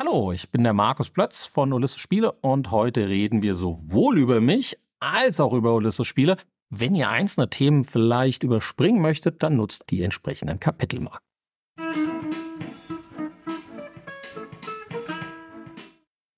Hallo, 0.00 0.30
ich 0.30 0.50
bin 0.50 0.62
der 0.62 0.74
Markus 0.74 1.10
Plötz 1.10 1.44
von 1.44 1.72
Ulysses 1.72 1.98
Spiele 1.98 2.30
und 2.30 2.70
heute 2.70 3.08
reden 3.08 3.42
wir 3.42 3.56
sowohl 3.56 4.16
über 4.16 4.40
mich 4.40 4.78
als 5.00 5.40
auch 5.40 5.52
über 5.52 5.74
Ulysses 5.74 6.06
Spiele. 6.06 6.36
Wenn 6.70 6.94
ihr 6.94 7.08
einzelne 7.08 7.50
Themen 7.50 7.82
vielleicht 7.82 8.44
überspringen 8.44 9.02
möchtet, 9.02 9.42
dann 9.42 9.56
nutzt 9.56 9.90
die 9.90 10.04
entsprechenden 10.04 10.60
Kapitelmarken. 10.60 11.26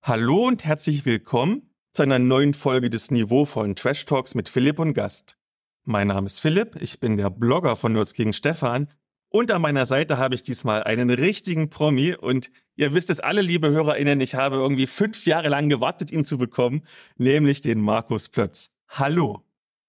Hallo 0.03 0.47
und 0.47 0.65
herzlich 0.65 1.05
willkommen 1.05 1.71
zu 1.93 2.03
einer 2.03 2.19
neuen 2.19 2.55
Folge 2.55 2.89
des 2.89 3.11
niveauvollen 3.11 3.77
Trash 3.77 4.07
Talks 4.07 4.35
mit 4.35 4.49
Philipp 4.49 4.79
und 4.79 4.95
Gast. 4.95 5.37
Mein 5.85 6.07
Name 6.07 6.25
ist 6.25 6.41
Philipp, 6.41 6.77
ich 6.81 6.99
bin 6.99 7.19
der 7.19 7.29
Blogger 7.29 7.77
von 7.77 7.93
Nerds 7.93 8.15
gegen 8.15 8.33
Stefan 8.33 8.89
und 9.31 9.51
an 9.53 9.63
meiner 9.63 9.87
Seite 9.87 10.19
habe 10.19 10.35
ich 10.35 10.43
diesmal 10.43 10.83
einen 10.83 11.09
richtigen 11.09 11.71
Promi. 11.71 12.15
Und 12.15 12.51
ihr 12.75 12.93
wisst 12.95 13.11
es 13.11 13.21
alle, 13.21 13.43
liebe 13.43 13.71
HörerInnen, 13.71 14.21
ich 14.21 14.35
habe 14.35 14.57
irgendwie 14.57 14.89
fünf 14.89 15.25
Jahre 15.25 15.49
lang 15.49 15.69
gewartet, 15.69 16.11
ihn 16.11 16.25
zu 16.25 16.37
bekommen, 16.37 16.83
nämlich 17.17 17.61
den 17.61 17.81
Markus 17.81 18.29
Plötz. 18.29 18.71
Hallo. 18.89 19.45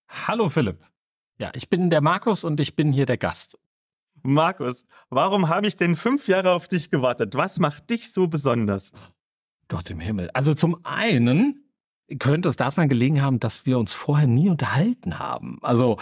Hallo 0.07 0.47
Philipp. 0.47 0.85
Ja, 1.39 1.51
ich 1.55 1.69
bin 1.69 1.89
der 1.89 2.01
Markus 2.01 2.43
und 2.43 2.59
ich 2.59 2.75
bin 2.75 2.91
hier 2.91 3.07
der 3.07 3.17
Gast. 3.17 3.57
Markus, 4.21 4.85
warum 5.09 5.49
habe 5.49 5.65
ich 5.65 5.75
denn 5.75 5.95
fünf 5.95 6.27
Jahre 6.27 6.51
auf 6.51 6.67
dich 6.67 6.91
gewartet? 6.91 7.33
Was 7.33 7.57
macht 7.57 7.89
dich 7.89 8.11
so 8.11 8.27
besonders? 8.27 8.91
Gott 9.67 9.89
im 9.89 9.99
Himmel. 9.99 10.29
Also 10.33 10.53
zum 10.53 10.85
einen 10.85 11.63
könnte 12.19 12.49
es 12.49 12.57
daran 12.57 12.89
gelegen 12.89 13.21
haben, 13.23 13.39
dass 13.39 13.65
wir 13.65 13.79
uns 13.79 13.93
vorher 13.93 14.27
nie 14.27 14.49
unterhalten 14.49 15.17
haben. 15.17 15.57
Also 15.63 15.97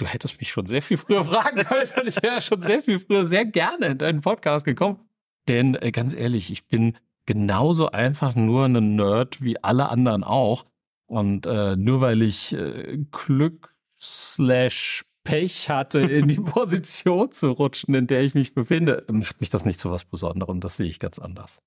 du 0.00 0.06
hättest 0.06 0.40
mich 0.40 0.50
schon 0.50 0.66
sehr 0.66 0.82
viel 0.82 0.96
früher 0.96 1.24
fragen 1.24 1.64
können 1.64 1.90
und 2.00 2.06
ich 2.06 2.22
wäre 2.22 2.40
schon 2.40 2.60
sehr 2.60 2.82
viel 2.82 2.98
früher 2.98 3.26
sehr 3.26 3.44
gerne 3.44 3.86
in 3.86 3.98
deinen 3.98 4.20
Podcast 4.20 4.64
gekommen. 4.64 5.00
Denn 5.48 5.74
äh, 5.74 5.90
ganz 5.90 6.14
ehrlich, 6.14 6.50
ich 6.50 6.66
bin 6.66 6.96
genauso 7.26 7.90
einfach 7.90 8.34
nur 8.34 8.66
ein 8.66 8.96
Nerd 8.96 9.42
wie 9.42 9.62
alle 9.62 9.88
anderen 9.88 10.24
auch. 10.24 10.66
Und 11.06 11.46
äh, 11.46 11.76
nur 11.76 12.00
weil 12.00 12.22
ich 12.22 12.52
äh, 12.54 12.98
Glück 13.10 13.74
slash 13.98 15.04
Pech 15.24 15.68
hatte, 15.68 16.00
in 16.00 16.28
die 16.28 16.34
Position 16.40 17.30
zu 17.30 17.50
rutschen, 17.50 17.94
in 17.94 18.06
der 18.06 18.22
ich 18.22 18.34
mich 18.34 18.54
befinde, 18.54 19.04
macht 19.10 19.40
mich 19.40 19.50
das 19.50 19.64
nicht 19.64 19.80
zu 19.80 19.90
was 19.90 20.04
Besonderem. 20.04 20.60
Das 20.60 20.76
sehe 20.76 20.88
ich 20.88 20.98
ganz 20.98 21.18
anders. 21.18 21.62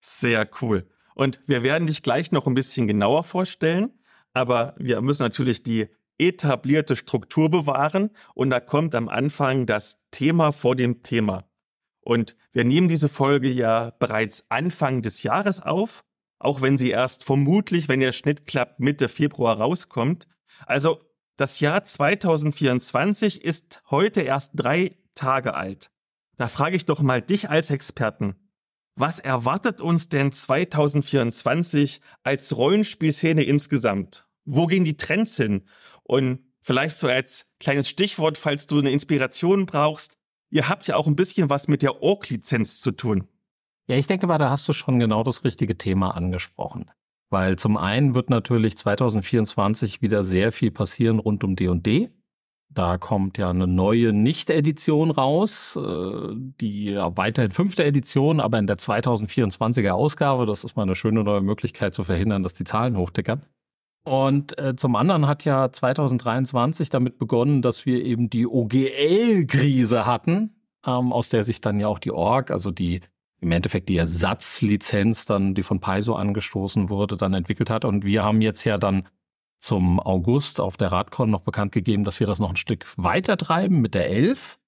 Sehr 0.00 0.48
cool. 0.60 0.86
Und 1.14 1.40
wir 1.46 1.62
werden 1.62 1.86
dich 1.86 2.02
gleich 2.02 2.32
noch 2.32 2.46
ein 2.46 2.54
bisschen 2.54 2.86
genauer 2.86 3.24
vorstellen. 3.24 3.90
Aber 4.34 4.74
wir 4.78 5.00
müssen 5.02 5.22
natürlich 5.22 5.62
die 5.62 5.88
etablierte 6.18 6.96
Struktur 6.96 7.50
bewahren 7.50 8.10
und 8.34 8.50
da 8.50 8.60
kommt 8.60 8.94
am 8.94 9.08
Anfang 9.08 9.66
das 9.66 9.98
Thema 10.10 10.52
vor 10.52 10.76
dem 10.76 11.02
Thema. 11.02 11.44
Und 12.00 12.36
wir 12.52 12.64
nehmen 12.64 12.88
diese 12.88 13.08
Folge 13.08 13.48
ja 13.48 13.92
bereits 13.98 14.44
Anfang 14.48 15.02
des 15.02 15.22
Jahres 15.22 15.60
auf, 15.60 16.04
auch 16.38 16.60
wenn 16.60 16.76
sie 16.76 16.90
erst 16.90 17.24
vermutlich, 17.24 17.88
wenn 17.88 18.00
der 18.00 18.12
Schnitt 18.12 18.46
klappt, 18.46 18.80
Mitte 18.80 19.08
Februar 19.08 19.58
rauskommt. 19.58 20.26
Also 20.66 21.00
das 21.36 21.60
Jahr 21.60 21.84
2024 21.84 23.44
ist 23.44 23.82
heute 23.90 24.22
erst 24.22 24.52
drei 24.54 24.96
Tage 25.14 25.54
alt. 25.54 25.90
Da 26.36 26.48
frage 26.48 26.76
ich 26.76 26.84
doch 26.84 27.00
mal 27.00 27.22
dich 27.22 27.48
als 27.48 27.70
Experten. 27.70 28.36
Was 28.94 29.20
erwartet 29.20 29.80
uns 29.80 30.08
denn 30.08 30.32
2024 30.32 32.00
als 32.22 32.56
Rollenspielszene 32.56 33.42
insgesamt? 33.42 34.26
Wo 34.44 34.66
gehen 34.66 34.84
die 34.84 34.96
Trends 34.96 35.36
hin? 35.36 35.62
Und 36.04 36.40
vielleicht 36.60 36.96
so 36.96 37.08
als 37.08 37.46
kleines 37.60 37.88
Stichwort, 37.88 38.38
falls 38.38 38.66
du 38.66 38.78
eine 38.78 38.90
Inspiration 38.90 39.66
brauchst, 39.66 40.14
ihr 40.50 40.68
habt 40.68 40.86
ja 40.86 40.96
auch 40.96 41.06
ein 41.06 41.16
bisschen 41.16 41.50
was 41.50 41.68
mit 41.68 41.82
der 41.82 42.02
Org-Lizenz 42.02 42.80
zu 42.80 42.92
tun. 42.92 43.28
Ja, 43.88 43.96
ich 43.96 44.06
denke 44.06 44.26
mal, 44.26 44.38
da 44.38 44.50
hast 44.50 44.68
du 44.68 44.72
schon 44.72 44.98
genau 44.98 45.24
das 45.24 45.44
richtige 45.44 45.76
Thema 45.76 46.16
angesprochen. 46.16 46.90
Weil 47.30 47.56
zum 47.56 47.76
einen 47.76 48.14
wird 48.14 48.30
natürlich 48.30 48.76
2024 48.76 50.02
wieder 50.02 50.22
sehr 50.22 50.52
viel 50.52 50.70
passieren 50.70 51.18
rund 51.18 51.42
um 51.44 51.56
D&D. 51.56 52.10
Da 52.68 52.96
kommt 52.96 53.38
ja 53.38 53.50
eine 53.50 53.66
neue 53.66 54.12
Nicht-Edition 54.12 55.10
raus, 55.10 55.76
äh, 55.76 56.34
die 56.60 56.84
ja 56.92 57.16
weiterhin 57.16 57.50
fünfte 57.50 57.84
Edition, 57.84 58.40
aber 58.40 58.58
in 58.58 58.66
der 58.66 58.78
2024er 58.78 59.90
Ausgabe. 59.90 60.46
Das 60.46 60.64
ist 60.64 60.76
mal 60.76 60.82
eine 60.82 60.94
schöne 60.94 61.22
neue 61.22 61.42
Möglichkeit 61.42 61.94
zu 61.94 62.02
verhindern, 62.02 62.42
dass 62.42 62.54
die 62.54 62.64
Zahlen 62.64 62.96
hochtickern. 62.96 63.44
Und 64.04 64.58
äh, 64.58 64.74
zum 64.74 64.96
anderen 64.96 65.26
hat 65.28 65.44
ja 65.44 65.70
2023 65.70 66.90
damit 66.90 67.18
begonnen, 67.18 67.62
dass 67.62 67.86
wir 67.86 68.04
eben 68.04 68.30
die 68.30 68.46
OGL-Krise 68.46 70.06
hatten, 70.06 70.56
ähm, 70.84 71.12
aus 71.12 71.28
der 71.28 71.44
sich 71.44 71.60
dann 71.60 71.78
ja 71.78 71.86
auch 71.86 72.00
die 72.00 72.10
Org, 72.10 72.50
also 72.50 72.70
die 72.70 73.00
im 73.40 73.52
Endeffekt 73.52 73.88
die 73.88 73.96
Ersatzlizenz 73.96 75.24
dann, 75.24 75.54
die 75.54 75.62
von 75.64 75.80
Paizo 75.80 76.14
angestoßen 76.14 76.88
wurde, 76.88 77.16
dann 77.16 77.34
entwickelt 77.34 77.70
hat. 77.70 77.84
Und 77.84 78.04
wir 78.04 78.22
haben 78.22 78.40
jetzt 78.40 78.64
ja 78.64 78.78
dann 78.78 79.08
zum 79.58 80.00
August 80.00 80.60
auf 80.60 80.76
der 80.76 80.90
Radcon 80.90 81.30
noch 81.30 81.42
bekannt 81.42 81.72
gegeben, 81.72 82.04
dass 82.04 82.20
wir 82.20 82.26
das 82.26 82.40
noch 82.40 82.50
ein 82.50 82.56
Stück 82.56 82.86
weiter 82.96 83.36
treiben 83.36 83.80
mit 83.80 83.94
der 83.94 84.08
11. 84.08 84.58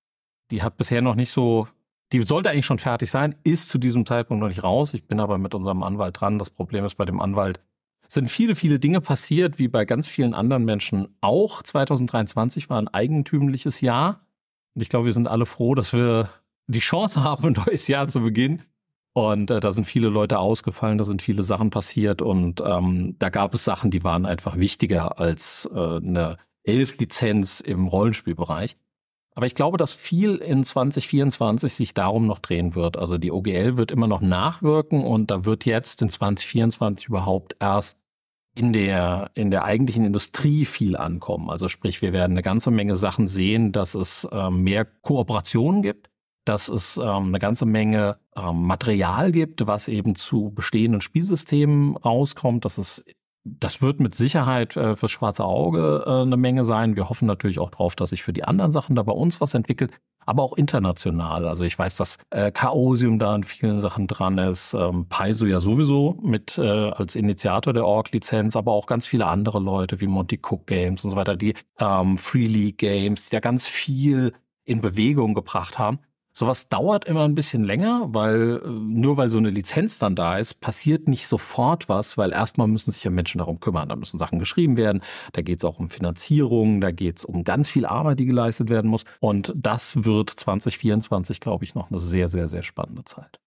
Die 0.50 0.62
hat 0.62 0.76
bisher 0.76 1.02
noch 1.02 1.14
nicht 1.14 1.30
so, 1.30 1.68
die 2.12 2.20
sollte 2.22 2.50
eigentlich 2.50 2.66
schon 2.66 2.78
fertig 2.78 3.10
sein, 3.10 3.34
ist 3.42 3.68
zu 3.68 3.78
diesem 3.78 4.06
Zeitpunkt 4.06 4.40
noch 4.40 4.48
nicht 4.48 4.62
raus. 4.62 4.94
Ich 4.94 5.06
bin 5.06 5.18
aber 5.20 5.38
mit 5.38 5.54
unserem 5.54 5.82
Anwalt 5.82 6.20
dran. 6.20 6.38
Das 6.38 6.50
Problem 6.50 6.84
ist 6.84 6.96
bei 6.96 7.04
dem 7.04 7.20
Anwalt, 7.20 7.60
sind 8.08 8.30
viele, 8.30 8.54
viele 8.54 8.78
Dinge 8.78 9.00
passiert, 9.00 9.58
wie 9.58 9.68
bei 9.68 9.84
ganz 9.84 10.08
vielen 10.08 10.34
anderen 10.34 10.64
Menschen 10.64 11.08
auch. 11.20 11.62
2023 11.62 12.70
war 12.70 12.78
ein 12.78 12.88
eigentümliches 12.88 13.80
Jahr. 13.80 14.26
Und 14.74 14.82
ich 14.82 14.88
glaube, 14.88 15.06
wir 15.06 15.12
sind 15.12 15.28
alle 15.28 15.46
froh, 15.46 15.74
dass 15.74 15.92
wir 15.92 16.28
die 16.66 16.80
Chance 16.80 17.22
haben, 17.22 17.46
ein 17.56 17.64
neues 17.66 17.88
Jahr 17.88 18.08
zu 18.08 18.20
beginnen. 18.20 18.62
Und 19.12 19.50
äh, 19.50 19.60
da 19.60 19.70
sind 19.70 19.84
viele 19.84 20.08
Leute 20.08 20.40
ausgefallen, 20.40 20.98
da 20.98 21.04
sind 21.04 21.22
viele 21.22 21.44
Sachen 21.44 21.70
passiert 21.70 22.20
und 22.20 22.60
ähm, 22.66 23.14
da 23.20 23.28
gab 23.28 23.54
es 23.54 23.64
Sachen, 23.64 23.92
die 23.92 24.02
waren 24.02 24.26
einfach 24.26 24.56
wichtiger 24.58 25.20
als 25.20 25.70
äh, 25.72 25.78
eine 25.78 26.38
Elf-Lizenz 26.64 27.60
im 27.60 27.86
Rollenspielbereich. 27.86 28.76
Aber 29.34 29.46
ich 29.46 29.54
glaube, 29.54 29.78
dass 29.78 29.92
viel 29.92 30.36
in 30.36 30.62
2024 30.62 31.74
sich 31.74 31.94
darum 31.94 32.26
noch 32.26 32.38
drehen 32.38 32.74
wird. 32.74 32.96
Also 32.96 33.18
die 33.18 33.32
OGL 33.32 33.76
wird 33.76 33.90
immer 33.90 34.06
noch 34.06 34.20
nachwirken 34.20 35.04
und 35.04 35.30
da 35.30 35.44
wird 35.44 35.64
jetzt 35.64 36.02
in 36.02 36.08
2024 36.08 37.08
überhaupt 37.08 37.56
erst 37.58 37.98
in 38.54 38.72
der, 38.72 39.32
in 39.34 39.50
der 39.50 39.64
eigentlichen 39.64 40.04
Industrie 40.04 40.64
viel 40.64 40.96
ankommen. 40.96 41.50
Also 41.50 41.68
sprich, 41.68 42.00
wir 42.02 42.12
werden 42.12 42.32
eine 42.32 42.42
ganze 42.42 42.70
Menge 42.70 42.94
Sachen 42.94 43.26
sehen, 43.26 43.72
dass 43.72 43.96
es 43.96 44.28
äh, 44.30 44.50
mehr 44.50 44.84
Kooperationen 44.84 45.82
gibt, 45.82 46.10
dass 46.44 46.68
es 46.68 46.96
ähm, 46.96 47.26
eine 47.26 47.40
ganze 47.40 47.66
Menge 47.66 48.18
ähm, 48.36 48.62
Material 48.62 49.32
gibt, 49.32 49.66
was 49.66 49.88
eben 49.88 50.14
zu 50.14 50.52
bestehenden 50.54 51.00
Spielsystemen 51.00 51.96
rauskommt, 51.96 52.64
dass 52.64 52.78
es 52.78 53.04
das 53.44 53.82
wird 53.82 54.00
mit 54.00 54.14
Sicherheit 54.14 54.76
äh, 54.76 54.96
fürs 54.96 55.10
schwarze 55.10 55.44
Auge 55.44 56.04
äh, 56.06 56.22
eine 56.22 56.36
Menge 56.36 56.64
sein. 56.64 56.96
Wir 56.96 57.10
hoffen 57.10 57.26
natürlich 57.26 57.58
auch 57.58 57.70
drauf, 57.70 57.94
dass 57.94 58.10
sich 58.10 58.22
für 58.22 58.32
die 58.32 58.44
anderen 58.44 58.70
Sachen 58.70 58.96
da 58.96 59.02
bei 59.02 59.12
uns 59.12 59.40
was 59.40 59.52
entwickelt, 59.52 59.92
aber 60.24 60.42
auch 60.42 60.54
international. 60.54 61.46
Also 61.46 61.64
ich 61.64 61.78
weiß, 61.78 61.98
dass 61.98 62.16
äh, 62.30 62.50
Chaosium 62.50 63.18
da 63.18 63.36
in 63.36 63.44
vielen 63.44 63.80
Sachen 63.80 64.06
dran 64.06 64.38
ist, 64.38 64.72
ähm, 64.72 65.06
Paizo 65.08 65.44
ja 65.44 65.60
sowieso 65.60 66.18
mit 66.22 66.56
äh, 66.56 66.90
als 66.90 67.16
Initiator 67.16 67.74
der 67.74 67.86
Org-Lizenz, 67.86 68.56
aber 68.56 68.72
auch 68.72 68.86
ganz 68.86 69.06
viele 69.06 69.26
andere 69.26 69.60
Leute 69.60 70.00
wie 70.00 70.06
Monty 70.06 70.40
Cook 70.42 70.66
Games 70.66 71.04
und 71.04 71.10
so 71.10 71.16
weiter, 71.16 71.36
die 71.36 71.54
ähm, 71.78 72.16
Free 72.16 72.46
League 72.46 72.78
Games, 72.78 73.28
die 73.28 73.36
da 73.36 73.40
ganz 73.40 73.66
viel 73.66 74.32
in 74.64 74.80
Bewegung 74.80 75.34
gebracht 75.34 75.78
haben. 75.78 75.98
Sowas 76.36 76.68
dauert 76.68 77.04
immer 77.04 77.22
ein 77.22 77.36
bisschen 77.36 77.62
länger, 77.62 78.08
weil 78.08 78.60
äh, 78.64 78.68
nur 78.68 79.16
weil 79.16 79.28
so 79.28 79.38
eine 79.38 79.50
Lizenz 79.50 80.00
dann 80.00 80.16
da 80.16 80.36
ist, 80.36 80.54
passiert 80.54 81.06
nicht 81.06 81.28
sofort 81.28 81.88
was, 81.88 82.18
weil 82.18 82.32
erstmal 82.32 82.66
müssen 82.66 82.90
sich 82.90 83.04
ja 83.04 83.10
Menschen 83.12 83.38
darum 83.38 83.60
kümmern. 83.60 83.88
Da 83.88 83.94
müssen 83.94 84.18
Sachen 84.18 84.40
geschrieben 84.40 84.76
werden, 84.76 85.00
da 85.32 85.42
geht 85.42 85.60
es 85.60 85.64
auch 85.64 85.78
um 85.78 85.90
Finanzierung, 85.90 86.80
da 86.80 86.90
geht 86.90 87.18
es 87.18 87.24
um 87.24 87.44
ganz 87.44 87.68
viel 87.68 87.86
Arbeit, 87.86 88.18
die 88.18 88.26
geleistet 88.26 88.68
werden 88.68 88.90
muss. 88.90 89.04
Und 89.20 89.52
das 89.54 90.04
wird 90.04 90.28
2024, 90.28 91.38
glaube 91.38 91.64
ich, 91.64 91.76
noch 91.76 91.92
eine 91.92 92.00
sehr, 92.00 92.26
sehr, 92.26 92.48
sehr 92.48 92.64
spannende 92.64 93.04
Zeit. 93.04 93.38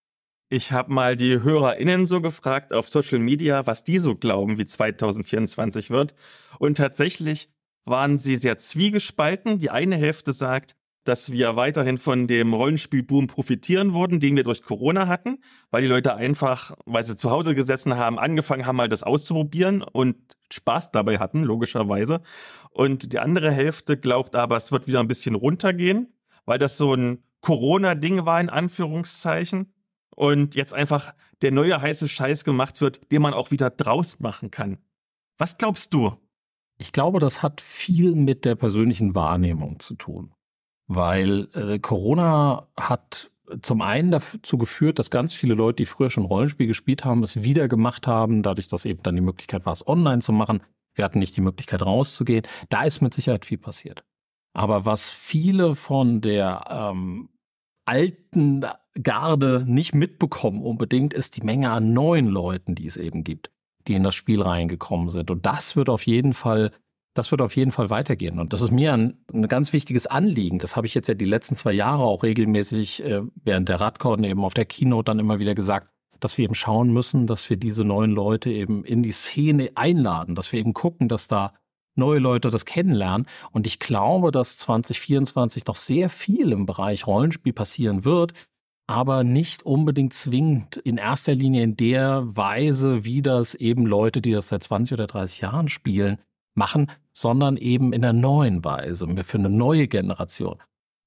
Ich 0.49 0.71
habe 0.71 0.93
mal 0.93 1.17
die 1.17 1.43
HörerInnen 1.43 2.07
so 2.07 2.21
gefragt 2.21 2.71
auf 2.71 2.87
Social 2.87 3.19
Media, 3.19 3.67
was 3.67 3.83
die 3.83 3.97
so 3.97 4.15
glauben, 4.15 4.57
wie 4.57 4.65
2024 4.65 5.89
wird. 5.89 6.15
Und 6.57 6.77
tatsächlich 6.77 7.49
waren 7.83 8.17
sie 8.17 8.37
sehr 8.37 8.57
zwiegespalten. 8.57 9.59
Die 9.59 9.71
eine 9.71 9.97
Hälfte 9.97 10.31
sagt, 10.31 10.77
dass 11.07 11.31
wir 11.31 11.55
weiterhin 11.55 11.97
von 11.97 12.27
dem 12.27 12.53
Rollenspielboom 12.53 13.27
profitieren 13.27 13.93
würden, 13.93 14.19
den 14.19 14.35
wir 14.35 14.43
durch 14.43 14.61
Corona 14.61 15.07
hatten, 15.07 15.39
weil 15.71 15.81
die 15.81 15.87
Leute 15.87 16.15
einfach, 16.15 16.75
weil 16.85 17.05
sie 17.05 17.15
zu 17.15 17.31
Hause 17.31 17.55
gesessen 17.55 17.95
haben, 17.95 18.19
angefangen 18.19 18.65
haben, 18.65 18.75
mal 18.75 18.89
das 18.89 19.03
auszuprobieren 19.03 19.81
und 19.81 20.17
Spaß 20.51 20.91
dabei 20.91 21.19
hatten, 21.19 21.43
logischerweise. 21.43 22.21
Und 22.71 23.13
die 23.13 23.19
andere 23.19 23.51
Hälfte 23.51 23.97
glaubt 23.97 24.35
aber, 24.35 24.57
es 24.57 24.71
wird 24.71 24.87
wieder 24.87 24.99
ein 24.99 25.07
bisschen 25.07 25.35
runtergehen, 25.35 26.13
weil 26.45 26.57
das 26.57 26.77
so 26.77 26.93
ein 26.93 27.23
Corona-Ding 27.41 28.25
war, 28.25 28.41
in 28.41 28.49
Anführungszeichen. 28.49 29.73
Und 30.15 30.55
jetzt 30.55 30.73
einfach 30.73 31.13
der 31.41 31.51
neue 31.51 31.79
heiße 31.79 32.09
Scheiß 32.09 32.43
gemacht 32.43 32.81
wird, 32.81 33.11
den 33.11 33.21
man 33.21 33.33
auch 33.33 33.51
wieder 33.51 33.69
draus 33.69 34.19
machen 34.19 34.51
kann. 34.51 34.79
Was 35.37 35.57
glaubst 35.57 35.93
du? 35.93 36.17
Ich 36.79 36.91
glaube, 36.91 37.19
das 37.19 37.43
hat 37.43 37.61
viel 37.61 38.15
mit 38.15 38.43
der 38.43 38.55
persönlichen 38.55 39.15
Wahrnehmung 39.15 39.79
zu 39.79 39.95
tun 39.95 40.33
weil 40.87 41.47
äh, 41.53 41.79
Corona 41.79 42.67
hat 42.77 43.31
zum 43.61 43.81
einen 43.81 44.11
dazu 44.11 44.57
geführt, 44.57 44.99
dass 44.99 45.09
ganz 45.09 45.33
viele 45.33 45.53
Leute, 45.53 45.77
die 45.77 45.85
früher 45.85 46.09
schon 46.09 46.25
Rollenspiel 46.25 46.67
gespielt 46.67 47.05
haben, 47.05 47.23
es 47.23 47.43
wieder 47.43 47.67
gemacht 47.67 48.07
haben, 48.07 48.43
dadurch, 48.43 48.67
dass 48.67 48.85
eben 48.85 49.03
dann 49.03 49.15
die 49.15 49.21
Möglichkeit 49.21 49.65
war, 49.65 49.73
es 49.73 49.87
online 49.87 50.19
zu 50.19 50.33
machen. 50.33 50.61
Wir 50.93 51.05
hatten 51.05 51.19
nicht 51.19 51.37
die 51.37 51.41
Möglichkeit 51.41 51.85
rauszugehen. 51.85 52.45
Da 52.69 52.83
ist 52.83 53.01
mit 53.01 53.13
Sicherheit 53.13 53.45
viel 53.45 53.57
passiert. 53.57 54.03
Aber 54.53 54.85
was 54.85 55.09
viele 55.09 55.75
von 55.75 56.19
der 56.19 56.65
ähm, 56.69 57.29
alten 57.85 58.65
Garde 59.01 59.63
nicht 59.67 59.93
mitbekommen 59.93 60.63
unbedingt, 60.63 61.13
ist 61.13 61.37
die 61.37 61.45
Menge 61.45 61.69
an 61.69 61.93
neuen 61.93 62.27
Leuten, 62.27 62.75
die 62.75 62.87
es 62.87 62.97
eben 62.97 63.23
gibt, 63.23 63.51
die 63.87 63.93
in 63.93 64.03
das 64.03 64.15
Spiel 64.15 64.41
reingekommen 64.41 65.09
sind. 65.09 65.31
Und 65.31 65.45
das 65.45 65.75
wird 65.75 65.89
auf 65.89 66.05
jeden 66.07 66.33
Fall 66.33 66.71
das 67.17 67.31
wird 67.31 67.41
auf 67.41 67.55
jeden 67.55 67.71
Fall 67.71 67.89
weitergehen. 67.89 68.39
Und 68.39 68.53
das 68.53 68.61
ist 68.61 68.71
mir 68.71 68.93
ein, 68.93 69.17
ein 69.33 69.47
ganz 69.47 69.73
wichtiges 69.73 70.07
Anliegen. 70.07 70.59
Das 70.59 70.75
habe 70.75 70.87
ich 70.87 70.93
jetzt 70.93 71.07
ja 71.07 71.13
die 71.13 71.25
letzten 71.25 71.55
zwei 71.55 71.73
Jahre 71.73 72.03
auch 72.03 72.23
regelmäßig 72.23 73.03
äh, 73.03 73.21
während 73.43 73.69
der 73.69 73.81
Radcon 73.81 74.23
eben 74.23 74.43
auf 74.43 74.53
der 74.53 74.65
Keynote 74.65 75.05
dann 75.05 75.19
immer 75.19 75.39
wieder 75.39 75.55
gesagt, 75.55 75.89
dass 76.19 76.37
wir 76.37 76.45
eben 76.45 76.55
schauen 76.55 76.91
müssen, 76.91 77.27
dass 77.27 77.49
wir 77.49 77.57
diese 77.57 77.83
neuen 77.83 78.11
Leute 78.11 78.51
eben 78.51 78.83
in 78.83 79.03
die 79.03 79.11
Szene 79.11 79.71
einladen, 79.75 80.35
dass 80.35 80.51
wir 80.51 80.59
eben 80.59 80.73
gucken, 80.73 81.07
dass 81.07 81.27
da 81.27 81.53
neue 81.95 82.19
Leute 82.19 82.49
das 82.49 82.65
kennenlernen. 82.65 83.27
Und 83.51 83.67
ich 83.67 83.79
glaube, 83.79 84.31
dass 84.31 84.57
2024 84.57 85.65
noch 85.65 85.75
sehr 85.75 86.09
viel 86.09 86.51
im 86.51 86.65
Bereich 86.65 87.07
Rollenspiel 87.07 87.53
passieren 87.53 88.05
wird, 88.05 88.33
aber 88.87 89.23
nicht 89.23 89.63
unbedingt 89.63 90.13
zwingend 90.13 90.77
in 90.77 90.97
erster 90.97 91.33
Linie 91.33 91.63
in 91.63 91.75
der 91.75 92.23
Weise, 92.25 93.03
wie 93.03 93.21
das 93.21 93.53
eben 93.55 93.85
Leute, 93.85 94.21
die 94.21 94.31
das 94.31 94.47
seit 94.47 94.63
20 94.63 94.93
oder 94.93 95.07
30 95.07 95.41
Jahren 95.41 95.67
spielen, 95.67 96.19
machen, 96.57 96.91
sondern 97.13 97.57
eben 97.57 97.93
in 97.93 98.03
einer 98.03 98.19
neuen 98.19 98.63
Weise, 98.65 99.07
für 99.23 99.37
eine 99.37 99.49
neue 99.49 99.87
Generation. 99.87 100.57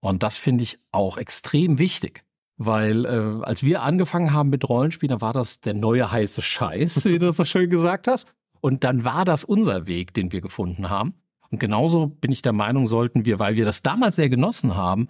Und 0.01 0.23
das 0.23 0.39
finde 0.39 0.65
ich 0.65 0.79
auch 0.93 1.19
extrem 1.19 1.79
wichtig. 1.79 2.25
Weil 2.57 3.07
äh, 3.07 3.45
als 3.45 3.63
wir 3.63 3.83
angefangen 3.83 4.35
haben 4.35 4.51
mit 4.51 4.69
Rollenspielen, 4.69 5.17
da 5.17 5.23
war 5.23 5.33
das 5.33 5.61
der 5.61 5.73
neue 5.73 6.13
heiße 6.13 6.43
Scheiß, 6.43 7.05
wie 7.07 7.19
du 7.19 7.33
so 7.33 7.45
schön 7.45 7.71
gesagt 7.71 8.07
hast. 8.07 8.29
Und 8.61 8.85
dann 8.85 9.05
war 9.05 9.25
das 9.25 9.45
unser 9.45 9.87
Weg, 9.87 10.13
den 10.13 10.33
wir 10.33 10.43
gefunden 10.43 10.91
haben. 10.91 11.15
Und 11.51 11.59
genauso 11.59 12.09
bin 12.09 12.31
ich 12.31 12.43
der 12.43 12.53
Meinung, 12.53 12.87
sollten 12.87 13.25
wir, 13.25 13.39
weil 13.39 13.57
wir 13.57 13.65
das 13.65 13.83
damals 13.83 14.17
sehr 14.17 14.29
genossen 14.29 14.77
haben, 14.77 15.09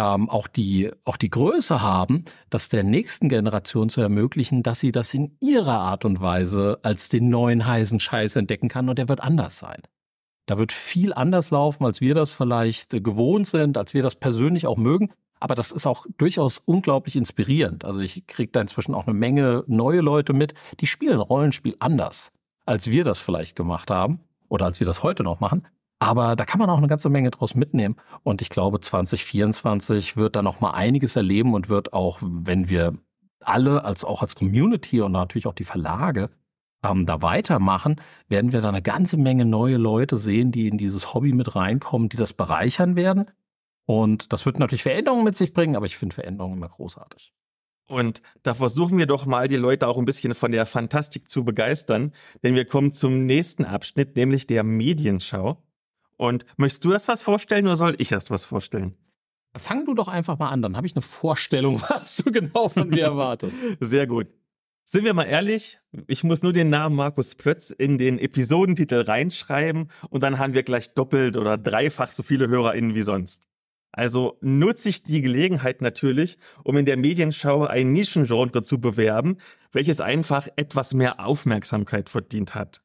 ähm, 0.00 0.30
auch 0.30 0.48
die 0.48 0.90
auch 1.04 1.16
die 1.16 1.30
Größe 1.30 1.82
haben, 1.82 2.24
das 2.48 2.68
der 2.68 2.84
nächsten 2.84 3.28
Generation 3.28 3.90
zu 3.90 4.00
ermöglichen, 4.00 4.62
dass 4.62 4.80
sie 4.80 4.92
das 4.92 5.12
in 5.12 5.36
ihrer 5.40 5.78
Art 5.78 6.04
und 6.04 6.20
Weise 6.20 6.78
als 6.82 7.08
den 7.10 7.28
neuen 7.28 7.66
heißen 7.66 8.00
Scheiß 8.00 8.36
entdecken 8.36 8.68
kann 8.68 8.88
und 8.88 8.98
der 8.98 9.08
wird 9.08 9.20
anders 9.20 9.58
sein. 9.58 9.82
Da 10.46 10.58
wird 10.58 10.72
viel 10.72 11.12
anders 11.12 11.50
laufen, 11.50 11.84
als 11.84 12.00
wir 12.00 12.14
das 12.14 12.32
vielleicht 12.32 12.94
äh, 12.94 13.00
gewohnt 13.00 13.46
sind, 13.46 13.76
als 13.76 13.94
wir 13.94 14.02
das 14.02 14.16
persönlich 14.16 14.66
auch 14.66 14.78
mögen. 14.78 15.12
Aber 15.38 15.54
das 15.54 15.70
ist 15.70 15.86
auch 15.86 16.06
durchaus 16.18 16.58
unglaublich 16.58 17.16
inspirierend. 17.16 17.84
Also 17.84 18.00
ich 18.00 18.26
kriege 18.26 18.52
da 18.52 18.60
inzwischen 18.60 18.94
auch 18.94 19.06
eine 19.06 19.14
Menge 19.14 19.64
neue 19.66 20.00
Leute 20.00 20.32
mit, 20.32 20.54
die 20.80 20.86
spielen 20.86 21.20
Rollenspiel 21.20 21.76
anders, 21.78 22.32
als 22.66 22.90
wir 22.90 23.04
das 23.04 23.18
vielleicht 23.18 23.56
gemacht 23.56 23.90
haben 23.90 24.20
oder 24.48 24.66
als 24.66 24.80
wir 24.80 24.86
das 24.86 25.02
heute 25.02 25.22
noch 25.22 25.40
machen. 25.40 25.66
Aber 26.00 26.34
da 26.34 26.46
kann 26.46 26.58
man 26.58 26.70
auch 26.70 26.78
eine 26.78 26.88
ganze 26.88 27.10
Menge 27.10 27.30
draus 27.30 27.54
mitnehmen. 27.54 27.96
Und 28.22 28.40
ich 28.40 28.48
glaube, 28.48 28.80
2024 28.80 30.16
wird 30.16 30.34
da 30.34 30.42
noch 30.42 30.60
mal 30.60 30.70
einiges 30.70 31.14
erleben 31.14 31.54
und 31.54 31.68
wird 31.68 31.92
auch, 31.92 32.18
wenn 32.22 32.70
wir 32.70 32.94
alle, 33.40 33.84
als 33.84 34.04
auch 34.04 34.22
als 34.22 34.34
Community 34.34 35.02
und 35.02 35.12
natürlich 35.12 35.46
auch 35.46 35.54
die 35.54 35.64
Verlage, 35.64 36.30
ähm, 36.82 37.04
da 37.04 37.20
weitermachen, 37.20 38.00
werden 38.28 38.52
wir 38.52 38.62
da 38.62 38.70
eine 38.70 38.80
ganze 38.80 39.18
Menge 39.18 39.44
neue 39.44 39.76
Leute 39.76 40.16
sehen, 40.16 40.52
die 40.52 40.68
in 40.68 40.78
dieses 40.78 41.12
Hobby 41.12 41.32
mit 41.32 41.54
reinkommen, 41.54 42.08
die 42.08 42.16
das 42.16 42.32
bereichern 42.32 42.96
werden. 42.96 43.30
Und 43.84 44.32
das 44.32 44.46
wird 44.46 44.58
natürlich 44.58 44.82
Veränderungen 44.82 45.24
mit 45.24 45.36
sich 45.36 45.52
bringen, 45.52 45.76
aber 45.76 45.84
ich 45.84 45.98
finde 45.98 46.14
Veränderungen 46.14 46.56
immer 46.56 46.68
großartig. 46.68 47.34
Und 47.88 48.22
da 48.44 48.54
versuchen 48.54 48.96
wir 48.96 49.06
doch 49.06 49.26
mal, 49.26 49.48
die 49.48 49.56
Leute 49.56 49.88
auch 49.88 49.98
ein 49.98 50.04
bisschen 50.04 50.32
von 50.34 50.52
der 50.52 50.64
Fantastik 50.64 51.28
zu 51.28 51.44
begeistern, 51.44 52.12
denn 52.42 52.54
wir 52.54 52.64
kommen 52.64 52.92
zum 52.92 53.26
nächsten 53.26 53.64
Abschnitt, 53.64 54.16
nämlich 54.16 54.46
der 54.46 54.62
Medienschau. 54.62 55.62
Und 56.20 56.44
möchtest 56.58 56.84
du 56.84 56.92
erst 56.92 57.08
was 57.08 57.22
vorstellen 57.22 57.64
oder 57.66 57.76
soll 57.76 57.94
ich 57.96 58.12
erst 58.12 58.30
was 58.30 58.44
vorstellen? 58.44 58.94
Fang 59.56 59.86
du 59.86 59.94
doch 59.94 60.06
einfach 60.06 60.38
mal 60.38 60.50
an, 60.50 60.60
dann 60.60 60.76
habe 60.76 60.86
ich 60.86 60.94
eine 60.94 61.00
Vorstellung, 61.00 61.80
was 61.88 62.18
du 62.18 62.30
genau 62.30 62.68
von 62.68 62.90
mir 62.90 63.04
erwartest. 63.04 63.56
Sehr 63.80 64.06
gut. 64.06 64.26
Sind 64.84 65.06
wir 65.06 65.14
mal 65.14 65.24
ehrlich, 65.24 65.78
ich 66.08 66.22
muss 66.22 66.42
nur 66.42 66.52
den 66.52 66.68
Namen 66.68 66.94
Markus 66.94 67.36
Plötz 67.36 67.70
in 67.70 67.96
den 67.96 68.18
Episodentitel 68.18 69.00
reinschreiben 69.00 69.90
und 70.10 70.22
dann 70.22 70.38
haben 70.38 70.52
wir 70.52 70.62
gleich 70.62 70.92
doppelt 70.92 71.38
oder 71.38 71.56
dreifach 71.56 72.08
so 72.08 72.22
viele 72.22 72.48
HörerInnen 72.48 72.94
wie 72.94 73.02
sonst. 73.02 73.48
Also 73.90 74.36
nutze 74.42 74.90
ich 74.90 75.02
die 75.02 75.22
Gelegenheit 75.22 75.80
natürlich, 75.80 76.36
um 76.64 76.76
in 76.76 76.84
der 76.84 76.98
Medienschau 76.98 77.64
ein 77.64 77.92
Nischengenre 77.92 78.62
zu 78.62 78.78
bewerben, 78.78 79.38
welches 79.72 80.02
einfach 80.02 80.48
etwas 80.56 80.92
mehr 80.92 81.24
Aufmerksamkeit 81.24 82.10
verdient 82.10 82.54
hat. 82.54 82.82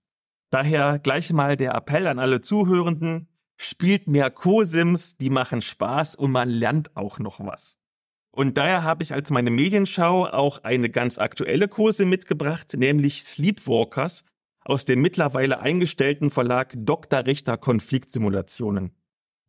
Daher 0.49 0.99
gleich 0.99 1.31
mal 1.33 1.57
der 1.57 1.73
Appell 1.75 2.07
an 2.07 2.19
alle 2.19 2.41
Zuhörenden, 2.41 3.27
spielt 3.57 4.07
mehr 4.07 4.29
Co-Sims, 4.29 5.17
die 5.17 5.29
machen 5.29 5.61
Spaß 5.61 6.15
und 6.15 6.31
man 6.31 6.49
lernt 6.49 6.95
auch 6.95 7.19
noch 7.19 7.39
was. 7.39 7.77
Und 8.31 8.57
daher 8.57 8.83
habe 8.83 9.01
ich 9.01 9.13
als 9.13 9.29
meine 9.29 9.49
Medienschau 9.49 10.27
auch 10.27 10.63
eine 10.63 10.89
ganz 10.89 11.17
aktuelle 11.17 11.69
Kurse 11.69 12.05
mitgebracht, 12.05 12.73
nämlich 12.75 13.23
Sleepwalkers 13.23 14.25
aus 14.65 14.83
dem 14.83 15.01
mittlerweile 15.01 15.59
eingestellten 15.59 16.29
Verlag 16.29 16.73
Dr. 16.75 17.25
Richter 17.25 17.57
Konfliktsimulationen. 17.57 18.91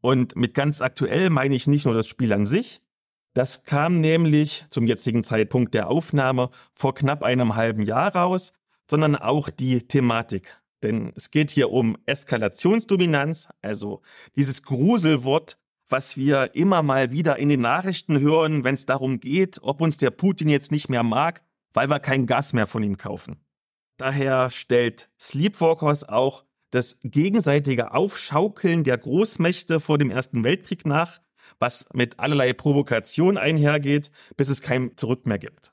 Und 0.03 0.37
mit 0.37 0.55
ganz 0.55 0.81
aktuell 0.81 1.31
meine 1.31 1.57
ich 1.57 1.67
nicht 1.67 1.85
nur 1.85 1.95
das 1.95 2.07
Spiel 2.07 2.33
an 2.33 2.47
sich, 2.47 2.81
das 3.35 3.65
kam 3.65 4.01
nämlich 4.01 4.65
zum 4.71 4.87
jetzigen 4.87 5.25
Zeitpunkt 5.25 5.75
der 5.75 5.91
Aufnahme 5.91 6.51
vor 6.75 6.95
knapp 6.95 7.23
einem 7.23 7.57
halben 7.57 7.83
Jahr 7.83 8.15
raus, 8.15 8.53
sondern 8.89 9.17
auch 9.17 9.51
die 9.51 9.87
Thematik. 9.87 10.59
Denn 10.83 11.13
es 11.17 11.31
geht 11.31 11.51
hier 11.51 11.71
um 11.71 11.97
Eskalationsdominanz, 12.07 13.49
also 13.63 14.03
dieses 14.37 14.63
Gruselwort, 14.63 15.59
was 15.89 16.17
wir 16.17 16.55
immer 16.55 16.83
mal 16.83 17.13
wieder 17.13 17.39
in 17.39 17.49
den 17.49 17.61
Nachrichten 17.61 18.21
hören, 18.21 18.65
wenn 18.65 18.75
es 18.75 18.87
darum 18.87 19.21
geht, 19.21 19.59
ob 19.63 19.81
uns 19.81 19.97
der 19.97 20.11
Putin 20.11 20.49
jetzt 20.49 20.73
nicht 20.73 20.89
mehr 20.89 21.03
mag, 21.03 21.43
weil 21.73 21.89
wir 21.89 22.01
kein 22.01 22.27
Gas 22.27 22.53
mehr 22.53 22.67
von 22.67 22.83
ihm 22.83 22.97
kaufen. 22.97 23.41
Daher 23.97 24.51
stellt 24.51 25.09
Sleepwalkers 25.19 26.09
auch 26.09 26.45
das 26.71 26.99
gegenseitige 27.03 27.95
Aufschaukeln 27.95 28.85
der 28.85 28.99
Großmächte 28.99 29.81
vor 29.81 29.99
dem 29.99 30.11
Ersten 30.11 30.45
Weltkrieg 30.45 30.85
nach, 30.85 31.21
was 31.59 31.87
mit 31.95 32.19
allerlei 32.19 32.53
Provokation 32.53 33.39
einhergeht, 33.39 34.11
bis 34.37 34.51
es 34.51 34.61
kein 34.61 34.97
Zurück 34.97 35.27
mehr 35.27 35.39
gibt. 35.39 35.73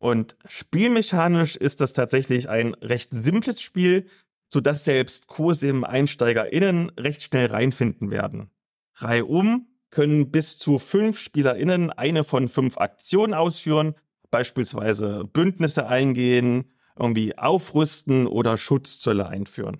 Und 0.00 0.36
spielmechanisch 0.46 1.56
ist 1.56 1.80
das 1.80 1.92
tatsächlich 1.92 2.48
ein 2.48 2.74
recht 2.74 3.10
simples 3.12 3.60
Spiel, 3.60 4.06
sodass 4.48 4.84
selbst 4.84 5.26
COSIM-EinsteigerInnen 5.26 6.90
recht 6.98 7.22
schnell 7.22 7.46
reinfinden 7.46 8.10
werden. 8.10 8.50
Reihum 8.94 9.68
können 9.90 10.30
bis 10.30 10.58
zu 10.58 10.78
fünf 10.78 11.18
SpielerInnen 11.18 11.90
eine 11.90 12.24
von 12.24 12.48
fünf 12.48 12.78
Aktionen 12.78 13.34
ausführen, 13.34 13.94
beispielsweise 14.30 15.24
Bündnisse 15.24 15.86
eingehen, 15.86 16.72
irgendwie 16.98 17.38
aufrüsten 17.38 18.26
oder 18.26 18.56
Schutzzölle 18.58 19.28
einführen. 19.28 19.78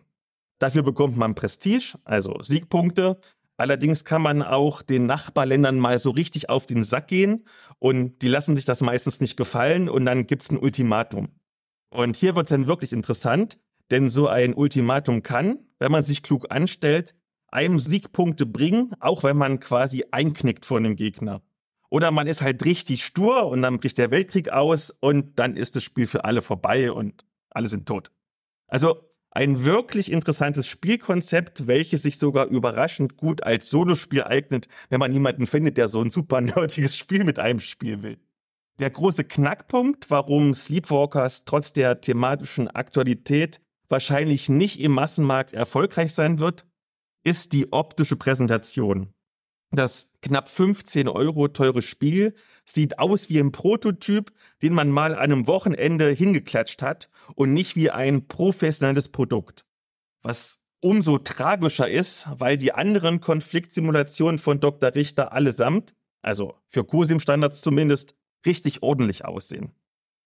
Dafür 0.58 0.82
bekommt 0.82 1.16
man 1.16 1.34
Prestige, 1.34 1.98
also 2.04 2.36
Siegpunkte. 2.40 3.20
Allerdings 3.56 4.04
kann 4.04 4.22
man 4.22 4.42
auch 4.42 4.82
den 4.82 5.06
Nachbarländern 5.06 5.78
mal 5.78 5.98
so 5.98 6.10
richtig 6.10 6.48
auf 6.48 6.66
den 6.66 6.82
Sack 6.84 7.08
gehen 7.08 7.44
und 7.78 8.22
die 8.22 8.28
lassen 8.28 8.54
sich 8.54 8.64
das 8.64 8.80
meistens 8.80 9.20
nicht 9.20 9.36
gefallen 9.36 9.88
und 9.88 10.04
dann 10.04 10.26
gibt's 10.26 10.50
ein 10.50 10.58
Ultimatum. 10.58 11.28
Und 11.90 12.16
hier 12.16 12.36
wird's 12.36 12.50
dann 12.50 12.66
wirklich 12.66 12.92
interessant, 12.92 13.58
denn 13.90 14.08
so 14.08 14.28
ein 14.28 14.54
Ultimatum 14.54 15.22
kann, 15.22 15.58
wenn 15.78 15.92
man 15.92 16.02
sich 16.02 16.22
klug 16.22 16.46
anstellt, 16.50 17.14
einem 17.50 17.80
Siegpunkte 17.80 18.46
bringen, 18.46 18.92
auch 19.00 19.22
wenn 19.22 19.36
man 19.36 19.60
quasi 19.60 20.04
einknickt 20.10 20.66
vor 20.66 20.78
einem 20.78 20.96
Gegner. 20.96 21.42
Oder 21.90 22.10
man 22.10 22.26
ist 22.26 22.42
halt 22.42 22.64
richtig 22.64 23.04
stur 23.04 23.46
und 23.46 23.62
dann 23.62 23.78
bricht 23.78 23.96
der 23.96 24.10
Weltkrieg 24.10 24.50
aus 24.50 24.90
und 24.90 25.38
dann 25.38 25.56
ist 25.56 25.76
das 25.76 25.84
Spiel 25.84 26.06
für 26.06 26.24
alle 26.24 26.42
vorbei 26.42 26.92
und 26.92 27.24
alle 27.50 27.68
sind 27.68 27.86
tot. 27.86 28.10
Also 28.66 29.08
ein 29.30 29.64
wirklich 29.64 30.10
interessantes 30.10 30.66
Spielkonzept, 30.66 31.66
welches 31.66 32.02
sich 32.02 32.18
sogar 32.18 32.46
überraschend 32.46 33.16
gut 33.16 33.42
als 33.42 33.70
Solospiel 33.70 34.24
eignet, 34.24 34.68
wenn 34.90 35.00
man 35.00 35.12
jemanden 35.12 35.46
findet, 35.46 35.78
der 35.78 35.88
so 35.88 36.02
ein 36.02 36.10
super 36.10 36.40
nerdiges 36.40 36.96
Spiel 36.96 37.24
mit 37.24 37.38
einem 37.38 37.60
spielen 37.60 38.02
will. 38.02 38.18
Der 38.78 38.90
große 38.90 39.24
Knackpunkt, 39.24 40.10
warum 40.10 40.54
Sleepwalkers 40.54 41.44
trotz 41.44 41.72
der 41.72 42.00
thematischen 42.00 42.68
Aktualität 42.68 43.60
wahrscheinlich 43.88 44.48
nicht 44.48 44.80
im 44.80 44.92
Massenmarkt 44.92 45.52
erfolgreich 45.52 46.14
sein 46.14 46.38
wird, 46.38 46.66
ist 47.24 47.52
die 47.52 47.72
optische 47.72 48.16
Präsentation. 48.16 49.12
Das 49.70 50.10
knapp 50.22 50.48
15 50.48 51.08
Euro 51.08 51.48
teure 51.48 51.82
Spiel 51.82 52.34
sieht 52.64 52.98
aus 52.98 53.28
wie 53.28 53.38
ein 53.38 53.52
Prototyp, 53.52 54.32
den 54.62 54.72
man 54.72 54.90
mal 54.90 55.12
an 55.14 55.20
einem 55.20 55.46
Wochenende 55.46 56.10
hingeklatscht 56.10 56.80
hat 56.80 57.10
und 57.34 57.52
nicht 57.52 57.76
wie 57.76 57.90
ein 57.90 58.28
professionelles 58.28 59.10
Produkt. 59.10 59.66
Was 60.22 60.58
umso 60.80 61.18
tragischer 61.18 61.88
ist, 61.88 62.26
weil 62.30 62.56
die 62.56 62.72
anderen 62.72 63.20
Konfliktsimulationen 63.20 64.38
von 64.38 64.60
Dr. 64.60 64.94
Richter 64.94 65.32
allesamt, 65.32 65.94
also 66.22 66.54
für 66.66 66.84
COSIM-Standards 66.84 67.60
zumindest, 67.60 68.14
richtig 68.46 68.82
ordentlich 68.82 69.24
aussehen. 69.24 69.74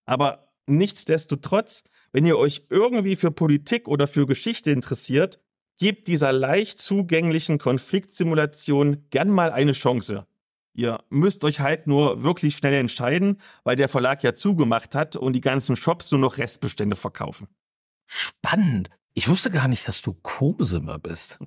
Aber 0.05 0.52
nichtsdestotrotz, 0.67 1.83
wenn 2.11 2.25
ihr 2.25 2.37
euch 2.37 2.65
irgendwie 2.69 3.15
für 3.15 3.31
Politik 3.31 3.87
oder 3.87 4.07
für 4.07 4.25
Geschichte 4.25 4.71
interessiert, 4.71 5.39
gebt 5.77 6.07
dieser 6.07 6.31
leicht 6.31 6.79
zugänglichen 6.79 7.57
Konfliktsimulation 7.57 9.05
gern 9.09 9.29
mal 9.29 9.51
eine 9.51 9.73
Chance. 9.73 10.25
Ihr 10.75 11.03
müsst 11.09 11.43
euch 11.43 11.59
halt 11.59 11.87
nur 11.87 12.23
wirklich 12.23 12.55
schnell 12.55 12.73
entscheiden, 12.73 13.39
weil 13.63 13.75
der 13.75 13.89
Verlag 13.89 14.23
ja 14.23 14.33
zugemacht 14.33 14.95
hat 14.95 15.15
und 15.15 15.33
die 15.33 15.41
ganzen 15.41 15.75
Shops 15.75 16.11
nur 16.11 16.19
noch 16.19 16.37
Restbestände 16.37 16.95
verkaufen. 16.95 17.47
Spannend. 18.07 18.89
Ich 19.13 19.29
wusste 19.29 19.51
gar 19.51 19.67
nicht, 19.67 19.87
dass 19.87 20.01
du 20.01 20.13
Kosimmer 20.13 20.97
bist. 20.97 21.37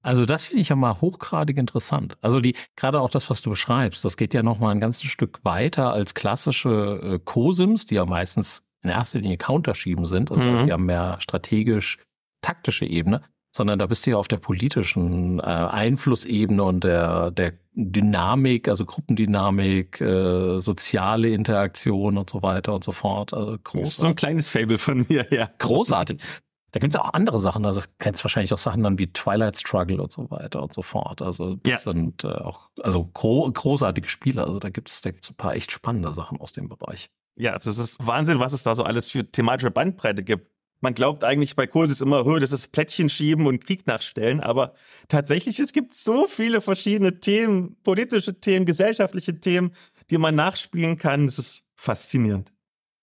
Also 0.00 0.26
das 0.26 0.46
finde 0.46 0.62
ich 0.62 0.68
ja 0.68 0.76
mal 0.76 1.00
hochgradig 1.00 1.58
interessant. 1.58 2.16
Also 2.20 2.40
die 2.40 2.54
gerade 2.76 3.00
auch 3.00 3.10
das, 3.10 3.30
was 3.30 3.42
du 3.42 3.50
beschreibst, 3.50 4.04
das 4.04 4.16
geht 4.16 4.34
ja 4.34 4.42
noch 4.42 4.58
mal 4.58 4.70
ein 4.70 4.80
ganzes 4.80 5.04
Stück 5.04 5.40
weiter 5.44 5.92
als 5.92 6.14
klassische 6.14 7.00
äh, 7.02 7.18
Cosims, 7.24 7.86
die 7.86 7.96
ja 7.96 8.06
meistens 8.06 8.62
in 8.82 8.90
erster 8.90 9.18
Linie 9.18 9.38
Counterschieben 9.38 10.06
sind. 10.06 10.30
Also 10.30 10.44
mhm. 10.44 10.64
sie 10.64 10.72
haben 10.72 10.86
mehr 10.86 11.16
strategisch 11.20 11.98
taktische 12.42 12.86
Ebene, 12.86 13.22
sondern 13.50 13.78
da 13.78 13.86
bist 13.86 14.06
du 14.06 14.12
ja 14.12 14.16
auf 14.16 14.28
der 14.28 14.36
politischen 14.36 15.40
äh, 15.40 15.42
Einflussebene 15.42 16.62
und 16.62 16.84
der 16.84 17.32
der 17.32 17.54
Dynamik, 17.80 18.68
also 18.68 18.84
Gruppendynamik, 18.84 20.00
äh, 20.00 20.58
soziale 20.58 21.30
Interaktion 21.30 22.18
und 22.18 22.28
so 22.28 22.42
weiter 22.42 22.74
und 22.74 22.82
so 22.82 22.90
fort. 22.90 23.32
Also 23.32 23.52
großartig. 23.52 23.82
Das 23.82 23.88
ist 23.90 23.96
so 23.98 24.06
ein 24.08 24.16
kleines 24.16 24.48
Fable 24.48 24.78
von 24.78 25.06
mir, 25.08 25.26
ja. 25.32 25.48
Großartig. 25.58 26.20
Da 26.70 26.80
gibt 26.80 26.94
es 26.94 27.00
auch 27.00 27.14
andere 27.14 27.38
Sachen, 27.38 27.64
also 27.64 27.80
kennst 27.98 28.22
wahrscheinlich 28.24 28.52
auch 28.52 28.58
Sachen 28.58 28.82
dann 28.82 28.98
wie 28.98 29.10
Twilight 29.12 29.56
Struggle 29.56 30.02
und 30.02 30.12
so 30.12 30.30
weiter 30.30 30.62
und 30.62 30.72
so 30.72 30.82
fort. 30.82 31.22
Also 31.22 31.54
das 31.56 31.84
ja. 31.84 31.92
sind 31.92 32.24
äh, 32.24 32.28
auch 32.28 32.68
also 32.82 33.06
gro 33.06 33.50
großartige 33.50 34.08
Spiele. 34.08 34.44
Also 34.44 34.58
da 34.58 34.68
gibt 34.68 34.88
es 34.90 35.00
da 35.00 35.10
gibt's 35.10 35.30
ein 35.30 35.36
paar 35.36 35.54
echt 35.54 35.72
spannende 35.72 36.12
Sachen 36.12 36.40
aus 36.40 36.52
dem 36.52 36.68
Bereich. 36.68 37.10
Ja, 37.36 37.56
das 37.56 37.66
ist 37.66 38.04
Wahnsinn, 38.04 38.40
was 38.40 38.52
es 38.52 38.64
da 38.64 38.74
so 38.74 38.82
alles 38.82 39.10
für 39.10 39.24
thematische 39.30 39.70
Bandbreite 39.70 40.22
gibt. 40.22 40.50
Man 40.80 40.94
glaubt 40.94 41.24
eigentlich 41.24 41.56
bei 41.56 41.66
Kursis 41.66 42.00
immer, 42.00 42.22
das 42.38 42.52
ist 42.52 42.68
Plättchen 42.68 43.08
schieben 43.08 43.46
und 43.46 43.64
Krieg 43.64 43.86
nachstellen, 43.86 44.40
aber 44.40 44.74
tatsächlich, 45.08 45.58
es 45.58 45.72
gibt 45.72 45.94
so 45.94 46.28
viele 46.28 46.60
verschiedene 46.60 47.18
Themen, 47.18 47.76
politische 47.82 48.40
Themen, 48.40 48.64
gesellschaftliche 48.64 49.40
Themen, 49.40 49.72
die 50.10 50.18
man 50.18 50.36
nachspielen 50.36 50.96
kann. 50.96 51.26
Das 51.26 51.38
ist 51.38 51.64
faszinierend. 51.74 52.52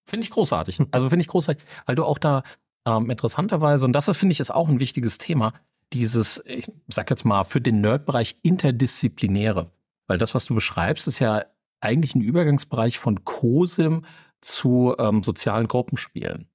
Finde 0.06 0.24
ich 0.24 0.30
großartig. 0.30 0.80
Also 0.92 1.10
finde 1.10 1.22
ich 1.22 1.28
großartig, 1.28 1.66
weil 1.86 1.96
du 1.96 2.06
auch 2.06 2.20
da 2.20 2.44
ähm, 2.86 3.10
interessanterweise, 3.10 3.86
und 3.86 3.94
das 3.94 4.16
finde 4.18 4.34
ich 4.34 4.40
ist 4.40 4.52
auch 4.52 4.70
ein 4.70 4.80
wichtiges 4.80 5.18
Thema, 5.18 5.54
dieses, 5.94 6.44
ich 6.46 6.72
sag 6.88 7.10
jetzt 7.10 7.26
mal, 7.26 7.44
für 7.44 7.62
den 7.62 7.82
Nerd-Bereich 7.82 8.38
interdisziplinäre. 8.42 9.72
Weil 10.08 10.18
das, 10.18 10.36
was 10.36 10.46
du 10.46 10.56
beschreibst, 10.56 11.08
ist 11.08 11.20
ja 11.20 11.46
eigentlich 11.80 12.16
ein 12.16 12.22
Übergangsbereich 12.22 13.00
von 13.00 13.24
COSIM 13.24 14.06
zu 14.42 14.96
ähm, 15.00 15.24
sozialen 15.24 15.68
Gruppenspielen. 15.68 16.48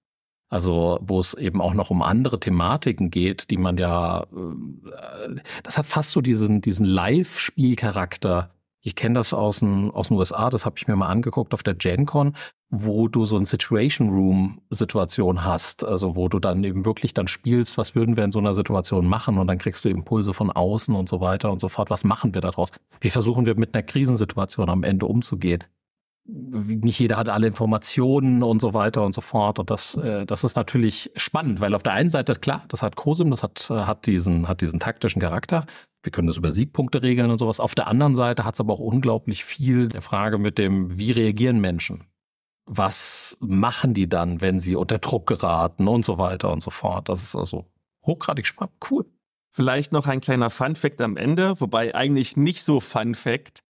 Also 0.49 0.99
wo 1.01 1.21
es 1.21 1.35
eben 1.35 1.61
auch 1.61 1.75
noch 1.75 1.91
um 1.91 2.03
andere 2.03 2.41
Thematiken 2.41 3.11
geht, 3.11 3.51
die 3.51 3.57
man 3.57 3.77
ja, 3.77 4.25
äh, 4.25 5.37
das 5.63 5.79
hat 5.79 5.87
fast 5.87 6.11
so 6.11 6.21
diesen, 6.21 6.61
diesen 6.61 6.87
Live-Spielcharakter. 6.87 8.53
Ich 8.83 8.97
kenne 8.97 9.15
das 9.17 9.35
aus 9.35 9.61
den, 9.61 9.91
aus 9.91 10.09
den 10.09 10.17
USA, 10.17 10.49
das 10.49 10.65
habe 10.65 10.77
ich 10.79 10.89
mir 10.89 10.97
mal 10.97 11.09
angeguckt 11.09 11.53
auf 11.53 11.63
der 11.63 11.75
GenCon, 11.75 12.35
wo 12.71 13.09
du 13.09 13.27
so 13.27 13.37
ein 13.37 13.45
Situation 13.45 14.09
Room 14.09 14.63
Situation 14.71 15.45
hast, 15.45 15.85
also 15.85 16.17
wo 16.17 16.29
du 16.29 16.39
dann 16.39 16.65
eben 16.65 16.85
wirklich 16.87 17.13
dann 17.13 17.27
spielst, 17.27 17.77
was 17.77 17.95
würden 17.95 18.17
wir 18.17 18.25
in 18.25 18.33
so 18.33 18.39
einer 18.39 18.55
Situation 18.55 19.07
machen 19.07 19.39
und 19.39 19.49
dann 19.49 19.59
kriegst 19.59 19.85
du 19.85 19.91
Impulse 19.91 20.33
von 20.33 20.51
außen 20.51 20.95
und 20.95 21.09
so 21.09 21.21
weiter 21.21 21.51
und 21.51 21.61
so 21.61 21.69
fort. 21.69 21.91
Was 21.91 22.05
machen 22.05 22.33
wir 22.33 22.41
daraus? 22.41 22.71
Wie 23.01 23.11
versuchen 23.11 23.45
wir 23.45 23.59
mit 23.59 23.75
einer 23.75 23.83
Krisensituation 23.83 24.71
am 24.71 24.83
Ende 24.83 25.07
umzugehen? 25.07 25.65
nicht 26.27 26.99
jeder 26.99 27.17
hat 27.17 27.29
alle 27.29 27.47
Informationen 27.47 28.43
und 28.43 28.61
so 28.61 28.75
weiter 28.75 29.03
und 29.03 29.15
so 29.15 29.21
fort. 29.21 29.59
Und 29.59 29.71
das, 29.71 29.97
äh, 29.97 30.27
das 30.27 30.45
ist 30.45 30.57
natürlich 30.57 31.11
spannend, 31.17 31.61
weil 31.61 31.75
auf 31.75 31.83
der 31.83 31.93
einen 31.93 32.09
Seite, 32.09 32.35
klar, 32.35 32.65
das 32.69 32.83
hat 32.83 32.97
COSIM, 32.97 33.31
das 33.31 33.43
hat, 33.43 33.69
äh, 33.71 33.75
hat, 33.75 34.07
diesen, 34.07 34.47
hat 34.49 34.61
diesen 34.61 34.79
taktischen 34.79 35.21
Charakter. 35.21 35.67
Wir 36.03 36.13
können 36.13 36.29
das 36.29 36.39
über 36.39 36.53
Siegpunkte 36.53 37.03
regeln 37.03 37.31
und 37.31 37.39
sowas. 37.39 37.61
Auf 37.61 37.75
der 37.75 37.87
anderen 37.87 38.17
Seite 38.17 38.45
hat 38.45 38.55
es 38.55 38.61
aber 38.61 38.75
auch 38.75 38.81
unglaublich 38.81 39.45
viel 39.45 39.89
der 39.89 40.01
Frage 40.01 40.39
mit 40.39 40.59
dem, 40.59 40.99
wie 40.99 41.13
reagieren 41.13 41.61
Menschen? 41.61 42.05
Was 42.67 43.37
machen 43.41 43.95
die 43.95 44.09
dann, 44.09 44.41
wenn 44.41 44.61
sie 44.61 44.77
unter 44.77 44.99
Druck 44.99 45.27
geraten 45.27 45.89
und 45.89 46.05
so 46.05 46.19
weiter 46.19 46.53
und 46.53 46.63
so 46.63 46.71
fort? 46.71 47.09
Das 47.09 47.23
ist 47.23 47.35
also 47.35 47.67
hochgradig 48.07 48.47
spannend. 48.47 48.75
Cool. 48.91 49.05
Vielleicht 49.53 49.93
noch 49.93 50.07
ein 50.07 50.21
kleiner 50.21 50.49
Fun 50.49 50.77
Fact 50.77 51.03
am 51.03 51.17
Ende, 51.17 51.61
wobei 51.61 51.95
eigentlich 51.95 52.37
nicht 52.37 52.63
so 52.63 52.81
Fun 52.81 53.15
Fact. 53.15 53.61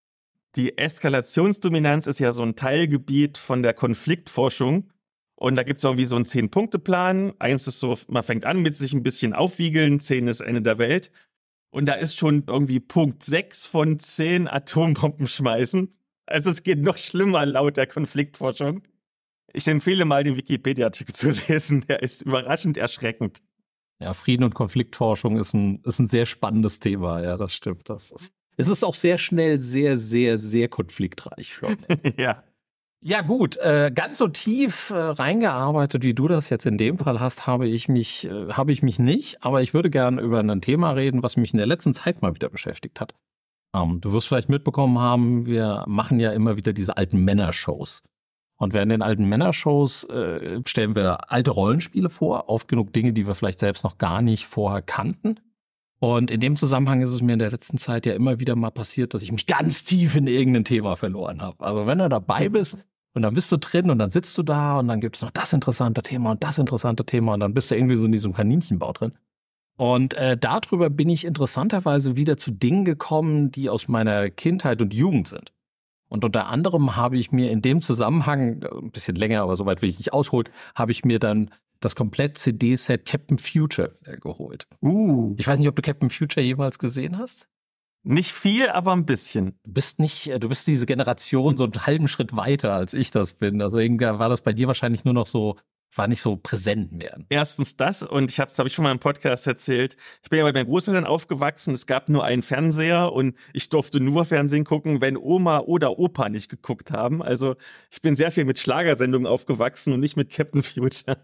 Die 0.55 0.77
Eskalationsdominanz 0.77 2.07
ist 2.07 2.19
ja 2.19 2.31
so 2.31 2.43
ein 2.43 2.55
Teilgebiet 2.55 3.37
von 3.37 3.63
der 3.63 3.73
Konfliktforschung. 3.73 4.91
Und 5.35 5.55
da 5.55 5.63
gibt 5.63 5.79
es 5.79 5.83
irgendwie 5.83 6.05
so 6.05 6.15
einen 6.15 6.25
Zehn-Punkte-Plan. 6.25 7.33
Eins 7.39 7.67
ist 7.67 7.79
so, 7.79 7.97
man 8.07 8.21
fängt 8.21 8.45
an 8.45 8.61
mit 8.61 8.75
sich 8.75 8.93
ein 8.93 9.01
bisschen 9.01 9.33
aufwiegeln, 9.33 9.99
zehn 9.99 10.27
ist 10.27 10.41
Ende 10.41 10.61
der 10.61 10.77
Welt. 10.77 11.09
Und 11.71 11.87
da 11.87 11.93
ist 11.93 12.17
schon 12.17 12.43
irgendwie 12.47 12.79
Punkt 12.79 13.23
sechs 13.23 13.65
von 13.65 13.99
zehn 13.99 14.47
Atombomben 14.47 15.27
schmeißen. 15.27 15.93
Also 16.25 16.49
es 16.49 16.63
geht 16.63 16.79
noch 16.79 16.97
schlimmer 16.97 17.45
laut 17.45 17.77
der 17.77 17.87
Konfliktforschung. 17.87 18.83
Ich 19.53 19.67
empfehle 19.67 20.05
mal 20.05 20.23
den 20.23 20.37
Wikipedia-Artikel 20.37 21.15
zu 21.15 21.31
lesen, 21.47 21.85
der 21.87 22.03
ist 22.03 22.21
überraschend 22.21 22.77
erschreckend. 22.77 23.39
Ja, 23.99 24.13
Frieden 24.13 24.43
und 24.43 24.53
Konfliktforschung 24.53 25.37
ist 25.37 25.53
ein, 25.53 25.81
ist 25.83 25.99
ein 25.99 26.07
sehr 26.07 26.25
spannendes 26.25 26.79
Thema, 26.79 27.21
ja, 27.21 27.37
das 27.37 27.53
stimmt. 27.53 27.89
Das 27.89 28.11
ist 28.11 28.31
es 28.57 28.67
ist 28.67 28.83
auch 28.83 28.95
sehr 28.95 29.17
schnell 29.17 29.59
sehr, 29.59 29.97
sehr, 29.97 30.37
sehr 30.37 30.67
konfliktreich 30.67 31.53
schon. 31.53 31.77
ja. 32.17 32.43
Ja 33.03 33.21
gut, 33.21 33.57
äh, 33.57 33.91
ganz 33.93 34.19
so 34.19 34.27
tief 34.27 34.91
äh, 34.91 34.95
reingearbeitet, 34.95 36.03
wie 36.03 36.13
du 36.13 36.27
das 36.27 36.51
jetzt 36.51 36.67
in 36.67 36.77
dem 36.77 36.99
Fall 36.99 37.19
hast, 37.19 37.47
habe 37.47 37.67
ich 37.67 37.87
mich, 37.89 38.25
äh, 38.25 38.49
habe 38.49 38.71
ich 38.71 38.83
mich 38.83 38.99
nicht. 38.99 39.43
Aber 39.43 39.63
ich 39.63 39.73
würde 39.73 39.89
gerne 39.89 40.21
über 40.21 40.39
ein 40.39 40.61
Thema 40.61 40.91
reden, 40.91 41.23
was 41.23 41.35
mich 41.35 41.51
in 41.51 41.57
der 41.57 41.65
letzten 41.65 41.95
Zeit 41.95 42.21
mal 42.21 42.35
wieder 42.35 42.49
beschäftigt 42.49 43.01
hat. 43.01 43.15
Ähm, 43.75 44.01
du 44.01 44.13
wirst 44.13 44.27
vielleicht 44.27 44.49
mitbekommen 44.49 44.99
haben, 44.99 45.47
wir 45.47 45.83
machen 45.87 46.19
ja 46.19 46.31
immer 46.31 46.57
wieder 46.57 46.73
diese 46.73 46.95
alten 46.95 47.23
Männershows. 47.23 48.03
Und 48.57 48.73
während 48.73 48.91
den 48.91 49.01
alten 49.01 49.27
Männershows 49.27 50.03
äh, 50.03 50.61
stellen 50.67 50.95
wir 50.95 51.31
alte 51.31 51.49
Rollenspiele 51.49 52.09
vor, 52.11 52.49
oft 52.49 52.67
genug 52.67 52.93
Dinge, 52.93 53.13
die 53.13 53.25
wir 53.25 53.33
vielleicht 53.33 53.59
selbst 53.59 53.83
noch 53.83 53.97
gar 53.97 54.21
nicht 54.21 54.45
vorher 54.45 54.83
kannten. 54.83 55.39
Und 55.99 56.29
in 56.29 56.39
dem 56.39 56.55
Zusammenhang 56.55 57.01
ist 57.01 57.11
es 57.11 57.21
mir 57.23 57.33
in 57.33 57.39
der 57.39 57.49
letzten 57.49 57.79
Zeit 57.79 58.05
ja 58.05 58.13
immer 58.13 58.39
wieder 58.39 58.55
mal 58.55 58.69
passiert, 58.69 59.15
dass 59.15 59.23
ich 59.23 59.31
mich 59.31 59.47
ganz 59.47 59.83
tief 59.83 60.15
in 60.15 60.27
irgendein 60.27 60.65
Thema 60.65 60.95
verloren 60.95 61.41
habe. 61.41 61.63
Also 61.65 61.87
wenn 61.87 61.97
du 61.97 62.09
dabei 62.09 62.47
bist 62.49 62.77
und 63.13 63.21
dann 63.23 63.33
bist 63.33 63.51
du 63.51 63.57
drin 63.57 63.89
und 63.89 63.99
dann 63.99 64.09
sitzt 64.09 64.37
du 64.37 64.43
da 64.43 64.79
und 64.79 64.87
dann 64.87 65.01
gibt 65.01 65.17
es 65.17 65.21
noch 65.21 65.31
das 65.31 65.53
interessante 65.53 66.01
Thema 66.01 66.31
und 66.31 66.43
das 66.43 66.57
interessante 66.57 67.05
Thema 67.05 67.33
und 67.33 67.41
dann 67.41 67.53
bist 67.53 67.71
du 67.71 67.75
irgendwie 67.75 67.95
so 67.95 68.05
in 68.05 68.11
diesem 68.11 68.33
Kaninchenbau 68.33 68.93
drin. 68.93 69.13
Und 69.77 70.13
äh, 70.13 70.37
darüber 70.37 70.89
bin 70.89 71.09
ich 71.09 71.25
interessanterweise 71.25 72.15
wieder 72.15 72.37
zu 72.37 72.51
Dingen 72.51 72.85
gekommen, 72.85 73.51
die 73.51 73.69
aus 73.69 73.87
meiner 73.87 74.29
Kindheit 74.29 74.81
und 74.81 74.93
Jugend 74.93 75.27
sind. 75.27 75.51
Und 76.07 76.25
unter 76.25 76.47
anderem 76.47 76.95
habe 76.95 77.17
ich 77.17 77.31
mir 77.31 77.51
in 77.51 77.61
dem 77.61 77.81
Zusammenhang, 77.81 78.63
ein 78.63 78.91
bisschen 78.91 79.15
länger, 79.15 79.41
aber 79.41 79.55
soweit 79.55 79.81
will 79.81 79.89
ich 79.89 79.97
nicht 79.97 80.13
ausholen, 80.13 80.49
habe 80.75 80.91
ich 80.91 81.05
mir 81.05 81.19
dann 81.19 81.51
das 81.79 81.95
komplett 81.95 82.37
CD-Set 82.37 83.05
Captain 83.05 83.39
Future 83.39 83.97
äh, 84.05 84.17
geholt. 84.17 84.67
Uh. 84.81 85.33
Ich 85.37 85.47
weiß 85.47 85.57
nicht, 85.57 85.67
ob 85.67 85.75
du 85.75 85.81
Captain 85.81 86.09
Future 86.09 86.45
jemals 86.45 86.79
gesehen 86.79 87.17
hast. 87.17 87.47
Nicht 88.03 88.31
viel, 88.31 88.67
aber 88.69 88.93
ein 88.93 89.05
bisschen. 89.05 89.59
Du 89.63 89.73
bist 89.73 89.99
nicht, 89.99 90.27
äh, 90.27 90.39
du 90.39 90.49
bist 90.49 90.65
diese 90.65 90.87
Generation 90.87 91.55
so 91.55 91.65
einen 91.65 91.85
halben 91.85 92.07
Schritt 92.07 92.35
weiter, 92.35 92.73
als 92.73 92.93
ich 92.95 93.11
das 93.11 93.33
bin. 93.33 93.61
Also 93.61 93.77
irgendwie 93.77 94.05
war 94.05 94.29
das 94.29 94.41
bei 94.41 94.53
dir 94.53 94.65
wahrscheinlich 94.67 95.05
nur 95.05 95.13
noch 95.13 95.27
so, 95.27 95.57
war 95.95 96.07
nicht 96.07 96.21
so 96.21 96.35
präsent 96.35 96.91
mehr. 96.93 97.19
Erstens 97.29 97.75
das 97.77 98.01
und 98.01 98.31
ich 98.31 98.39
habe, 98.39 98.49
das 98.49 98.57
habe 98.57 98.67
ich 98.67 98.73
schon 98.73 98.83
mal 98.83 98.91
im 98.91 98.99
Podcast 98.99 99.45
erzählt. 99.45 99.97
Ich 100.23 100.29
bin 100.29 100.39
ja 100.39 100.45
bei 100.45 100.51
meinen 100.51 100.65
Großeltern 100.65 101.05
aufgewachsen. 101.05 101.75
Es 101.75 101.85
gab 101.85 102.09
nur 102.09 102.25
einen 102.25 102.41
Fernseher 102.41 103.13
und 103.13 103.35
ich 103.53 103.69
durfte 103.69 103.99
nur 103.99 104.25
Fernsehen 104.25 104.63
gucken, 104.63 104.99
wenn 105.01 105.15
Oma 105.15 105.59
oder 105.59 105.99
Opa 105.99 106.29
nicht 106.29 106.49
geguckt 106.49 106.89
haben. 106.91 107.21
Also 107.21 107.55
ich 107.91 108.01
bin 108.01 108.15
sehr 108.15 108.31
viel 108.31 108.45
mit 108.45 108.57
Schlagersendungen 108.57 109.27
aufgewachsen 109.27 109.93
und 109.93 109.99
nicht 109.99 110.17
mit 110.17 110.31
Captain 110.31 110.63
Future. 110.63 111.17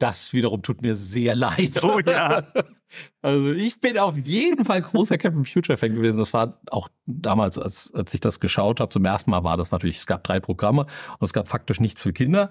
Das 0.00 0.32
wiederum 0.32 0.62
tut 0.62 0.80
mir 0.82 0.96
sehr 0.96 1.36
leid. 1.36 1.84
Oh 1.84 2.00
ja. 2.00 2.42
Also 3.22 3.52
ich 3.52 3.80
bin 3.80 3.98
auf 3.98 4.16
jeden 4.16 4.64
Fall 4.64 4.82
großer 4.82 5.16
Captain 5.16 5.44
Future 5.44 5.76
Fan 5.76 5.94
gewesen. 5.94 6.18
Das 6.18 6.32
war 6.32 6.60
auch 6.72 6.88
damals, 7.06 7.56
als, 7.56 7.94
als 7.94 8.12
ich 8.14 8.18
das 8.18 8.40
geschaut 8.40 8.80
habe, 8.80 8.90
zum 8.90 9.04
ersten 9.04 9.30
Mal 9.30 9.44
war 9.44 9.56
das 9.56 9.70
natürlich, 9.70 9.98
es 9.98 10.06
gab 10.06 10.24
drei 10.24 10.40
Programme 10.40 10.82
und 10.82 11.22
es 11.24 11.32
gab 11.32 11.46
faktisch 11.46 11.78
nichts 11.78 12.02
für 12.02 12.12
Kinder. 12.12 12.50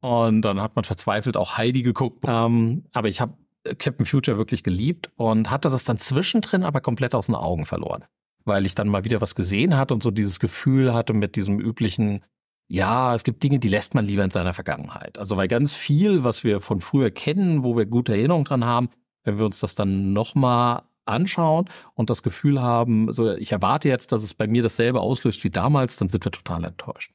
Und 0.00 0.40
dann 0.40 0.62
hat 0.62 0.76
man 0.76 0.84
verzweifelt 0.84 1.36
auch 1.36 1.58
Heidi 1.58 1.82
geguckt. 1.82 2.24
Ähm, 2.26 2.84
aber 2.94 3.08
ich 3.08 3.20
habe 3.20 3.34
Captain 3.78 4.06
Future 4.06 4.38
wirklich 4.38 4.62
geliebt 4.62 5.10
und 5.16 5.50
hatte 5.50 5.68
das 5.68 5.84
dann 5.84 5.98
zwischendrin 5.98 6.62
aber 6.62 6.80
komplett 6.80 7.14
aus 7.14 7.26
den 7.26 7.34
Augen 7.34 7.66
verloren. 7.66 8.06
Weil 8.46 8.64
ich 8.64 8.74
dann 8.74 8.88
mal 8.88 9.04
wieder 9.04 9.20
was 9.20 9.34
gesehen 9.34 9.76
hatte 9.76 9.92
und 9.92 10.02
so 10.02 10.10
dieses 10.10 10.40
Gefühl 10.40 10.94
hatte 10.94 11.12
mit 11.12 11.36
diesem 11.36 11.60
üblichen 11.60 12.24
ja, 12.68 13.14
es 13.14 13.24
gibt 13.24 13.42
Dinge, 13.42 13.58
die 13.58 13.68
lässt 13.68 13.94
man 13.94 14.04
lieber 14.04 14.24
in 14.24 14.30
seiner 14.30 14.54
Vergangenheit. 14.54 15.18
Also 15.18 15.36
weil 15.36 15.48
ganz 15.48 15.74
viel, 15.74 16.24
was 16.24 16.44
wir 16.44 16.60
von 16.60 16.80
früher 16.80 17.10
kennen, 17.10 17.62
wo 17.62 17.76
wir 17.76 17.86
gute 17.86 18.12
Erinnerungen 18.12 18.44
dran 18.44 18.64
haben, 18.64 18.88
wenn 19.24 19.38
wir 19.38 19.46
uns 19.46 19.60
das 19.60 19.74
dann 19.74 20.12
nochmal 20.12 20.82
anschauen 21.04 21.66
und 21.94 22.10
das 22.10 22.22
Gefühl 22.22 22.60
haben, 22.60 23.12
so 23.12 23.32
ich 23.32 23.52
erwarte 23.52 23.88
jetzt, 23.88 24.10
dass 24.12 24.24
es 24.24 24.34
bei 24.34 24.46
mir 24.48 24.62
dasselbe 24.62 25.00
auslöst 25.00 25.44
wie 25.44 25.50
damals, 25.50 25.96
dann 25.96 26.08
sind 26.08 26.24
wir 26.24 26.32
total 26.32 26.64
enttäuscht. 26.64 27.12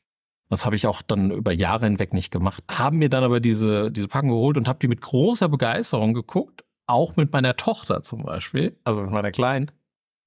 Das 0.50 0.66
habe 0.66 0.76
ich 0.76 0.86
auch 0.86 1.02
dann 1.02 1.32
über 1.32 1.54
Jahre 1.54 1.86
hinweg 1.86 2.14
nicht 2.14 2.32
gemacht. 2.32 2.64
Haben 2.70 2.98
mir 2.98 3.10
dann 3.10 3.24
aber 3.24 3.40
diese, 3.40 3.90
diese 3.90 4.10
Packung 4.10 4.32
geholt 4.32 4.58
und 4.58 4.68
habe 4.68 4.80
die 4.80 4.90
mit 4.90 5.00
großer 5.00 5.48
Begeisterung 5.48 6.14
geguckt. 6.14 6.66
Auch 6.88 7.16
mit 7.16 7.32
meiner 7.32 7.56
Tochter 7.56 8.02
zum 8.02 8.24
Beispiel, 8.24 8.78
also 8.84 9.02
mit 9.02 9.12
meiner 9.12 9.32
Kleinen. 9.32 9.72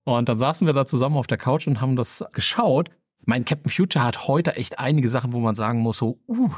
Und 0.04 0.28
dann 0.31 0.38
saßen 0.38 0.66
wir 0.66 0.73
da 0.73 0.87
zusammen 0.87 1.19
auf 1.19 1.26
der 1.26 1.37
Couch 1.37 1.66
und 1.66 1.83
haben 1.83 1.97
das 1.97 2.25
geschaut. 2.33 2.90
Mein 3.26 3.45
Captain 3.45 3.71
Future 3.71 4.04
hat 4.04 4.28
heute 4.28 4.57
echt 4.57 4.78
einige 4.78 5.09
Sachen, 5.09 5.33
wo 5.33 5.40
man 5.40 5.54
sagen 5.54 5.81
muss, 5.81 5.99
so, 5.99 6.21
uh, 6.28 6.50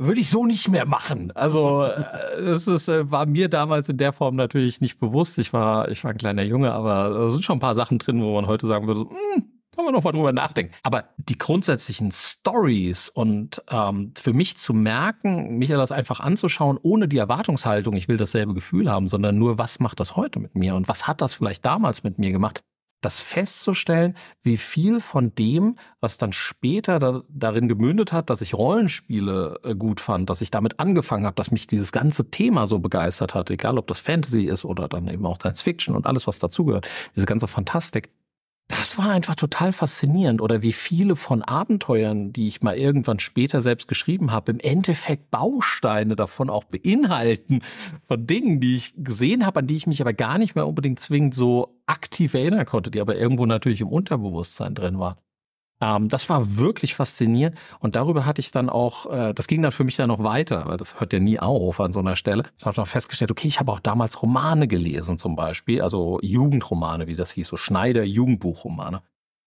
würde 0.00 0.20
ich 0.20 0.30
so 0.30 0.46
nicht 0.46 0.68
mehr 0.68 0.86
machen. 0.86 1.30
Also 1.32 1.84
es 1.84 2.66
ist, 2.66 2.88
äh, 2.88 3.10
war 3.10 3.26
mir 3.26 3.48
damals 3.48 3.88
in 3.90 3.98
der 3.98 4.12
Form 4.12 4.34
natürlich 4.34 4.80
nicht 4.80 4.98
bewusst. 4.98 5.38
Ich 5.38 5.52
war, 5.52 5.90
ich 5.90 6.02
war 6.04 6.12
ein 6.12 6.16
kleiner 6.16 6.42
Junge, 6.42 6.72
aber 6.72 7.10
da 7.10 7.28
sind 7.28 7.44
schon 7.44 7.58
ein 7.58 7.60
paar 7.60 7.74
Sachen 7.74 7.98
drin, 7.98 8.22
wo 8.22 8.34
man 8.34 8.46
heute 8.46 8.66
sagen 8.66 8.86
würde, 8.86 9.00
mm, 9.00 9.44
kann 9.74 9.84
man 9.84 9.92
noch 9.92 10.02
mal 10.02 10.12
drüber 10.12 10.32
nachdenken. 10.32 10.72
Aber 10.82 11.04
die 11.18 11.36
grundsätzlichen 11.36 12.12
Stories 12.12 13.10
und 13.10 13.62
ähm, 13.70 14.14
für 14.18 14.32
mich 14.32 14.56
zu 14.56 14.72
merken, 14.72 15.58
mich 15.58 15.68
das 15.68 15.92
einfach 15.92 16.20
anzuschauen, 16.20 16.78
ohne 16.80 17.06
die 17.06 17.18
Erwartungshaltung, 17.18 17.94
ich 17.94 18.08
will 18.08 18.16
dasselbe 18.16 18.54
Gefühl 18.54 18.90
haben, 18.90 19.08
sondern 19.08 19.38
nur, 19.38 19.58
was 19.58 19.80
macht 19.80 20.00
das 20.00 20.16
heute 20.16 20.40
mit 20.40 20.54
mir 20.54 20.76
und 20.76 20.88
was 20.88 21.06
hat 21.06 21.20
das 21.20 21.34
vielleicht 21.34 21.64
damals 21.66 22.04
mit 22.04 22.18
mir 22.18 22.32
gemacht? 22.32 22.64
Das 23.00 23.20
festzustellen, 23.20 24.16
wie 24.42 24.56
viel 24.56 25.00
von 25.00 25.34
dem, 25.34 25.76
was 26.00 26.18
dann 26.18 26.32
später 26.32 26.98
da, 26.98 27.22
darin 27.28 27.68
gemündet 27.68 28.12
hat, 28.12 28.30
dass 28.30 28.42
ich 28.42 28.54
Rollenspiele 28.54 29.58
äh, 29.64 29.74
gut 29.74 30.00
fand, 30.00 30.28
dass 30.30 30.40
ich 30.40 30.50
damit 30.50 30.80
angefangen 30.80 31.26
habe, 31.26 31.36
dass 31.36 31.50
mich 31.50 31.66
dieses 31.66 31.92
ganze 31.92 32.30
Thema 32.30 32.66
so 32.66 32.78
begeistert 32.78 33.34
hat, 33.34 33.50
egal 33.50 33.78
ob 33.78 33.86
das 33.86 33.98
Fantasy 33.98 34.44
ist 34.44 34.64
oder 34.64 34.88
dann 34.88 35.08
eben 35.08 35.24
auch 35.26 35.38
Science 35.38 35.62
Fiction 35.62 35.96
und 35.96 36.06
alles, 36.06 36.26
was 36.26 36.38
dazugehört, 36.38 36.88
diese 37.16 37.26
ganze 37.26 37.46
Fantastik, 37.46 38.10
das 38.70 38.98
war 38.98 39.10
einfach 39.10 39.34
total 39.34 39.72
faszinierend. 39.72 40.40
Oder 40.40 40.62
wie 40.62 40.72
viele 40.72 41.16
von 41.16 41.42
Abenteuern, 41.42 42.32
die 42.32 42.48
ich 42.48 42.62
mal 42.62 42.76
irgendwann 42.76 43.18
später 43.18 43.60
selbst 43.60 43.88
geschrieben 43.88 44.30
habe, 44.32 44.52
im 44.52 44.60
Endeffekt 44.60 45.30
Bausteine 45.30 46.16
davon 46.16 46.50
auch 46.50 46.64
beinhalten, 46.64 47.62
von 48.04 48.26
Dingen, 48.26 48.60
die 48.60 48.76
ich 48.76 48.94
gesehen 48.96 49.44
habe, 49.44 49.60
an 49.60 49.66
die 49.66 49.76
ich 49.76 49.86
mich 49.86 50.00
aber 50.00 50.12
gar 50.12 50.38
nicht 50.38 50.54
mehr 50.54 50.66
unbedingt 50.66 51.00
zwingend 51.00 51.34
so 51.34 51.80
aktiv 51.86 52.34
erinnern 52.34 52.66
konnte, 52.66 52.90
die 52.90 53.00
aber 53.00 53.16
irgendwo 53.16 53.44
natürlich 53.46 53.80
im 53.80 53.88
Unterbewusstsein 53.88 54.74
drin 54.74 54.98
waren. 54.98 55.16
Ähm, 55.80 56.08
das 56.08 56.28
war 56.28 56.56
wirklich 56.58 56.94
faszinierend 56.94 57.56
und 57.80 57.96
darüber 57.96 58.26
hatte 58.26 58.40
ich 58.40 58.50
dann 58.50 58.68
auch, 58.68 59.06
äh, 59.10 59.32
das 59.34 59.46
ging 59.46 59.62
dann 59.62 59.72
für 59.72 59.84
mich 59.84 59.96
dann 59.96 60.08
noch 60.08 60.22
weiter, 60.22 60.66
weil 60.66 60.76
das 60.76 61.00
hört 61.00 61.12
ja 61.12 61.20
nie 61.20 61.38
auf 61.38 61.80
an 61.80 61.92
so 61.92 62.00
einer 62.00 62.16
Stelle. 62.16 62.44
Ich 62.58 62.66
habe 62.66 62.76
dann 62.76 62.86
festgestellt, 62.86 63.30
okay, 63.30 63.48
ich 63.48 63.60
habe 63.60 63.72
auch 63.72 63.80
damals 63.80 64.22
Romane 64.22 64.68
gelesen 64.68 65.18
zum 65.18 65.36
Beispiel, 65.36 65.82
also 65.82 66.18
Jugendromane, 66.22 67.06
wie 67.06 67.16
das 67.16 67.30
hieß, 67.32 67.48
so 67.48 67.56
Schneider 67.56 68.04
Jugendbuchromane. 68.04 69.02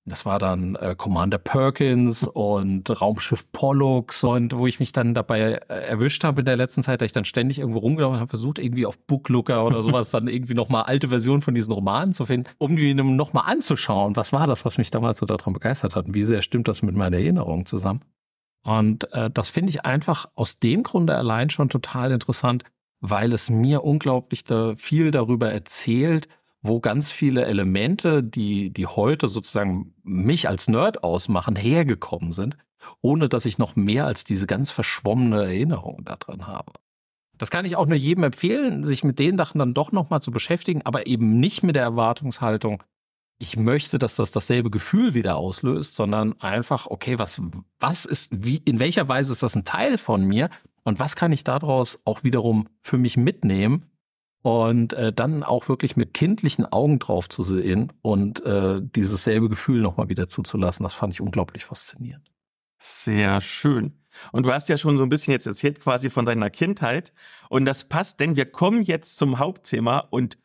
Das 0.05 0.25
war 0.25 0.37
dann 0.37 0.75
äh, 0.75 0.95
Commander 0.97 1.37
Perkins 1.37 2.23
und 2.33 2.89
Raumschiff 3.01 3.49
Pollux 3.51 4.23
und 4.23 4.57
wo 4.57 4.67
ich 4.67 4.79
mich 4.79 4.91
dann 4.91 5.13
dabei 5.13 5.39
äh, 5.39 5.85
erwischt 5.85 6.23
habe 6.23 6.41
in 6.41 6.45
der 6.45 6.57
letzten 6.57 6.83
Zeit, 6.83 7.01
da 7.01 7.05
ich 7.05 7.13
dann 7.13 7.25
ständig 7.25 7.59
irgendwo 7.59 7.79
rumgelaufen 7.79 8.19
habe, 8.19 8.27
versucht 8.27 8.59
irgendwie 8.59 8.85
auf 8.85 8.97
Booklooker 8.99 9.65
oder 9.65 9.81
sowas 9.81 10.09
dann 10.11 10.27
irgendwie 10.27 10.55
nochmal 10.55 10.83
alte 10.83 11.07
Versionen 11.07 11.41
von 11.41 11.55
diesen 11.55 11.71
Romanen 11.71 12.11
zu 12.11 12.25
finden, 12.25 12.49
um 12.57 12.75
die 12.75 12.93
nochmal 12.93 13.45
anzuschauen. 13.49 14.15
Was 14.15 14.33
war 14.33 14.45
das, 14.45 14.65
was 14.65 14.77
mich 14.77 14.91
damals 14.91 15.19
so 15.19 15.25
daran 15.25 15.53
begeistert 15.53 15.95
hat 15.95 16.05
und 16.05 16.13
wie 16.13 16.23
sehr 16.23 16.41
stimmt 16.41 16.67
das 16.67 16.81
mit 16.81 16.95
meiner 16.95 17.17
Erinnerung 17.17 17.65
zusammen? 17.65 18.03
Und 18.65 19.11
äh, 19.13 19.29
das 19.29 19.49
finde 19.49 19.69
ich 19.69 19.85
einfach 19.85 20.25
aus 20.35 20.59
dem 20.59 20.83
Grunde 20.83 21.15
allein 21.15 21.49
schon 21.49 21.69
total 21.69 22.11
interessant, 22.11 22.63
weil 22.99 23.33
es 23.33 23.49
mir 23.49 23.83
unglaublich 23.83 24.43
da 24.45 24.75
viel 24.75 25.11
darüber 25.11 25.51
erzählt, 25.51 26.27
wo 26.63 26.79
ganz 26.79 27.11
viele 27.11 27.45
Elemente, 27.45 28.23
die, 28.23 28.71
die 28.71 28.87
heute 28.87 29.27
sozusagen 29.27 29.93
mich 30.01 30.47
als 30.47 30.67
Nerd 30.69 31.03
ausmachen, 31.03 31.55
hergekommen 31.55 32.31
sind, 32.31 32.57
ohne 33.01 33.29
dass 33.29 33.45
ich 33.45 33.57
noch 33.57 33.75
mehr 33.75 34.05
als 34.05 34.23
diese 34.23 34.47
ganz 34.47 34.71
verschwommene 34.71 35.43
Erinnerung 35.43 36.03
daran 36.05 36.47
habe. 36.47 36.71
Das 37.37 37.51
kann 37.51 37.65
ich 37.65 37.75
auch 37.75 37.85
nur 37.85 37.97
jedem 37.97 38.23
empfehlen, 38.23 38.83
sich 38.83 39.03
mit 39.03 39.19
den 39.19 39.37
Sachen 39.37 39.59
dann 39.59 39.73
doch 39.73 39.91
nochmal 39.91 40.21
zu 40.21 40.31
beschäftigen, 40.31 40.81
aber 40.83 41.05
eben 41.05 41.39
nicht 41.39 41.63
mit 41.63 41.75
der 41.75 41.83
Erwartungshaltung, 41.83 42.81
ich 43.39 43.57
möchte, 43.57 43.99
dass 43.99 44.15
das 44.15 44.31
dasselbe 44.31 44.69
Gefühl 44.69 45.13
wieder 45.13 45.35
auslöst, 45.35 45.95
sondern 45.95 46.39
einfach, 46.39 46.87
okay, 46.87 47.19
was, 47.19 47.41
was 47.79 48.05
ist, 48.05 48.29
wie, 48.31 48.57
in 48.57 48.79
welcher 48.79 49.09
Weise 49.09 49.33
ist 49.33 49.43
das 49.43 49.55
ein 49.55 49.65
Teil 49.65 49.97
von 49.97 50.23
mir 50.23 50.49
und 50.83 50.99
was 50.99 51.17
kann 51.17 51.33
ich 51.33 51.43
daraus 51.43 51.99
auch 52.05 52.23
wiederum 52.23 52.69
für 52.81 52.97
mich 52.97 53.17
mitnehmen, 53.17 53.91
und 54.43 54.93
äh, 54.93 55.11
dann 55.11 55.41
auch 55.41 55.69
wirklich 55.69 55.95
mit 55.95 56.13
kindlichen 56.13 56.65
Augen 56.65 56.99
drauf 56.99 57.29
zu 57.29 57.41
sehen 57.43 57.91
und 58.01 58.45
äh, 58.45 58.81
dieses 58.81 59.23
selbe 59.23 59.49
Gefühl 59.49 59.81
nochmal 59.81 60.09
wieder 60.09 60.27
zuzulassen, 60.27 60.83
das 60.83 60.93
fand 60.93 61.13
ich 61.13 61.21
unglaublich 61.21 61.65
faszinierend. 61.65 62.29
Sehr 62.77 63.39
schön. 63.39 63.97
Und 64.33 64.43
du 64.45 64.51
hast 64.51 64.67
ja 64.67 64.77
schon 64.77 64.97
so 64.97 65.03
ein 65.03 65.09
bisschen 65.09 65.31
jetzt 65.31 65.47
erzählt 65.47 65.79
quasi 65.79 66.09
von 66.09 66.25
deiner 66.25 66.49
Kindheit. 66.49 67.13
Und 67.49 67.63
das 67.63 67.87
passt, 67.87 68.19
denn 68.19 68.35
wir 68.35 68.45
kommen 68.45 68.83
jetzt 68.83 69.15
zum 69.15 69.39
Hauptthema 69.39 69.99
und 69.99 70.37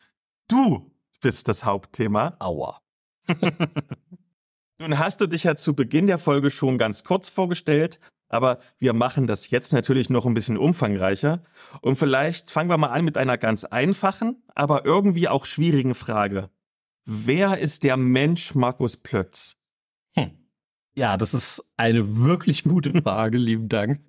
du 0.47 0.93
bist 1.21 1.49
das 1.49 1.65
Hauptthema. 1.65 2.37
Aua. 2.39 2.81
Nun 4.79 4.99
hast 4.99 5.21
du 5.21 5.27
dich 5.27 5.43
ja 5.43 5.57
zu 5.57 5.75
Beginn 5.75 6.07
der 6.07 6.19
Folge 6.19 6.53
schon 6.53 6.79
ganz 6.79 7.03
kurz 7.03 7.29
vorgestellt, 7.29 7.99
aber 8.29 8.59
wir 8.79 8.93
machen 8.93 9.27
das 9.27 9.51
jetzt 9.51 9.73
natürlich 9.73 10.11
noch 10.11 10.27
ein 10.27 10.35
bisschen 10.35 10.57
umfangreicher. 10.57 11.43
Und 11.81 11.97
vielleicht 11.97 12.51
fangen 12.51 12.71
wir 12.71 12.79
mal 12.79 12.88
an 12.88 13.05
mit 13.05 13.17
einer 13.17 13.38
ganz 13.38 13.64
einfachen, 13.64 14.43
aber 14.55 14.85
irgendwie 14.85 15.29
auch 15.29 15.45
schwierigen 15.45 15.95
Frage. 15.95 16.51
Wer 17.05 17.59
ist 17.59 17.85
der 17.85 17.97
Mensch 17.97 18.55
Markus 18.55 18.97
Plötz? 18.97 19.57
Hm. 20.14 20.33
Ja, 20.95 21.17
das 21.17 21.33
ist 21.33 21.64
eine 21.77 22.19
wirklich 22.19 22.64
gute 22.64 23.03
Frage, 23.03 23.38
lieben 23.38 23.69
Dank. 23.69 24.01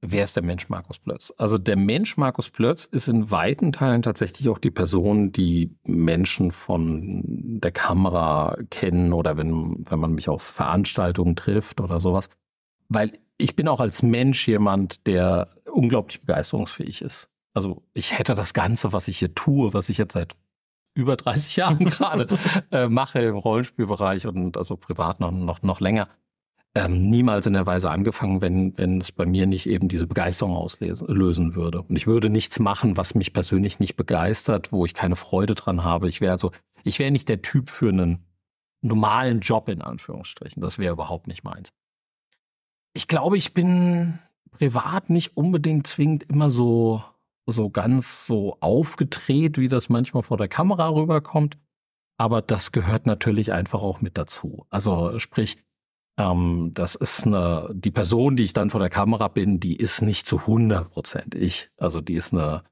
Wer 0.00 0.24
ist 0.24 0.36
der 0.36 0.44
Mensch 0.44 0.68
Markus 0.68 0.98
Plötz? 0.98 1.34
Also 1.38 1.58
der 1.58 1.76
Mensch 1.76 2.16
Markus 2.16 2.50
Plötz 2.50 2.84
ist 2.84 3.08
in 3.08 3.32
weiten 3.32 3.72
Teilen 3.72 4.02
tatsächlich 4.02 4.48
auch 4.48 4.58
die 4.58 4.70
Person, 4.70 5.32
die 5.32 5.76
Menschen 5.84 6.52
von 6.52 7.22
der 7.60 7.72
Kamera 7.72 8.56
kennen 8.70 9.12
oder 9.12 9.36
wenn, 9.36 9.84
wenn 9.90 9.98
man 9.98 10.12
mich 10.12 10.28
auf 10.28 10.42
Veranstaltungen 10.42 11.34
trifft 11.34 11.80
oder 11.80 11.98
sowas. 11.98 12.30
Weil 12.88 13.18
ich 13.36 13.56
bin 13.56 13.68
auch 13.68 13.80
als 13.80 14.02
Mensch 14.02 14.46
jemand, 14.48 15.06
der 15.06 15.48
unglaublich 15.70 16.20
begeisterungsfähig 16.20 17.02
ist. 17.02 17.28
Also 17.54 17.82
ich 17.94 18.18
hätte 18.18 18.34
das 18.34 18.52
Ganze, 18.54 18.92
was 18.92 19.08
ich 19.08 19.18
hier 19.18 19.34
tue, 19.34 19.72
was 19.74 19.88
ich 19.88 19.98
jetzt 19.98 20.12
seit 20.14 20.36
über 20.94 21.16
30 21.16 21.56
Jahren 21.56 21.78
gerade 21.84 22.26
äh, 22.70 22.88
mache 22.88 23.20
im 23.20 23.36
Rollenspielbereich 23.36 24.26
und 24.26 24.56
also 24.56 24.76
privat 24.76 25.20
noch, 25.20 25.30
noch, 25.30 25.62
noch 25.62 25.80
länger, 25.80 26.08
ähm, 26.74 27.08
niemals 27.08 27.46
in 27.46 27.54
der 27.54 27.66
Weise 27.66 27.90
angefangen, 27.90 28.40
wenn, 28.40 28.76
wenn 28.76 29.00
es 29.00 29.12
bei 29.12 29.26
mir 29.26 29.46
nicht 29.46 29.68
eben 29.68 29.88
diese 29.88 30.06
Begeisterung 30.06 30.54
auslösen 30.54 31.54
würde. 31.54 31.82
Und 31.82 31.96
ich 31.96 32.06
würde 32.06 32.30
nichts 32.30 32.58
machen, 32.58 32.96
was 32.96 33.14
mich 33.14 33.32
persönlich 33.32 33.80
nicht 33.80 33.96
begeistert, 33.96 34.72
wo 34.72 34.84
ich 34.84 34.94
keine 34.94 35.16
Freude 35.16 35.54
dran 35.54 35.84
habe. 35.84 36.08
Ich 36.08 36.20
wäre 36.20 36.32
also, 36.32 36.52
ich 36.84 36.98
wäre 36.98 37.10
nicht 37.10 37.28
der 37.28 37.42
Typ 37.42 37.70
für 37.70 37.88
einen 37.88 38.24
normalen 38.82 39.40
Job 39.40 39.68
in 39.68 39.82
Anführungsstrichen. 39.82 40.62
Das 40.62 40.78
wäre 40.78 40.92
überhaupt 40.92 41.26
nicht 41.26 41.42
meins. 41.42 41.70
Ich 42.98 43.06
glaube, 43.06 43.38
ich 43.38 43.54
bin 43.54 44.18
privat 44.50 45.08
nicht 45.08 45.36
unbedingt 45.36 45.86
zwingend 45.86 46.24
immer 46.24 46.50
so, 46.50 47.00
so 47.46 47.70
ganz 47.70 48.26
so 48.26 48.56
aufgedreht, 48.58 49.56
wie 49.56 49.68
das 49.68 49.88
manchmal 49.88 50.24
vor 50.24 50.36
der 50.36 50.48
Kamera 50.48 50.88
rüberkommt. 50.88 51.58
Aber 52.16 52.42
das 52.42 52.72
gehört 52.72 53.06
natürlich 53.06 53.52
einfach 53.52 53.82
auch 53.82 54.00
mit 54.00 54.18
dazu. 54.18 54.66
Also 54.68 55.16
sprich, 55.20 55.58
ähm, 56.18 56.72
das 56.74 56.96
ist 56.96 57.24
eine, 57.24 57.70
die 57.72 57.92
Person, 57.92 58.34
die 58.34 58.42
ich 58.42 58.52
dann 58.52 58.68
vor 58.68 58.80
der 58.80 58.90
Kamera 58.90 59.28
bin, 59.28 59.60
die 59.60 59.76
ist 59.76 60.02
nicht 60.02 60.26
zu 60.26 60.38
100 60.38 60.90
Prozent 60.90 61.36
ich. 61.36 61.70
Also 61.76 62.00
die 62.00 62.14
ist 62.14 62.32
eine, 62.32 62.64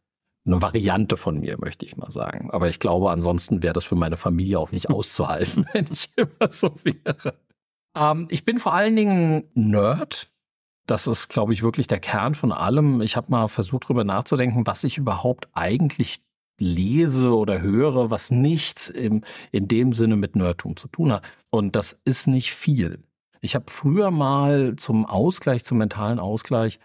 eine 0.44 0.60
Variante 0.60 1.16
von 1.16 1.38
mir, 1.38 1.56
möchte 1.60 1.86
ich 1.86 1.96
mal 1.96 2.10
sagen. 2.10 2.50
Aber 2.50 2.68
ich 2.68 2.80
glaube, 2.80 3.12
ansonsten 3.12 3.62
wäre 3.62 3.74
das 3.74 3.84
für 3.84 3.94
meine 3.94 4.16
Familie 4.16 4.58
auch 4.58 4.72
nicht 4.72 4.90
auszuhalten, 4.90 5.68
wenn 5.72 5.86
ich 5.88 6.10
immer 6.16 6.50
so 6.50 6.74
wäre. 6.82 7.38
Ähm, 7.96 8.28
ich 8.30 8.44
bin 8.44 8.58
vor 8.58 8.74
allen 8.74 8.94
Dingen 8.94 9.44
Nerd. 9.54 10.30
Das 10.86 11.08
ist, 11.08 11.28
glaube 11.28 11.52
ich, 11.52 11.62
wirklich 11.62 11.88
der 11.88 11.98
Kern 11.98 12.36
von 12.36 12.52
allem. 12.52 13.00
Ich 13.00 13.16
habe 13.16 13.30
mal 13.30 13.48
versucht, 13.48 13.84
darüber 13.84 14.04
nachzudenken, 14.04 14.66
was 14.66 14.84
ich 14.84 14.98
überhaupt 14.98 15.48
eigentlich 15.52 16.20
lese 16.60 17.36
oder 17.36 17.60
höre, 17.60 18.10
was 18.10 18.30
nichts 18.30 18.88
im, 18.88 19.24
in 19.50 19.68
dem 19.68 19.92
Sinne 19.92 20.16
mit 20.16 20.36
Nerdtum 20.36 20.76
zu 20.76 20.88
tun 20.88 21.12
hat. 21.12 21.24
Und 21.50 21.76
das 21.76 22.00
ist 22.04 22.28
nicht 22.28 22.54
viel. 22.54 23.02
Ich 23.40 23.54
habe 23.54 23.66
früher 23.68 24.10
mal 24.10 24.76
zum 24.76 25.06
Ausgleich, 25.06 25.64
zum 25.64 25.78
mentalen 25.78 26.18
Ausgleich, 26.18 26.78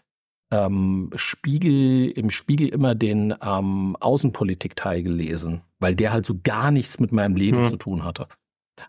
ähm, 0.51 1.11
Spiegel, 1.15 2.09
im 2.09 2.29
Spiegel 2.29 2.67
immer 2.67 2.93
den 2.93 3.33
ähm, 3.41 3.95
Außenpolitik-Teil 3.99 5.03
gelesen, 5.03 5.61
weil 5.79 5.95
der 5.95 6.11
halt 6.11 6.25
so 6.25 6.35
gar 6.43 6.71
nichts 6.71 6.99
mit 6.99 7.11
meinem 7.11 7.35
Leben 7.35 7.59
hm. 7.59 7.65
zu 7.67 7.77
tun 7.77 8.03
hatte. 8.03 8.27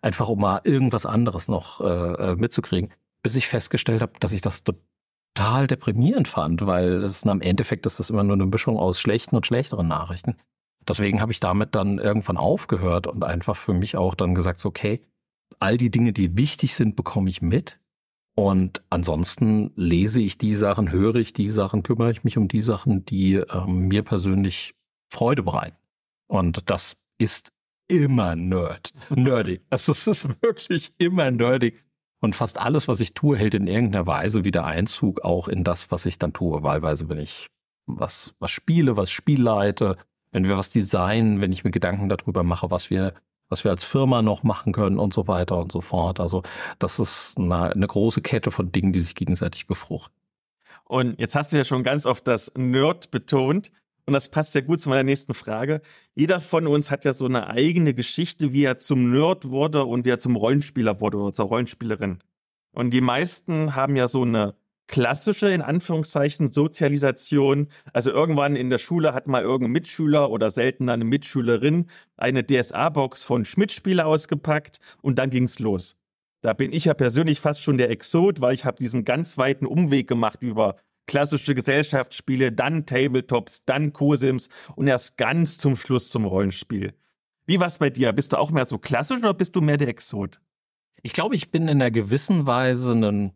Einfach 0.00 0.28
um 0.28 0.40
mal 0.40 0.60
irgendwas 0.64 1.06
anderes 1.06 1.48
noch 1.48 1.80
äh, 1.80 1.84
äh, 1.84 2.36
mitzukriegen. 2.36 2.90
Bis 3.22 3.36
ich 3.36 3.46
festgestellt 3.46 4.02
habe, 4.02 4.12
dass 4.20 4.32
ich 4.32 4.40
das 4.40 4.64
total 4.64 5.66
deprimierend 5.66 6.28
fand, 6.28 6.66
weil 6.66 7.00
das 7.00 7.26
am 7.26 7.40
Endeffekt 7.40 7.86
ist 7.86 8.00
das 8.00 8.10
immer 8.10 8.24
nur 8.24 8.34
eine 8.34 8.46
Mischung 8.46 8.78
aus 8.78 9.00
schlechten 9.00 9.36
und 9.36 9.46
schlechteren 9.46 9.88
Nachrichten. 9.88 10.36
Deswegen 10.88 11.20
habe 11.20 11.32
ich 11.32 11.40
damit 11.40 11.74
dann 11.74 11.98
irgendwann 11.98 12.36
aufgehört 12.36 13.06
und 13.06 13.22
einfach 13.22 13.56
für 13.56 13.72
mich 13.72 13.96
auch 13.96 14.14
dann 14.14 14.34
gesagt, 14.34 14.64
okay, 14.64 15.00
all 15.60 15.76
die 15.76 15.90
Dinge, 15.90 16.12
die 16.12 16.36
wichtig 16.36 16.74
sind, 16.74 16.96
bekomme 16.96 17.30
ich 17.30 17.42
mit. 17.42 17.78
Und 18.34 18.82
ansonsten 18.88 19.72
lese 19.76 20.22
ich 20.22 20.38
die 20.38 20.54
Sachen, 20.54 20.90
höre 20.90 21.16
ich 21.16 21.34
die 21.34 21.48
Sachen, 21.48 21.82
kümmere 21.82 22.10
ich 22.10 22.24
mich 22.24 22.38
um 22.38 22.48
die 22.48 22.62
Sachen, 22.62 23.04
die 23.04 23.34
ähm, 23.34 23.88
mir 23.88 24.02
persönlich 24.02 24.74
Freude 25.10 25.42
bereiten. 25.42 25.76
Und 26.26 26.70
das 26.70 26.96
ist 27.18 27.52
immer 27.88 28.36
nerd, 28.36 28.92
nerdy. 29.10 29.60
Also 29.70 29.92
es 29.92 30.06
ist 30.06 30.28
wirklich 30.42 30.92
immer 30.98 31.30
nerdy. 31.30 31.74
Und 32.20 32.36
fast 32.36 32.58
alles, 32.58 32.86
was 32.86 33.00
ich 33.00 33.14
tue, 33.14 33.36
hält 33.36 33.54
in 33.54 33.66
irgendeiner 33.66 34.06
Weise 34.06 34.44
wieder 34.44 34.64
Einzug 34.64 35.22
auch 35.22 35.48
in 35.48 35.64
das, 35.64 35.90
was 35.90 36.06
ich 36.06 36.18
dann 36.18 36.32
tue. 36.32 36.62
Wahlweise, 36.62 37.08
wenn 37.08 37.18
ich 37.18 37.48
was, 37.86 38.34
was 38.38 38.52
spiele, 38.52 38.96
was 38.96 39.10
spielleite, 39.10 39.96
wenn 40.30 40.44
wir 40.44 40.56
was 40.56 40.70
designen, 40.70 41.40
wenn 41.40 41.52
ich 41.52 41.64
mir 41.64 41.72
Gedanken 41.72 42.08
darüber 42.08 42.44
mache, 42.44 42.70
was 42.70 42.90
wir, 42.90 43.14
was 43.48 43.64
wir 43.64 43.72
als 43.72 43.84
Firma 43.84 44.22
noch 44.22 44.44
machen 44.44 44.72
können 44.72 44.98
und 44.98 45.12
so 45.12 45.26
weiter 45.26 45.58
und 45.58 45.72
so 45.72 45.80
fort. 45.80 46.20
Also 46.20 46.42
das 46.78 47.00
ist 47.00 47.36
eine, 47.36 47.72
eine 47.72 47.86
große 47.86 48.22
Kette 48.22 48.52
von 48.52 48.70
Dingen, 48.70 48.92
die 48.92 49.00
sich 49.00 49.16
gegenseitig 49.16 49.66
befruchten. 49.66 50.14
Und 50.84 51.18
jetzt 51.18 51.34
hast 51.34 51.52
du 51.52 51.56
ja 51.56 51.64
schon 51.64 51.82
ganz 51.82 52.06
oft 52.06 52.26
das 52.26 52.52
Nerd 52.56 53.10
betont. 53.10 53.72
Und 54.06 54.14
das 54.14 54.28
passt 54.28 54.52
sehr 54.52 54.62
gut 54.62 54.80
zu 54.80 54.88
meiner 54.88 55.04
nächsten 55.04 55.34
Frage. 55.34 55.80
Jeder 56.14 56.40
von 56.40 56.66
uns 56.66 56.90
hat 56.90 57.04
ja 57.04 57.12
so 57.12 57.26
eine 57.26 57.48
eigene 57.48 57.94
Geschichte, 57.94 58.52
wie 58.52 58.64
er 58.64 58.76
zum 58.76 59.10
Nerd 59.10 59.48
wurde 59.48 59.84
und 59.84 60.04
wie 60.04 60.10
er 60.10 60.18
zum 60.18 60.36
Rollenspieler 60.36 61.00
wurde 61.00 61.18
oder 61.18 61.32
zur 61.32 61.46
Rollenspielerin. 61.46 62.18
Und 62.72 62.90
die 62.90 63.00
meisten 63.00 63.76
haben 63.76 63.96
ja 63.96 64.08
so 64.08 64.22
eine 64.22 64.54
klassische, 64.88 65.48
in 65.48 65.62
Anführungszeichen, 65.62 66.52
Sozialisation. 66.52 67.68
Also 67.92 68.10
irgendwann 68.10 68.56
in 68.56 68.70
der 68.70 68.78
Schule 68.78 69.14
hat 69.14 69.26
mal 69.26 69.42
irgendein 69.42 69.72
Mitschüler 69.72 70.30
oder 70.30 70.50
selten 70.50 70.88
eine 70.88 71.04
Mitschülerin 71.04 71.86
eine 72.16 72.44
DSA-Box 72.44 73.22
von 73.22 73.44
Schmidt-Spiele 73.44 74.04
ausgepackt 74.04 74.78
und 75.00 75.18
dann 75.18 75.30
ging's 75.30 75.58
los. 75.58 75.96
Da 76.42 76.54
bin 76.54 76.72
ich 76.72 76.86
ja 76.86 76.94
persönlich 76.94 77.40
fast 77.40 77.62
schon 77.62 77.78
der 77.78 77.90
Exot, 77.90 78.40
weil 78.40 78.52
ich 78.52 78.64
habe 78.64 78.76
diesen 78.76 79.04
ganz 79.04 79.38
weiten 79.38 79.64
Umweg 79.64 80.08
gemacht 80.08 80.42
über 80.42 80.76
klassische 81.06 81.54
Gesellschaftsspiele, 81.54 82.52
dann 82.52 82.86
Tabletops, 82.86 83.64
dann 83.64 83.92
Cosims 83.92 84.48
und 84.76 84.86
erst 84.86 85.16
ganz 85.16 85.58
zum 85.58 85.76
Schluss 85.76 86.10
zum 86.10 86.24
Rollenspiel. 86.24 86.94
Wie 87.46 87.60
war's 87.60 87.78
bei 87.78 87.90
dir? 87.90 88.12
Bist 88.12 88.32
du 88.32 88.38
auch 88.38 88.50
mehr 88.50 88.66
so 88.66 88.78
klassisch 88.78 89.18
oder 89.18 89.34
bist 89.34 89.56
du 89.56 89.60
mehr 89.60 89.76
der 89.76 89.88
Exot? 89.88 90.40
Ich 91.02 91.12
glaube, 91.12 91.34
ich 91.34 91.50
bin 91.50 91.62
in 91.62 91.82
einer 91.82 91.90
gewissen 91.90 92.46
Weise 92.46 92.92
ein 92.92 93.32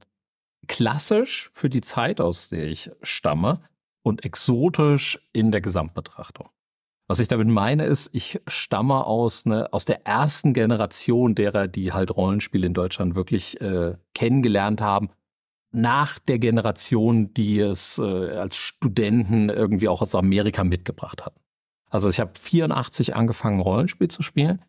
klassisch 0.69 1.51
für 1.55 1.69
die 1.69 1.81
Zeit, 1.81 2.21
aus 2.21 2.49
der 2.49 2.67
ich 2.67 2.91
stamme, 3.03 3.61
und 4.03 4.25
exotisch 4.25 5.19
in 5.33 5.51
der 5.51 5.61
Gesamtbetrachtung. 5.61 6.49
Was 7.09 7.19
ich 7.19 7.29
damit 7.29 7.49
meine, 7.49 7.85
ist, 7.85 8.11
ich 8.13 8.41
stamme 8.47 9.05
aus, 9.05 9.47
ne, 9.47 9.73
aus 9.73 9.85
der 9.85 10.07
ersten 10.07 10.55
Generation 10.55 11.35
derer, 11.35 11.67
die 11.69 11.93
halt 11.93 12.17
Rollenspiele 12.17 12.67
in 12.67 12.75
Deutschland 12.75 13.15
wirklich 13.15 13.61
äh, 13.61 13.97
kennengelernt 14.15 14.81
haben, 14.81 15.11
nach 15.77 16.19
der 16.19 16.39
Generation, 16.39 17.35
die 17.35 17.61
es 17.61 17.99
äh, 17.99 18.03
als 18.03 18.57
Studenten 18.57 19.51
irgendwie 19.51 19.89
auch 19.89 20.01
aus 20.01 20.15
Amerika 20.15 20.65
mitgebracht 20.65 21.25
hatten. 21.25 21.41
Also 21.91 22.09
ich 22.09 22.19
habe 22.19 22.33
84 22.39 23.15
angefangen, 23.15 23.61
Rollenspiel 23.61 24.09
zu 24.09 24.23
spielen. 24.23 24.65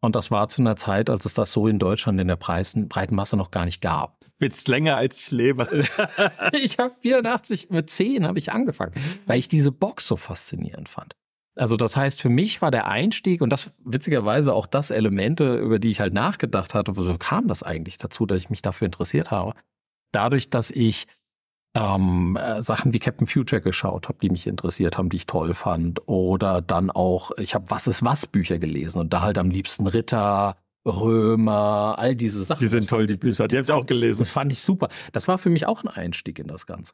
Und 0.00 0.16
das 0.16 0.30
war 0.30 0.48
zu 0.48 0.62
einer 0.62 0.76
Zeit, 0.76 1.10
als 1.10 1.24
es 1.24 1.34
das 1.34 1.52
so 1.52 1.66
in 1.66 1.78
Deutschland 1.78 2.20
in 2.20 2.28
der 2.28 2.36
breiten 2.36 3.14
Masse 3.14 3.36
noch 3.36 3.50
gar 3.50 3.64
nicht 3.64 3.80
gab. 3.80 4.24
Wird's 4.38 4.66
länger 4.68 4.96
als 4.96 5.22
ich 5.22 5.30
lebe. 5.30 5.84
ich 6.52 6.78
habe 6.78 6.94
84 7.00 7.70
mit 7.70 7.90
10 7.90 8.26
habe 8.26 8.38
ich 8.38 8.52
angefangen, 8.52 8.92
weil 9.26 9.38
ich 9.38 9.48
diese 9.48 9.72
Box 9.72 10.06
so 10.06 10.16
faszinierend 10.16 10.88
fand. 10.88 11.14
Also 11.56 11.76
das 11.76 11.96
heißt, 11.96 12.20
für 12.20 12.28
mich 12.28 12.60
war 12.62 12.70
der 12.70 12.86
Einstieg 12.86 13.40
und 13.40 13.50
das 13.50 13.70
witzigerweise 13.84 14.52
auch 14.52 14.66
das 14.66 14.90
Elemente, 14.90 15.56
über 15.56 15.78
die 15.78 15.90
ich 15.90 16.00
halt 16.00 16.12
nachgedacht 16.12 16.74
hatte, 16.74 16.96
wieso 16.96 17.16
kam 17.16 17.48
das 17.48 17.62
eigentlich 17.62 17.98
dazu, 17.98 18.26
dass 18.26 18.38
ich 18.38 18.50
mich 18.50 18.62
dafür 18.62 18.86
interessiert 18.86 19.30
habe. 19.30 19.54
Dadurch, 20.14 20.50
dass 20.50 20.70
ich 20.70 21.06
ähm, 21.74 22.36
äh, 22.40 22.62
Sachen 22.62 22.92
wie 22.92 23.00
Captain 23.00 23.26
Future 23.26 23.60
geschaut 23.60 24.08
habe, 24.08 24.18
die 24.22 24.30
mich 24.30 24.46
interessiert 24.46 24.96
haben, 24.96 25.08
die 25.08 25.16
ich 25.18 25.26
toll 25.26 25.54
fand. 25.54 26.06
Oder 26.08 26.62
dann 26.62 26.90
auch, 26.90 27.32
ich 27.36 27.54
habe 27.54 27.70
Was 27.70 27.86
ist 27.86 28.04
was 28.04 28.26
Bücher 28.26 28.58
gelesen 28.58 29.00
und 29.00 29.12
da 29.12 29.22
halt 29.22 29.38
am 29.38 29.50
liebsten 29.50 29.86
Ritter, 29.86 30.56
Römer, 30.86 31.96
all 31.98 32.14
diese 32.14 32.44
Sachen. 32.44 32.60
Die 32.60 32.68
sind 32.68 32.88
toll, 32.88 33.06
die 33.06 33.16
Bücher, 33.16 33.48
die 33.48 33.56
habe 33.56 33.64
ich 33.64 33.72
auch 33.72 33.86
gelesen. 33.86 34.20
Das 34.20 34.30
fand 34.30 34.52
ich 34.52 34.60
super. 34.60 34.88
Das 35.12 35.28
war 35.28 35.38
für 35.38 35.50
mich 35.50 35.66
auch 35.66 35.82
ein 35.82 35.88
Einstieg 35.88 36.38
in 36.38 36.46
das 36.46 36.66
Ganze. 36.66 36.92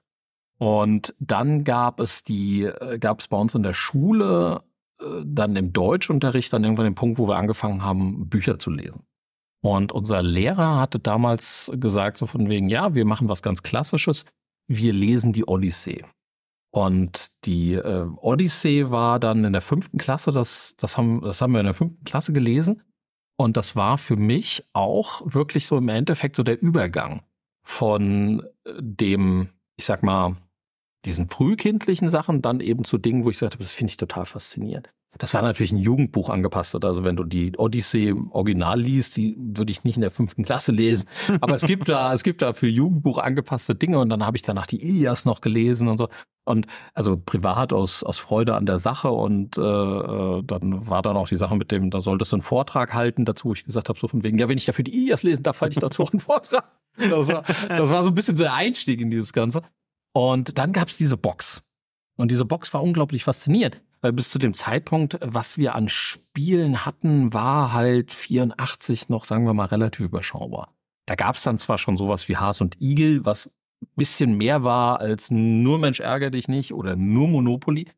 Und 0.58 1.14
dann 1.18 1.64
gab 1.64 2.00
es 2.00 2.22
die, 2.22 2.64
äh, 2.64 2.98
gab 2.98 3.20
es 3.20 3.28
bei 3.28 3.36
uns 3.36 3.54
in 3.54 3.62
der 3.62 3.72
Schule, 3.72 4.62
äh, 5.00 5.04
dann 5.24 5.56
im 5.56 5.72
Deutschunterricht, 5.72 6.52
dann 6.52 6.64
irgendwann 6.64 6.84
den 6.84 6.94
Punkt, 6.94 7.18
wo 7.18 7.26
wir 7.26 7.36
angefangen 7.36 7.82
haben, 7.82 8.28
Bücher 8.28 8.58
zu 8.58 8.70
lesen. 8.70 9.02
Und 9.62 9.92
unser 9.92 10.22
Lehrer 10.22 10.80
hatte 10.80 10.98
damals 10.98 11.70
gesagt, 11.74 12.16
so 12.16 12.26
von 12.26 12.48
wegen, 12.48 12.68
ja, 12.68 12.94
wir 12.94 13.04
machen 13.04 13.28
was 13.28 13.42
ganz 13.42 13.62
Klassisches 13.62 14.24
wir 14.70 14.92
lesen 14.92 15.32
die 15.32 15.44
Odyssee. 15.44 16.04
Und 16.72 17.32
die 17.44 17.74
äh, 17.74 18.06
Odyssee 18.18 18.90
war 18.90 19.18
dann 19.18 19.44
in 19.44 19.52
der 19.52 19.60
fünften 19.60 19.98
Klasse, 19.98 20.30
das, 20.30 20.76
das, 20.76 20.96
haben, 20.96 21.20
das 21.22 21.42
haben 21.42 21.52
wir 21.52 21.60
in 21.60 21.66
der 21.66 21.74
fünften 21.74 22.04
Klasse 22.04 22.32
gelesen. 22.32 22.82
Und 23.36 23.56
das 23.56 23.74
war 23.74 23.98
für 23.98 24.16
mich 24.16 24.64
auch 24.72 25.22
wirklich 25.24 25.66
so 25.66 25.76
im 25.76 25.88
Endeffekt 25.88 26.36
so 26.36 26.44
der 26.44 26.62
Übergang 26.62 27.22
von 27.66 28.44
äh, 28.64 28.74
dem, 28.78 29.48
ich 29.76 29.86
sag 29.86 30.04
mal, 30.04 30.36
diesen 31.04 31.28
frühkindlichen 31.28 32.10
Sachen 32.10 32.42
dann 32.42 32.60
eben 32.60 32.84
zu 32.84 32.98
Dingen, 32.98 33.24
wo 33.24 33.30
ich 33.30 33.38
sagte, 33.38 33.58
das 33.58 33.72
finde 33.72 33.90
ich 33.90 33.96
total 33.96 34.26
faszinierend. 34.26 34.92
Das 35.18 35.34
war 35.34 35.42
natürlich 35.42 35.72
ein 35.72 35.78
Jugendbuch 35.78 36.28
angepasst. 36.28 36.82
Also 36.84 37.04
wenn 37.04 37.16
du 37.16 37.24
die 37.24 37.52
Odyssee 37.56 38.14
Original 38.30 38.80
liest, 38.80 39.16
die 39.16 39.36
würde 39.38 39.72
ich 39.72 39.84
nicht 39.84 39.96
in 39.96 40.02
der 40.02 40.10
fünften 40.10 40.44
Klasse 40.44 40.72
lesen. 40.72 41.08
Aber 41.40 41.54
es 41.56 41.62
gibt 41.62 41.88
da, 41.88 42.12
es 42.14 42.22
gibt 42.22 42.42
da 42.42 42.52
für 42.52 42.68
Jugendbuch 42.68 43.18
angepasste 43.18 43.74
Dinge 43.74 43.98
und 43.98 44.08
dann 44.08 44.24
habe 44.24 44.36
ich 44.36 44.42
danach 44.42 44.66
die 44.66 44.82
Ilias 44.82 45.24
noch 45.24 45.40
gelesen 45.40 45.88
und 45.88 45.98
so. 45.98 46.08
Und 46.44 46.66
also 46.94 47.16
privat 47.16 47.72
aus, 47.72 48.02
aus 48.02 48.18
Freude 48.18 48.54
an 48.54 48.66
der 48.66 48.78
Sache 48.78 49.10
und 49.10 49.58
äh, 49.58 49.60
äh 49.60 50.42
dann 50.42 50.88
war 50.88 51.02
dann 51.02 51.16
auch 51.16 51.28
die 51.28 51.36
Sache 51.36 51.56
mit 51.56 51.70
dem, 51.70 51.90
da 51.90 52.00
solltest 52.00 52.32
du 52.32 52.36
einen 52.36 52.42
Vortrag 52.42 52.94
halten 52.94 53.24
dazu, 53.24 53.48
wo 53.48 53.52
ich 53.52 53.64
gesagt 53.64 53.88
habe, 53.88 53.98
so 53.98 54.08
von 54.08 54.22
wegen, 54.22 54.38
ja, 54.38 54.48
wenn 54.48 54.58
ich 54.58 54.64
dafür 54.64 54.84
die 54.84 54.96
Ilias 54.96 55.22
lesen 55.22 55.42
darf, 55.42 55.60
halte 55.60 55.74
ich 55.74 55.80
dazu 55.80 56.02
auch 56.02 56.12
einen 56.12 56.20
Vortrag. 56.20 56.64
Das 56.96 57.28
war, 57.28 57.42
das 57.42 57.88
war 57.88 58.02
so 58.02 58.10
ein 58.10 58.14
bisschen 58.14 58.36
so 58.36 58.42
der 58.42 58.54
Einstieg 58.54 59.00
in 59.00 59.10
dieses 59.10 59.32
Ganze. 59.32 59.62
Und 60.12 60.58
dann 60.58 60.72
gab 60.72 60.88
es 60.88 60.96
diese 60.96 61.16
Box. 61.16 61.62
Und 62.16 62.30
diese 62.30 62.44
Box 62.44 62.74
war 62.74 62.82
unglaublich 62.82 63.24
faszinierend, 63.24 63.80
weil 64.00 64.12
bis 64.12 64.30
zu 64.30 64.38
dem 64.38 64.54
Zeitpunkt, 64.54 65.18
was 65.20 65.58
wir 65.58 65.74
an 65.74 65.88
Spielen 65.88 66.84
hatten, 66.86 67.32
war 67.32 67.72
halt 67.72 68.12
84 68.12 69.08
noch, 69.08 69.24
sagen 69.24 69.44
wir 69.44 69.54
mal, 69.54 69.66
relativ 69.66 70.06
überschaubar. 70.06 70.74
Da 71.06 71.14
gab 71.14 71.36
es 71.36 71.42
dann 71.42 71.58
zwar 71.58 71.78
schon 71.78 71.96
sowas 71.96 72.28
wie 72.28 72.36
Haas 72.36 72.60
und 72.60 72.80
Igel, 72.80 73.24
was 73.24 73.46
ein 73.82 73.88
bisschen 73.96 74.36
mehr 74.36 74.62
war 74.64 75.00
als 75.00 75.30
nur 75.30 75.78
Mensch 75.78 76.00
ärger 76.00 76.30
dich 76.30 76.48
nicht 76.48 76.72
oder 76.72 76.96
nur 76.96 77.28
Monopoly. 77.28 77.88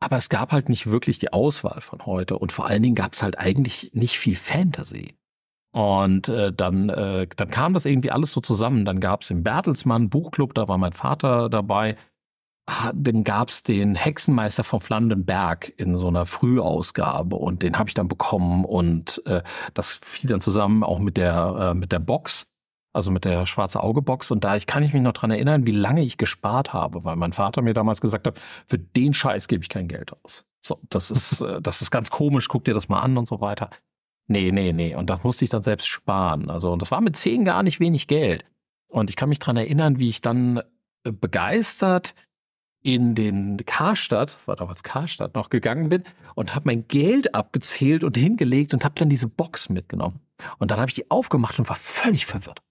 Aber 0.00 0.16
es 0.16 0.28
gab 0.28 0.52
halt 0.52 0.68
nicht 0.68 0.86
wirklich 0.86 1.18
die 1.18 1.32
Auswahl 1.32 1.80
von 1.80 2.06
heute. 2.06 2.38
Und 2.38 2.52
vor 2.52 2.66
allen 2.66 2.82
Dingen 2.82 2.94
gab 2.94 3.14
es 3.14 3.22
halt 3.22 3.38
eigentlich 3.38 3.90
nicht 3.94 4.18
viel 4.18 4.36
Fantasy. 4.36 5.16
Und 5.72 6.28
äh, 6.28 6.52
dann, 6.52 6.88
äh, 6.88 7.26
dann 7.36 7.50
kam 7.50 7.74
das 7.74 7.84
irgendwie 7.84 8.10
alles 8.10 8.32
so 8.32 8.40
zusammen. 8.40 8.84
Dann 8.84 9.00
gab 9.00 9.22
es 9.22 9.30
im 9.30 9.42
Bertelsmann 9.42 10.08
Buchclub, 10.08 10.54
da 10.54 10.68
war 10.68 10.78
mein 10.78 10.92
Vater 10.92 11.48
dabei. 11.48 11.96
Ah, 12.70 12.92
dann 12.94 13.24
gab's 13.24 13.62
den 13.62 13.94
Hexenmeister 13.94 14.62
von 14.62 14.80
Flandenberg 14.80 15.72
in 15.78 15.96
so 15.96 16.08
einer 16.08 16.26
Frühausgabe 16.26 17.34
und 17.34 17.62
den 17.62 17.78
habe 17.78 17.88
ich 17.88 17.94
dann 17.94 18.08
bekommen 18.08 18.66
und 18.66 19.22
äh, 19.24 19.42
das 19.72 19.98
fiel 20.02 20.28
dann 20.28 20.42
zusammen 20.42 20.84
auch 20.84 20.98
mit 20.98 21.16
der 21.16 21.70
äh, 21.70 21.74
mit 21.74 21.92
der 21.92 21.98
Box, 21.98 22.46
also 22.92 23.10
mit 23.10 23.24
der 23.24 23.46
schwarze 23.46 23.82
Auge 23.82 24.02
Box 24.02 24.30
und 24.30 24.44
da 24.44 24.54
ich 24.54 24.66
kann 24.66 24.82
ich 24.82 24.92
mich 24.92 25.00
noch 25.00 25.14
dran 25.14 25.30
erinnern, 25.30 25.66
wie 25.66 25.72
lange 25.72 26.02
ich 26.02 26.18
gespart 26.18 26.74
habe, 26.74 27.04
weil 27.04 27.16
mein 27.16 27.32
Vater 27.32 27.62
mir 27.62 27.72
damals 27.72 28.02
gesagt 28.02 28.26
hat, 28.26 28.38
für 28.66 28.78
den 28.78 29.14
Scheiß 29.14 29.48
gebe 29.48 29.62
ich 29.62 29.70
kein 29.70 29.88
Geld 29.88 30.12
aus. 30.22 30.44
So, 30.62 30.78
das 30.90 31.10
ist 31.10 31.40
äh, 31.40 31.62
das 31.62 31.80
ist 31.80 31.90
ganz 31.90 32.10
komisch, 32.10 32.48
guck 32.48 32.66
dir 32.66 32.74
das 32.74 32.90
mal 32.90 33.00
an 33.00 33.16
und 33.16 33.26
so 33.26 33.40
weiter. 33.40 33.70
Nee, 34.26 34.52
nee, 34.52 34.74
nee 34.74 34.94
und 34.94 35.08
da 35.08 35.18
musste 35.22 35.42
ich 35.42 35.50
dann 35.50 35.62
selbst 35.62 35.86
sparen. 35.86 36.50
Also 36.50 36.70
und 36.70 36.82
das 36.82 36.90
war 36.90 37.00
mit 37.00 37.16
zehn 37.16 37.46
gar 37.46 37.62
nicht 37.62 37.80
wenig 37.80 38.08
Geld. 38.08 38.44
Und 38.88 39.08
ich 39.08 39.16
kann 39.16 39.30
mich 39.30 39.38
dran 39.38 39.56
erinnern, 39.56 39.98
wie 39.98 40.10
ich 40.10 40.20
dann 40.20 40.60
äh, 41.04 41.12
begeistert 41.12 42.14
in 42.82 43.14
den 43.14 43.64
Karstadt, 43.66 44.36
war 44.46 44.56
damals 44.56 44.82
Karstadt, 44.82 45.34
noch 45.34 45.50
gegangen 45.50 45.88
bin 45.88 46.04
und 46.34 46.54
habe 46.54 46.66
mein 46.66 46.86
Geld 46.88 47.34
abgezählt 47.34 48.04
und 48.04 48.16
hingelegt 48.16 48.72
und 48.72 48.84
habe 48.84 48.94
dann 48.96 49.08
diese 49.08 49.28
Box 49.28 49.68
mitgenommen. 49.68 50.20
Und 50.58 50.70
dann 50.70 50.78
habe 50.78 50.88
ich 50.88 50.94
die 50.94 51.10
aufgemacht 51.10 51.58
und 51.58 51.68
war 51.68 51.76
völlig 51.76 52.26
verwirrt. 52.26 52.62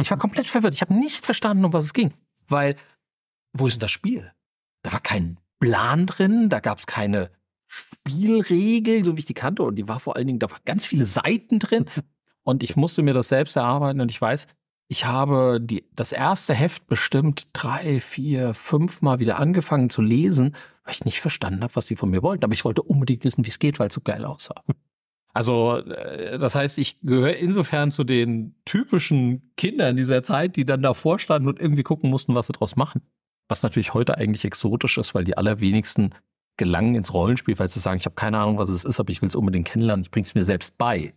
Ich 0.00 0.10
war 0.10 0.18
komplett 0.18 0.46
verwirrt. 0.46 0.74
Ich 0.74 0.80
habe 0.80 0.94
nicht 0.94 1.24
verstanden, 1.24 1.64
um 1.64 1.72
was 1.72 1.84
es 1.84 1.92
ging. 1.92 2.14
Weil, 2.48 2.76
wo 3.52 3.66
ist 3.66 3.74
denn 3.74 3.80
das 3.80 3.90
Spiel? 3.90 4.32
Da 4.82 4.92
war 4.92 5.00
kein 5.00 5.38
Plan 5.60 6.06
drin, 6.06 6.48
da 6.48 6.60
gab 6.60 6.78
es 6.78 6.86
keine 6.86 7.30
Spielregel, 7.68 9.04
so 9.04 9.16
wie 9.16 9.20
ich 9.20 9.26
die 9.26 9.34
kannte. 9.34 9.62
Und 9.62 9.76
die 9.76 9.88
war 9.88 10.00
vor 10.00 10.16
allen 10.16 10.26
Dingen, 10.26 10.38
da 10.38 10.50
waren 10.50 10.62
ganz 10.64 10.86
viele 10.86 11.04
Seiten 11.04 11.58
drin. 11.58 11.84
Und 12.42 12.62
ich 12.62 12.76
musste 12.76 13.02
mir 13.02 13.14
das 13.14 13.28
selbst 13.28 13.56
erarbeiten. 13.56 14.00
Und 14.00 14.10
ich 14.10 14.20
weiß, 14.20 14.46
ich 14.90 15.06
habe 15.06 15.60
die, 15.62 15.84
das 15.94 16.10
erste 16.10 16.52
Heft 16.52 16.88
bestimmt 16.88 17.46
drei, 17.52 18.00
vier, 18.00 18.54
fünf 18.54 19.02
Mal 19.02 19.20
wieder 19.20 19.38
angefangen 19.38 19.88
zu 19.88 20.02
lesen, 20.02 20.56
weil 20.82 20.94
ich 20.94 21.04
nicht 21.04 21.20
verstanden 21.20 21.62
habe, 21.62 21.76
was 21.76 21.86
sie 21.86 21.94
von 21.94 22.10
mir 22.10 22.24
wollten. 22.24 22.42
Aber 22.42 22.54
ich 22.54 22.64
wollte 22.64 22.82
unbedingt 22.82 23.22
wissen, 23.22 23.44
wie 23.44 23.50
es 23.50 23.60
geht, 23.60 23.78
weil 23.78 23.86
es 23.86 23.94
so 23.94 24.00
geil 24.02 24.24
aussah. 24.24 24.62
Also, 25.32 25.76
äh, 25.76 26.38
das 26.38 26.56
heißt, 26.56 26.76
ich 26.80 27.00
gehöre 27.02 27.36
insofern 27.36 27.92
zu 27.92 28.02
den 28.02 28.56
typischen 28.64 29.52
Kindern 29.56 29.96
dieser 29.96 30.24
Zeit, 30.24 30.56
die 30.56 30.66
dann 30.66 30.82
davor 30.82 31.20
standen 31.20 31.46
und 31.46 31.60
irgendwie 31.60 31.84
gucken 31.84 32.10
mussten, 32.10 32.34
was 32.34 32.48
sie 32.48 32.52
draus 32.52 32.74
machen. 32.74 33.02
Was 33.46 33.62
natürlich 33.62 33.94
heute 33.94 34.18
eigentlich 34.18 34.44
exotisch 34.44 34.98
ist, 34.98 35.14
weil 35.14 35.22
die 35.22 35.38
allerwenigsten 35.38 36.16
gelangen 36.56 36.96
ins 36.96 37.14
Rollenspiel, 37.14 37.56
weil 37.60 37.68
sie 37.68 37.78
sagen, 37.78 37.98
ich 37.98 38.06
habe 38.06 38.16
keine 38.16 38.38
Ahnung, 38.38 38.58
was 38.58 38.70
es 38.70 38.82
ist, 38.82 38.98
aber 38.98 39.12
ich 39.12 39.22
will 39.22 39.28
es 39.28 39.36
unbedingt 39.36 39.68
kennenlernen, 39.68 40.02
ich 40.02 40.10
bringe 40.10 40.26
es 40.26 40.34
mir 40.34 40.44
selbst 40.44 40.76
bei. 40.76 41.14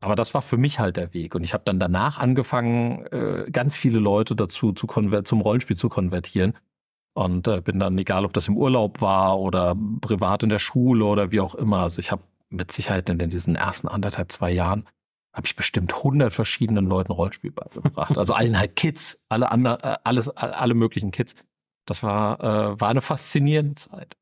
Aber 0.00 0.14
das 0.14 0.32
war 0.34 0.42
für 0.42 0.56
mich 0.56 0.78
halt 0.78 0.96
der 0.96 1.12
Weg. 1.12 1.34
Und 1.34 1.42
ich 1.42 1.54
habe 1.54 1.64
dann 1.64 1.80
danach 1.80 2.18
angefangen, 2.18 3.04
äh, 3.06 3.50
ganz 3.50 3.76
viele 3.76 3.98
Leute 3.98 4.36
dazu 4.36 4.72
zu 4.72 4.86
zum 4.86 5.40
Rollenspiel 5.40 5.76
zu 5.76 5.88
konvertieren. 5.88 6.54
Und 7.14 7.48
äh, 7.48 7.60
bin 7.60 7.80
dann, 7.80 7.98
egal 7.98 8.24
ob 8.24 8.32
das 8.32 8.46
im 8.46 8.56
Urlaub 8.56 9.00
war 9.00 9.40
oder 9.40 9.76
privat 10.00 10.44
in 10.44 10.50
der 10.50 10.60
Schule 10.60 11.04
oder 11.04 11.32
wie 11.32 11.40
auch 11.40 11.56
immer, 11.56 11.78
also 11.80 11.98
ich 11.98 12.12
habe 12.12 12.22
mit 12.48 12.70
Sicherheit 12.70 13.08
in 13.08 13.18
diesen 13.18 13.56
ersten 13.56 13.88
anderthalb, 13.88 14.30
zwei 14.30 14.52
Jahren, 14.52 14.86
habe 15.34 15.46
ich 15.46 15.56
bestimmt 15.56 15.92
hundert 16.02 16.32
verschiedenen 16.32 16.86
Leuten 16.86 17.12
Rollenspiel 17.12 17.50
beigebracht. 17.50 18.16
Also 18.16 18.34
allen 18.34 18.58
halt 18.58 18.76
Kids, 18.76 19.20
alle 19.28 19.50
andere, 19.50 19.82
äh, 19.82 19.96
alles, 20.04 20.28
alle 20.28 20.74
möglichen 20.74 21.10
Kids. 21.10 21.34
Das 21.86 22.02
war, 22.02 22.80
war 22.80 22.88
eine 22.90 23.00
faszinierende 23.00 23.74
Zeit. 23.74 24.16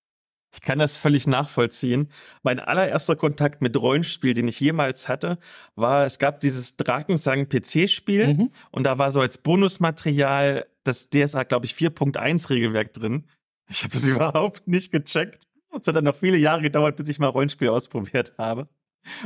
Ich 0.56 0.62
kann 0.62 0.78
das 0.78 0.96
völlig 0.96 1.26
nachvollziehen. 1.26 2.08
Mein 2.42 2.58
allererster 2.60 3.14
Kontakt 3.14 3.60
mit 3.60 3.76
Rollenspiel, 3.76 4.32
den 4.32 4.48
ich 4.48 4.58
jemals 4.58 5.06
hatte, 5.06 5.38
war, 5.74 6.06
es 6.06 6.18
gab 6.18 6.40
dieses 6.40 6.78
Drakensang 6.78 7.46
PC-Spiel 7.46 8.28
mhm. 8.28 8.50
und 8.70 8.84
da 8.84 8.96
war 8.96 9.12
so 9.12 9.20
als 9.20 9.36
Bonusmaterial 9.36 10.64
das 10.82 11.10
DSA, 11.10 11.42
glaube 11.42 11.66
ich, 11.66 11.74
4.1 11.74 12.48
Regelwerk 12.48 12.94
drin. 12.94 13.24
Ich 13.68 13.84
habe 13.84 13.92
das 13.92 14.04
überhaupt 14.06 14.66
nicht 14.66 14.92
gecheckt. 14.92 15.46
Es 15.78 15.86
hat 15.86 15.94
dann 15.94 16.04
noch 16.04 16.16
viele 16.16 16.38
Jahre 16.38 16.62
gedauert, 16.62 16.96
bis 16.96 17.10
ich 17.10 17.18
mal 17.18 17.26
Rollenspiel 17.26 17.68
ausprobiert 17.68 18.32
habe. 18.38 18.66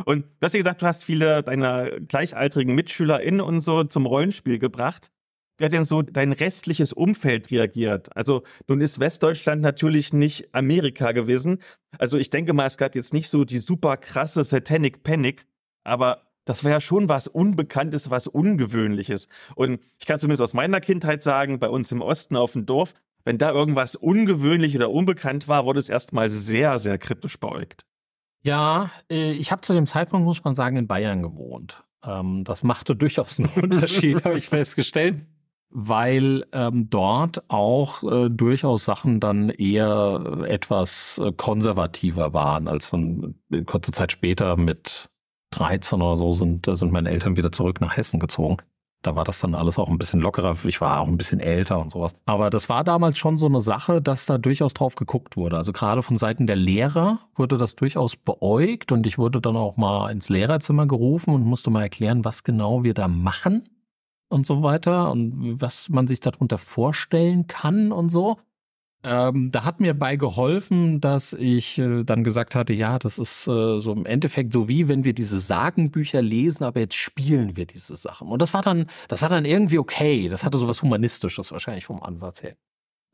Und 0.05 0.25
du 0.25 0.45
hast 0.45 0.55
ja 0.55 0.59
gesagt, 0.59 0.83
du 0.83 0.87
hast 0.87 1.05
viele 1.05 1.45
deiner 1.45 2.01
gleichaltrigen 2.01 2.75
MitschülerInnen 2.75 3.41
und 3.41 3.61
so 3.61 3.85
zum 3.85 4.05
Rollenspiel 4.05 4.59
gebracht 4.59 5.13
wie 5.61 5.67
hat 5.67 5.73
denn 5.73 5.85
so 5.85 6.01
dein 6.01 6.33
restliches 6.33 6.95
Umfeld 6.95 7.51
reagiert? 7.51 8.17
Also 8.17 8.45
nun 8.67 8.81
ist 8.81 8.99
Westdeutschland 8.99 9.61
natürlich 9.61 10.15
nicht 10.15 10.55
Amerika 10.55 11.13
gewesen. 11.13 11.59
Also 11.99 12.17
ich 12.17 12.31
denke 12.31 12.55
mal, 12.55 12.65
es 12.65 12.79
gab 12.79 12.95
jetzt 12.95 13.13
nicht 13.13 13.29
so 13.29 13.45
die 13.45 13.59
super 13.59 13.99
krasse 13.99 14.43
Satanic 14.43 15.03
Panic, 15.03 15.45
aber 15.85 16.23
das 16.47 16.65
war 16.65 16.71
ja 16.71 16.81
schon 16.81 17.11
was 17.11 17.29
Unbekanntes, 17.29 18.11
was 18.11 18.27
Ungewöhnliches. 18.27 19.29
Und 19.55 19.81
ich 19.99 20.07
kann 20.07 20.19
zumindest 20.19 20.41
aus 20.41 20.55
meiner 20.55 20.81
Kindheit 20.81 21.23
sagen, 21.23 21.59
bei 21.59 21.69
uns 21.69 21.93
im 21.93 22.01
Osten 22.01 22.37
auf 22.37 22.53
dem 22.53 22.65
Dorf, 22.65 22.95
wenn 23.25 23.37
da 23.37 23.53
irgendwas 23.53 23.97
ungewöhnlich 23.97 24.75
oder 24.75 24.91
unbekannt 24.91 25.47
war, 25.47 25.67
wurde 25.67 25.81
es 25.81 25.91
erstmal 25.91 26.31
sehr, 26.31 26.79
sehr 26.79 26.97
kryptisch 26.97 27.39
beäugt. 27.39 27.83
Ja, 28.43 28.91
äh, 29.11 29.33
ich 29.33 29.53
habe 29.53 29.61
zu 29.61 29.75
dem 29.75 29.87
Zeitpunkt, 29.87 30.25
muss 30.25 30.43
man 30.43 30.55
sagen, 30.55 30.79
in 30.79 30.87
Bayern 30.87 31.23
gewohnt. 31.23 31.85
Ähm, 32.03 32.45
das 32.45 32.63
machte 32.63 32.97
durchaus 32.97 33.39
einen 33.39 33.51
Unterschied, 33.63 34.25
habe 34.25 34.39
ich 34.39 34.49
festgestellt 34.49 35.27
weil 35.71 36.45
ähm, 36.53 36.91
dort 36.91 37.49
auch 37.49 38.03
äh, 38.03 38.29
durchaus 38.29 38.85
Sachen 38.85 39.21
dann 39.21 39.51
eher 39.51 40.45
etwas 40.47 41.21
äh, 41.25 41.33
konservativer 41.33 42.33
waren, 42.33 42.67
als 42.67 42.91
dann 42.91 43.37
kurze 43.67 43.93
Zeit 43.93 44.13
später 44.13 44.57
mit 44.57 45.11
13 45.51 46.03
oder 46.03 46.17
so 46.17 46.33
sind, 46.33 46.67
äh, 46.67 46.77
sind 46.77 46.93
meine 46.93 47.11
Eltern 47.11 47.37
wieder 47.37 47.53
zurück 47.53 47.81
nach 47.81 47.97
Hessen 47.97 48.19
gezogen. 48.19 48.57
Da 49.03 49.17
war 49.17 49.25
das 49.25 49.41
dann 49.41 49.55
alles 49.55 49.79
auch 49.79 49.89
ein 49.89 49.97
bisschen 49.97 50.21
lockerer. 50.21 50.55
Ich 50.65 50.81
war 50.83 51.01
auch 51.01 51.09
ein 51.09 51.17
bisschen 51.17 51.41
älter 51.41 51.79
und 51.79 51.91
sowas. 51.91 52.13
Aber 52.27 52.51
das 52.51 52.69
war 52.69 52.85
damals 52.85 53.17
schon 53.17 53.39
so 53.39 53.47
eine 53.47 53.61
Sache, 53.61 54.03
dass 54.03 54.27
da 54.27 54.37
durchaus 54.37 54.75
drauf 54.75 54.95
geguckt 54.95 55.39
wurde. 55.39 55.57
Also 55.57 55.73
gerade 55.73 56.03
von 56.03 56.19
Seiten 56.19 56.47
der 56.47 56.57
Lehrer 56.57 57.21
wurde 57.35 57.57
das 57.57 57.77
durchaus 57.77 58.17
beäugt 58.17 58.93
und 58.93 59.07
ich 59.07 59.17
wurde 59.17 59.41
dann 59.41 59.57
auch 59.57 59.79
mal 59.79 60.11
ins 60.11 60.29
Lehrerzimmer 60.29 60.87
gerufen 60.87 61.33
und 61.33 61.47
musste 61.47 61.71
mal 61.71 61.81
erklären, 61.81 62.27
was 62.27 62.45
genau 62.45 62.85
wir 62.85 62.93
da 62.93 63.09
machen 63.09 63.63
und 64.31 64.47
so 64.47 64.63
weiter 64.63 65.11
und 65.11 65.61
was 65.61 65.89
man 65.89 66.07
sich 66.07 66.21
darunter 66.21 66.59
vorstellen 66.59 67.47
kann 67.47 67.93
und 67.93 68.09
so. 68.09 68.39
Ähm, 69.03 69.51
da 69.51 69.65
hat 69.65 69.81
mir 69.81 69.95
bei 69.95 70.17
geholfen, 70.17 71.01
dass 71.01 71.33
ich 71.33 71.79
äh, 71.79 72.05
dann 72.05 72.23
gesagt 72.23 72.55
hatte, 72.55 72.75
ja, 72.75 72.99
das 72.99 73.19
ist 73.19 73.49
äh, 73.49 73.81
so 73.81 73.93
im 73.93 74.05
Endeffekt 74.05 74.53
so 74.53 74.69
wie 74.69 74.89
wenn 74.89 75.05
wir 75.05 75.15
diese 75.15 75.41
Sagenbücher 75.41 76.21
lesen, 76.21 76.65
aber 76.65 76.81
jetzt 76.81 76.97
spielen 76.97 77.57
wir 77.57 77.65
diese 77.67 77.97
Sachen. 77.97 78.29
Und 78.29 78.43
das 78.43 78.53
war 78.53 78.61
dann, 78.61 78.91
das 79.09 79.23
war 79.23 79.31
dann 79.31 79.47
irgendwie 79.47 79.79
okay. 79.79 80.29
Das 80.29 80.45
hatte 80.45 80.59
so 80.59 80.69
was 80.69 80.83
Humanistisches 80.83 81.51
wahrscheinlich 81.51 81.87
vom 81.87 82.03
Ansatz 82.03 82.43
her. 82.43 82.57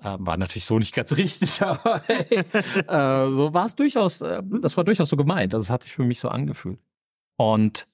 Äh, 0.02 0.16
war 0.18 0.37
natürlich 0.37 0.64
so 0.64 0.79
nicht 0.79 0.94
ganz 0.94 1.12
richtig, 1.16 1.62
aber 1.62 2.02
hey, 2.07 2.38
äh, 2.40 3.31
so 3.31 3.55
war 3.55 3.66
es 3.66 3.76
durchaus, 3.76 4.22
äh, 4.22 4.42
das 4.61 4.76
war 4.76 4.83
durchaus 4.83 5.09
so 5.09 5.16
gemeint. 5.16 5.55
Also 5.55 5.64
es 5.64 5.70
hat 5.70 5.85
sich 5.85 5.92
für 5.92 6.05
mich 6.05 6.18
so 6.18 6.29
angefühlt. 6.29 6.81
Und 7.37 7.87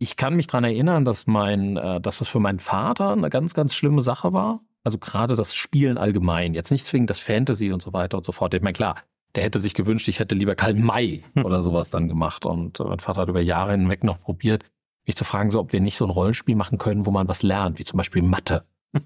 ich 0.00 0.16
kann 0.16 0.34
mich 0.34 0.46
dran 0.46 0.64
erinnern, 0.64 1.04
dass 1.04 1.26
mein, 1.26 1.76
äh, 1.76 2.00
dass 2.00 2.18
das 2.18 2.28
für 2.28 2.40
meinen 2.40 2.58
Vater 2.58 3.12
eine 3.12 3.28
ganz, 3.28 3.52
ganz 3.52 3.74
schlimme 3.74 4.00
Sache 4.00 4.32
war. 4.32 4.60
Also 4.82 4.96
gerade 4.96 5.36
das 5.36 5.54
Spielen 5.54 5.98
allgemein. 5.98 6.54
Jetzt 6.54 6.70
nicht 6.70 6.86
zwingend 6.86 7.10
das 7.10 7.20
Fantasy 7.20 7.70
und 7.70 7.82
so 7.82 7.92
weiter 7.92 8.16
und 8.16 8.24
so 8.24 8.32
fort. 8.32 8.54
Ich 8.54 8.62
meine, 8.62 8.72
klar, 8.72 8.96
der 9.34 9.44
hätte 9.44 9.60
sich 9.60 9.74
gewünscht, 9.74 10.08
ich 10.08 10.18
hätte 10.18 10.34
lieber 10.34 10.54
Karl 10.54 10.72
May 10.72 11.22
hm. 11.34 11.44
oder 11.44 11.62
sowas 11.62 11.90
dann 11.90 12.08
gemacht. 12.08 12.46
Und 12.46 12.80
äh, 12.80 12.84
mein 12.84 12.98
Vater 12.98 13.20
hat 13.20 13.28
über 13.28 13.42
Jahre 13.42 13.72
hinweg 13.72 14.02
noch 14.02 14.18
probiert, 14.22 14.64
mich 15.06 15.16
zu 15.16 15.24
fragen, 15.24 15.50
so 15.50 15.60
ob 15.60 15.74
wir 15.74 15.80
nicht 15.80 15.98
so 15.98 16.06
ein 16.06 16.10
Rollenspiel 16.10 16.56
machen 16.56 16.78
können, 16.78 17.04
wo 17.04 17.10
man 17.10 17.28
was 17.28 17.42
lernt, 17.42 17.78
wie 17.78 17.84
zum 17.84 17.98
Beispiel 17.98 18.22
Mathe. 18.22 18.64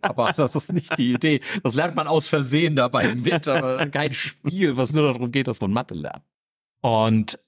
aber 0.00 0.32
das 0.32 0.56
ist 0.56 0.72
nicht 0.72 0.96
die 0.96 1.12
Idee. 1.12 1.42
Das 1.62 1.74
lernt 1.74 1.94
man 1.94 2.08
aus 2.08 2.26
Versehen 2.26 2.74
dabei 2.74 3.04
im 3.04 3.24
Winter, 3.26 3.56
aber 3.56 3.86
kein 3.86 4.14
Spiel, 4.14 4.78
was 4.78 4.94
nur 4.94 5.12
darum 5.12 5.30
geht, 5.30 5.46
dass 5.46 5.60
man 5.60 5.72
Mathe 5.72 5.94
lernt. 5.94 6.24
Und 6.80 7.38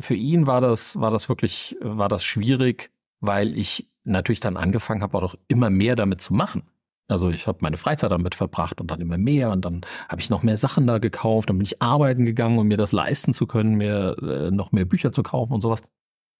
für 0.00 0.14
ihn 0.14 0.46
war 0.46 0.60
das, 0.60 0.98
war 1.00 1.10
das 1.10 1.28
wirklich, 1.28 1.76
war 1.80 2.08
das 2.08 2.24
schwierig, 2.24 2.90
weil 3.20 3.56
ich 3.58 3.88
natürlich 4.04 4.40
dann 4.40 4.56
angefangen 4.56 5.02
habe, 5.02 5.18
auch 5.18 5.34
immer 5.48 5.70
mehr 5.70 5.96
damit 5.96 6.20
zu 6.20 6.34
machen. 6.34 6.62
Also 7.08 7.28
ich 7.28 7.46
habe 7.46 7.58
meine 7.60 7.76
Freizeit 7.76 8.10
damit 8.10 8.34
verbracht 8.34 8.80
und 8.80 8.90
dann 8.90 9.00
immer 9.00 9.18
mehr 9.18 9.50
und 9.50 9.64
dann 9.64 9.82
habe 10.08 10.20
ich 10.20 10.30
noch 10.30 10.42
mehr 10.42 10.56
Sachen 10.56 10.86
da 10.86 10.98
gekauft, 10.98 11.50
dann 11.50 11.58
bin 11.58 11.66
ich 11.66 11.82
arbeiten 11.82 12.24
gegangen, 12.24 12.58
um 12.58 12.66
mir 12.66 12.78
das 12.78 12.92
leisten 12.92 13.34
zu 13.34 13.46
können, 13.46 13.74
mir 13.74 14.16
äh, 14.22 14.50
noch 14.50 14.72
mehr 14.72 14.86
Bücher 14.86 15.12
zu 15.12 15.22
kaufen 15.22 15.52
und 15.52 15.60
sowas. 15.60 15.82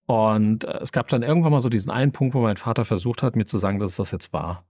Und 0.07 0.65
äh, 0.65 0.79
es 0.81 0.93
gab 0.93 1.09
dann 1.09 1.23
irgendwann 1.23 1.53
mal 1.53 1.61
so 1.61 1.69
diesen 1.69 1.91
einen 1.91 2.13
Punkt, 2.13 2.35
wo 2.35 2.41
mein 2.41 2.57
Vater 2.57 2.85
versucht 2.85 3.23
hat, 3.23 3.37
mir 3.37 3.47
zu 3.47 3.59
sagen, 3.59 3.79
dass 3.79 3.91
es 3.91 3.97
das 3.97 4.11
jetzt 4.11 4.33
war. 4.33 4.65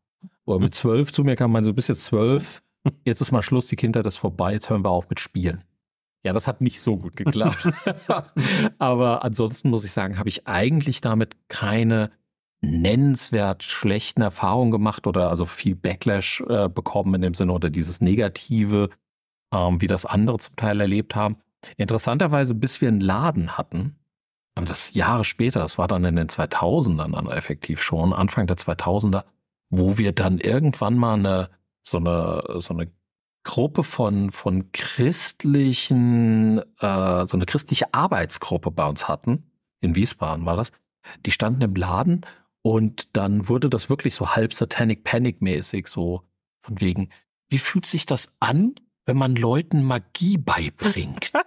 Wo 0.47 0.55
er 0.55 0.61
mit 0.61 0.75
zwölf 0.75 1.13
zu 1.13 1.23
mir 1.23 1.37
kam, 1.37 1.53
meinte, 1.53 1.69
du 1.69 1.75
bist 1.75 1.89
jetzt 1.89 2.05
zwölf, 2.05 2.63
jetzt 3.05 3.21
ist 3.21 3.31
mal 3.31 3.43
Schluss, 3.43 3.69
die 3.69 3.77
Kindheit 3.77 4.07
ist 4.07 4.17
vorbei, 4.17 4.53
jetzt 4.55 4.71
hören 4.71 4.85
wir 4.85 4.91
auf 4.91 5.09
mit 5.09 5.21
Spielen. 5.21 5.63
Ja, 6.25 6.33
das 6.33 6.47
hat 6.47 6.61
nicht 6.61 6.81
so 6.81 6.97
gut 6.97 7.17
geklappt. 7.17 7.69
Aber 8.79 9.25
ansonsten 9.25 9.71
muss 9.71 9.85
ich 9.85 9.93
sagen, 9.93 10.19
habe 10.19 10.29
ich 10.29 10.47
eigentlich 10.47 11.01
damit 11.01 11.37
keine 11.49 12.11
nennenswert 12.63 13.63
schlechten 13.63 14.23
Erfahrungen 14.23 14.71
gemacht 14.71 15.07
oder 15.07 15.29
also 15.29 15.45
viel 15.45 15.75
Backlash 15.75 16.43
äh, 16.49 16.69
bekommen 16.69 17.15
in 17.15 17.23
dem 17.23 17.35
Sinne 17.35 17.53
oder 17.53 17.69
dieses 17.69 18.01
Negative, 18.01 18.89
ähm, 19.53 19.83
wie 19.83 19.87
das 19.87 20.07
andere 20.07 20.39
zum 20.39 20.57
Teil 20.57 20.81
erlebt 20.81 21.15
haben. 21.15 21.37
Interessanterweise, 21.77 22.55
bis 22.55 22.81
wir 22.81 22.89
einen 22.89 23.01
Laden 23.01 23.59
hatten, 23.59 23.97
und 24.57 24.71
das 24.71 24.95
Jahre 24.95 25.25
später, 25.25 25.61
das 25.61 25.79
war 25.79 25.89
dann 25.89 26.05
in 26.05 26.17
den 26.17 26.29
2000ern 26.29 27.13
dann 27.13 27.27
effektiv 27.27 27.83
schon, 27.83 28.13
Anfang 28.13 28.47
der 28.47 28.57
2000er, 28.57 29.25
wo 29.71 29.99
wir 29.99 30.13
dann 30.13 30.39
irgendwann 30.39 30.97
mal 30.97 31.15
eine 31.15 31.51
so 31.83 31.99
eine 31.99 32.61
so 32.61 32.73
eine 32.73 32.91
Gruppe 33.45 33.85
von, 33.85 34.31
von 34.31 34.73
christlichen, 34.73 36.59
äh, 36.81 37.27
so 37.27 37.37
eine 37.37 37.47
christliche 37.47 37.93
Arbeitsgruppe 37.93 38.71
bei 38.71 38.87
uns 38.87 39.07
hatten. 39.07 39.51
In 39.81 39.95
Wiesbaden 39.95 40.47
war 40.47 40.57
das. 40.57 40.73
Die 41.27 41.33
standen 41.33 41.61
im 41.61 41.75
Laden 41.75 42.27
und 42.63 43.15
dann 43.17 43.49
wurde 43.49 43.69
das 43.69 43.91
wirklich 43.91 44.15
so 44.15 44.35
halb 44.35 44.55
Satanic 44.55 45.05
Panic 45.05 45.43
mäßig, 45.43 45.87
so 45.87 46.23
von 46.63 46.81
wegen, 46.81 47.11
wie 47.51 47.59
fühlt 47.59 47.85
sich 47.85 48.07
das 48.07 48.35
an, 48.41 48.75
wenn 49.05 49.19
man 49.19 49.37
Leuten 49.37 49.85
Magie 49.85 50.39
beibringt? 50.39 51.31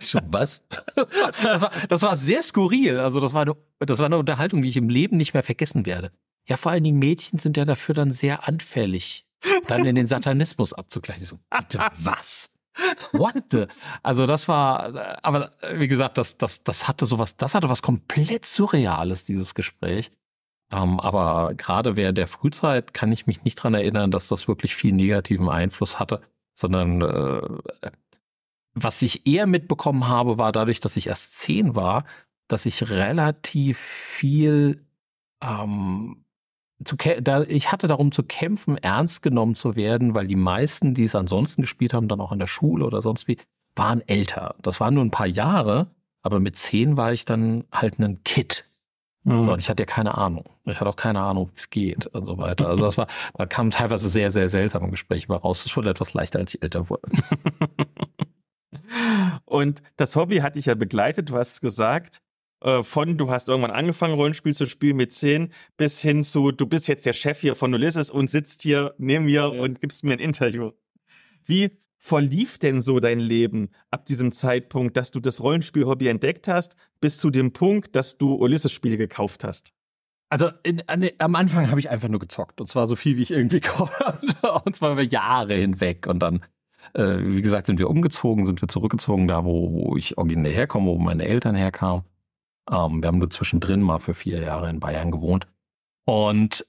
So, 0.00 0.18
was? 0.26 0.64
Das 0.96 1.60
war, 1.60 1.70
das 1.88 2.02
war 2.02 2.16
sehr 2.16 2.42
skurril. 2.42 2.98
Also 2.98 3.20
das 3.20 3.34
war, 3.34 3.42
eine, 3.42 3.54
das 3.78 4.00
war 4.00 4.06
eine 4.06 4.18
Unterhaltung, 4.18 4.60
die 4.62 4.68
ich 4.68 4.76
im 4.76 4.88
Leben 4.88 5.16
nicht 5.16 5.32
mehr 5.32 5.44
vergessen 5.44 5.86
werde. 5.86 6.10
Ja, 6.48 6.56
vor 6.56 6.72
allen 6.72 6.82
Dingen 6.82 6.98
Mädchen 6.98 7.38
sind 7.38 7.56
ja 7.56 7.64
dafür 7.64 7.94
dann 7.94 8.10
sehr 8.10 8.48
anfällig 8.48 9.25
dann 9.68 9.84
in 9.84 9.94
den 9.94 10.06
Satanismus 10.06 10.72
abzugleichen. 10.72 11.26
So, 11.26 11.38
bitte 11.50 11.78
was? 11.98 12.50
What 13.12 13.44
the? 13.50 13.66
Also 14.02 14.26
das 14.26 14.48
war, 14.48 15.18
aber 15.24 15.52
wie 15.74 15.88
gesagt, 15.88 16.18
das, 16.18 16.36
das, 16.36 16.62
das 16.62 16.86
hatte 16.86 17.06
sowas, 17.06 17.36
das 17.36 17.54
hatte 17.54 17.68
was 17.70 17.82
komplett 17.82 18.44
Surreales, 18.44 19.24
dieses 19.24 19.54
Gespräch. 19.54 20.10
Ähm, 20.70 21.00
aber 21.00 21.54
gerade 21.54 21.96
während 21.96 22.18
der 22.18 22.26
Frühzeit 22.26 22.92
kann 22.92 23.12
ich 23.12 23.26
mich 23.26 23.44
nicht 23.44 23.56
dran 23.56 23.74
erinnern, 23.74 24.10
dass 24.10 24.28
das 24.28 24.48
wirklich 24.48 24.74
viel 24.74 24.92
negativen 24.92 25.48
Einfluss 25.48 25.98
hatte, 25.98 26.20
sondern 26.54 27.02
äh, 27.02 27.90
was 28.74 29.00
ich 29.00 29.26
eher 29.26 29.46
mitbekommen 29.46 30.08
habe, 30.08 30.38
war 30.38 30.52
dadurch, 30.52 30.80
dass 30.80 30.96
ich 30.96 31.06
erst 31.06 31.38
zehn 31.38 31.74
war, 31.74 32.04
dass 32.48 32.66
ich 32.66 32.90
relativ 32.90 33.78
viel 33.78 34.84
ähm, 35.42 36.25
zu, 36.84 36.96
da, 36.96 37.42
ich 37.42 37.72
hatte 37.72 37.86
darum 37.86 38.12
zu 38.12 38.22
kämpfen, 38.22 38.76
ernst 38.76 39.22
genommen 39.22 39.54
zu 39.54 39.76
werden, 39.76 40.14
weil 40.14 40.26
die 40.26 40.36
meisten, 40.36 40.94
die 40.94 41.04
es 41.04 41.14
ansonsten 41.14 41.62
gespielt 41.62 41.94
haben, 41.94 42.08
dann 42.08 42.20
auch 42.20 42.32
in 42.32 42.38
der 42.38 42.46
Schule 42.46 42.84
oder 42.84 43.00
sonst 43.00 43.28
wie, 43.28 43.38
waren 43.74 44.06
älter. 44.06 44.54
Das 44.62 44.80
waren 44.80 44.94
nur 44.94 45.04
ein 45.04 45.10
paar 45.10 45.26
Jahre, 45.26 45.88
Aber 46.22 46.40
mit 46.40 46.56
zehn 46.56 46.96
war 46.96 47.12
ich 47.12 47.24
dann 47.24 47.64
halt 47.70 48.00
ein 48.00 48.24
Kid. 48.24 48.68
Mhm. 49.22 49.42
So, 49.42 49.52
und 49.52 49.60
ich 49.60 49.68
hatte 49.68 49.84
ja 49.84 49.86
keine 49.86 50.18
Ahnung. 50.18 50.44
Ich 50.64 50.80
hatte 50.80 50.90
auch 50.90 50.96
keine 50.96 51.20
Ahnung, 51.20 51.50
wie 51.50 51.56
es 51.56 51.70
geht 51.70 52.06
und 52.06 52.24
so 52.24 52.36
weiter. 52.38 52.68
Also 52.68 52.84
das 52.84 52.98
war, 52.98 53.06
da 53.34 53.46
kamen 53.46 53.70
teilweise 53.70 54.08
sehr, 54.08 54.30
sehr 54.30 54.48
seltsame 54.48 54.90
Gespräche 54.90 55.32
raus. 55.32 55.62
Das 55.62 55.76
wurde 55.76 55.90
etwas 55.90 56.14
leichter, 56.14 56.40
als 56.40 56.54
ich 56.54 56.62
älter 56.62 56.90
wurde. 56.90 57.08
und 59.44 59.82
das 59.96 60.16
Hobby 60.16 60.38
hatte 60.38 60.58
ich 60.58 60.66
ja 60.66 60.74
begleitet, 60.74 61.30
du 61.30 61.36
hast 61.36 61.60
gesagt, 61.60 62.22
äh, 62.60 62.82
von 62.82 63.16
du 63.16 63.30
hast 63.30 63.48
irgendwann 63.48 63.70
angefangen, 63.70 64.14
Rollenspiel 64.14 64.54
zu 64.54 64.66
spielen 64.66 64.96
mit 64.96 65.12
zehn, 65.12 65.52
bis 65.76 66.00
hin 66.00 66.22
zu, 66.22 66.52
du 66.52 66.66
bist 66.66 66.88
jetzt 66.88 67.06
der 67.06 67.12
Chef 67.12 67.40
hier 67.40 67.54
von 67.54 67.74
Ulysses 67.74 68.10
und 68.10 68.30
sitzt 68.30 68.62
hier 68.62 68.94
neben 68.98 69.26
mir 69.26 69.50
und 69.50 69.80
gibst 69.80 70.04
mir 70.04 70.12
ein 70.12 70.18
Interview. 70.18 70.72
Wie 71.44 71.78
verlief 71.98 72.58
denn 72.58 72.80
so 72.80 73.00
dein 73.00 73.18
Leben 73.18 73.70
ab 73.90 74.04
diesem 74.06 74.32
Zeitpunkt, 74.32 74.96
dass 74.96 75.10
du 75.10 75.20
das 75.20 75.40
Rollenspiel-Hobby 75.42 76.08
entdeckt 76.08 76.48
hast, 76.48 76.76
bis 77.00 77.18
zu 77.18 77.30
dem 77.30 77.52
Punkt, 77.52 77.96
dass 77.96 78.16
du 78.18 78.34
Ulysses-Spiele 78.34 78.96
gekauft 78.96 79.44
hast? 79.44 79.72
Also 80.28 80.50
in, 80.62 80.82
an, 80.88 81.08
am 81.18 81.34
Anfang 81.36 81.70
habe 81.70 81.78
ich 81.78 81.88
einfach 81.88 82.08
nur 82.08 82.18
gezockt 82.18 82.60
und 82.60 82.66
zwar 82.66 82.86
so 82.86 82.96
viel 82.96 83.16
wie 83.16 83.22
ich 83.22 83.30
irgendwie 83.30 83.60
konnte 83.60 84.52
und 84.64 84.74
zwar 84.74 84.92
über 84.92 85.02
Jahre 85.02 85.54
hinweg 85.54 86.06
und 86.08 86.20
dann 86.20 86.44
äh, 86.94 87.18
wie 87.20 87.42
gesagt 87.42 87.66
sind 87.66 87.78
wir 87.78 87.90
umgezogen, 87.90 88.44
sind 88.46 88.60
wir 88.60 88.68
zurückgezogen 88.68 89.28
da, 89.28 89.44
wo, 89.44 89.72
wo 89.72 89.96
ich 89.96 90.18
originär 90.18 90.52
herkomme, 90.52 90.90
wo 90.90 90.98
meine 90.98 91.24
Eltern 91.24 91.54
herkamen. 91.54 92.04
Ähm, 92.70 93.02
wir 93.02 93.08
haben 93.08 93.18
nur 93.18 93.30
zwischendrin 93.30 93.82
mal 93.82 93.98
für 93.98 94.14
vier 94.14 94.40
Jahre 94.40 94.70
in 94.70 94.80
Bayern 94.80 95.10
gewohnt 95.10 95.46
und 96.04 96.66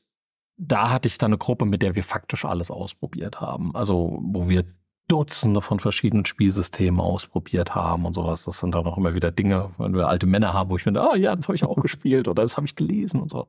da 0.58 0.90
hatte 0.90 1.08
ich 1.08 1.18
dann 1.18 1.30
eine 1.30 1.38
Gruppe, 1.38 1.66
mit 1.66 1.84
der 1.84 1.96
wir 1.96 2.04
faktisch 2.04 2.44
alles 2.44 2.72
ausprobiert 2.72 3.40
haben. 3.42 3.76
Also 3.76 4.20
wo 4.24 4.50
wir 4.50 4.66
Dutzende 5.08 5.62
von 5.62 5.80
verschiedenen 5.80 6.26
Spielsystemen 6.26 7.00
ausprobiert 7.00 7.76
haben 7.76 8.06
und 8.06 8.14
sowas. 8.14 8.44
Das 8.44 8.60
sind 8.60 8.76
dann 8.76 8.86
auch 8.86 8.98
immer 8.98 9.14
wieder 9.16 9.32
Dinge, 9.32 9.72
wenn 9.78 9.94
wir 9.94 10.10
alte 10.10 10.26
Männer 10.26 10.54
haben, 10.54 10.70
wo 10.70 10.76
ich 10.76 10.86
mir, 10.86 11.00
ah 11.00 11.16
ja, 11.16 11.34
das 11.36 11.48
habe 11.48 11.56
ich 11.56 11.64
auch 11.64 11.78
gespielt 11.78 12.28
oder 12.28 12.44
das 12.44 12.58
habe 12.58 12.68
ich 12.68 12.76
gelesen 12.76 13.22
und 13.22 13.30
so. 13.30 13.48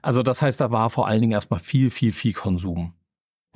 Also 0.00 0.22
das 0.22 0.40
heißt, 0.40 0.60
da 0.60 0.70
war 0.70 0.88
vor 0.88 1.06
allen 1.06 1.20
Dingen 1.20 1.32
erstmal 1.32 1.60
viel, 1.60 1.90
viel, 1.90 2.12
viel 2.12 2.32
Konsum. 2.32 2.94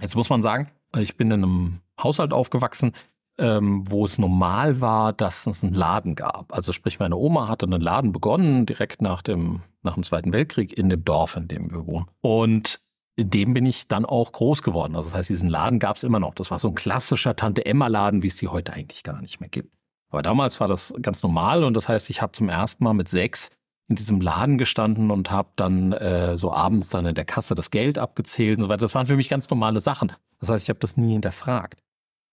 Jetzt 0.00 0.16
muss 0.16 0.28
man 0.28 0.42
sagen, 0.42 0.70
ich 0.96 1.16
bin 1.16 1.30
in 1.30 1.44
einem 1.44 1.80
Haushalt 2.02 2.32
aufgewachsen, 2.32 2.92
ähm, 3.40 3.90
wo 3.90 4.04
es 4.04 4.18
normal 4.18 4.80
war, 4.80 5.12
dass 5.12 5.46
es 5.46 5.64
einen 5.64 5.72
Laden 5.72 6.14
gab. 6.14 6.52
Also 6.52 6.72
sprich, 6.72 6.98
meine 6.98 7.16
Oma 7.16 7.48
hatte 7.48 7.66
einen 7.66 7.80
Laden 7.80 8.12
begonnen, 8.12 8.66
direkt 8.66 9.00
nach 9.00 9.22
dem, 9.22 9.62
nach 9.82 9.94
dem 9.94 10.02
Zweiten 10.02 10.32
Weltkrieg 10.32 10.76
in 10.76 10.90
dem 10.90 11.04
Dorf, 11.04 11.36
in 11.36 11.48
dem 11.48 11.70
wir 11.72 11.86
wohnen. 11.86 12.06
Und 12.20 12.80
in 13.16 13.30
dem 13.30 13.54
bin 13.54 13.66
ich 13.66 13.88
dann 13.88 14.04
auch 14.04 14.32
groß 14.32 14.62
geworden. 14.62 14.94
Also 14.94 15.08
das 15.08 15.18
heißt, 15.18 15.30
diesen 15.30 15.48
Laden 15.48 15.78
gab 15.78 15.96
es 15.96 16.04
immer 16.04 16.20
noch. 16.20 16.34
Das 16.34 16.50
war 16.50 16.58
so 16.58 16.68
ein 16.68 16.74
klassischer 16.74 17.34
Tante-Emma-Laden, 17.34 18.22
wie 18.22 18.28
es 18.28 18.36
die 18.36 18.48
heute 18.48 18.74
eigentlich 18.74 19.02
gar 19.02 19.20
nicht 19.20 19.40
mehr 19.40 19.48
gibt. 19.48 19.74
Aber 20.10 20.22
damals 20.22 20.60
war 20.60 20.68
das 20.68 20.92
ganz 21.00 21.22
normal 21.22 21.64
und 21.64 21.74
das 21.74 21.88
heißt, 21.88 22.10
ich 22.10 22.20
habe 22.20 22.32
zum 22.32 22.48
ersten 22.48 22.84
Mal 22.84 22.94
mit 22.94 23.08
sechs 23.08 23.50
in 23.88 23.96
diesem 23.96 24.20
Laden 24.20 24.58
gestanden 24.58 25.10
und 25.10 25.30
habe 25.30 25.48
dann 25.56 25.92
äh, 25.92 26.36
so 26.36 26.52
abends 26.52 26.90
dann 26.90 27.06
in 27.06 27.14
der 27.14 27.24
Kasse 27.24 27.54
das 27.54 27.70
Geld 27.70 27.98
abgezählt 27.98 28.58
und 28.58 28.64
so 28.64 28.68
weiter. 28.68 28.82
Das 28.82 28.94
waren 28.94 29.06
für 29.06 29.16
mich 29.16 29.28
ganz 29.28 29.50
normale 29.50 29.80
Sachen. 29.80 30.12
Das 30.38 30.48
heißt, 30.48 30.64
ich 30.64 30.68
habe 30.68 30.78
das 30.78 30.96
nie 30.96 31.12
hinterfragt. 31.12 31.80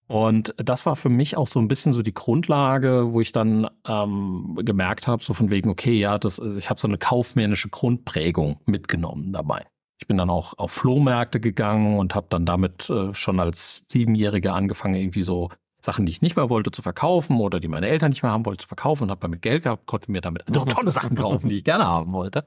Und 0.08 0.56
das 0.58 0.86
war 0.86 0.96
für 0.96 1.10
mich 1.10 1.36
auch 1.36 1.48
so 1.48 1.60
ein 1.60 1.68
bisschen 1.68 1.92
so 1.92 2.02
die 2.02 2.14
Grundlage, 2.14 3.12
wo 3.12 3.20
ich 3.20 3.34
dann 3.34 3.68
ähm, 3.86 4.58
gemerkt 4.64 5.06
habe, 5.06 5.22
so 5.22 5.34
von 5.34 5.50
wegen, 5.50 5.70
okay, 5.70 6.00
ja, 6.00 6.18
das, 6.18 6.40
also 6.40 6.58
ich 6.58 6.70
habe 6.70 6.80
so 6.80 6.88
eine 6.88 6.98
kaufmännische 6.98 7.70
Grundprägung 7.70 8.62
mitgenommen 8.66 9.34
dabei. 9.34 9.66
Ich 10.00 10.08
bin 10.08 10.18
dann 10.18 10.30
auch 10.30 10.58
auf 10.58 10.72
Flohmärkte 10.72 11.40
gegangen 11.40 11.98
und 11.98 12.16
habe 12.16 12.28
dann 12.30 12.46
damit 12.46 12.90
äh, 12.90 13.14
schon 13.14 13.40
als 13.40 13.84
Siebenjähriger 13.92 14.54
angefangen, 14.54 14.96
irgendwie 14.96 15.24
so 15.24 15.50
Sachen, 15.82 16.06
die 16.06 16.12
ich 16.12 16.22
nicht 16.22 16.36
mehr 16.36 16.50
wollte, 16.50 16.72
zu 16.72 16.82
verkaufen 16.82 17.40
oder 17.40 17.60
die 17.60 17.68
meine 17.68 17.88
Eltern 17.88 18.10
nicht 18.10 18.24
mehr 18.24 18.32
haben 18.32 18.46
wollten, 18.46 18.62
zu 18.62 18.68
verkaufen 18.68 19.04
und 19.04 19.10
habe 19.10 19.22
damit 19.22 19.42
Geld 19.42 19.64
gehabt, 19.64 19.88
konnte 19.88 20.12
mir 20.12 20.22
damit 20.22 20.46
tolle 20.70 20.92
Sachen 20.92 21.16
kaufen, 21.16 21.50
die 21.50 21.58
ich 21.58 21.64
gerne 21.64 21.86
haben 21.86 22.14
wollte. 22.14 22.46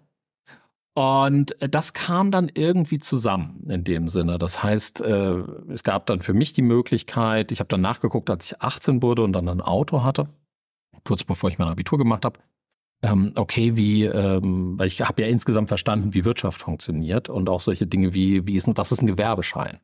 Und 1.01 1.61
äh, 1.63 1.69
das 1.71 1.95
kam 1.95 2.31
dann 2.31 2.51
irgendwie 2.53 2.99
zusammen 2.99 3.65
in 3.71 3.85
dem 3.85 4.07
Sinne. 4.07 4.37
Das 4.39 4.63
heißt, 4.63 5.01
äh, 5.01 5.43
es 5.73 5.83
gab 5.83 6.05
dann 6.05 6.21
für 6.21 6.35
mich 6.35 6.53
die 6.53 6.61
Möglichkeit, 6.61 7.53
ich 7.53 7.61
habe 7.61 7.69
dann 7.69 7.81
nachgeguckt, 7.81 8.29
als 8.29 8.53
ich 8.53 8.61
18 8.61 9.03
wurde 9.03 9.23
und 9.23 9.33
dann 9.33 9.49
ein 9.49 9.63
Auto 9.63 10.03
hatte, 10.05 10.29
kurz 11.05 11.25
bevor 11.25 11.49
ich 11.49 11.57
mein 11.57 11.69
Abitur 11.69 11.97
gemacht 11.97 12.27
habe, 12.27 12.39
ähm, 13.03 13.33
okay, 13.37 13.79
wie, 13.79 14.05
ähm, 14.05 14.79
weil 14.79 14.89
ich 14.89 15.01
habe 15.01 15.23
ja 15.23 15.29
insgesamt 15.29 15.69
verstanden, 15.69 16.13
wie 16.13 16.27
Wirtschaft 16.27 16.61
funktioniert 16.61 17.31
und 17.31 17.49
auch 17.49 17.63
solche 17.63 17.87
Dinge 17.87 18.13
wie, 18.13 18.47
wie 18.47 18.57
ist, 18.57 18.69
was 18.75 18.93
ist 18.93 19.01
ein 19.01 19.07
Gewerbeschein? 19.07 19.81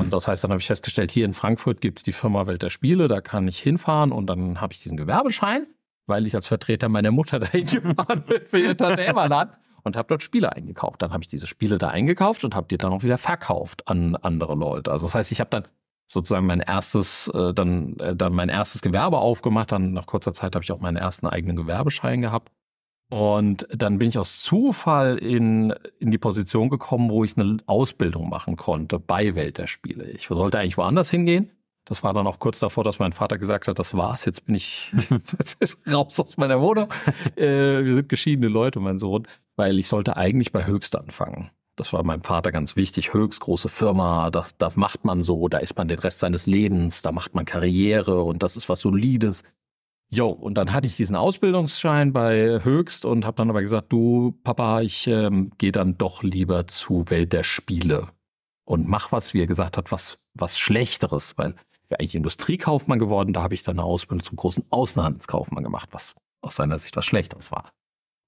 Und 0.00 0.12
das 0.12 0.26
heißt, 0.26 0.42
dann 0.42 0.50
habe 0.50 0.60
ich 0.60 0.66
festgestellt, 0.66 1.12
hier 1.12 1.26
in 1.26 1.32
Frankfurt 1.32 1.80
gibt 1.80 1.98
es 1.98 2.02
die 2.02 2.12
Firma 2.12 2.48
Welt 2.48 2.62
der 2.62 2.70
Spiele, 2.70 3.06
da 3.06 3.20
kann 3.20 3.46
ich 3.46 3.60
hinfahren 3.60 4.10
und 4.10 4.26
dann 4.26 4.60
habe 4.60 4.72
ich 4.72 4.82
diesen 4.82 4.96
Gewerbeschein, 4.96 5.68
weil 6.06 6.26
ich 6.26 6.34
als 6.34 6.48
Vertreter 6.48 6.88
meiner 6.88 7.12
Mutter 7.12 7.38
dahin 7.40 7.66
gefahren 7.66 8.24
bin 8.26 8.42
für 8.48 8.58
ihr 8.58 8.76
Tante 8.76 9.02
und 9.84 9.96
habe 9.96 10.08
dort 10.08 10.22
Spiele 10.22 10.52
eingekauft. 10.52 11.02
Dann 11.02 11.12
habe 11.12 11.22
ich 11.22 11.28
diese 11.28 11.46
Spiele 11.46 11.78
da 11.78 11.88
eingekauft 11.88 12.44
und 12.44 12.54
habe 12.54 12.66
die 12.68 12.78
dann 12.78 12.92
auch 12.92 13.04
wieder 13.04 13.18
verkauft 13.18 13.86
an 13.86 14.16
andere 14.16 14.54
Leute. 14.54 14.90
Also 14.90 15.06
das 15.06 15.14
heißt, 15.14 15.30
ich 15.30 15.40
habe 15.40 15.50
dann 15.50 15.68
sozusagen 16.06 16.46
mein 16.46 16.60
erstes, 16.60 17.28
äh, 17.28 17.54
dann, 17.54 17.96
äh, 17.98 18.16
dann 18.16 18.34
mein 18.34 18.48
erstes 18.48 18.82
Gewerbe 18.82 19.18
aufgemacht. 19.18 19.72
Dann 19.72 19.92
nach 19.92 20.06
kurzer 20.06 20.32
Zeit 20.32 20.54
habe 20.54 20.64
ich 20.64 20.72
auch 20.72 20.80
meinen 20.80 20.96
ersten 20.96 21.26
eigenen 21.26 21.56
Gewerbeschein 21.56 22.22
gehabt. 22.22 22.50
Und 23.10 23.68
dann 23.70 23.98
bin 23.98 24.08
ich 24.08 24.18
aus 24.18 24.40
Zufall 24.40 25.18
in, 25.18 25.74
in 25.98 26.10
die 26.10 26.18
Position 26.18 26.70
gekommen, 26.70 27.10
wo 27.10 27.22
ich 27.22 27.36
eine 27.36 27.58
Ausbildung 27.66 28.28
machen 28.28 28.56
konnte 28.56 28.98
bei 28.98 29.34
Welt 29.34 29.58
der 29.58 29.66
Spiele. 29.66 30.04
Ich 30.10 30.26
sollte 30.26 30.58
eigentlich 30.58 30.78
woanders 30.78 31.10
hingehen. 31.10 31.50
Das 31.86 32.02
war 32.02 32.14
dann 32.14 32.26
auch 32.26 32.38
kurz 32.38 32.60
davor, 32.60 32.82
dass 32.82 32.98
mein 32.98 33.12
Vater 33.12 33.36
gesagt 33.36 33.68
hat, 33.68 33.78
das 33.78 33.94
war's, 33.94 34.24
jetzt 34.24 34.46
bin 34.46 34.54
ich 34.54 34.92
raus 35.92 36.18
aus 36.18 36.36
meiner 36.36 36.60
Wohnung. 36.60 36.88
Äh, 37.36 37.84
wir 37.84 37.94
sind 37.94 38.08
geschiedene 38.08 38.48
Leute, 38.48 38.80
mein 38.80 38.98
Sohn, 38.98 39.26
weil 39.56 39.78
ich 39.78 39.88
sollte 39.88 40.16
eigentlich 40.16 40.52
bei 40.52 40.66
Höchst 40.66 40.96
anfangen. 40.96 41.50
Das 41.76 41.92
war 41.92 42.04
meinem 42.04 42.22
Vater 42.22 42.52
ganz 42.52 42.76
wichtig. 42.76 43.12
Höchst 43.12 43.40
große 43.40 43.68
Firma, 43.68 44.30
da, 44.30 44.46
da 44.58 44.70
macht 44.76 45.04
man 45.04 45.22
so, 45.22 45.48
da 45.48 45.58
ist 45.58 45.76
man 45.76 45.88
den 45.88 45.98
Rest 45.98 46.20
seines 46.20 46.46
Lebens, 46.46 47.02
da 47.02 47.12
macht 47.12 47.34
man 47.34 47.44
Karriere 47.44 48.22
und 48.22 48.42
das 48.42 48.56
ist 48.56 48.68
was 48.68 48.80
Solides. 48.80 49.42
Jo, 50.10 50.28
und 50.28 50.54
dann 50.54 50.72
hatte 50.72 50.86
ich 50.86 50.96
diesen 50.96 51.16
Ausbildungsschein 51.16 52.12
bei 52.12 52.62
Höchst 52.62 53.04
und 53.04 53.24
habe 53.24 53.36
dann 53.36 53.50
aber 53.50 53.62
gesagt, 53.62 53.92
du 53.92 54.38
Papa, 54.44 54.82
ich 54.82 55.06
ähm, 55.08 55.50
gehe 55.58 55.72
dann 55.72 55.98
doch 55.98 56.22
lieber 56.22 56.66
zu 56.66 57.10
Welt 57.10 57.32
der 57.32 57.42
Spiele 57.42 58.08
und 58.64 58.86
mach 58.86 59.10
was, 59.10 59.34
wie 59.34 59.42
er 59.42 59.46
gesagt 59.46 59.76
hat, 59.76 59.90
was 59.90 60.18
was 60.34 60.58
Schlechteres, 60.58 61.34
weil 61.36 61.54
wäre 61.94 62.00
eigentlich 62.00 62.14
Industriekaufmann 62.14 62.98
geworden, 62.98 63.32
da 63.32 63.42
habe 63.42 63.54
ich 63.54 63.62
dann 63.62 63.78
eine 63.78 63.86
Ausbildung 63.86 64.24
zum 64.24 64.36
großen 64.36 64.64
Außenhandelskaufmann 64.70 65.64
gemacht, 65.64 65.88
was 65.92 66.14
aus 66.42 66.56
seiner 66.56 66.78
Sicht 66.78 66.96
was 66.96 67.06
Schlechteres 67.06 67.50
war. 67.50 67.70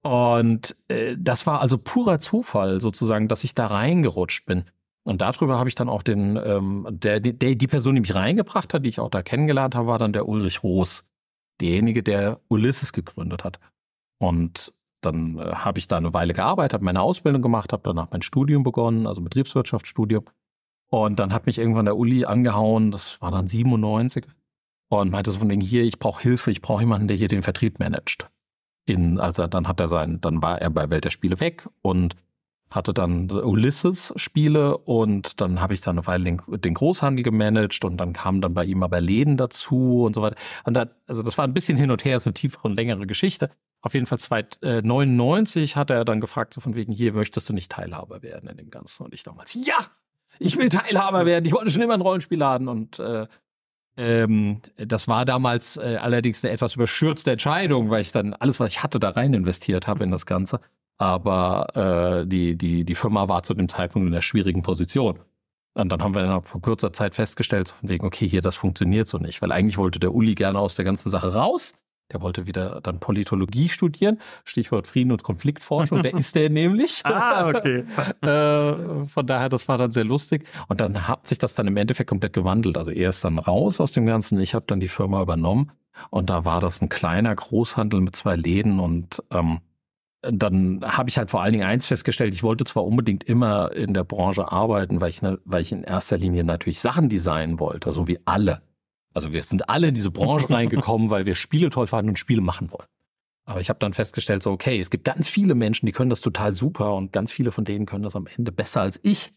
Und 0.03 0.77
äh, 0.89 1.17
das 1.19 1.47
war 1.47 1.61
also 1.61 1.79
purer 1.79 2.19
Zufall 2.19 2.81
sozusagen, 2.81 3.29
dass 3.29 3.45
ich 3.45 3.55
da 3.55 3.67
reingerutscht 3.67 4.47
bin. 4.47 4.65
Und 5.05 5.21
darüber 5.21 5.59
habe 5.59 5.69
ich 5.69 5.75
dann 5.75 5.89
auch 5.89 6.03
den, 6.03 6.37
ähm, 6.43 6.87
der, 6.91 7.21
der, 7.21 7.55
die 7.55 7.67
Person, 7.67 7.95
die 7.95 8.01
mich 8.01 8.15
reingebracht 8.15 8.73
hat, 8.73 8.85
die 8.85 8.89
ich 8.89 9.01
auch 9.01 9.11
da 9.11 9.23
kennengelernt 9.23 9.75
habe, 9.75 9.89
war 9.89 9.99
dann 9.99 10.13
der 10.13 10.29
Ulrich 10.29 10.63
Roos. 10.63 11.05
Derjenige, 11.61 12.03
der 12.03 12.41
Ulysses 12.49 12.93
gegründet 12.93 13.43
hat. 13.45 13.59
Und 14.19 14.73
dann 15.01 15.39
äh, 15.39 15.55
habe 15.55 15.79
ich 15.79 15.89
da 15.89 15.97
eine 15.97 16.15
Weile 16.15 16.35
gearbeitet, 16.35 16.75
habe 16.75 16.85
meine 16.85 17.01
Ausbildung 17.01 17.43
gemacht, 17.43 17.73
habe 17.73 17.83
danach 17.85 18.09
mein 18.11 18.23
Studium 18.23 18.63
begonnen, 18.63 19.07
also 19.07 19.23
Betriebswirtschaftsstudium. 19.23 20.25
Und 20.89 21.19
dann 21.19 21.33
hat 21.33 21.47
mich 21.47 21.59
irgendwann 21.59 21.85
der 21.87 21.97
Uli 21.97 22.25
angehauen, 22.25 22.91
das 22.91 23.21
war 23.21 23.31
dann 23.31 23.49
97, 23.49 24.25
und 24.89 25.11
meinte 25.11 25.33
so 25.33 25.39
von 25.39 25.51
wegen 25.51 25.61
hier, 25.61 25.83
ich 25.83 25.99
brauche 25.99 26.23
Hilfe, 26.23 26.51
ich 26.51 26.63
brauche 26.63 26.83
jemanden, 26.83 27.09
der 27.09 27.17
hier 27.17 27.29
den 27.29 27.43
Vertrieb 27.43 27.81
managt 27.81 28.31
in, 28.87 29.19
also 29.19 29.47
dann 29.47 29.69
hat 29.69 29.81
er 29.81 29.89
sein, 29.89 30.21
dann 30.21 30.43
war 30.43 30.63
er 30.63 30.71
bei 30.71 30.89
Welt 30.89 31.05
der 31.05 31.11
Spiele 31.11 31.41
weg 31.41 31.69
und 31.83 32.17
hatte 32.71 32.93
dann 32.93 33.31
Ulysses-Spiele 33.31 34.79
und 34.79 35.41
dann 35.41 35.61
habe 35.61 35.75
ich 35.75 35.81
dann 35.83 35.99
eine 35.99 36.07
Weile 36.07 36.25
den, 36.25 36.41
den, 36.49 36.75
Großhandel 36.75 37.23
gemanagt 37.23 37.85
und 37.85 37.97
dann 37.97 38.13
kamen 38.13 38.41
dann 38.41 38.55
bei 38.55 38.65
ihm 38.65 38.83
aber 38.83 39.01
Läden 39.01 39.37
dazu 39.37 40.03
und 40.03 40.15
so 40.15 40.23
weiter. 40.23 40.37
Und 40.65 40.75
da, 40.75 40.89
also 41.07 41.23
das 41.23 41.39
war 41.39 41.47
ein 41.47 41.55
bisschen 41.55 41.77
hin 41.77 41.91
und 41.91 42.05
her, 42.05 42.17
ist 42.17 42.27
eine 42.27 42.35
tiefere 42.35 42.67
und 42.69 42.75
längere 42.75 43.07
Geschichte. 43.07 43.51
Auf 43.83 43.95
jeden 43.95 44.07
Fall 44.07 44.19
1999 44.19 45.73
äh, 45.73 45.75
hat 45.77 45.91
er 45.91 46.05
dann 46.05 46.21
gefragt, 46.21 46.55
so 46.55 46.61
von 46.61 46.75
wegen, 46.75 46.93
hier 46.93 47.13
möchtest 47.13 47.49
du 47.49 47.53
nicht 47.53 47.71
Teilhaber 47.71 48.23
werden 48.23 48.49
in 48.49 48.57
dem 48.57 48.71
Ganzen. 48.71 49.05
Und 49.05 49.15
ich 49.15 49.23
damals, 49.23 49.55
ja, 49.55 49.79
ich 50.39 50.57
will 50.59 50.69
Teilhaber 50.69 51.27
werden. 51.27 51.45
Ich 51.45 51.53
wollte 51.53 51.71
schon 51.71 51.83
immer 51.83 51.95
ein 51.95 52.01
Rollenspiel 52.01 52.39
laden 52.39 52.69
und 52.69 52.99
äh, 52.99 53.27
ähm, 53.97 54.61
das 54.77 55.09
war 55.09 55.25
damals 55.25 55.77
äh, 55.79 55.99
allerdings 56.01 56.45
eine 56.45 56.53
etwas 56.53 56.75
überschürzte 56.75 57.33
Entscheidung, 57.33 57.91
weil 57.91 58.03
ich 58.03 58.13
dann 58.13 58.35
alles, 58.35 58.61
was 58.61 58.73
ich 58.73 58.83
hatte, 58.83 59.01
da 59.01 59.11
rein 59.11 59.33
investiert 59.33 59.87
habe 59.87 60.05
in 60.05 60.11
das 60.11 60.27
Ganze. 60.27 60.61
Aber 60.99 62.23
äh, 62.23 62.27
die, 62.27 62.57
die, 62.57 62.85
die 62.85 62.95
Firma 62.95 63.29
war 63.29 63.43
zu 63.43 63.55
dem 63.55 63.69
Zeitpunkt 63.69 64.07
in 64.07 64.15
einer 64.15 64.23
schwierigen 64.23 64.63
Position. 64.63 65.19
Und 65.75 65.91
dann 65.91 66.03
haben 66.03 66.15
wir 66.15 66.23
dann 66.23 66.43
vor 66.43 66.63
kurzer 66.63 66.93
Zeit 66.93 67.15
festgestellt, 67.15 67.69
so 67.69 67.75
von 67.75 67.89
wegen, 67.89 68.07
okay, 68.07 68.27
hier, 68.27 68.41
das 68.41 68.57
funktioniert 68.57 69.09
so 69.09 69.19
nicht. 69.19 69.43
Weil 69.43 69.53
eigentlich 69.53 69.77
wollte 69.77 70.01
der 70.01 70.15
Uli 70.15 70.35
gerne 70.35 70.59
aus 70.59 70.75
der 70.75 70.87
ganzen 70.87 71.11
Sache 71.11 71.35
raus. 71.35 71.75
Der 72.13 72.21
wollte 72.21 72.47
wieder 72.47 72.81
dann 72.83 73.01
Politologie 73.01 73.69
studieren, 73.69 74.19
Stichwort 74.45 74.87
Frieden 74.87 75.11
und 75.11 75.25
Konfliktforschung, 75.25 76.03
der 76.03 76.15
ist 76.15 76.37
der 76.37 76.51
nämlich. 76.51 77.01
ah, 77.05 77.49
okay. 77.49 77.85
äh, 78.23 79.05
von 79.07 79.27
daher, 79.27 79.49
das 79.49 79.67
war 79.67 79.77
dann 79.77 79.91
sehr 79.91 80.05
lustig. 80.05 80.47
Und 80.69 80.81
dann 80.81 81.09
hat 81.09 81.27
sich 81.27 81.39
das 81.39 81.55
dann 81.55 81.67
im 81.67 81.77
Endeffekt 81.77 82.09
komplett 82.09 82.33
gewandelt. 82.33 82.79
Also 82.79 82.93
er 82.93 83.09
ist 83.09 83.25
dann 83.25 83.39
raus 83.39 83.81
aus 83.81 83.93
dem 83.93 84.07
Ganzen, 84.07 84.41
ich 84.41 84.55
habe 84.55 84.67
dann 84.69 84.79
die 84.79 84.89
Firma 84.89 85.21
übernommen. 85.21 85.73
Und 86.11 86.31
da 86.31 86.45
war 86.45 86.61
das 86.61 86.81
ein 86.81 86.89
kleiner 86.89 87.35
Großhandel 87.35 88.01
mit 88.01 88.15
zwei 88.15 88.37
Läden 88.37 88.81
und 88.81 89.23
ähm, 89.31 89.61
dann 90.23 90.81
habe 90.85 91.09
ich 91.09 91.19
halt 91.19 91.31
vor 91.31 91.43
allen 91.43 91.53
Dingen 91.53 91.67
eins 91.67 91.87
festgestellt, 91.87 92.35
ich 92.35 92.43
wollte 92.43 92.65
zwar 92.65 92.85
unbedingt 92.85 93.25
immer 93.25 93.73
in 93.73 93.95
der 93.95 94.05
Branche 94.05 94.51
arbeiten, 94.51 95.01
weil 95.01 95.11
ich, 95.11 95.23
ne, 95.23 95.39
weil 95.45 95.63
ich 95.63 95.73
in 95.73 95.85
erster 95.85 96.19
Linie 96.19 96.45
natürlich 96.45 96.81
Sachen 96.81 97.09
designen 97.09 97.61
wollte, 97.61 97.93
so 97.93 98.09
wie 98.09 98.19
alle. 98.25 98.63
Also 99.17 99.33
wir 99.33 99.43
sind 99.43 99.71
alle 99.71 99.89
in 99.89 99.95
diese 99.95 100.11
Branche 100.11 100.51
reingekommen, 100.51 101.09
weil 101.09 101.25
wir 101.25 101.35
Spiele 101.35 101.71
toll 101.71 101.87
fanden 101.87 102.11
und 102.11 102.19
Spiele 102.19 102.43
machen 102.43 102.71
wollen. 102.71 102.87
Aber 103.47 103.61
ich 103.61 103.71
habe 103.71 103.79
dann 103.79 103.95
festgestellt, 103.95 104.43
so 104.43 104.51
okay, 104.51 104.79
es 104.79 104.91
gibt 104.91 105.05
ganz 105.05 105.27
viele 105.27 105.55
Menschen, 105.55 105.87
die 105.87 105.93
können 105.93 106.11
das 106.11 106.21
total 106.21 106.53
super 106.53 106.95
und 106.95 107.13
ganz 107.13 107.33
viele 107.33 107.51
von 107.51 107.65
denen 107.65 107.87
können 107.87 108.03
das 108.03 108.15
am 108.15 108.27
Ende 108.27 108.53
besser 108.53 108.83
als 108.83 109.01
ich. 109.03 109.33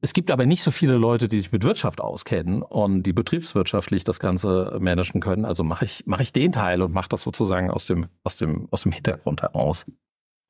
Es 0.00 0.14
gibt 0.14 0.30
aber 0.30 0.46
nicht 0.46 0.62
so 0.62 0.70
viele 0.70 0.96
Leute, 0.96 1.28
die 1.28 1.40
sich 1.40 1.52
mit 1.52 1.62
Wirtschaft 1.62 2.00
auskennen 2.00 2.62
und 2.62 3.02
die 3.02 3.12
betriebswirtschaftlich 3.12 4.02
das 4.02 4.18
Ganze 4.18 4.78
managen 4.80 5.20
können. 5.20 5.44
Also 5.44 5.62
mache 5.62 5.84
ich, 5.84 6.06
mache 6.06 6.22
ich 6.22 6.32
den 6.32 6.52
Teil 6.52 6.80
und 6.80 6.94
mache 6.94 7.10
das 7.10 7.20
sozusagen 7.20 7.70
aus 7.70 7.86
dem, 7.86 8.06
aus 8.24 8.38
dem, 8.38 8.68
aus 8.70 8.84
dem 8.84 8.92
Hintergrund 8.92 9.42
heraus. 9.42 9.84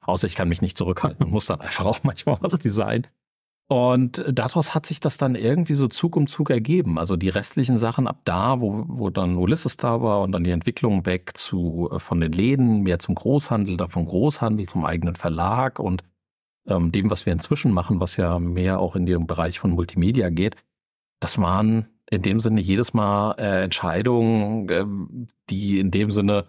Außer 0.02 0.28
ich 0.28 0.36
kann 0.36 0.48
mich 0.48 0.62
nicht 0.62 0.78
zurückhalten 0.78 1.26
und 1.26 1.32
muss 1.32 1.46
dann 1.46 1.60
einfach 1.62 1.84
auch 1.84 2.04
manchmal 2.04 2.36
was 2.42 2.56
designen. 2.58 3.08
Und 3.70 4.24
daraus 4.32 4.74
hat 4.74 4.86
sich 4.86 4.98
das 4.98 5.18
dann 5.18 5.34
irgendwie 5.34 5.74
so 5.74 5.88
Zug 5.88 6.16
um 6.16 6.26
Zug 6.26 6.48
ergeben. 6.48 6.98
Also 6.98 7.16
die 7.16 7.28
restlichen 7.28 7.78
Sachen 7.78 8.06
ab 8.06 8.20
da, 8.24 8.62
wo, 8.62 8.84
wo 8.88 9.10
dann 9.10 9.36
Ulysses 9.36 9.76
da 9.76 10.00
war 10.00 10.22
und 10.22 10.32
dann 10.32 10.42
die 10.42 10.50
Entwicklung 10.50 11.04
weg 11.04 11.36
zu 11.36 11.90
äh, 11.92 11.98
von 11.98 12.20
den 12.20 12.32
Läden 12.32 12.82
mehr 12.82 12.98
zum 12.98 13.14
Großhandel, 13.14 13.76
dann 13.76 13.90
vom 13.90 14.06
Großhandel 14.06 14.66
zum 14.66 14.86
eigenen 14.86 15.16
Verlag 15.16 15.78
und 15.78 16.02
ähm, 16.66 16.92
dem, 16.92 17.10
was 17.10 17.26
wir 17.26 17.32
inzwischen 17.32 17.72
machen, 17.72 18.00
was 18.00 18.16
ja 18.16 18.38
mehr 18.38 18.80
auch 18.80 18.96
in 18.96 19.04
den 19.04 19.26
Bereich 19.26 19.58
von 19.58 19.72
Multimedia 19.72 20.30
geht, 20.30 20.56
das 21.20 21.38
waren 21.38 21.88
in 22.10 22.22
dem 22.22 22.40
Sinne 22.40 22.60
jedes 22.60 22.94
Mal 22.94 23.32
äh, 23.38 23.64
Entscheidungen, 23.64 24.68
äh, 24.68 24.84
die 25.50 25.78
in 25.78 25.90
dem 25.90 26.10
Sinne, 26.10 26.46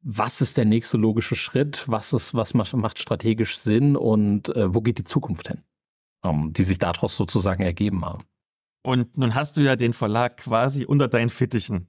was 0.00 0.40
ist 0.40 0.56
der 0.56 0.64
nächste 0.64 0.96
logische 0.96 1.36
Schritt, 1.36 1.84
was 1.88 2.12
ist, 2.12 2.34
was 2.34 2.54
macht, 2.54 2.98
strategisch 2.98 3.58
Sinn 3.58 3.96
und 3.96 4.54
äh, 4.54 4.74
wo 4.74 4.80
geht 4.80 4.98
die 4.98 5.04
Zukunft 5.04 5.48
hin, 5.48 5.62
die 6.24 6.64
sich 6.64 6.78
daraus 6.78 7.16
sozusagen 7.16 7.62
ergeben 7.62 8.04
haben. 8.04 8.24
Und 8.84 9.16
nun 9.16 9.34
hast 9.34 9.56
du 9.56 9.62
ja 9.62 9.76
den 9.76 9.92
Verlag 9.92 10.36
quasi 10.38 10.84
unter 10.84 11.08
deinen 11.08 11.30
Fittichen. 11.30 11.88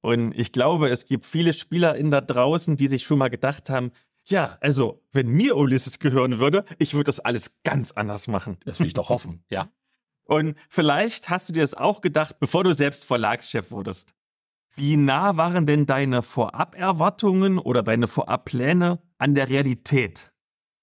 Und 0.00 0.32
ich 0.32 0.52
glaube, 0.52 0.88
es 0.88 1.06
gibt 1.06 1.26
viele 1.26 1.52
Spieler 1.52 1.96
in 1.96 2.10
da 2.10 2.20
draußen, 2.20 2.76
die 2.76 2.86
sich 2.86 3.02
schon 3.02 3.18
mal 3.18 3.30
gedacht 3.30 3.70
haben, 3.70 3.90
ja, 4.26 4.58
also, 4.60 5.02
wenn 5.10 5.28
mir 5.28 5.56
Ulysses 5.56 5.98
gehören 5.98 6.38
würde, 6.38 6.64
ich 6.78 6.92
würde 6.92 7.04
das 7.04 7.18
alles 7.18 7.52
ganz 7.64 7.92
anders 7.92 8.28
machen. 8.28 8.58
Das 8.64 8.78
will 8.78 8.86
ich 8.86 8.94
doch 8.94 9.08
hoffen, 9.08 9.42
ja. 9.50 9.70
Und 10.24 10.56
vielleicht 10.68 11.30
hast 11.30 11.48
du 11.48 11.54
dir 11.54 11.62
das 11.62 11.74
auch 11.74 12.02
gedacht, 12.02 12.38
bevor 12.38 12.62
du 12.62 12.74
selbst 12.74 13.06
Verlagschef 13.06 13.70
wurdest. 13.70 14.14
Wie 14.74 14.98
nah 14.98 15.38
waren 15.38 15.64
denn 15.64 15.86
deine 15.86 16.22
Voraberwartungen 16.22 17.58
oder 17.58 17.82
deine 17.82 18.06
Vorabpläne 18.06 19.00
an 19.16 19.34
der 19.34 19.48
Realität? 19.48 20.30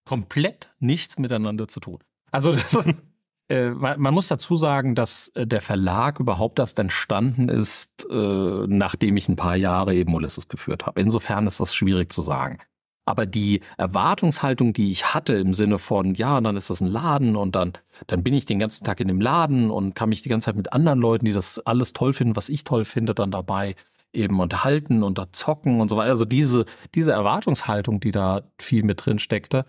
Komplett 0.06 0.74
nichts 0.80 1.20
miteinander 1.20 1.68
zu 1.68 1.80
tun. 1.80 2.00
Also 2.36 2.52
das, 2.52 2.78
äh, 3.50 3.70
man, 3.70 4.14
muss 4.14 4.28
dazu 4.28 4.58
sagen, 4.58 4.94
dass 4.94 5.30
äh, 5.30 5.48
der 5.48 5.62
Verlag 5.62 6.20
überhaupt 6.20 6.60
erst 6.60 6.78
entstanden 6.80 7.48
ist, 7.48 8.06
äh, 8.10 8.66
nachdem 8.68 9.16
ich 9.16 9.30
ein 9.30 9.38
paar 9.38 9.56
Jahre 9.56 9.96
eben 9.96 10.14
Ulysses 10.14 10.50
geführt 10.50 10.86
habe. 10.86 11.00
Insofern 11.02 11.48
ist 11.48 11.60
das 11.60 11.74
schwierig 11.74 12.12
zu 12.12 12.22
sagen. 12.22 12.60
Aber 13.08 13.26
die 13.28 13.62
Erwartungshaltung, 13.78 14.74
die 14.74 14.92
ich 14.92 15.14
hatte 15.14 15.36
im 15.36 15.54
Sinne 15.54 15.78
von, 15.78 16.16
ja, 16.16 16.42
dann 16.42 16.58
ist 16.58 16.72
das 16.72 16.82
ein 16.82 16.88
Laden 16.88 17.36
und 17.36 17.56
dann, 17.56 17.74
dann 18.08 18.24
bin 18.24 18.34
ich 18.34 18.46
den 18.46 18.60
ganzen 18.60 18.84
Tag 18.84 19.00
in 19.00 19.08
dem 19.08 19.22
Laden 19.22 19.70
und 19.70 19.94
kann 19.94 20.10
mich 20.10 20.24
die 20.24 20.30
ganze 20.30 20.46
Zeit 20.46 20.56
mit 20.56 20.74
anderen 20.74 21.00
Leuten, 21.00 21.26
die 21.26 21.34
das 21.34 21.60
alles 21.60 21.94
toll 21.94 22.14
finden, 22.14 22.36
was 22.36 22.50
ich 22.50 22.64
toll 22.64 22.84
finde, 22.84 23.14
dann 23.14 23.30
dabei 23.32 23.76
eben 24.12 24.40
unterhalten 24.40 25.04
und 25.04 25.20
da 25.20 25.32
zocken 25.32 25.82
und 25.82 25.90
so 25.90 25.98
weiter. 25.98 26.10
Also 26.10 26.26
diese, 26.26 26.66
diese 26.96 27.12
Erwartungshaltung, 27.12 28.00
die 28.00 28.12
da 28.12 28.42
viel 28.60 28.84
mit 28.84 29.06
drin 29.06 29.20
steckte, 29.20 29.66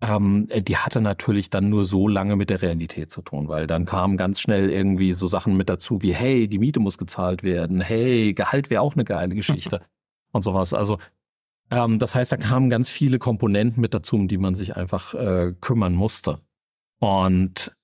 ähm, 0.00 0.48
die 0.54 0.76
hatte 0.76 1.00
natürlich 1.00 1.48
dann 1.48 1.70
nur 1.70 1.84
so 1.84 2.06
lange 2.06 2.36
mit 2.36 2.50
der 2.50 2.60
Realität 2.60 3.10
zu 3.10 3.22
tun, 3.22 3.48
weil 3.48 3.66
dann 3.66 3.86
kamen 3.86 4.16
ganz 4.16 4.40
schnell 4.40 4.70
irgendwie 4.70 5.12
so 5.12 5.26
Sachen 5.26 5.56
mit 5.56 5.68
dazu 5.68 6.02
wie, 6.02 6.12
hey, 6.12 6.48
die 6.48 6.58
Miete 6.58 6.80
muss 6.80 6.98
gezahlt 6.98 7.42
werden, 7.42 7.80
hey, 7.80 8.34
Gehalt 8.34 8.68
wäre 8.68 8.82
auch 8.82 8.94
eine 8.94 9.04
geile 9.04 9.34
Geschichte 9.34 9.80
und 10.32 10.42
sowas. 10.42 10.74
Also 10.74 10.98
ähm, 11.70 11.98
das 11.98 12.14
heißt, 12.14 12.32
da 12.32 12.36
kamen 12.36 12.70
ganz 12.70 12.88
viele 12.88 13.18
Komponenten 13.18 13.80
mit 13.80 13.94
dazu, 13.94 14.16
um 14.16 14.28
die 14.28 14.38
man 14.38 14.54
sich 14.54 14.76
einfach 14.76 15.14
äh, 15.14 15.54
kümmern 15.60 15.94
musste. 15.94 16.40
Und 16.98 17.74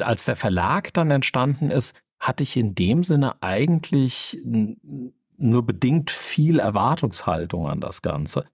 als 0.00 0.24
der 0.24 0.36
Verlag 0.36 0.92
dann 0.92 1.10
entstanden 1.10 1.70
ist, 1.70 1.94
hatte 2.18 2.42
ich 2.42 2.56
in 2.56 2.74
dem 2.74 3.02
Sinne 3.02 3.42
eigentlich 3.42 4.38
nur 4.44 5.64
bedingt 5.64 6.10
viel 6.10 6.58
Erwartungshaltung 6.58 7.66
an 7.66 7.80
das 7.80 8.02
Ganze, 8.02 8.44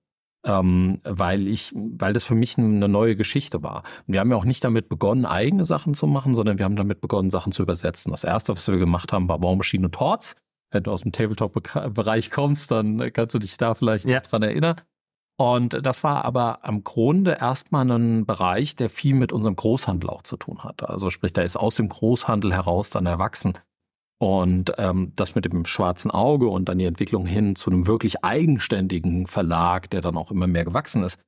ähm, 0.47 1.01
weil 1.05 1.47
ich, 1.47 1.73
weil 1.75 2.15
das 2.15 2.25
für 2.25 2.35
mich 2.35 2.57
eine 2.57 2.89
neue 2.89 3.17
Geschichte 3.17 3.63
war. 3.63 3.83
Und 4.07 4.15
wir 4.15 4.21
haben 4.21 4.31
ja 4.31 4.37
auch 4.37 4.45
nicht 4.47 4.65
damit 4.65 4.89
begonnen, 4.89 5.27
eigene 5.27 5.65
Sachen 5.65 5.93
zu 5.93 6.07
machen, 6.07 6.35
sondern 6.35 6.57
wir 6.59 6.65
haben 6.65 6.77
damit 6.77 7.03
begonnen, 7.03 7.29
Sachen 7.29 7.53
zu 7.53 7.63
übersetzen. 7.63 8.13
Das 8.13 8.25
erste, 8.25 8.57
was 8.57 8.67
wir 8.69 8.79
gemacht 8.79 9.13
haben, 9.13 9.29
war 9.29 9.39
Machine 9.39 9.87
und 9.87 9.95
Torts 9.95 10.37
wenn 10.71 10.83
du 10.83 10.93
aus 10.93 11.03
dem 11.03 11.13
Tabletop-Bereich 11.13 12.31
kommst, 12.31 12.71
dann 12.71 13.13
kannst 13.13 13.35
du 13.35 13.39
dich 13.39 13.57
da 13.57 13.75
vielleicht 13.75 14.05
ja. 14.07 14.21
dran 14.21 14.43
erinnern. 14.43 14.81
Und 15.39 15.85
das 15.85 16.03
war 16.03 16.25
aber 16.25 16.65
am 16.65 16.83
Grunde 16.83 17.37
erstmal 17.41 17.91
ein 17.91 18.25
Bereich, 18.25 18.75
der 18.75 18.89
viel 18.89 19.15
mit 19.15 19.33
unserem 19.33 19.55
Großhandel 19.55 20.09
auch 20.09 20.23
zu 20.23 20.37
tun 20.37 20.65
hatte. 20.65 20.89
Also 20.89 21.11
sprich, 21.11 21.35
der 21.35 21.45
ist 21.45 21.57
aus 21.57 21.75
dem 21.75 21.91
Großhandel 21.91 22.55
heraus 22.55 22.89
dann 22.91 23.05
erwachsen. 23.05 23.59
Und 24.19 24.73
ähm, 24.79 25.13
das 25.15 25.35
mit 25.35 25.45
dem 25.45 25.67
schwarzen 25.67 26.11
Auge 26.11 26.49
und 26.49 26.69
dann 26.69 26.79
die 26.79 26.87
Entwicklung 26.87 27.27
hin 27.27 27.55
zu 27.55 27.71
einem 27.71 27.87
wirklich 27.87 28.25
eigenständigen 28.25 29.27
Verlag, 29.27 29.91
der 29.91 30.01
dann 30.01 30.17
auch 30.17 30.31
immer 30.31 30.47
mehr 30.47 30.65
gewachsen 30.65 31.03
ist, 31.03 31.19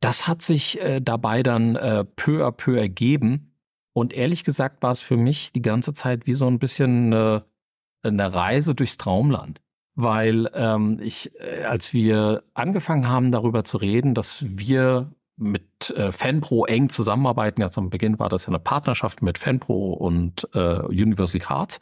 das 0.00 0.26
hat 0.26 0.40
sich 0.40 0.80
äh, 0.80 1.00
dabei 1.00 1.42
dann 1.42 1.76
äh, 1.76 2.04
peu 2.04 2.46
à 2.46 2.50
peu 2.50 2.78
ergeben. 2.78 3.52
Und 3.92 4.14
ehrlich 4.14 4.44
gesagt 4.44 4.82
war 4.82 4.92
es 4.92 5.00
für 5.00 5.18
mich 5.18 5.52
die 5.52 5.62
ganze 5.62 5.92
Zeit 5.92 6.26
wie 6.26 6.34
so 6.34 6.46
ein 6.46 6.58
bisschen 6.58 7.12
äh, 7.12 7.40
eine 8.02 8.34
Reise 8.34 8.74
durchs 8.74 8.96
Traumland. 8.96 9.60
Weil 9.94 10.48
ähm, 10.54 10.98
ich, 11.02 11.32
äh, 11.38 11.64
als 11.64 11.92
wir 11.92 12.42
angefangen 12.54 13.08
haben, 13.08 13.32
darüber 13.32 13.64
zu 13.64 13.76
reden, 13.76 14.14
dass 14.14 14.42
wir 14.48 15.12
mit 15.36 15.90
äh, 15.90 16.12
Fanpro 16.12 16.64
eng 16.66 16.88
zusammenarbeiten, 16.88 17.60
ganz 17.60 17.76
am 17.76 17.90
Beginn 17.90 18.18
war 18.18 18.28
das 18.30 18.44
ja 18.44 18.48
eine 18.48 18.60
Partnerschaft 18.60 19.20
mit 19.20 19.36
Fanpro 19.36 19.92
und 19.92 20.48
äh, 20.54 20.80
Universal 20.86 21.40
Cards. 21.40 21.80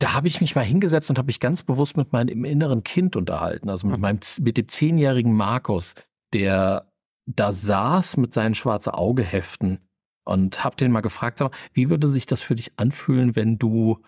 Da 0.00 0.14
habe 0.14 0.26
ich 0.26 0.40
mich 0.40 0.54
mal 0.54 0.64
hingesetzt 0.64 1.10
und 1.10 1.18
habe 1.18 1.26
mich 1.26 1.40
ganz 1.40 1.62
bewusst 1.62 1.96
mit 1.96 2.12
meinem 2.12 2.44
inneren 2.44 2.82
Kind 2.82 3.14
unterhalten, 3.16 3.68
also 3.68 3.86
mit 3.86 4.00
meinem 4.00 4.18
mit 4.40 4.56
dem 4.56 4.66
zehnjährigen 4.66 5.32
Markus, 5.32 5.94
der 6.32 6.90
da 7.26 7.52
saß 7.52 8.16
mit 8.16 8.34
seinen 8.34 8.54
schwarze 8.54 8.94
Auge 8.94 9.22
Heften 9.22 9.78
und 10.24 10.64
habe 10.64 10.76
den 10.76 10.90
mal 10.90 11.00
gefragt, 11.00 11.40
wie 11.72 11.90
würde 11.90 12.08
sich 12.08 12.26
das 12.26 12.42
für 12.42 12.56
dich 12.56 12.72
anfühlen, 12.76 13.36
wenn 13.36 13.58
du 13.58 14.02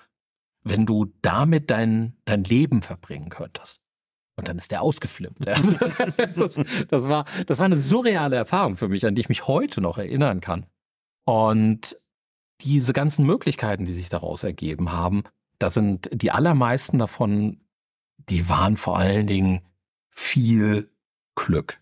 wenn 0.65 0.87
du 0.87 1.13
damit 1.23 1.71
dein, 1.71 2.17
dein 2.25 2.45
Leben 2.45 2.83
verbringen 2.83 3.29
könntest. 3.29 3.81
Und 4.37 4.49
dann 4.49 4.57
ist 4.59 4.71
der 4.71 4.83
ausgeflippt. 4.83 5.47
das, 5.47 6.61
das, 6.89 7.09
war, 7.09 7.25
das 7.47 7.59
war 7.59 7.67
eine 7.67 7.77
surreale 7.77 8.37
Erfahrung 8.37 8.77
für 8.77 8.89
mich, 8.89 9.05
an 9.05 9.15
die 9.15 9.21
ich 9.21 9.29
mich 9.29 9.47
heute 9.47 9.81
noch 9.81 9.99
erinnern 9.99 10.41
kann. 10.41 10.67
Und 11.25 11.99
diese 12.63 12.93
ganzen 12.93 13.27
Möglichkeiten, 13.27 13.85
die 13.85 13.93
sich 13.93 14.09
daraus 14.09 14.43
ergeben 14.43 14.93
haben, 14.93 15.25
da 15.63 15.71
sind 15.71 16.11
die 16.13 16.33
allermeisten 16.33 16.99
davon, 16.99 17.61
die 18.19 18.49
waren 18.49 18.77
vor 18.77 18.99
allen 18.99 19.29
Dingen 19.29 19.61
viel 20.11 20.91
Glück. 21.37 21.81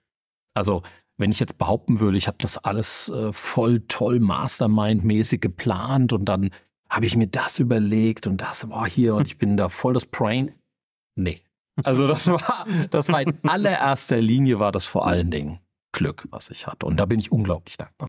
Also 0.54 0.82
wenn 1.16 1.30
ich 1.30 1.40
jetzt 1.40 1.56
behaupten 1.56 1.98
würde, 1.98 2.18
ich 2.18 2.28
habe 2.28 2.36
das 2.40 2.58
alles 2.58 3.08
äh, 3.08 3.32
voll 3.32 3.80
toll 3.88 4.20
Mastermind-mäßig 4.20 5.40
geplant 5.40 6.12
und 6.12 6.26
dann 6.26 6.50
habe 6.90 7.06
ich 7.06 7.16
mir 7.16 7.28
das 7.28 7.58
überlegt 7.58 8.26
und 8.26 8.42
das 8.42 8.68
war 8.68 8.86
hier 8.86 9.14
und 9.14 9.26
ich 9.26 9.38
bin 9.38 9.56
da 9.56 9.68
voll 9.70 9.94
das 9.94 10.06
Brain. 10.06 10.52
Nee. 11.14 11.40
Also 11.82 12.06
das 12.06 12.26
war, 12.26 12.66
das 12.90 13.08
war 13.08 13.22
in 13.22 13.38
allererster 13.44 14.20
Linie 14.20 14.58
war 14.58 14.72
das 14.72 14.84
vor 14.84 15.06
allen 15.06 15.30
Dingen 15.30 15.60
Glück, 15.92 16.26
was 16.30 16.50
ich 16.50 16.66
hatte. 16.66 16.84
Und 16.84 16.98
da 16.98 17.06
bin 17.06 17.18
ich 17.18 17.32
unglaublich 17.32 17.78
dankbar. 17.78 18.08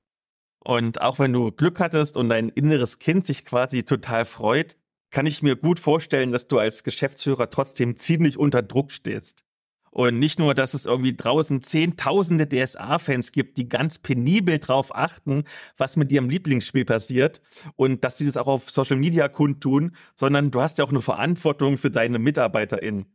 Und 0.64 1.02
auch 1.02 1.18
wenn 1.18 1.32
du 1.32 1.52
Glück 1.52 1.80
hattest 1.80 2.18
und 2.18 2.30
dein 2.30 2.50
inneres 2.50 3.00
Kind 3.00 3.24
sich 3.24 3.46
quasi 3.46 3.84
total 3.84 4.26
freut, 4.26 4.76
kann 5.12 5.26
ich 5.26 5.44
mir 5.44 5.56
gut 5.56 5.80
vorstellen, 5.80 6.32
dass 6.32 6.48
du 6.48 6.58
als 6.58 6.84
Geschäftsführer 6.84 7.50
trotzdem 7.50 7.98
ziemlich 7.98 8.38
unter 8.38 8.62
Druck 8.62 8.92
stehst. 8.92 9.44
Und 9.92 10.20
nicht 10.20 10.40
nur, 10.40 10.54
dass 10.54 10.74
es 10.74 10.86
irgendwie 10.86 11.16
draußen 11.16 11.64
zehntausende 11.64 12.48
DSA-Fans 12.48 13.34
gibt, 13.34 13.58
die 13.58 13.68
ganz 13.68 14.00
penibel 14.00 14.58
drauf 14.58 14.96
achten, 14.96 15.44
was 15.76 15.98
mit 15.98 16.14
ihrem 16.14 16.30
Lieblingsspiel 16.30 16.86
passiert 16.86 17.42
und 17.76 18.06
dass 18.06 18.18
sie 18.18 18.26
das 18.26 18.38
auch 18.38 18.48
auf 18.48 18.72
Social 18.72 18.96
Media 18.96 19.28
kundtun, 19.28 19.94
sondern 20.16 20.50
du 20.50 20.62
hast 20.62 20.78
ja 20.78 20.86
auch 20.86 20.92
eine 20.92 21.02
Verantwortung 21.02 21.78
für 21.78 21.92
deine 21.92 22.20
MitarbeiterInnen. 22.20 23.06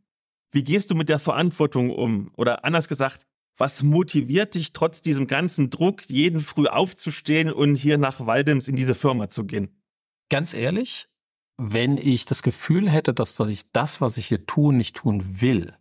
Wie 0.51 0.63
gehst 0.63 0.91
du 0.91 0.95
mit 0.95 1.09
der 1.09 1.17
Verantwortung 1.17 1.89
um? 1.89 2.31
Oder 2.37 2.63
anders 2.63 2.87
gesagt, 2.87 3.25
was 3.57 3.81
motiviert 3.81 4.53
dich 4.53 4.71
trotz 4.71 5.01
diesem 5.01 5.25
ganzen 5.25 5.71
Druck, 5.71 6.07
jeden 6.09 6.41
früh 6.41 6.67
aufzustehen 6.67 7.51
und 7.51 7.75
hier 7.75 7.97
nach 7.97 8.27
Waldems 8.27 8.67
in 8.67 8.75
diese 8.75 8.93
Firma 8.93 9.29
zu 9.29 9.45
gehen? 9.45 9.81
Ganz 10.29 10.53
ehrlich, 10.53 11.09
wenn 11.57 11.97
ich 11.97 12.25
das 12.25 12.43
Gefühl 12.43 12.89
hätte, 12.89 13.13
dass, 13.13 13.35
dass 13.35 13.49
ich 13.49 13.71
das, 13.71 13.99
was 13.99 14.17
ich 14.17 14.27
hier 14.27 14.45
tue, 14.45 14.73
nicht 14.73 14.95
tun 14.95 15.41
will, 15.41 15.75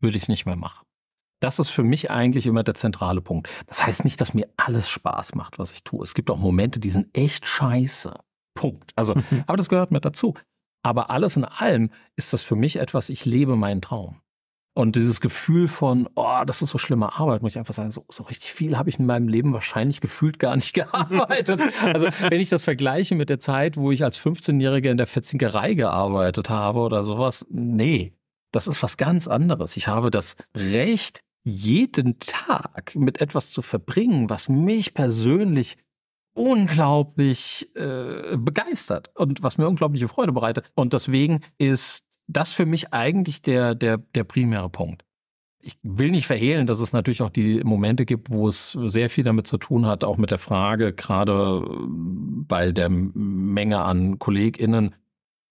würde 0.00 0.16
ich 0.16 0.24
es 0.24 0.28
nicht 0.28 0.46
mehr 0.46 0.56
machen. 0.56 0.84
Das 1.40 1.58
ist 1.58 1.70
für 1.70 1.82
mich 1.82 2.10
eigentlich 2.10 2.46
immer 2.46 2.62
der 2.62 2.74
zentrale 2.74 3.20
Punkt. 3.20 3.48
Das 3.66 3.84
heißt 3.84 4.04
nicht, 4.04 4.20
dass 4.20 4.34
mir 4.34 4.48
alles 4.56 4.88
Spaß 4.88 5.34
macht, 5.34 5.58
was 5.58 5.72
ich 5.72 5.82
tue. 5.82 6.04
Es 6.04 6.14
gibt 6.14 6.30
auch 6.30 6.38
Momente, 6.38 6.78
die 6.78 6.90
sind 6.90 7.08
echt 7.16 7.46
scheiße. 7.46 8.14
Punkt. 8.54 8.92
Also, 8.96 9.14
aber 9.46 9.56
das 9.56 9.68
gehört 9.68 9.90
mit 9.90 10.04
dazu. 10.04 10.34
Aber 10.84 11.10
alles 11.10 11.36
in 11.36 11.44
allem 11.44 11.90
ist 12.16 12.32
das 12.32 12.42
für 12.42 12.56
mich 12.56 12.76
etwas, 12.76 13.08
ich 13.08 13.24
lebe 13.24 13.56
meinen 13.56 13.82
Traum. 13.82 14.20
Und 14.74 14.96
dieses 14.96 15.20
Gefühl 15.20 15.68
von, 15.68 16.08
oh, 16.14 16.44
das 16.46 16.62
ist 16.62 16.70
so 16.70 16.78
schlimme 16.78 17.12
Arbeit, 17.18 17.42
muss 17.42 17.52
ich 17.52 17.58
einfach 17.58 17.74
sagen, 17.74 17.90
so, 17.90 18.06
so 18.08 18.22
richtig 18.22 18.52
viel 18.52 18.78
habe 18.78 18.88
ich 18.88 18.98
in 18.98 19.04
meinem 19.04 19.28
Leben 19.28 19.52
wahrscheinlich 19.52 20.00
gefühlt 20.00 20.38
gar 20.38 20.54
nicht 20.56 20.72
gearbeitet. 20.74 21.60
also 21.82 22.08
wenn 22.28 22.40
ich 22.40 22.48
das 22.48 22.64
vergleiche 22.64 23.14
mit 23.14 23.28
der 23.28 23.38
Zeit, 23.38 23.76
wo 23.76 23.92
ich 23.92 24.02
als 24.02 24.18
15-Jähriger 24.18 24.90
in 24.90 24.96
der 24.96 25.06
Verzinkerei 25.06 25.74
gearbeitet 25.74 26.48
habe 26.48 26.80
oder 26.80 27.04
sowas, 27.04 27.46
nee, 27.50 28.14
das 28.50 28.66
ist 28.66 28.82
was 28.82 28.96
ganz 28.96 29.28
anderes. 29.28 29.76
Ich 29.76 29.88
habe 29.88 30.10
das 30.10 30.36
Recht, 30.54 31.20
jeden 31.44 32.18
Tag 32.20 32.94
mit 32.94 33.20
etwas 33.20 33.50
zu 33.50 33.62
verbringen, 33.62 34.30
was 34.30 34.48
mich 34.48 34.94
persönlich 34.94 35.76
unglaublich 36.34 37.68
äh, 37.74 38.36
begeistert 38.36 39.10
und 39.16 39.42
was 39.42 39.58
mir 39.58 39.68
unglaubliche 39.68 40.08
Freude 40.08 40.32
bereitet. 40.32 40.70
Und 40.74 40.92
deswegen 40.92 41.40
ist 41.58 42.04
das 42.32 42.52
für 42.52 42.66
mich 42.66 42.92
eigentlich 42.92 43.42
der, 43.42 43.74
der, 43.74 43.98
der 43.98 44.24
primäre 44.24 44.68
Punkt. 44.68 45.04
Ich 45.60 45.78
will 45.82 46.10
nicht 46.10 46.26
verhehlen, 46.26 46.66
dass 46.66 46.80
es 46.80 46.92
natürlich 46.92 47.22
auch 47.22 47.30
die 47.30 47.62
Momente 47.62 48.04
gibt, 48.04 48.30
wo 48.30 48.48
es 48.48 48.72
sehr 48.72 49.08
viel 49.08 49.22
damit 49.22 49.46
zu 49.46 49.58
tun 49.58 49.86
hat, 49.86 50.02
auch 50.02 50.16
mit 50.16 50.32
der 50.32 50.38
Frage, 50.38 50.92
gerade 50.92 51.64
bei 51.86 52.72
der 52.72 52.88
Menge 52.88 53.80
an 53.80 54.18
KollegInnen, 54.18 54.96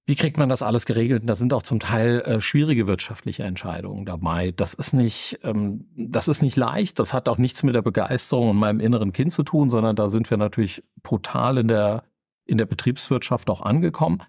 wie 0.08 0.16
kriegt 0.16 0.38
man 0.38 0.50
das 0.50 0.62
alles 0.62 0.86
geregelt? 0.86 1.22
Und 1.22 1.28
da 1.28 1.36
sind 1.36 1.54
auch 1.54 1.64
zum 1.64 1.80
Teil 1.80 2.20
äh, 2.22 2.42
schwierige 2.42 2.88
wirtschaftliche 2.88 3.44
Entscheidungen 3.44 4.06
dabei. 4.06 4.52
Das 4.52 4.74
ist 4.74 4.94
nicht, 4.94 5.40
ähm, 5.44 5.86
das 5.96 6.28
ist 6.28 6.42
nicht 6.42 6.58
leicht. 6.58 7.00
Das 7.00 7.14
hat 7.14 7.30
auch 7.30 7.38
nichts 7.38 7.64
mit 7.64 7.76
der 7.76 7.82
Begeisterung 7.82 8.50
und 8.50 8.58
meinem 8.58 8.82
inneren 8.82 9.14
Kind 9.14 9.32
zu 9.32 9.44
tun, 9.44 9.70
sondern 9.70 9.96
da 9.96 10.10
sind 10.10 10.30
wir 10.30 10.38
natürlich 10.38 10.84
brutal 11.04 11.58
in 11.60 11.70
der 11.70 12.04
in 12.46 12.58
der 12.58 12.66
Betriebswirtschaft 12.66 13.50
auch 13.50 13.62
angekommen. 13.62 14.24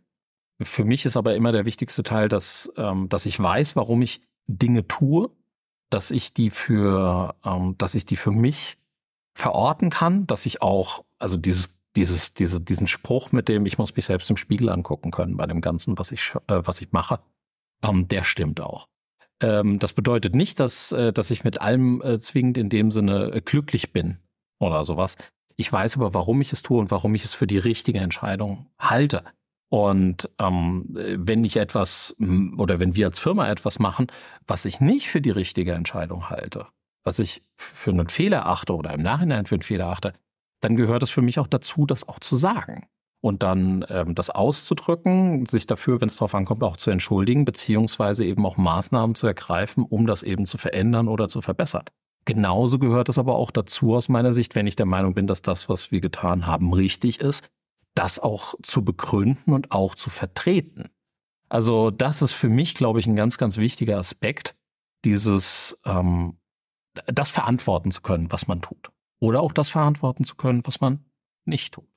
Für 0.65 0.85
mich 0.85 1.05
ist 1.05 1.17
aber 1.17 1.35
immer 1.35 1.53
der 1.53 1.67
wichtigste 1.67 2.03
Teil, 2.03 2.29
dass 2.29 2.73
ähm, 2.77 3.09
dass 3.09 3.27
ich 3.27 3.39
weiß, 3.39 3.77
warum 3.77 4.03
ich 4.03 4.21
Dinge 4.47 4.87
tue, 4.89 5.31
dass 5.91 6.11
ich 6.11 6.33
die 6.33 6.51
für 6.51 7.35
ähm, 7.45 7.77
dass 7.79 7.95
ich 7.95 8.07
die 8.07 8.17
für 8.17 8.33
mich 8.33 8.79
verorten 9.35 9.91
kann, 9.91 10.27
dass 10.27 10.47
ich 10.47 10.63
auch 10.63 11.05
also 11.19 11.37
dieses 11.37 11.71
dieses, 11.97 12.33
diese, 12.35 12.61
diesen 12.61 12.87
Spruch 12.87 13.33
mit 13.33 13.49
dem, 13.49 13.67
ich 13.67 13.79
muss 13.79 13.95
mich 13.95 14.07
selbst 14.07 14.31
im 14.31 14.37
Spiegel 14.37 14.69
angucken 14.69 15.11
können 15.11 15.37
bei 15.37 15.47
dem 15.47 15.61
Ganzen, 15.61 15.99
was 15.99 16.13
ich, 16.13 16.33
äh, 16.47 16.61
was 16.65 16.81
ich 16.81 16.93
mache, 16.93 17.21
ähm, 17.83 18.09
der 18.09 18.25
stimmt 18.25 18.61
auch. 18.61 18.89
Ähm, 19.41 19.79
das 19.79 19.93
bedeutet 19.93 20.35
nicht, 20.35 20.61
dass, 20.61 20.93
äh, 20.93 21.13
dass 21.13 21.31
ich 21.31 21.45
mit 21.45 21.61
allem 21.61 22.01
äh, 22.03 22.19
zwingend 22.19 22.57
in 22.57 22.69
dem 22.69 22.91
Sinne 22.91 23.33
äh, 23.33 23.41
glücklich 23.41 23.93
bin 23.93 24.19
oder 24.59 24.85
sowas. 24.85 25.17
Ich 25.57 25.71
weiß 25.71 25.97
aber, 25.97 26.15
warum 26.15 26.41
ich 26.41 26.53
es 26.53 26.63
tue 26.63 26.79
und 26.79 26.91
warum 26.91 27.15
ich 27.15 27.25
es 27.25 27.35
für 27.35 27.47
die 27.47 27.59
richtige 27.59 27.99
Entscheidung 27.99 28.67
halte. 28.79 29.25
Und 29.73 30.29
ähm, 30.39 30.85
wenn 30.91 31.45
ich 31.45 31.57
etwas 31.57 32.15
oder 32.59 32.79
wenn 32.79 32.95
wir 32.95 33.07
als 33.07 33.19
Firma 33.19 33.49
etwas 33.49 33.79
machen, 33.79 34.09
was 34.47 34.67
ich 34.67 34.83
nicht 34.83 35.09
für 35.09 35.23
die 35.23 35.31
richtige 35.31 35.73
Entscheidung 35.73 36.29
halte, 36.29 36.67
was 37.05 37.19
ich 37.19 37.43
für 37.57 37.91
einen 37.91 38.11
Fehler 38.11 38.45
achte 38.45 38.77
oder 38.77 38.93
im 38.93 39.01
Nachhinein 39.01 39.47
für 39.47 39.55
einen 39.55 39.63
Fehler 39.63 39.87
achte, 39.87 40.13
dann 40.61 40.77
gehört 40.77 41.03
es 41.03 41.09
für 41.09 41.23
mich 41.23 41.39
auch 41.39 41.47
dazu, 41.47 41.87
das 41.87 42.07
auch 42.07 42.21
zu 42.21 42.37
sagen. 42.37 42.87
Und 43.23 43.43
dann 43.43 43.87
ähm, 43.89 44.15
das 44.15 44.29
auszudrücken, 44.29 45.47
sich 45.47 45.67
dafür, 45.67 46.03
wenn 46.03 46.09
es 46.09 46.17
darauf 46.17 46.35
ankommt, 46.35 46.63
auch 46.63 46.77
zu 46.77 46.91
entschuldigen, 46.91 47.47
beziehungsweise 47.47 48.27
eben 48.27 48.45
auch 48.45 48.59
Maßnahmen 48.59 49.15
zu 49.15 49.27
ergreifen, 49.27 49.85
um 49.89 50.07
das 50.07 50.23
eben 50.23 50.45
zu 50.45 50.59
verändern 50.59 51.09
oder 51.09 51.31
zu 51.31 51.41
verbessern. 51.41 51.85
Genauso 52.27 52.79
gehört 52.79 53.09
es 53.09 53.17
aber 53.17 53.37
auch 53.37 53.51
dazu 53.51 53.95
aus 53.95 54.11
meiner 54.11 54.35
Sicht, 54.35 54.55
wenn 54.55 54.67
ich 54.67 54.77
der 54.77 54.85
Meinung 54.85 55.15
bin, 55.15 55.27
dass 55.27 55.41
das, 55.41 55.71
was 55.71 55.91
wir 55.91 56.03
getan 56.03 56.47
haben, 56.47 56.75
richtig 56.75 57.21
ist, 57.21 57.49
das 57.95 58.19
auch 58.19 58.55
zu 58.63 58.85
begründen 58.85 59.53
und 59.53 59.73
auch 59.73 59.95
zu 59.95 60.11
vertreten. 60.11 60.91
Also 61.49 61.91
das 61.91 62.23
ist 62.23 62.33
für 62.33 62.49
mich, 62.49 62.75
glaube 62.75 62.99
ich, 62.99 63.07
ein 63.07 63.17
ganz, 63.17 63.37
ganz 63.37 63.59
wichtiger 63.59 63.99
Aspekt, 63.99 64.57
dieses 65.05 65.79
ähm, 65.85 66.39
das 67.07 67.31
verantworten 67.31 67.91
zu 67.91 68.01
können, 68.01 68.33
was 68.33 68.49
man 68.49 68.63
tut. 68.63 68.91
Oder 69.21 69.41
auch 69.41 69.53
das 69.53 69.69
verantworten 69.69 70.25
zu 70.25 70.35
können, 70.35 70.63
was 70.65 70.81
man 70.81 71.05
nicht 71.45 71.75
tut. 71.75 71.89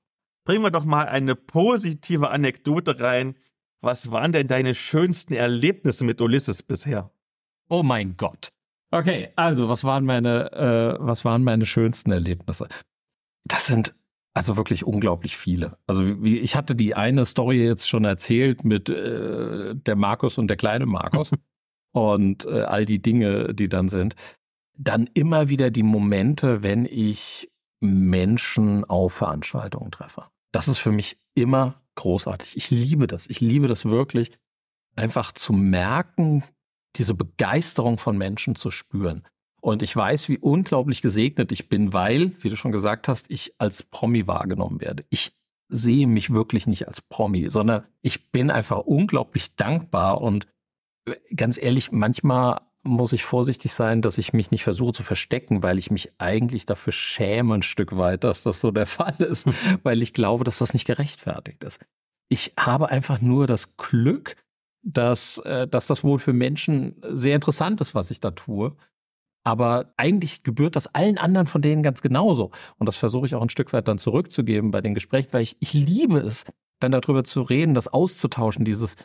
Bringen 0.46 0.64
wir 0.64 0.72
doch 0.72 0.86
mal 0.86 1.08
eine 1.08 1.36
positive 1.36 2.30
Anekdote 2.30 3.00
rein. 3.00 3.36
Was 3.82 4.12
waren 4.12 4.32
denn 4.32 4.48
deine 4.48 4.76
schönsten 4.76 5.34
Erlebnisse 5.34 6.06
mit 6.06 6.22
Ulysses 6.22 6.64
bisher? 6.64 7.12
Oh 7.68 7.84
mein 7.84 8.16
Gott. 8.18 8.50
Okay, 8.92 9.30
also 9.36 9.70
was 9.70 9.84
waren 9.84 10.06
meine, 10.06 10.52
äh, 10.52 10.98
was 11.00 11.26
waren 11.26 11.44
meine 11.44 11.66
schönsten 11.66 12.12
Erlebnisse? 12.12 12.68
Das 13.44 13.66
sind 13.66 13.96
also 14.36 14.58
wirklich 14.58 14.86
unglaublich 14.86 15.38
viele. 15.38 15.78
Also 15.88 16.24
wie, 16.24 16.38
ich 16.38 16.56
hatte 16.56 16.76
die 16.76 16.94
eine 16.94 17.26
Story 17.26 17.64
jetzt 17.64 17.90
schon 17.90 18.06
erzählt 18.06 18.64
mit 18.64 18.90
äh, 18.90 19.74
der 19.74 19.96
Markus 19.96 20.38
und 20.38 20.48
der 20.48 20.58
kleine 20.58 20.86
Markus 20.86 21.32
und 21.94 22.46
äh, 22.46 22.62
all 22.62 22.86
die 22.86 23.02
Dinge, 23.02 23.56
die 23.56 23.70
dann 23.70 23.90
sind 23.90 24.16
dann 24.78 25.10
immer 25.14 25.50
wieder 25.50 25.72
die 25.72 25.84
Momente, 25.84 26.64
wenn 26.64 26.86
ich 26.86 27.52
Menschen 27.80 28.84
auf 28.86 29.14
Veranstaltungen 29.14 29.92
treffe. 29.92 30.26
Das 30.52 30.68
ist 30.68 30.80
für 30.80 30.92
mich 30.92 31.18
immer 31.34 31.82
großartig. 31.96 32.58
Ich 32.58 32.72
liebe 32.72 33.08
das. 33.08 33.28
Ich 33.28 33.42
liebe 33.42 33.68
das 33.68 33.86
wirklich, 33.86 34.32
einfach 34.96 35.32
zu 35.32 35.54
merken, 35.54 36.44
diese 36.96 37.14
Begeisterung 37.14 37.98
von 37.98 38.18
Menschen 38.18 38.56
zu 38.56 38.72
spüren. 38.72 39.24
Und 39.66 39.82
ich 39.82 39.96
weiß, 39.96 40.30
wie 40.30 40.38
unglaublich 40.38 41.02
gesegnet 41.02 41.52
ich 41.52 41.70
bin, 41.70 41.92
weil, 41.92 42.34
wie 42.44 42.50
du 42.50 42.56
schon 42.56 42.72
gesagt 42.72 43.08
hast, 43.08 43.32
ich 43.32 43.56
als 43.58 43.82
Promi 43.82 44.28
wahrgenommen 44.28 44.80
werde. 44.80 45.06
Ich 45.10 45.34
sehe 45.70 46.06
mich 46.06 46.32
wirklich 46.32 46.68
nicht 46.68 46.88
als 46.88 47.02
Promi, 47.02 47.50
sondern 47.50 47.84
ich 48.04 48.32
bin 48.32 48.52
einfach 48.52 48.82
unglaublich 48.82 49.56
dankbar 49.56 50.22
und 50.22 50.46
ganz 51.36 51.58
ehrlich, 51.60 51.92
manchmal 51.92 52.62
muss 52.84 53.12
ich 53.12 53.24
vorsichtig 53.24 53.74
sein, 53.74 54.04
dass 54.04 54.20
ich 54.20 54.34
mich 54.34 54.52
nicht 54.52 54.64
versuche 54.64 54.94
zu 54.94 55.02
verstecken, 55.02 55.64
weil 55.64 55.80
ich 55.80 55.90
mich 55.90 56.12
eigentlich 56.20 56.68
dafür 56.68 56.94
schäme 56.94 57.56
ein 57.56 57.64
Stück 57.64 57.98
weit, 57.98 58.24
dass 58.24 58.44
das 58.44 58.60
so 58.60 58.70
der 58.70 58.86
Fall 58.86 59.16
ist, 59.18 59.48
weil 59.82 60.04
ich 60.04 60.14
glaube, 60.14 60.44
dass 60.44 60.60
das 60.60 60.74
nicht 60.74 60.86
gerechtfertigt 60.86 61.64
ist. 61.64 61.84
Ich 62.30 62.54
habe 62.56 62.90
einfach 62.90 63.20
nur 63.20 63.48
das 63.48 63.78
Glück, 63.78 64.36
dass, 64.84 65.40
äh, 65.40 65.68
dass 65.68 65.88
das 65.88 66.04
wohl 66.04 66.20
für 66.20 66.34
Menschen 66.34 67.02
sehr 67.10 67.34
interessant 67.34 67.82
ist, 67.82 67.96
was 67.96 68.12
ich 68.12 68.20
da 68.20 68.30
tue. 68.30 68.76
Aber 69.46 69.94
eigentlich 69.96 70.44
gebührt 70.44 70.76
das 70.76 70.88
allen 70.88 71.20
anderen 71.20 71.46
von 71.46 71.62
denen 71.62 71.84
ganz 71.84 72.02
genauso. 72.02 72.50
Und 72.78 72.88
das 72.88 72.98
versuche 72.98 73.28
ich 73.28 73.36
auch 73.36 73.44
ein 73.44 73.50
Stück 73.50 73.72
weit 73.74 73.88
dann 73.88 74.00
zurückzugeben 74.00 74.72
bei 74.72 74.82
den 74.82 74.96
Gesprächen, 74.96 75.32
weil 75.32 75.44
ich, 75.44 75.56
ich 75.60 75.74
liebe 75.74 76.18
es, 76.18 76.46
dann 76.80 76.92
darüber 76.92 77.24
zu 77.24 77.44
reden, 77.44 77.76
das 77.76 77.88
auszutauschen, 77.88 78.66
dieses, 78.66 78.96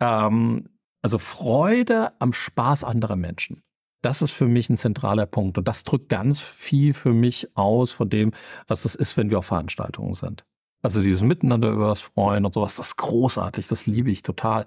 ähm, 0.00 0.68
also 1.00 1.18
Freude 1.18 2.12
am 2.20 2.32
Spaß 2.32 2.82
anderer 2.82 3.16
Menschen. 3.16 3.62
Das 4.02 4.20
ist 4.20 4.32
für 4.32 4.46
mich 4.46 4.68
ein 4.68 4.76
zentraler 4.76 5.26
Punkt. 5.26 5.58
Und 5.58 5.68
das 5.68 5.84
drückt 5.84 6.08
ganz 6.08 6.40
viel 6.40 6.92
für 6.92 7.12
mich 7.12 7.56
aus 7.56 7.92
von 7.92 8.08
dem, 8.08 8.32
was 8.66 8.84
es 8.84 8.96
ist, 8.96 9.16
wenn 9.16 9.30
wir 9.30 9.38
auf 9.38 9.46
Veranstaltungen 9.46 10.14
sind. 10.14 10.44
Also 10.82 11.02
dieses 11.02 11.22
Miteinander 11.22 11.70
über 11.70 11.88
das 11.88 12.00
Freuen 12.00 12.44
und 12.44 12.54
sowas, 12.54 12.76
das 12.76 12.88
ist 12.88 12.96
großartig, 12.96 13.66
das 13.66 13.86
liebe 13.86 14.10
ich 14.10 14.22
total. 14.22 14.66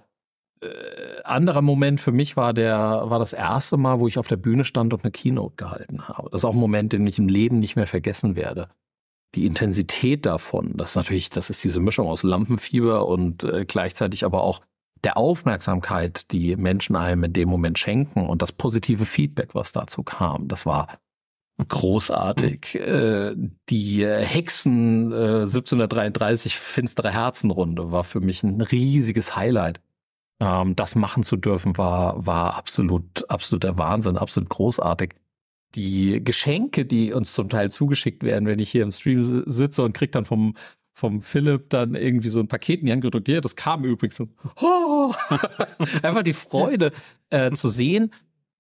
Äh, 0.61 1.21
anderer 1.23 1.61
Moment 1.61 1.99
für 1.99 2.11
mich 2.11 2.37
war 2.37 2.53
der, 2.53 3.03
war 3.05 3.19
das 3.19 3.33
erste 3.33 3.77
Mal, 3.77 3.99
wo 3.99 4.07
ich 4.07 4.17
auf 4.17 4.27
der 4.27 4.37
Bühne 4.37 4.63
stand 4.63 4.93
und 4.93 5.03
eine 5.03 5.11
Keynote 5.11 5.55
gehalten 5.55 6.07
habe. 6.07 6.29
Das 6.29 6.41
ist 6.41 6.45
auch 6.45 6.53
ein 6.53 6.59
Moment, 6.59 6.93
den 6.93 7.07
ich 7.07 7.17
im 7.17 7.27
Leben 7.27 7.59
nicht 7.59 7.75
mehr 7.75 7.87
vergessen 7.87 8.35
werde. 8.35 8.69
Die 9.33 9.45
Intensität 9.45 10.25
davon, 10.25 10.75
das 10.75 10.95
natürlich, 10.95 11.29
das 11.29 11.49
ist 11.49 11.63
diese 11.63 11.79
Mischung 11.79 12.07
aus 12.07 12.23
Lampenfieber 12.23 13.07
und 13.07 13.43
äh, 13.43 13.65
gleichzeitig 13.65 14.25
aber 14.25 14.43
auch 14.43 14.61
der 15.03 15.17
Aufmerksamkeit, 15.17 16.31
die 16.31 16.55
Menschen 16.55 16.95
einem 16.95 17.23
in 17.23 17.33
dem 17.33 17.49
Moment 17.49 17.79
schenken 17.79 18.27
und 18.27 18.41
das 18.41 18.51
positive 18.51 19.05
Feedback, 19.05 19.55
was 19.55 19.71
dazu 19.71 20.03
kam, 20.03 20.47
das 20.47 20.65
war 20.65 20.99
großartig. 21.67 22.75
Äh, 22.75 23.35
die 23.69 24.05
Hexen 24.05 25.13
1733 25.13 26.53
äh, 26.53 26.55
Finstere 26.55 27.11
Herzenrunde 27.11 27.91
war 27.91 28.03
für 28.03 28.19
mich 28.19 28.43
ein 28.43 28.61
riesiges 28.61 29.35
Highlight. 29.35 29.79
Ähm, 30.41 30.75
das 30.75 30.95
machen 30.95 31.23
zu 31.23 31.37
dürfen 31.37 31.77
war, 31.77 32.25
war 32.25 32.55
absolut, 32.55 33.29
absoluter 33.29 33.77
Wahnsinn, 33.77 34.17
absolut 34.17 34.49
großartig. 34.49 35.13
Die 35.75 36.21
Geschenke, 36.21 36.85
die 36.85 37.13
uns 37.13 37.33
zum 37.33 37.47
Teil 37.47 37.71
zugeschickt 37.71 38.23
werden, 38.23 38.45
wenn 38.47 38.59
ich 38.59 38.71
hier 38.71 38.83
im 38.83 38.91
Stream 38.91 39.43
sitze 39.45 39.83
und 39.83 39.93
krieg 39.93 40.11
dann 40.11 40.25
vom 40.25 40.55
vom 40.93 41.21
Philipp 41.21 41.69
dann 41.69 41.95
irgendwie 41.95 42.29
so 42.29 42.39
ein 42.39 42.47
Paket 42.47 42.81
in 42.81 42.85
die 42.87 42.91
Hand 42.91 43.01
gedrückt. 43.01 43.27
Ja, 43.27 43.41
das 43.41 43.55
kam 43.55 43.83
übrigens 43.85 44.17
so. 44.17 44.27
Oh! 44.61 45.13
Einfach 46.03 46.21
die 46.21 46.33
Freude 46.33 46.91
äh, 47.29 47.51
zu 47.51 47.69
sehen, 47.69 48.13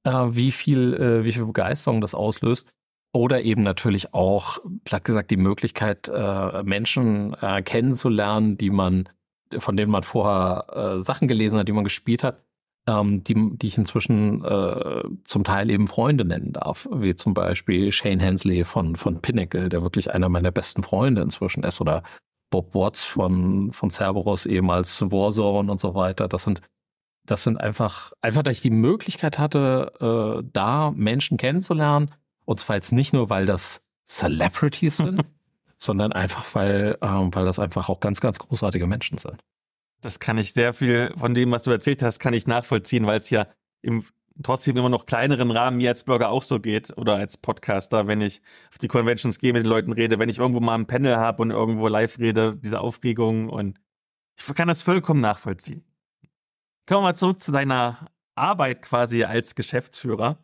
äh, 0.03 0.11
wie 0.11 0.51
viel, 0.51 0.93
äh, 0.93 1.23
wie 1.25 1.31
viel 1.33 1.45
Begeisterung 1.45 2.01
das 2.01 2.15
auslöst. 2.15 2.67
Oder 3.13 3.41
eben 3.41 3.63
natürlich 3.63 4.13
auch, 4.13 4.59
platt 4.85 5.03
gesagt, 5.03 5.31
die 5.31 5.37
Möglichkeit, 5.37 6.07
äh, 6.07 6.63
Menschen 6.63 7.35
äh, 7.41 7.61
kennenzulernen, 7.61 8.57
die 8.57 8.69
man, 8.69 9.09
von 9.59 9.77
denen 9.77 9.91
man 9.91 10.03
vorher 10.03 10.97
äh, 10.97 11.01
Sachen 11.01 11.27
gelesen 11.27 11.57
hat, 11.57 11.67
die 11.67 11.73
man 11.73 11.83
gespielt 11.83 12.23
hat. 12.23 12.43
ähm, 12.87 13.23
die, 13.23 13.35
die 13.57 13.67
ich 13.67 13.77
inzwischen 13.77 14.43
äh, 14.43 15.03
zum 15.23 15.43
Teil 15.43 15.69
eben 15.69 15.87
Freunde 15.87 16.25
nennen 16.25 16.53
darf, 16.53 16.87
wie 16.91 17.15
zum 17.15 17.33
Beispiel 17.33 17.91
Shane 17.91 18.19
Hensley 18.19 18.63
von, 18.63 18.95
von 18.95 19.21
Pinnacle, 19.21 19.69
der 19.69 19.83
wirklich 19.83 20.11
einer 20.13 20.29
meiner 20.29 20.51
besten 20.51 20.81
Freunde 20.83 21.21
inzwischen 21.21 21.63
ist, 21.63 21.79
oder 21.79 22.03
Bob 22.49 22.73
Watts 22.75 23.03
von, 23.03 23.71
von 23.71 23.89
Cerberus, 23.91 24.45
ehemals 24.45 25.01
Warzone 25.01 25.71
und 25.71 25.79
so 25.79 25.95
weiter. 25.95 26.27
Das 26.27 26.43
sind, 26.43 26.61
das 27.25 27.43
sind 27.43 27.57
einfach, 27.59 28.13
einfach, 28.21 28.43
dass 28.43 28.57
ich 28.57 28.61
die 28.61 28.71
Möglichkeit 28.71 29.39
hatte, 29.39 30.41
äh, 30.41 30.47
da 30.51 30.91
Menschen 30.91 31.37
kennenzulernen. 31.37 32.11
Und 32.45 32.59
zwar 32.59 32.75
jetzt 32.75 32.91
nicht 32.91 33.13
nur, 33.13 33.29
weil 33.29 33.45
das 33.45 33.81
Celebrities 34.05 34.97
sind, 34.97 35.21
sondern 35.81 36.11
einfach, 36.13 36.45
weil, 36.53 36.97
ähm, 37.01 37.33
weil 37.33 37.45
das 37.45 37.59
einfach 37.59 37.89
auch 37.89 37.99
ganz, 37.99 38.21
ganz 38.21 38.39
großartige 38.39 38.87
Menschen 38.87 39.17
sind. 39.17 39.43
Das 40.01 40.19
kann 40.19 40.37
ich 40.37 40.53
sehr 40.53 40.73
viel 40.73 41.13
von 41.17 41.33
dem, 41.33 41.51
was 41.51 41.63
du 41.63 41.71
erzählt 41.71 42.01
hast, 42.03 42.19
kann 42.19 42.33
ich 42.33 42.47
nachvollziehen, 42.47 43.05
weil 43.05 43.19
es 43.19 43.29
ja 43.29 43.47
im 43.81 44.03
trotzdem 44.43 44.77
immer 44.77 44.89
noch 44.89 45.05
kleineren 45.05 45.51
Rahmen 45.51 45.77
mir 45.77 45.89
als 45.89 46.03
Blogger 46.03 46.29
auch 46.29 46.43
so 46.43 46.59
geht 46.59 46.95
oder 46.97 47.15
als 47.15 47.37
Podcaster, 47.37 48.07
wenn 48.07 48.21
ich 48.21 48.41
auf 48.71 48.77
die 48.77 48.87
Conventions 48.87 49.39
gehe, 49.39 49.53
mit 49.53 49.63
den 49.63 49.69
Leuten 49.69 49.91
rede, 49.91 50.19
wenn 50.19 50.29
ich 50.29 50.39
irgendwo 50.39 50.59
mal 50.59 50.75
ein 50.75 50.87
Panel 50.87 51.17
habe 51.17 51.41
und 51.41 51.51
irgendwo 51.51 51.87
live 51.87 52.17
rede, 52.17 52.55
diese 52.55 52.79
Aufregung 52.79 53.49
und 53.49 53.79
ich 54.37 54.55
kann 54.55 54.67
das 54.67 54.81
vollkommen 54.81 55.21
nachvollziehen. 55.21 55.83
Kommen 56.87 57.01
wir 57.03 57.09
mal 57.09 57.15
zurück 57.15 57.41
zu 57.41 57.51
deiner 57.51 58.07
Arbeit 58.35 58.81
quasi 58.81 59.23
als 59.23 59.53
Geschäftsführer. 59.53 60.37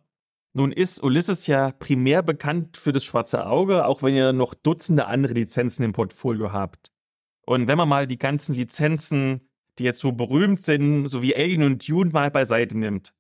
Nun 0.58 0.72
ist 0.72 1.04
Ulysses 1.04 1.46
ja 1.46 1.70
primär 1.70 2.24
bekannt 2.24 2.78
für 2.78 2.92
das 2.92 3.06
schwarze 3.06 3.46
Auge, 3.46 3.86
auch 3.86 4.02
wenn 4.02 4.16
ihr 4.16 4.34
noch 4.34 4.56
Dutzende 4.56 5.06
andere 5.06 5.34
Lizenzen 5.34 5.84
im 5.84 5.94
Portfolio 5.94 6.52
habt. 6.52 6.92
Und 7.46 7.68
wenn 7.68 7.78
man 7.78 7.88
mal 7.88 8.08
die 8.08 8.18
ganzen 8.18 8.56
Lizenzen, 8.56 9.48
die 9.78 9.84
jetzt 9.84 10.00
so 10.00 10.14
berühmt 10.14 10.60
sind, 10.60 11.10
so 11.10 11.22
wie 11.22 11.36
Alien 11.36 11.62
und 11.62 11.88
Dune 11.88 12.10
mal 12.10 12.32
beiseite 12.32 12.76
nimmt, 12.76 13.14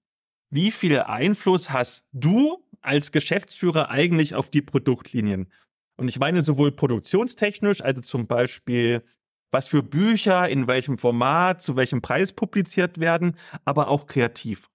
wie 0.49 0.71
viel 0.71 0.99
Einfluss 0.99 1.69
hast 1.69 2.07
du 2.11 2.65
als 2.81 3.11
Geschäftsführer 3.11 3.91
eigentlich 3.91 4.33
auf 4.33 4.49
die 4.49 4.63
Produktlinien? 4.63 5.51
Und 5.95 6.07
ich 6.07 6.17
meine 6.17 6.41
sowohl 6.41 6.71
produktionstechnisch, 6.71 7.83
also 7.83 8.01
zum 8.01 8.25
Beispiel, 8.25 9.03
was 9.51 9.67
für 9.67 9.83
Bücher, 9.83 10.49
in 10.49 10.65
welchem 10.67 10.97
Format, 10.97 11.61
zu 11.61 11.75
welchem 11.75 12.01
Preis 12.01 12.33
publiziert 12.33 12.99
werden, 12.99 13.35
aber 13.63 13.89
auch 13.89 14.07
kreativ. 14.07 14.71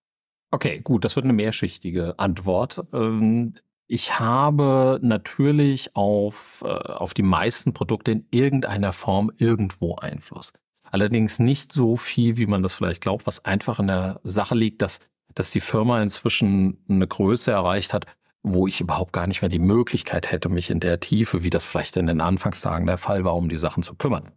Okay, 0.53 0.81
gut, 0.81 1.05
das 1.05 1.17
wird 1.17 1.25
eine 1.25 1.33
mehrschichtige 1.33 2.19
Antwort. 2.19 2.85
Ähm, 2.93 3.55
ich 3.89 4.21
habe 4.21 5.01
natürlich 5.03 5.97
auf, 5.97 6.63
äh, 6.65 6.69
auf 6.69 7.15
die 7.15 7.23
meisten 7.23 7.73
Produkte 7.73 8.13
in 8.13 8.27
irgendeiner 8.31 8.93
Form 8.93 9.33
irgendwo 9.39 9.97
Einfluss. 9.97 10.53
Allerdings 10.85 11.39
nicht 11.39 11.73
so 11.73 11.97
viel, 11.97 12.37
wie 12.37 12.47
man 12.47 12.63
das 12.63 12.75
vielleicht 12.75 13.01
glaubt, 13.01 13.27
was 13.27 13.45
einfach 13.45 13.81
in 13.81 13.89
der 13.89 14.21
Sache 14.23 14.55
liegt, 14.55 14.83
dass 14.83 15.01
dass 15.35 15.51
die 15.51 15.61
Firma 15.61 16.03
inzwischen 16.03 16.79
eine 16.89 17.07
Größe 17.07 17.51
erreicht 17.51 17.93
hat, 17.93 18.07
wo 18.43 18.67
ich 18.67 18.81
überhaupt 18.81 19.13
gar 19.13 19.27
nicht 19.27 19.43
mehr 19.43 19.49
die 19.49 19.59
Möglichkeit 19.59 20.33
hätte, 20.33 20.49
mich 20.49 20.71
in 20.71 20.81
der 20.81 21.01
Tiefe, 21.01 21.45
wie 21.45 21.51
das 21.51 21.65
vielleicht 21.65 21.97
in 21.97 22.07
den 22.07 22.21
Anfangstagen 22.21 22.87
der 22.87 22.99
Fall 22.99 23.25
war, 23.25 23.37
um 23.37 23.49
die 23.49 23.57
Sachen 23.57 23.83
zu 23.83 23.95
kümmern. 23.95 24.33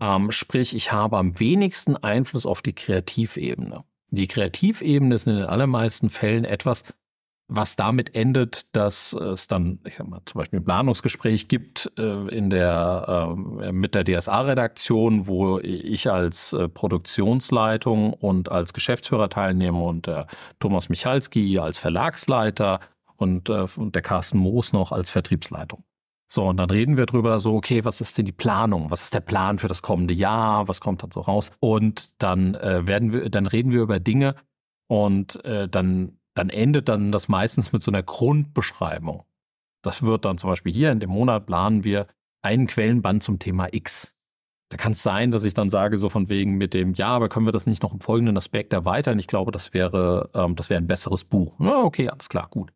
Ähm, 0.00 0.30
sprich, 0.30 0.74
ich 0.74 0.92
habe 0.92 1.18
am 1.18 1.38
wenigsten 1.38 1.96
Einfluss 1.96 2.46
auf 2.46 2.62
die 2.62 2.74
Kreativebene. 2.74 3.84
Die 4.10 4.26
Kreativebene 4.26 5.14
ist 5.14 5.26
in 5.26 5.36
den 5.36 5.46
allermeisten 5.46 6.10
Fällen 6.10 6.44
etwas, 6.44 6.84
was 7.52 7.74
damit 7.74 8.14
endet, 8.14 8.74
dass 8.76 9.12
es 9.12 9.48
dann, 9.48 9.80
ich 9.84 9.96
sag 9.96 10.08
mal, 10.08 10.20
zum 10.24 10.38
Beispiel 10.38 10.60
ein 10.60 10.64
Planungsgespräch 10.64 11.48
gibt 11.48 11.90
äh, 11.98 12.28
in 12.28 12.48
der 12.48 13.34
äh, 13.60 13.72
mit 13.72 13.94
der 13.96 14.04
DSA-Redaktion, 14.04 15.26
wo 15.26 15.58
ich 15.58 16.08
als 16.08 16.52
äh, 16.52 16.68
Produktionsleitung 16.68 18.12
und 18.12 18.50
als 18.50 18.72
Geschäftsführer 18.72 19.28
teilnehme 19.28 19.82
und 19.82 20.06
der 20.06 20.28
Thomas 20.60 20.88
Michalski 20.88 21.58
als 21.58 21.78
Verlagsleiter 21.78 22.78
und, 23.16 23.48
äh, 23.48 23.66
und 23.76 23.96
der 23.96 24.02
Carsten 24.02 24.38
Moos 24.38 24.72
noch 24.72 24.92
als 24.92 25.10
Vertriebsleitung. 25.10 25.82
So, 26.32 26.46
und 26.46 26.58
dann 26.58 26.70
reden 26.70 26.96
wir 26.96 27.06
drüber 27.06 27.40
so, 27.40 27.56
okay, 27.56 27.84
was 27.84 28.00
ist 28.00 28.16
denn 28.16 28.24
die 28.24 28.32
Planung? 28.32 28.90
Was 28.90 29.04
ist 29.04 29.14
der 29.14 29.20
Plan 29.20 29.58
für 29.58 29.68
das 29.68 29.82
kommende 29.82 30.14
Jahr? 30.14 30.68
Was 30.68 30.80
kommt 30.80 31.02
dann 31.02 31.10
so 31.10 31.20
raus? 31.20 31.50
Und 31.58 32.12
dann 32.22 32.54
äh, 32.54 32.86
werden 32.86 33.12
wir, 33.12 33.28
dann 33.30 33.46
reden 33.46 33.72
wir 33.72 33.82
über 33.82 33.98
Dinge 33.98 34.36
und 34.86 35.44
äh, 35.44 35.68
dann 35.68 36.20
dann 36.34 36.50
endet 36.50 36.88
dann 36.88 37.12
das 37.12 37.28
meistens 37.28 37.72
mit 37.72 37.82
so 37.82 37.90
einer 37.90 38.02
Grundbeschreibung. 38.02 39.24
Das 39.82 40.02
wird 40.02 40.24
dann 40.24 40.38
zum 40.38 40.50
Beispiel 40.50 40.72
hier 40.72 40.92
in 40.92 41.00
dem 41.00 41.10
Monat 41.10 41.46
planen 41.46 41.84
wir 41.84 42.06
einen 42.42 42.66
Quellenband 42.66 43.22
zum 43.22 43.38
Thema 43.38 43.68
X. 43.72 44.12
Da 44.70 44.76
kann 44.76 44.92
es 44.92 45.02
sein, 45.02 45.32
dass 45.32 45.44
ich 45.44 45.54
dann 45.54 45.68
sage, 45.68 45.98
so 45.98 46.08
von 46.08 46.28
wegen 46.28 46.56
mit 46.56 46.74
dem, 46.74 46.94
ja, 46.94 47.08
aber 47.08 47.28
können 47.28 47.46
wir 47.46 47.52
das 47.52 47.66
nicht 47.66 47.82
noch 47.82 47.92
im 47.92 48.00
folgenden 48.00 48.36
Aspekt 48.36 48.72
erweitern? 48.72 49.18
Ich 49.18 49.26
glaube, 49.26 49.50
das 49.50 49.74
wäre, 49.74 50.30
ähm, 50.32 50.54
das 50.54 50.70
wäre 50.70 50.80
ein 50.80 50.86
besseres 50.86 51.24
Buch. 51.24 51.58
Ja, 51.58 51.82
okay, 51.82 52.08
alles 52.08 52.28
klar, 52.28 52.48
gut. 52.50 52.72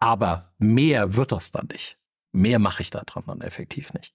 Aber 0.00 0.52
mehr 0.58 1.16
wird 1.16 1.32
das 1.32 1.50
dann 1.50 1.68
nicht. 1.72 1.99
Mehr 2.32 2.58
mache 2.58 2.82
ich 2.82 2.90
da 2.90 3.02
dran 3.04 3.24
dann 3.26 3.40
effektiv 3.40 3.92
nicht. 3.94 4.14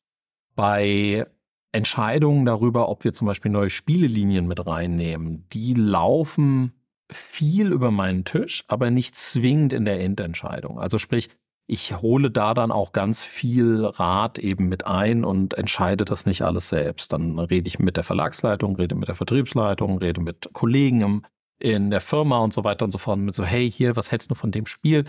Bei 0.55 1.27
Entscheidungen 1.71 2.45
darüber, 2.45 2.87
ob 2.89 3.03
wir 3.03 3.13
zum 3.13 3.27
Beispiel 3.27 3.51
neue 3.51 3.69
Spielelinien 3.69 4.47
mit 4.47 4.65
reinnehmen, 4.65 5.47
die 5.49 5.73
laufen 5.73 6.73
viel 7.11 7.71
über 7.71 7.91
meinen 7.91 8.23
Tisch, 8.23 8.63
aber 8.67 8.89
nicht 8.89 9.15
zwingend 9.15 9.73
in 9.73 9.85
der 9.85 9.99
Endentscheidung. 9.99 10.79
Also 10.79 10.97
sprich, 10.97 11.29
ich 11.67 11.97
hole 11.97 12.29
da 12.29 12.53
dann 12.53 12.71
auch 12.71 12.91
ganz 12.91 13.23
viel 13.23 13.85
Rat 13.85 14.37
eben 14.37 14.69
mit 14.69 14.85
ein 14.85 15.25
und 15.25 15.55
entscheide 15.55 16.05
das 16.05 16.25
nicht 16.25 16.43
alles 16.43 16.69
selbst. 16.69 17.11
Dann 17.11 17.39
rede 17.39 17.67
ich 17.67 17.79
mit 17.79 17.97
der 17.97 18.03
Verlagsleitung, 18.03 18.75
rede 18.75 18.95
mit 18.95 19.07
der 19.07 19.15
Vertriebsleitung, 19.15 19.97
rede 19.97 20.21
mit 20.21 20.49
Kollegen 20.53 21.23
in 21.59 21.89
der 21.89 22.01
Firma 22.01 22.39
und 22.39 22.53
so 22.53 22.63
weiter 22.63 22.85
und 22.85 22.91
so 22.91 22.99
fort. 22.99 23.17
Mit 23.17 23.33
so, 23.33 23.43
hey, 23.43 23.69
hier, 23.69 23.95
was 23.95 24.11
hältst 24.11 24.29
du 24.29 24.35
von 24.35 24.51
dem 24.51 24.65
Spiel? 24.67 25.05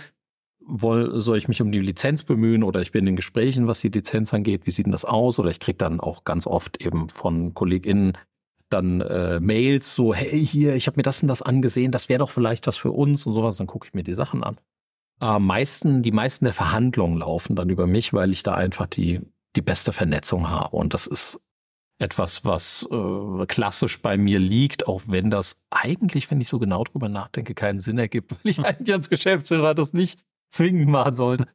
Woll, 0.69 1.21
soll 1.21 1.39
ich 1.39 1.49
mich 1.49 1.63
um 1.63 1.71
die 1.71 1.79
Lizenz 1.79 2.25
bemühen 2.25 2.63
oder 2.65 2.81
ich 2.81 2.91
bin 2.91 3.07
in 3.07 3.15
Gesprächen, 3.17 3.69
was 3.69 3.81
die 3.81 3.89
Lizenz 3.89 4.35
angeht? 4.35 4.67
Wie 4.67 4.73
sieht 4.73 4.87
denn 4.87 4.93
das 4.93 5.05
aus? 5.05 5.39
Oder 5.39 5.51
ich 5.51 5.61
kriege 5.61 5.79
dann 5.79 6.01
auch 6.01 6.25
ganz 6.25 6.47
oft 6.47 6.83
eben 6.83 7.09
von 7.09 7.55
KollegInnen 7.55 8.19
dann 8.69 9.01
äh, 9.01 9.41
Mails 9.41 9.95
so, 9.95 10.13
hey 10.13 10.45
hier, 10.45 10.75
ich 10.75 10.87
habe 10.87 10.97
mir 10.97 11.03
das 11.03 11.23
und 11.23 11.29
das 11.29 11.43
angesehen, 11.43 11.93
das 11.93 12.09
wäre 12.09 12.19
doch 12.19 12.31
vielleicht 12.31 12.67
was 12.67 12.77
für 12.77 12.91
uns 12.91 13.27
und 13.27 13.33
sowas, 13.33 13.57
dann 13.57 13.67
gucke 13.67 13.87
ich 13.87 13.95
mir 13.95 14.03
die 14.03 14.15
Sachen 14.15 14.43
an. 14.43 14.59
Äh, 15.21 15.39
meisten, 15.39 16.03
die 16.03 16.11
meisten 16.11 16.45
der 16.45 16.55
Verhandlungen 16.55 17.19
laufen 17.19 17.57
dann 17.57 17.71
über 17.71 17.87
mich, 17.87 18.13
weil 18.13 18.33
ich 18.33 18.43
da 18.43 18.55
einfach 18.55 18.87
die, 18.87 19.21
die 19.55 19.63
beste 19.63 19.93
Vernetzung 19.93 20.51
habe. 20.51 20.77
Und 20.77 20.95
das 20.95 21.07
ist 21.07 21.41
etwas, 21.99 22.45
was 22.45 22.87
äh, 22.91 23.47
klassisch 23.47 24.03
bei 24.03 24.19
mir 24.19 24.39
liegt, 24.39 24.87
auch 24.87 25.03
wenn 25.07 25.31
das 25.31 25.57
eigentlich, 25.71 26.31
wenn 26.31 26.41
ich 26.41 26.49
so 26.49 26.59
genau 26.59 26.85
drüber 26.85 27.09
nachdenke, 27.09 27.55
keinen 27.55 27.81
Sinn 27.81 27.99
ergibt, 27.99 28.33
weil 28.45 28.51
ich 28.51 28.59
eigentlich 28.59 28.93
als 28.93 29.09
Geschäftsführer 29.09 29.75
das 29.75 29.93
nicht 29.93 30.21
zwingend 30.49 30.89
machen 30.91 31.15
sollte. 31.15 31.47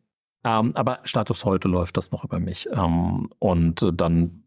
Ähm, 0.44 0.76
aber 0.76 1.00
Status 1.04 1.46
heute 1.46 1.68
läuft 1.68 1.98
das 1.98 2.12
noch 2.12 2.24
über 2.24 2.40
mich. 2.40 2.68
Ähm, 2.74 3.30
und 3.40 3.88
dann 3.94 4.41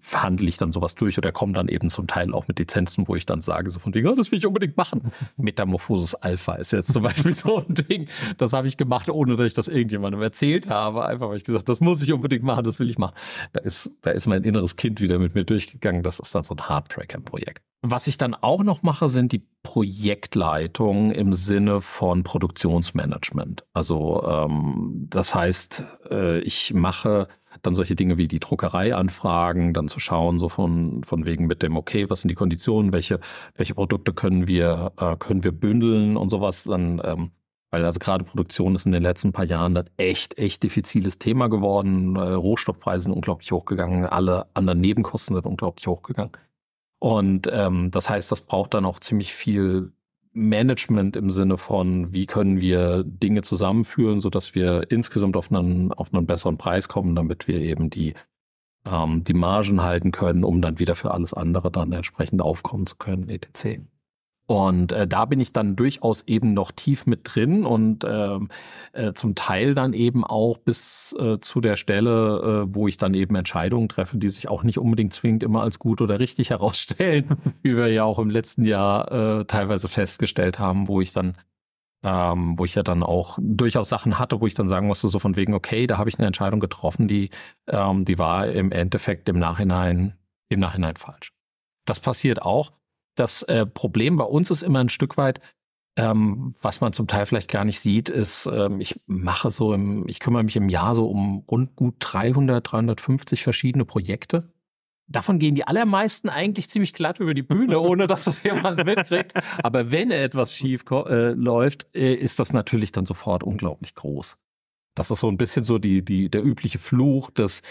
verhandle 0.00 0.48
ich 0.48 0.56
dann 0.56 0.72
sowas 0.72 0.94
durch 0.94 1.18
oder 1.18 1.32
komme 1.32 1.52
dann 1.52 1.68
eben 1.68 1.90
zum 1.90 2.06
Teil 2.06 2.32
auch 2.32 2.46
mit 2.48 2.58
Lizenzen, 2.58 3.08
wo 3.08 3.16
ich 3.16 3.26
dann 3.26 3.40
sage, 3.40 3.70
so 3.70 3.78
von 3.78 3.92
wegen, 3.94 4.08
oh, 4.08 4.14
das 4.14 4.30
will 4.30 4.38
ich 4.38 4.46
unbedingt 4.46 4.76
machen. 4.76 5.12
Metamorphosis 5.36 6.14
Alpha 6.14 6.54
ist 6.54 6.72
jetzt 6.72 6.92
zum 6.92 7.02
Beispiel 7.02 7.34
so 7.34 7.58
ein 7.58 7.74
Ding. 7.74 8.08
Das 8.38 8.52
habe 8.52 8.68
ich 8.68 8.76
gemacht, 8.76 9.10
ohne 9.10 9.36
dass 9.36 9.46
ich 9.46 9.54
das 9.54 9.68
irgendjemandem 9.68 10.22
erzählt 10.22 10.68
habe. 10.68 11.04
Einfach 11.04 11.28
weil 11.28 11.36
ich 11.36 11.44
gesagt, 11.44 11.68
das 11.68 11.80
muss 11.80 12.02
ich 12.02 12.12
unbedingt 12.12 12.44
machen, 12.44 12.64
das 12.64 12.78
will 12.78 12.88
ich 12.88 12.98
machen. 12.98 13.14
Da 13.52 13.60
ist, 13.60 13.96
da 14.02 14.10
ist 14.10 14.26
mein 14.26 14.44
inneres 14.44 14.76
Kind 14.76 15.00
wieder 15.00 15.18
mit 15.18 15.34
mir 15.34 15.44
durchgegangen. 15.44 16.02
Das 16.02 16.20
ist 16.20 16.34
dann 16.34 16.44
so 16.44 16.54
ein 16.54 16.68
Hardtracker-Projekt. 16.68 17.62
Was 17.82 18.06
ich 18.06 18.18
dann 18.18 18.34
auch 18.34 18.62
noch 18.64 18.82
mache, 18.82 19.08
sind 19.08 19.32
die 19.32 19.46
Projektleitungen 19.62 21.12
im 21.12 21.32
Sinne 21.32 21.80
von 21.80 22.22
Produktionsmanagement. 22.22 23.64
Also 23.72 24.24
ähm, 24.26 25.06
das 25.10 25.34
heißt, 25.34 25.84
äh, 26.10 26.38
ich 26.40 26.74
mache 26.74 27.28
dann 27.62 27.74
solche 27.74 27.94
Dinge 27.94 28.18
wie 28.18 28.28
die 28.28 28.40
Druckerei 28.40 28.94
anfragen, 28.94 29.72
dann 29.74 29.88
zu 29.88 30.00
schauen, 30.00 30.38
so 30.38 30.48
von, 30.48 31.02
von 31.04 31.26
wegen 31.26 31.46
mit 31.46 31.62
dem, 31.62 31.76
okay, 31.76 32.08
was 32.10 32.22
sind 32.22 32.28
die 32.28 32.34
Konditionen, 32.34 32.92
welche, 32.92 33.20
welche 33.54 33.74
Produkte 33.74 34.12
können 34.12 34.46
wir, 34.46 34.92
äh, 34.98 35.16
können 35.16 35.44
wir 35.44 35.52
bündeln 35.52 36.16
und 36.16 36.28
sowas, 36.28 36.64
dann, 36.64 37.00
ähm, 37.04 37.30
weil 37.70 37.84
also 37.84 37.98
gerade 37.98 38.24
Produktion 38.24 38.74
ist 38.74 38.86
in 38.86 38.92
den 38.92 39.02
letzten 39.02 39.32
paar 39.32 39.44
Jahren 39.44 39.74
dann 39.74 39.90
echt, 39.96 40.38
echt 40.38 40.62
diffiziles 40.62 41.18
Thema 41.18 41.48
geworden. 41.48 42.16
Äh, 42.16 42.20
Rohstoffpreise 42.20 43.04
sind 43.04 43.12
unglaublich 43.12 43.52
hochgegangen, 43.52 44.06
alle 44.06 44.46
anderen 44.54 44.80
Nebenkosten 44.80 45.36
sind 45.36 45.46
unglaublich 45.46 45.86
hochgegangen. 45.86 46.32
Und 47.00 47.48
ähm, 47.52 47.90
das 47.90 48.08
heißt, 48.10 48.32
das 48.32 48.40
braucht 48.40 48.74
dann 48.74 48.84
auch 48.84 48.98
ziemlich 48.98 49.32
viel 49.32 49.92
Management 50.38 51.16
im 51.16 51.30
Sinne 51.30 51.56
von, 51.56 52.12
wie 52.12 52.26
können 52.26 52.60
wir 52.60 53.04
Dinge 53.04 53.42
zusammenführen, 53.42 54.20
so 54.20 54.30
dass 54.30 54.54
wir 54.54 54.90
insgesamt 54.90 55.36
auf 55.36 55.52
einen, 55.52 55.92
auf 55.92 56.12
einen 56.12 56.26
besseren 56.26 56.58
Preis 56.58 56.88
kommen, 56.88 57.14
damit 57.14 57.48
wir 57.48 57.60
eben 57.60 57.90
die, 57.90 58.14
ähm, 58.86 59.24
die 59.24 59.34
Margen 59.34 59.82
halten 59.82 60.12
können, 60.12 60.44
um 60.44 60.62
dann 60.62 60.78
wieder 60.78 60.94
für 60.94 61.10
alles 61.12 61.34
andere 61.34 61.70
dann 61.70 61.92
entsprechend 61.92 62.40
aufkommen 62.40 62.86
zu 62.86 62.96
können, 62.96 63.28
etc. 63.28 63.80
Und 64.48 64.92
äh, 64.92 65.06
da 65.06 65.26
bin 65.26 65.40
ich 65.40 65.52
dann 65.52 65.76
durchaus 65.76 66.22
eben 66.22 66.54
noch 66.54 66.72
tief 66.72 67.04
mit 67.04 67.20
drin 67.24 67.66
und 67.66 68.02
ähm, 68.08 68.48
äh, 68.94 69.12
zum 69.12 69.34
Teil 69.34 69.74
dann 69.74 69.92
eben 69.92 70.24
auch 70.24 70.56
bis 70.56 71.14
äh, 71.20 71.38
zu 71.38 71.60
der 71.60 71.76
Stelle, 71.76 72.64
äh, 72.64 72.74
wo 72.74 72.88
ich 72.88 72.96
dann 72.96 73.12
eben 73.12 73.34
Entscheidungen 73.34 73.90
treffe, 73.90 74.16
die 74.16 74.30
sich 74.30 74.48
auch 74.48 74.62
nicht 74.62 74.78
unbedingt 74.78 75.12
zwingend 75.12 75.42
immer 75.42 75.60
als 75.60 75.78
gut 75.78 76.00
oder 76.00 76.18
richtig 76.18 76.48
herausstellen, 76.50 77.36
wie 77.62 77.76
wir 77.76 77.88
ja 77.88 78.04
auch 78.04 78.18
im 78.18 78.30
letzten 78.30 78.64
Jahr 78.64 79.12
äh, 79.12 79.44
teilweise 79.44 79.86
festgestellt 79.86 80.58
haben, 80.58 80.88
wo 80.88 81.02
ich 81.02 81.12
dann 81.12 81.36
ähm, 82.02 82.58
wo 82.58 82.64
ich 82.64 82.74
ja 82.74 82.82
dann 82.82 83.02
auch 83.02 83.38
durchaus 83.42 83.90
Sachen 83.90 84.18
hatte, 84.18 84.40
wo 84.40 84.46
ich 84.46 84.54
dann 84.54 84.68
sagen 84.68 84.86
musste, 84.86 85.08
so 85.08 85.18
von 85.18 85.36
wegen, 85.36 85.52
okay, 85.52 85.86
da 85.86 85.98
habe 85.98 86.08
ich 86.08 86.18
eine 86.18 86.26
Entscheidung 86.26 86.60
getroffen, 86.60 87.06
die, 87.06 87.28
ähm, 87.66 88.06
die 88.06 88.18
war 88.18 88.46
im 88.46 88.72
Endeffekt 88.72 89.28
im 89.28 89.38
Nachhinein, 89.38 90.16
im 90.48 90.60
Nachhinein 90.60 90.96
falsch. 90.96 91.32
Das 91.84 92.00
passiert 92.00 92.40
auch. 92.40 92.77
Das 93.18 93.42
äh, 93.42 93.66
Problem 93.66 94.16
bei 94.16 94.24
uns 94.24 94.50
ist 94.50 94.62
immer 94.62 94.78
ein 94.78 94.88
Stück 94.88 95.16
weit, 95.16 95.40
ähm, 95.96 96.54
was 96.60 96.80
man 96.80 96.92
zum 96.92 97.08
Teil 97.08 97.26
vielleicht 97.26 97.50
gar 97.50 97.64
nicht 97.64 97.80
sieht, 97.80 98.08
ist, 98.08 98.48
ähm, 98.52 98.80
ich 98.80 99.00
mache 99.06 99.50
so 99.50 99.72
im, 99.74 100.06
ich 100.06 100.20
kümmere 100.20 100.44
mich 100.44 100.54
im 100.54 100.68
Jahr 100.68 100.94
so 100.94 101.10
um 101.10 101.44
rund 101.50 101.74
gut 101.74 101.96
300, 101.98 102.70
350 102.70 103.42
verschiedene 103.42 103.84
Projekte. 103.84 104.52
Davon 105.08 105.40
gehen 105.40 105.56
die 105.56 105.66
allermeisten 105.66 106.28
eigentlich 106.28 106.70
ziemlich 106.70 106.92
glatt 106.92 107.18
über 107.18 107.34
die 107.34 107.42
Bühne, 107.42 107.80
ohne 107.80 108.06
dass 108.06 108.24
das 108.24 108.44
jemand 108.44 108.84
mitkriegt. 108.84 109.32
Aber 109.64 109.90
wenn 109.90 110.12
etwas 110.12 110.54
schief 110.54 110.84
äh, 110.88 111.32
läuft, 111.32 111.88
äh, 111.96 112.14
ist 112.14 112.38
das 112.38 112.52
natürlich 112.52 112.92
dann 112.92 113.06
sofort 113.06 113.42
unglaublich 113.42 113.96
groß. 113.96 114.36
Das 114.94 115.10
ist 115.10 115.18
so 115.18 115.28
ein 115.28 115.38
bisschen 115.38 115.64
so 115.64 115.78
die, 115.78 116.04
die, 116.04 116.30
der 116.30 116.44
übliche 116.44 116.78
Fluch, 116.78 117.30
dass 117.30 117.62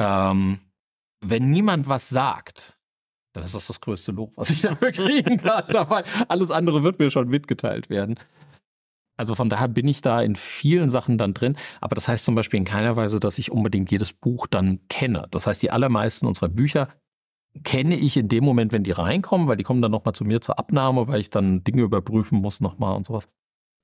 ähm, 0.00 0.60
wenn 1.20 1.50
niemand 1.50 1.88
was 1.88 2.08
sagt, 2.08 2.75
das 3.40 3.54
ist 3.54 3.68
das, 3.68 3.80
größte 3.80 4.12
Lob, 4.12 4.32
was 4.36 4.50
ich 4.50 4.60
dafür 4.62 4.92
kriegen 4.92 5.38
kann. 5.38 5.64
Dabei 5.68 6.04
alles 6.28 6.50
andere 6.50 6.82
wird 6.82 6.98
mir 6.98 7.10
schon 7.10 7.28
mitgeteilt 7.28 7.90
werden. 7.90 8.18
Also 9.16 9.34
von 9.34 9.48
daher 9.48 9.68
bin 9.68 9.88
ich 9.88 10.02
da 10.02 10.20
in 10.20 10.36
vielen 10.36 10.90
Sachen 10.90 11.16
dann 11.18 11.34
drin. 11.34 11.56
Aber 11.80 11.94
das 11.94 12.06
heißt 12.08 12.24
zum 12.24 12.34
Beispiel 12.34 12.58
in 12.58 12.64
keiner 12.64 12.96
Weise, 12.96 13.18
dass 13.18 13.38
ich 13.38 13.50
unbedingt 13.50 13.90
jedes 13.90 14.12
Buch 14.12 14.46
dann 14.46 14.80
kenne. 14.88 15.26
Das 15.30 15.46
heißt, 15.46 15.62
die 15.62 15.70
allermeisten 15.70 16.26
unserer 16.26 16.48
Bücher 16.48 16.88
kenne 17.64 17.96
ich 17.96 18.16
in 18.18 18.28
dem 18.28 18.44
Moment, 18.44 18.72
wenn 18.72 18.82
die 18.82 18.90
reinkommen, 18.90 19.48
weil 19.48 19.56
die 19.56 19.64
kommen 19.64 19.80
dann 19.80 19.90
nochmal 19.90 20.14
zu 20.14 20.24
mir 20.24 20.40
zur 20.42 20.58
Abnahme, 20.58 21.08
weil 21.08 21.20
ich 21.20 21.30
dann 21.30 21.64
Dinge 21.64 21.82
überprüfen 21.82 22.40
muss 22.40 22.60
nochmal 22.60 22.94
und 22.94 23.06
sowas. 23.06 23.28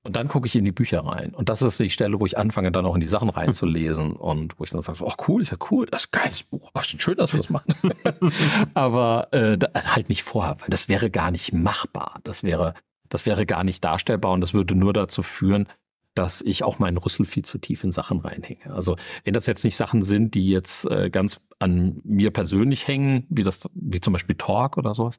Und 0.05 0.17
dann 0.17 0.27
gucke 0.27 0.47
ich 0.47 0.55
in 0.55 0.65
die 0.65 0.73
Bücher 0.73 1.05
rein. 1.05 1.33
Und 1.33 1.47
das 1.47 1.61
ist 1.61 1.79
die 1.79 1.89
Stelle, 1.89 2.19
wo 2.19 2.25
ich 2.25 2.37
anfange, 2.37 2.73
dann 2.73 2.85
auch 2.85 2.95
in 2.95 3.01
die 3.01 3.07
Sachen 3.07 3.29
reinzulesen 3.29 4.13
und 4.13 4.59
wo 4.59 4.65
ich 4.65 4.69
dann 4.69 4.81
sage, 4.81 4.97
so, 4.97 5.07
ach 5.07 5.15
cool, 5.27 5.41
ist 5.41 5.51
ja 5.51 5.57
cool, 5.71 5.85
das 5.85 6.03
ist 6.03 6.13
ein 6.13 6.21
geiles 6.21 6.43
Buch. 6.43 6.71
Ach, 6.73 6.83
schön, 6.83 7.15
dass 7.15 7.31
wir 7.31 7.37
das 7.37 7.49
machen. 7.49 7.73
Aber 8.73 9.29
äh, 9.31 9.57
halt 9.73 10.09
nicht 10.09 10.23
vorher, 10.23 10.57
weil 10.59 10.67
das 10.67 10.89
wäre 10.89 11.09
gar 11.09 11.31
nicht 11.31 11.53
machbar. 11.53 12.19
Das 12.25 12.43
wäre, 12.43 12.73
das 13.07 13.25
wäre 13.25 13.45
gar 13.45 13.63
nicht 13.63 13.81
darstellbar 13.83 14.33
und 14.33 14.41
das 14.41 14.53
würde 14.53 14.75
nur 14.75 14.91
dazu 14.91 15.23
führen, 15.23 15.67
dass 16.15 16.41
ich 16.41 16.63
auch 16.63 16.79
meinen 16.79 16.97
Rüssel 16.97 17.25
viel 17.25 17.45
zu 17.45 17.57
tief 17.57 17.83
in 17.85 17.93
Sachen 17.93 18.19
reinhänge. 18.19 18.73
Also 18.73 18.97
wenn 19.23 19.33
das 19.33 19.45
jetzt 19.45 19.63
nicht 19.63 19.77
Sachen 19.77 20.01
sind, 20.01 20.35
die 20.35 20.49
jetzt 20.49 20.85
äh, 20.85 21.09
ganz 21.09 21.39
an 21.59 22.01
mir 22.03 22.31
persönlich 22.31 22.87
hängen, 22.87 23.25
wie 23.29 23.43
das, 23.43 23.61
wie 23.73 24.01
zum 24.01 24.11
Beispiel 24.11 24.35
Talk 24.35 24.77
oder 24.77 24.93
sowas, 24.93 25.17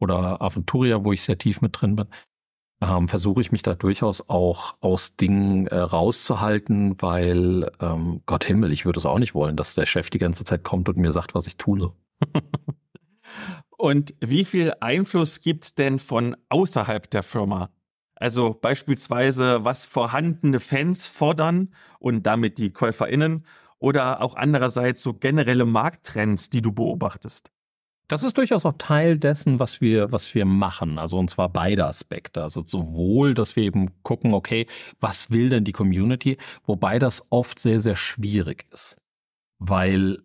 oder 0.00 0.42
Aventuria, 0.42 1.04
wo 1.04 1.12
ich 1.12 1.22
sehr 1.22 1.38
tief 1.38 1.62
mit 1.62 1.80
drin 1.80 1.96
bin, 1.96 2.08
ähm, 2.84 3.08
versuche 3.08 3.40
ich 3.40 3.52
mich 3.52 3.62
da 3.62 3.74
durchaus 3.74 4.28
auch 4.28 4.76
aus 4.80 5.16
Dingen 5.16 5.66
äh, 5.66 5.76
rauszuhalten, 5.76 6.96
weil 7.00 7.70
ähm, 7.80 8.20
Gott 8.26 8.44
Himmel, 8.44 8.72
ich 8.72 8.84
würde 8.84 8.98
es 8.98 9.06
auch 9.06 9.18
nicht 9.18 9.34
wollen, 9.34 9.56
dass 9.56 9.74
der 9.74 9.86
Chef 9.86 10.10
die 10.10 10.18
ganze 10.18 10.44
Zeit 10.44 10.64
kommt 10.64 10.88
und 10.88 10.98
mir 10.98 11.12
sagt, 11.12 11.34
was 11.34 11.46
ich 11.46 11.56
tue. 11.56 11.92
und 13.78 14.14
wie 14.20 14.44
viel 14.44 14.72
Einfluss 14.80 15.40
gibt's 15.40 15.74
denn 15.74 15.98
von 15.98 16.36
außerhalb 16.48 17.10
der 17.10 17.22
Firma? 17.22 17.70
Also 18.16 18.54
beispielsweise, 18.54 19.64
was 19.64 19.86
vorhandene 19.86 20.60
Fans 20.60 21.06
fordern 21.06 21.74
und 21.98 22.24
damit 22.26 22.58
die 22.58 22.72
KäuferInnen 22.72 23.44
oder 23.78 24.22
auch 24.22 24.36
andererseits 24.36 25.02
so 25.02 25.14
generelle 25.14 25.66
Markttrends, 25.66 26.48
die 26.50 26.62
du 26.62 26.72
beobachtest? 26.72 27.53
Das 28.08 28.22
ist 28.22 28.36
durchaus 28.36 28.66
auch 28.66 28.74
Teil 28.76 29.18
dessen, 29.18 29.60
was 29.60 29.80
wir, 29.80 30.12
was 30.12 30.34
wir 30.34 30.44
machen. 30.44 30.98
Also 30.98 31.18
und 31.18 31.30
zwar 31.30 31.48
beide 31.48 31.86
Aspekte. 31.86 32.42
Also 32.42 32.62
sowohl, 32.66 33.34
dass 33.34 33.56
wir 33.56 33.64
eben 33.64 33.90
gucken, 34.02 34.34
okay, 34.34 34.66
was 35.00 35.30
will 35.30 35.48
denn 35.48 35.64
die 35.64 35.72
Community? 35.72 36.36
Wobei 36.66 36.98
das 36.98 37.24
oft 37.30 37.58
sehr, 37.58 37.80
sehr 37.80 37.96
schwierig 37.96 38.66
ist. 38.70 39.00
Weil 39.58 40.18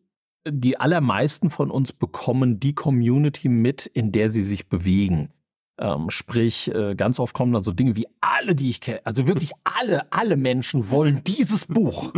die 0.48 0.80
allermeisten 0.80 1.50
von 1.50 1.72
uns 1.72 1.94
bekommen 1.94 2.60
die 2.60 2.76
Community 2.76 3.50
mit, 3.50 3.86
in 3.86 4.12
der 4.12 4.30
sie 4.30 4.44
sich 4.44 4.68
bewegen. 4.68 5.32
Ähm, 5.78 6.10
sprich, 6.10 6.74
äh, 6.74 6.96
ganz 6.96 7.20
oft 7.20 7.34
kommen 7.34 7.54
dann 7.54 7.64
so 7.64 7.72
Dinge 7.72 7.96
wie 7.96 8.08
alle, 8.20 8.56
die 8.56 8.70
ich 8.70 8.82
kenne, 8.82 9.00
also 9.06 9.28
wirklich 9.28 9.52
alle, 9.64 10.12
alle 10.12 10.36
Menschen 10.36 10.90
wollen 10.92 11.24
dieses 11.24 11.66
Buch. 11.66 12.12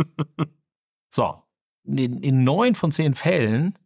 So, 1.08 1.34
in, 1.84 2.22
in 2.22 2.42
neun 2.42 2.74
von 2.74 2.90
zehn 2.90 3.14
Fällen 3.14 3.78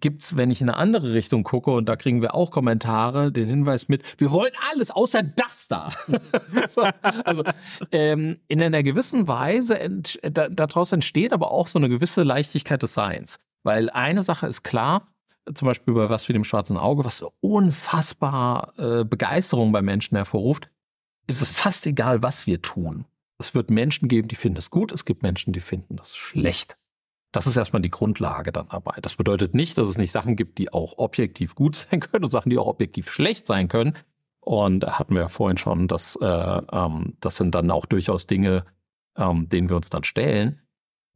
gibt's, 0.00 0.36
wenn 0.36 0.50
ich 0.50 0.60
in 0.60 0.68
eine 0.68 0.78
andere 0.78 1.12
Richtung 1.12 1.42
gucke, 1.42 1.70
und 1.70 1.88
da 1.88 1.96
kriegen 1.96 2.22
wir 2.22 2.34
auch 2.34 2.50
Kommentare, 2.50 3.32
den 3.32 3.48
Hinweis 3.48 3.88
mit, 3.88 4.02
wir 4.20 4.30
wollen 4.30 4.52
alles 4.70 4.90
außer 4.90 5.22
das 5.22 5.68
da. 5.68 5.90
so, 6.68 6.82
also 7.24 7.42
ähm, 7.92 8.38
in 8.48 8.62
einer 8.62 8.82
gewissen 8.82 9.26
Weise 9.28 9.78
ent, 9.78 10.18
da, 10.22 10.48
daraus 10.48 10.92
entsteht 10.92 11.32
aber 11.32 11.50
auch 11.50 11.68
so 11.68 11.78
eine 11.78 11.88
gewisse 11.88 12.22
Leichtigkeit 12.22 12.82
des 12.82 12.94
Seins. 12.94 13.38
Weil 13.62 13.90
eine 13.90 14.22
Sache 14.22 14.46
ist 14.46 14.62
klar, 14.62 15.08
zum 15.54 15.66
Beispiel 15.66 15.94
bei 15.94 16.08
was 16.08 16.28
wie 16.28 16.32
dem 16.32 16.44
schwarzen 16.44 16.76
Auge, 16.76 17.04
was 17.04 17.18
so 17.18 17.32
unfassbar 17.40 18.72
äh, 18.78 19.04
Begeisterung 19.04 19.72
bei 19.72 19.82
Menschen 19.82 20.16
hervorruft, 20.16 20.70
ist 21.26 21.40
es 21.40 21.48
fast 21.48 21.86
egal, 21.86 22.22
was 22.22 22.46
wir 22.46 22.62
tun. 22.62 23.06
Es 23.38 23.54
wird 23.54 23.70
Menschen 23.70 24.08
geben, 24.08 24.28
die 24.28 24.36
finden 24.36 24.58
es 24.58 24.70
gut, 24.70 24.92
es 24.92 25.04
gibt 25.04 25.22
Menschen, 25.22 25.52
die 25.52 25.60
finden 25.60 25.96
das 25.96 26.16
schlecht. 26.16 26.76
Das 27.32 27.46
ist 27.46 27.56
erstmal 27.56 27.82
die 27.82 27.90
Grundlage 27.90 28.50
dann 28.50 28.68
dabei. 28.68 28.98
Das 29.02 29.14
bedeutet 29.14 29.54
nicht, 29.54 29.78
dass 29.78 29.88
es 29.88 29.98
nicht 29.98 30.10
Sachen 30.10 30.36
gibt, 30.36 30.58
die 30.58 30.72
auch 30.72 30.94
objektiv 30.98 31.54
gut 31.54 31.76
sein 31.90 32.00
können 32.00 32.24
und 32.24 32.30
Sachen, 32.30 32.50
die 32.50 32.58
auch 32.58 32.66
objektiv 32.66 33.10
schlecht 33.10 33.46
sein 33.46 33.68
können. 33.68 33.96
Und 34.40 34.84
hatten 34.86 35.14
wir 35.14 35.22
ja 35.22 35.28
vorhin 35.28 35.58
schon, 35.58 35.86
dass 35.86 36.16
äh, 36.16 36.26
ähm, 36.26 37.16
das 37.20 37.36
sind 37.36 37.54
dann 37.54 37.70
auch 37.70 37.86
durchaus 37.86 38.26
Dinge, 38.26 38.64
ähm, 39.16 39.48
denen 39.48 39.68
wir 39.68 39.76
uns 39.76 39.90
dann 39.90 40.02
stellen. 40.02 40.60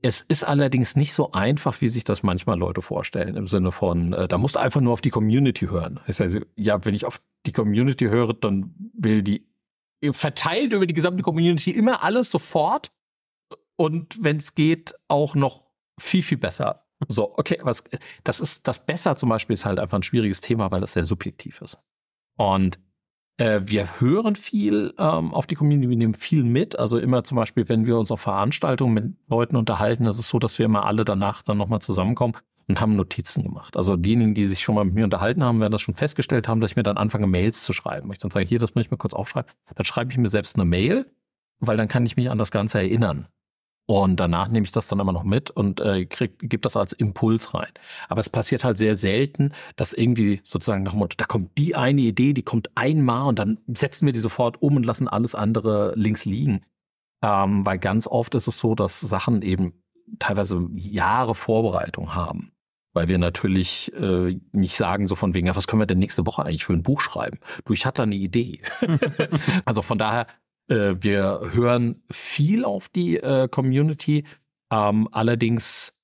Es 0.03 0.21
ist 0.21 0.45
allerdings 0.45 0.97
nicht 0.97 1.15
so 1.15 1.33
einfach, 1.33 1.81
wie 1.81 1.89
sich 1.89 2.05
das 2.05 2.23
manchmal 2.23 2.59
Leute 2.59 2.83
vorstellen, 2.83 3.37
im 3.37 3.47
Sinne 3.47 3.73
von, 3.73 4.13
äh, 4.13 4.29
da 4.29 4.37
musst 4.37 4.57
du 4.57 4.61
einfach 4.61 4.83
nur 4.83 4.93
auf 4.93 5.01
die 5.01 5.11
Community 5.11 5.67
hören. 5.67 6.01
Das 6.07 6.21
heißt, 6.21 6.39
ja, 6.57 6.85
wenn 6.85 6.95
ich 6.95 7.07
auf 7.07 7.23
die 7.47 7.53
Community 7.53 8.05
höre, 8.05 8.35
dann 8.35 8.75
will 8.93 9.23
die 9.23 9.49
verteilt 10.11 10.75
über 10.75 10.87
die 10.87 10.93
gesamte 10.93 11.23
Community 11.23 11.71
immer 11.71 12.03
alles 12.03 12.31
sofort 12.31 12.93
und 13.77 14.23
wenn 14.23 14.37
es 14.37 14.55
geht, 14.55 14.95
auch 15.09 15.35
noch 15.35 15.64
viel, 15.99 16.23
viel 16.23 16.39
besser. 16.39 16.85
So, 17.09 17.37
okay, 17.37 17.59
was, 17.63 17.85
das 18.23 18.41
ist, 18.41 18.67
das 18.67 18.85
besser 18.85 19.17
zum 19.17 19.29
Beispiel 19.29 19.55
ist 19.55 19.67
halt 19.67 19.79
einfach 19.79 19.99
ein 19.99 20.03
schwieriges 20.03 20.41
Thema, 20.41 20.71
weil 20.71 20.81
das 20.81 20.93
sehr 20.95 21.05
subjektiv 21.05 21.61
ist. 21.61 21.79
Und 22.37 22.79
äh, 23.37 23.61
wir 23.65 24.01
hören 24.01 24.37
viel 24.37 24.95
ähm, 24.99 25.35
auf 25.35 25.47
die 25.47 25.55
Community, 25.55 25.89
wir 25.89 25.97
nehmen 25.97 26.15
viel 26.15 26.45
mit. 26.45 26.79
Also 26.79 26.99
immer 26.99 27.25
zum 27.25 27.37
Beispiel, 27.37 27.69
wenn 27.69 27.87
wir 27.87 27.99
uns 27.99 28.11
auf 28.11 28.21
Veranstaltungen 28.21 28.95
mit 28.95 29.15
Leuten 29.29 29.57
unterhalten, 29.57 30.07
ist 30.07 30.19
es 30.19 30.29
so, 30.29 30.39
dass 30.39 30.59
wir 30.59 30.67
immer 30.67 30.87
alle 30.87 31.05
danach 31.05 31.43
dann 31.43 31.59
nochmal 31.59 31.81
zusammenkommen 31.81 32.35
und 32.69 32.81
haben 32.81 32.97
Notizen 32.97 33.43
gemacht. 33.43 33.77
Also 33.77 33.97
diejenigen, 33.97 34.35
die 34.35 34.47
sich 34.47 34.61
schon 34.61 34.75
mal 34.75 34.85
mit 34.85 34.95
mir 34.95 35.05
unterhalten 35.05 35.43
haben, 35.43 35.61
werden 35.61 35.73
das 35.73 35.83
schon 35.83 35.95
festgestellt 35.95 36.49
haben, 36.49 36.61
dass 36.61 36.71
ich 36.71 36.77
mir 36.77 36.83
dann 36.83 36.97
anfange, 36.97 37.27
Mails 37.27 37.65
zu 37.65 37.73
schreiben. 37.73 38.11
Ich 38.13 38.19
dann 38.19 38.31
sage, 38.31 38.47
hier, 38.47 38.59
das 38.59 38.75
muss 38.75 38.85
ich 38.85 38.91
mir 38.91 38.97
kurz 38.97 39.15
aufschreiben. 39.15 39.51
Dann 39.75 39.85
schreibe 39.85 40.13
ich 40.13 40.19
mir 40.19 40.29
selbst 40.29 40.57
eine 40.57 40.65
Mail, 40.65 41.11
weil 41.59 41.77
dann 41.77 41.89
kann 41.89 42.07
ich 42.07 42.17
mich 42.17 42.31
an 42.31 42.39
das 42.39 42.51
Ganze 42.51 42.79
erinnern. 42.79 43.27
Und 43.87 44.19
danach 44.19 44.49
nehme 44.49 44.65
ich 44.65 44.73
das 44.73 44.89
dann 44.89 45.01
immer 45.01 45.13
noch 45.13 45.25
mit 45.25 45.51
und 45.51 45.81
äh, 45.81 46.07
krieg, 46.07 46.39
gebe 46.39 46.63
das 46.63 46.77
als 46.77 46.95
Impuls 46.95 47.53
rein. 47.53 47.71
Aber 48.09 48.21
es 48.21 48.31
passiert 48.31 48.65
halt 48.65 48.79
sehr 48.79 48.97
selten, 48.97 49.53
dass 49.77 49.93
irgendwie 49.93 50.41
sozusagen 50.43 50.85
nach 50.85 50.93
dem 50.93 51.01
Motto, 51.01 51.17
da 51.19 51.27
kommt 51.27 51.59
die 51.59 51.77
eine 51.77 52.01
Idee, 52.01 52.33
die 52.33 52.43
kommt 52.43 52.71
einmal 52.77 53.29
und 53.29 53.39
dann 53.39 53.59
setzen 53.67 54.07
wir 54.07 54.13
die 54.13 54.21
sofort 54.21 54.63
um 54.63 54.77
und 54.77 54.87
lassen 54.87 55.07
alles 55.07 55.35
andere 55.35 55.93
links 55.97 56.25
liegen. 56.25 56.63
Ähm, 57.23 57.67
weil 57.67 57.79
ganz 57.79 58.07
oft 58.07 58.35
ist 58.35 58.47
es 58.47 58.59
so, 58.59 58.75
dass 58.75 59.01
Sachen 59.01 59.43
eben 59.43 59.75
teilweise 60.19 60.67
Jahre 60.75 61.35
Vorbereitung 61.35 62.15
haben. 62.15 62.53
Weil 62.95 63.09
wir 63.09 63.19
natürlich 63.19 63.93
äh, 63.95 64.39
nicht 64.53 64.77
sagen 64.77 65.09
so 65.09 65.17
von 65.17 65.35
wegen, 65.35 65.49
ja, 65.49 65.57
was 65.57 65.67
können 65.67 65.83
wir 65.83 65.87
denn 65.87 65.99
nächste 65.99 66.27
Woche 66.27 66.45
eigentlich 66.45 66.65
für 66.65 66.73
ein 66.73 66.83
Buch 66.83 67.01
schreiben? 67.01 67.39
Du, 67.65 67.73
ich 67.73 67.87
hatte 67.87 68.03
eine 68.03 68.15
Idee. 68.15 68.61
also 69.65 69.83
von 69.83 69.99
daher 69.99 70.27
äh, 70.69 70.95
wir 70.99 71.41
hören 71.53 72.03
viel 72.11 72.65
auf 72.65 72.89
die 72.89 73.17
äh, 73.19 73.49
Community, 73.49 74.25
ähm, 74.71 75.09
allerdings 75.13 75.95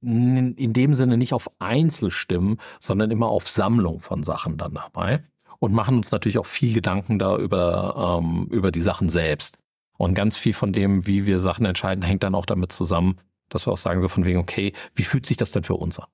in 0.00 0.74
dem 0.74 0.92
Sinne 0.92 1.16
nicht 1.16 1.32
auf 1.32 1.50
Einzelstimmen, 1.60 2.58
sondern 2.78 3.10
immer 3.10 3.28
auf 3.28 3.48
Sammlung 3.48 4.00
von 4.00 4.22
Sachen 4.22 4.58
dann 4.58 4.74
dabei 4.74 5.24
und 5.60 5.72
machen 5.72 5.96
uns 5.96 6.12
natürlich 6.12 6.36
auch 6.38 6.46
viel 6.46 6.74
Gedanken 6.74 7.18
da 7.18 7.38
über, 7.38 8.20
ähm, 8.20 8.46
über 8.50 8.70
die 8.70 8.82
Sachen 8.82 9.08
selbst. 9.08 9.58
Und 9.96 10.14
ganz 10.14 10.36
viel 10.36 10.52
von 10.52 10.72
dem, 10.74 11.06
wie 11.06 11.24
wir 11.24 11.40
Sachen 11.40 11.64
entscheiden, 11.64 12.04
hängt 12.04 12.22
dann 12.22 12.34
auch 12.34 12.46
damit 12.46 12.72
zusammen, 12.72 13.18
dass 13.48 13.66
wir 13.66 13.72
auch 13.72 13.78
sagen 13.78 14.02
so 14.02 14.08
von 14.08 14.26
wegen, 14.26 14.38
okay, 14.38 14.72
wie 14.94 15.04
fühlt 15.04 15.24
sich 15.24 15.36
das 15.36 15.52
denn 15.52 15.62
für 15.62 15.74
uns 15.74 15.98
an? 15.98 16.08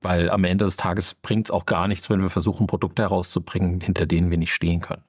Weil 0.00 0.30
am 0.30 0.44
Ende 0.44 0.64
des 0.64 0.76
Tages 0.76 1.14
bringt 1.14 1.46
es 1.46 1.50
auch 1.50 1.66
gar 1.66 1.86
nichts, 1.86 2.10
wenn 2.10 2.22
wir 2.22 2.30
versuchen, 2.30 2.66
Produkte 2.66 3.02
herauszubringen, 3.02 3.80
hinter 3.80 4.06
denen 4.06 4.30
wir 4.30 4.38
nicht 4.38 4.52
stehen 4.52 4.80
können. 4.80 5.04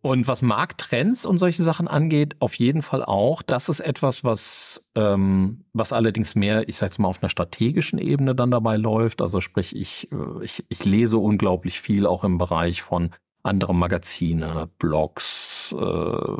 Und 0.00 0.28
was 0.28 0.42
Markttrends 0.42 1.26
und 1.26 1.38
solche 1.38 1.64
Sachen 1.64 1.88
angeht, 1.88 2.36
auf 2.38 2.54
jeden 2.54 2.82
Fall 2.82 3.04
auch. 3.04 3.42
Das 3.42 3.68
ist 3.68 3.80
etwas, 3.80 4.22
was, 4.22 4.84
ähm, 4.94 5.64
was 5.72 5.92
allerdings 5.92 6.36
mehr, 6.36 6.68
ich 6.68 6.76
sage 6.76 6.90
jetzt 6.90 6.98
mal, 6.98 7.08
auf 7.08 7.20
einer 7.20 7.30
strategischen 7.30 7.98
Ebene 7.98 8.36
dann 8.36 8.52
dabei 8.52 8.76
läuft. 8.76 9.20
Also 9.20 9.40
sprich, 9.40 9.74
ich, 9.74 10.08
äh, 10.12 10.44
ich, 10.44 10.64
ich 10.68 10.84
lese 10.84 11.18
unglaublich 11.18 11.80
viel 11.80 12.06
auch 12.06 12.22
im 12.22 12.38
Bereich 12.38 12.82
von 12.82 13.10
anderen 13.42 13.78
Magazine, 13.78 14.68
Blogs, 14.78 15.74
äh, 15.76 16.32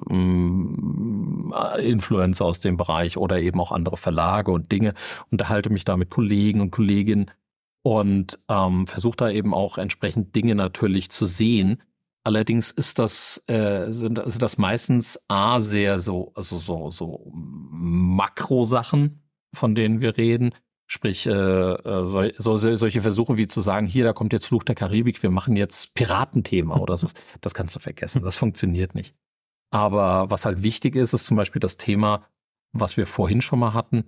Influencer 1.82 2.44
aus 2.44 2.60
dem 2.60 2.76
Bereich 2.76 3.16
oder 3.16 3.40
eben 3.40 3.60
auch 3.60 3.72
andere 3.72 3.96
Verlage 3.96 4.52
und 4.52 4.70
Dinge. 4.70 4.94
Unterhalte 5.30 5.70
mich 5.70 5.84
da 5.84 5.96
mit 5.96 6.10
Kollegen 6.10 6.60
und 6.60 6.70
Kolleginnen 6.70 7.30
und 7.82 8.38
ähm, 8.48 8.86
versuche 8.86 9.16
da 9.16 9.30
eben 9.30 9.54
auch 9.54 9.78
entsprechend 9.78 10.36
Dinge 10.36 10.54
natürlich 10.54 11.10
zu 11.10 11.26
sehen, 11.26 11.82
Allerdings 12.24 12.70
ist 12.70 12.98
das, 12.98 13.42
äh, 13.46 13.90
sind, 13.90 14.20
sind 14.26 14.42
das 14.42 14.58
meistens 14.58 15.18
A, 15.28 15.60
sehr 15.60 16.00
so, 16.00 16.32
also 16.34 16.58
so, 16.58 16.90
so 16.90 17.30
Makrosachen, 17.32 19.22
von 19.54 19.74
denen 19.74 20.00
wir 20.00 20.16
reden. 20.16 20.54
Sprich, 20.86 21.26
äh, 21.26 21.30
äh 21.30 22.04
so, 22.38 22.56
so, 22.56 22.74
solche 22.74 23.00
Versuche 23.02 23.36
wie 23.36 23.46
zu 23.46 23.60
sagen, 23.60 23.86
hier, 23.86 24.04
da 24.04 24.12
kommt 24.12 24.32
jetzt 24.32 24.46
Fluch 24.46 24.64
der 24.64 24.74
Karibik, 24.74 25.22
wir 25.22 25.30
machen 25.30 25.56
jetzt 25.56 25.94
Piratenthema 25.94 26.76
oder 26.76 26.96
so. 26.96 27.08
Das 27.40 27.54
kannst 27.54 27.76
du 27.76 27.80
vergessen. 27.80 28.22
Das 28.22 28.36
funktioniert 28.36 28.94
nicht. 28.94 29.14
Aber 29.70 30.30
was 30.30 30.44
halt 30.44 30.62
wichtig 30.62 30.96
ist, 30.96 31.12
ist 31.12 31.26
zum 31.26 31.36
Beispiel 31.36 31.60
das 31.60 31.76
Thema, 31.76 32.26
was 32.72 32.96
wir 32.96 33.06
vorhin 33.06 33.40
schon 33.40 33.58
mal 33.58 33.74
hatten. 33.74 34.04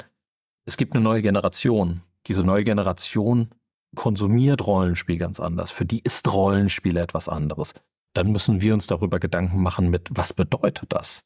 Es 0.67 0.77
gibt 0.77 0.95
eine 0.95 1.03
neue 1.03 1.23
Generation. 1.23 2.03
Diese 2.27 2.45
neue 2.45 2.65
Generation 2.65 3.51
konsumiert 3.95 4.67
Rollenspiel 4.67 5.19
ganz 5.19 5.41
anders. 5.41 5.71
Für 5.71 5.85
die 5.85 6.01
ist 6.01 6.33
Rollenspiel 6.33 6.97
etwas 6.97 7.29
anderes 7.29 7.75
dann 8.13 8.33
müssen 8.33 8.61
wir 8.61 8.75
uns 8.75 8.87
darüber 8.87 9.19
Gedanken 9.21 9.63
machen 9.63 9.91
mit, 9.91 10.09
was 10.11 10.33
bedeutet 10.33 10.93
das? 10.93 11.23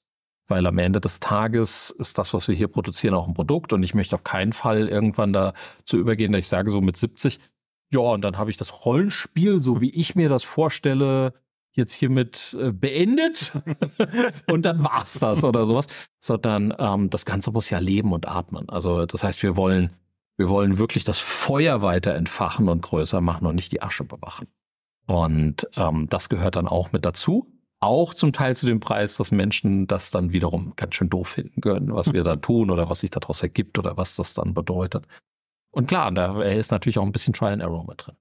Weil 0.47 0.67
am 0.67 0.79
Ende 0.79 1.01
des 1.01 1.21
Tages 1.21 1.91
ist 1.91 2.19
das, 2.19 2.35
was 2.35 2.49
wir 2.49 2.55
hier 2.55 2.69
produzieren, 2.69 3.15
auch 3.15 3.27
ein 3.27 3.35
Produkt 3.35 3.73
und 3.73 3.83
ich 3.83 3.95
möchte 3.95 4.17
auf 4.17 4.25
keinen 4.25 4.53
Fall 4.53 4.89
irgendwann 4.89 5.33
dazu 5.33 5.97
übergehen, 5.97 6.33
dass 6.33 6.41
ich 6.41 6.49
sage, 6.49 6.71
so 6.71 6.81
mit 6.81 6.97
70, 6.97 7.41
ja, 7.93 8.01
und 8.01 8.23
dann 8.23 8.37
habe 8.37 8.51
ich 8.51 8.57
das 8.57 8.85
Rollenspiel, 8.85 9.63
so 9.63 9.81
wie 9.81 9.91
ich 9.91 10.15
mir 10.15 10.29
das 10.29 10.43
vorstelle, 10.43 11.33
jetzt 11.73 11.93
hiermit 11.93 12.57
äh, 12.61 12.73
beendet 12.73 13.53
und 14.51 14.65
dann 14.65 14.85
war's 14.85 15.19
das 15.19 15.45
oder 15.45 15.67
sowas, 15.67 15.87
sondern 16.19 16.75
ähm, 16.79 17.11
das 17.11 17.25
Ganze 17.25 17.51
muss 17.51 17.71
ja 17.71 17.79
leben 17.79 18.13
und 18.13 18.29
atmen. 18.29 18.69
Also 18.69 19.07
das 19.07 19.25
heißt, 19.25 19.43
wir 19.43 19.57
wollen, 19.57 19.91
wir 20.37 20.49
wollen 20.49 20.79
wirklich 20.79 21.05
das 21.05 21.19
Feuer 21.19 21.83
weiter 21.83 22.15
entfachen 22.15 22.69
und 22.69 22.83
größer 22.83 23.21
machen 23.21 23.47
und 23.47 23.57
nicht 23.57 23.73
die 23.73 23.83
Asche 23.83 24.05
bewachen. 24.05 24.47
Und 25.07 25.69
ähm, 25.77 26.09
das 26.09 26.29
gehört 26.29 26.57
dann 26.57 26.69
auch 26.69 26.93
mit 26.93 27.05
dazu. 27.05 27.51
Auch 27.81 28.15
zum 28.15 28.33
Teil 28.33 28.57
zu 28.57 28.67
dem 28.67 28.81
Preis, 28.81 29.17
dass 29.17 29.31
Menschen 29.31 29.87
das 29.87 30.11
dann 30.11 30.33
wiederum 30.33 30.73
ganz 30.77 30.95
schön 30.95 31.11
doof 31.11 31.29
finden 31.29 31.61
können, 31.61 31.95
was 31.95 32.13
wir 32.13 32.25
da 32.25 32.37
tun 32.37 32.71
oder 32.71 32.89
was 32.89 33.01
sich 33.01 33.11
daraus 33.11 33.43
ergibt 33.43 33.79
oder 33.79 33.97
was 33.97 34.17
das 34.17 34.33
dann 34.33 34.55
bedeutet. 34.55 35.07
Und 35.71 35.89
klar, 35.89 36.11
da 36.13 36.41
ist 36.43 36.71
natürlich 36.71 36.99
auch 36.99 37.05
ein 37.05 37.13
bisschen 37.13 37.35
Trial 37.35 37.53
and 37.53 37.63
Error 37.63 37.85
mit 37.87 38.07
drin. 38.07 38.17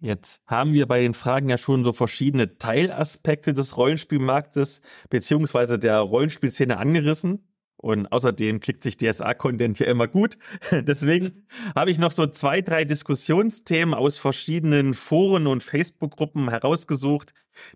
Jetzt 0.00 0.40
haben 0.46 0.72
wir 0.72 0.86
bei 0.86 1.00
den 1.00 1.12
Fragen 1.12 1.50
ja 1.50 1.58
schon 1.58 1.84
so 1.84 1.92
verschiedene 1.92 2.56
Teilaspekte 2.56 3.52
des 3.52 3.76
Rollenspielmarktes 3.76 4.80
beziehungsweise 5.10 5.78
der 5.78 5.98
Rollenspielszene 5.98 6.78
angerissen. 6.78 7.49
Und 7.80 8.12
außerdem 8.12 8.60
klickt 8.60 8.82
sich 8.82 8.98
DSA-Content 8.98 9.78
ja 9.78 9.86
immer 9.86 10.06
gut. 10.06 10.36
Deswegen 10.70 11.46
habe 11.74 11.90
ich 11.90 11.98
noch 11.98 12.12
so 12.12 12.26
zwei, 12.26 12.60
drei 12.60 12.84
Diskussionsthemen 12.84 13.94
aus 13.94 14.18
verschiedenen 14.18 14.92
Foren 14.92 15.46
und 15.46 15.62
Facebook-Gruppen 15.62 16.50
herausgesucht, 16.50 17.32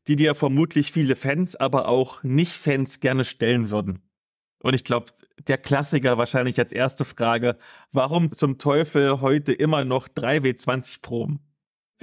die 0.06 0.16
dir 0.16 0.34
vermutlich 0.34 0.92
viele 0.92 1.16
Fans, 1.16 1.56
aber 1.56 1.88
auch 1.88 2.22
Nicht-Fans 2.22 3.00
gerne 3.00 3.24
stellen 3.24 3.70
würden. 3.70 4.02
Und 4.62 4.74
ich 4.74 4.84
glaube, 4.84 5.06
der 5.48 5.56
Klassiker 5.56 6.18
wahrscheinlich 6.18 6.58
als 6.58 6.72
erste 6.72 7.06
Frage, 7.06 7.56
warum 7.90 8.30
zum 8.30 8.58
Teufel 8.58 9.22
heute 9.22 9.54
immer 9.54 9.84
noch 9.84 10.08
3W20 10.08 11.00
Proben? 11.00 11.40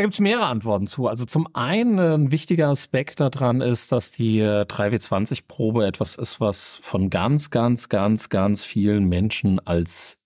Da 0.01 0.05
gibt 0.05 0.15
es 0.15 0.19
mehrere 0.19 0.47
Antworten 0.47 0.87
zu. 0.87 1.07
Also 1.07 1.25
zum 1.25 1.47
einen 1.53 1.99
ein 1.99 2.31
wichtiger 2.31 2.69
Aspekt 2.69 3.19
daran 3.19 3.61
ist, 3.61 3.91
dass 3.91 4.09
die 4.09 4.41
3W20-Probe 4.41 5.85
etwas 5.85 6.15
ist, 6.15 6.39
was 6.39 6.77
von 6.81 7.11
ganz, 7.11 7.51
ganz, 7.51 7.87
ganz, 7.87 8.29
ganz 8.29 8.65
vielen 8.65 9.07
Menschen 9.07 9.59
als, 9.59 10.17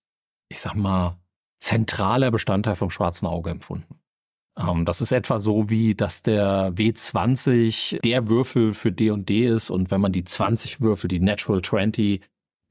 ich 0.47 0.61
sag 0.61 0.75
mal, 0.75 1.17
zentraler 1.59 2.31
Bestandteil 2.31 2.75
vom 2.75 2.89
schwarzen 2.89 3.25
Auge 3.27 3.49
empfunden. 3.49 3.99
Ähm, 4.57 4.85
das 4.85 5.01
ist 5.01 5.11
etwa 5.11 5.39
so 5.39 5.69
wie, 5.69 5.93
dass 5.93 6.23
der 6.23 6.71
W20 6.71 7.99
der 7.99 8.29
Würfel 8.29 8.73
für 8.73 8.93
D 8.93 9.11
und 9.11 9.27
D 9.27 9.45
ist 9.45 9.69
und 9.69 9.91
wenn 9.91 9.99
man 9.99 10.13
die 10.13 10.23
20 10.23 10.79
Würfel, 10.79 11.09
die 11.09 11.19
Natural 11.19 11.61
20, 11.61 12.21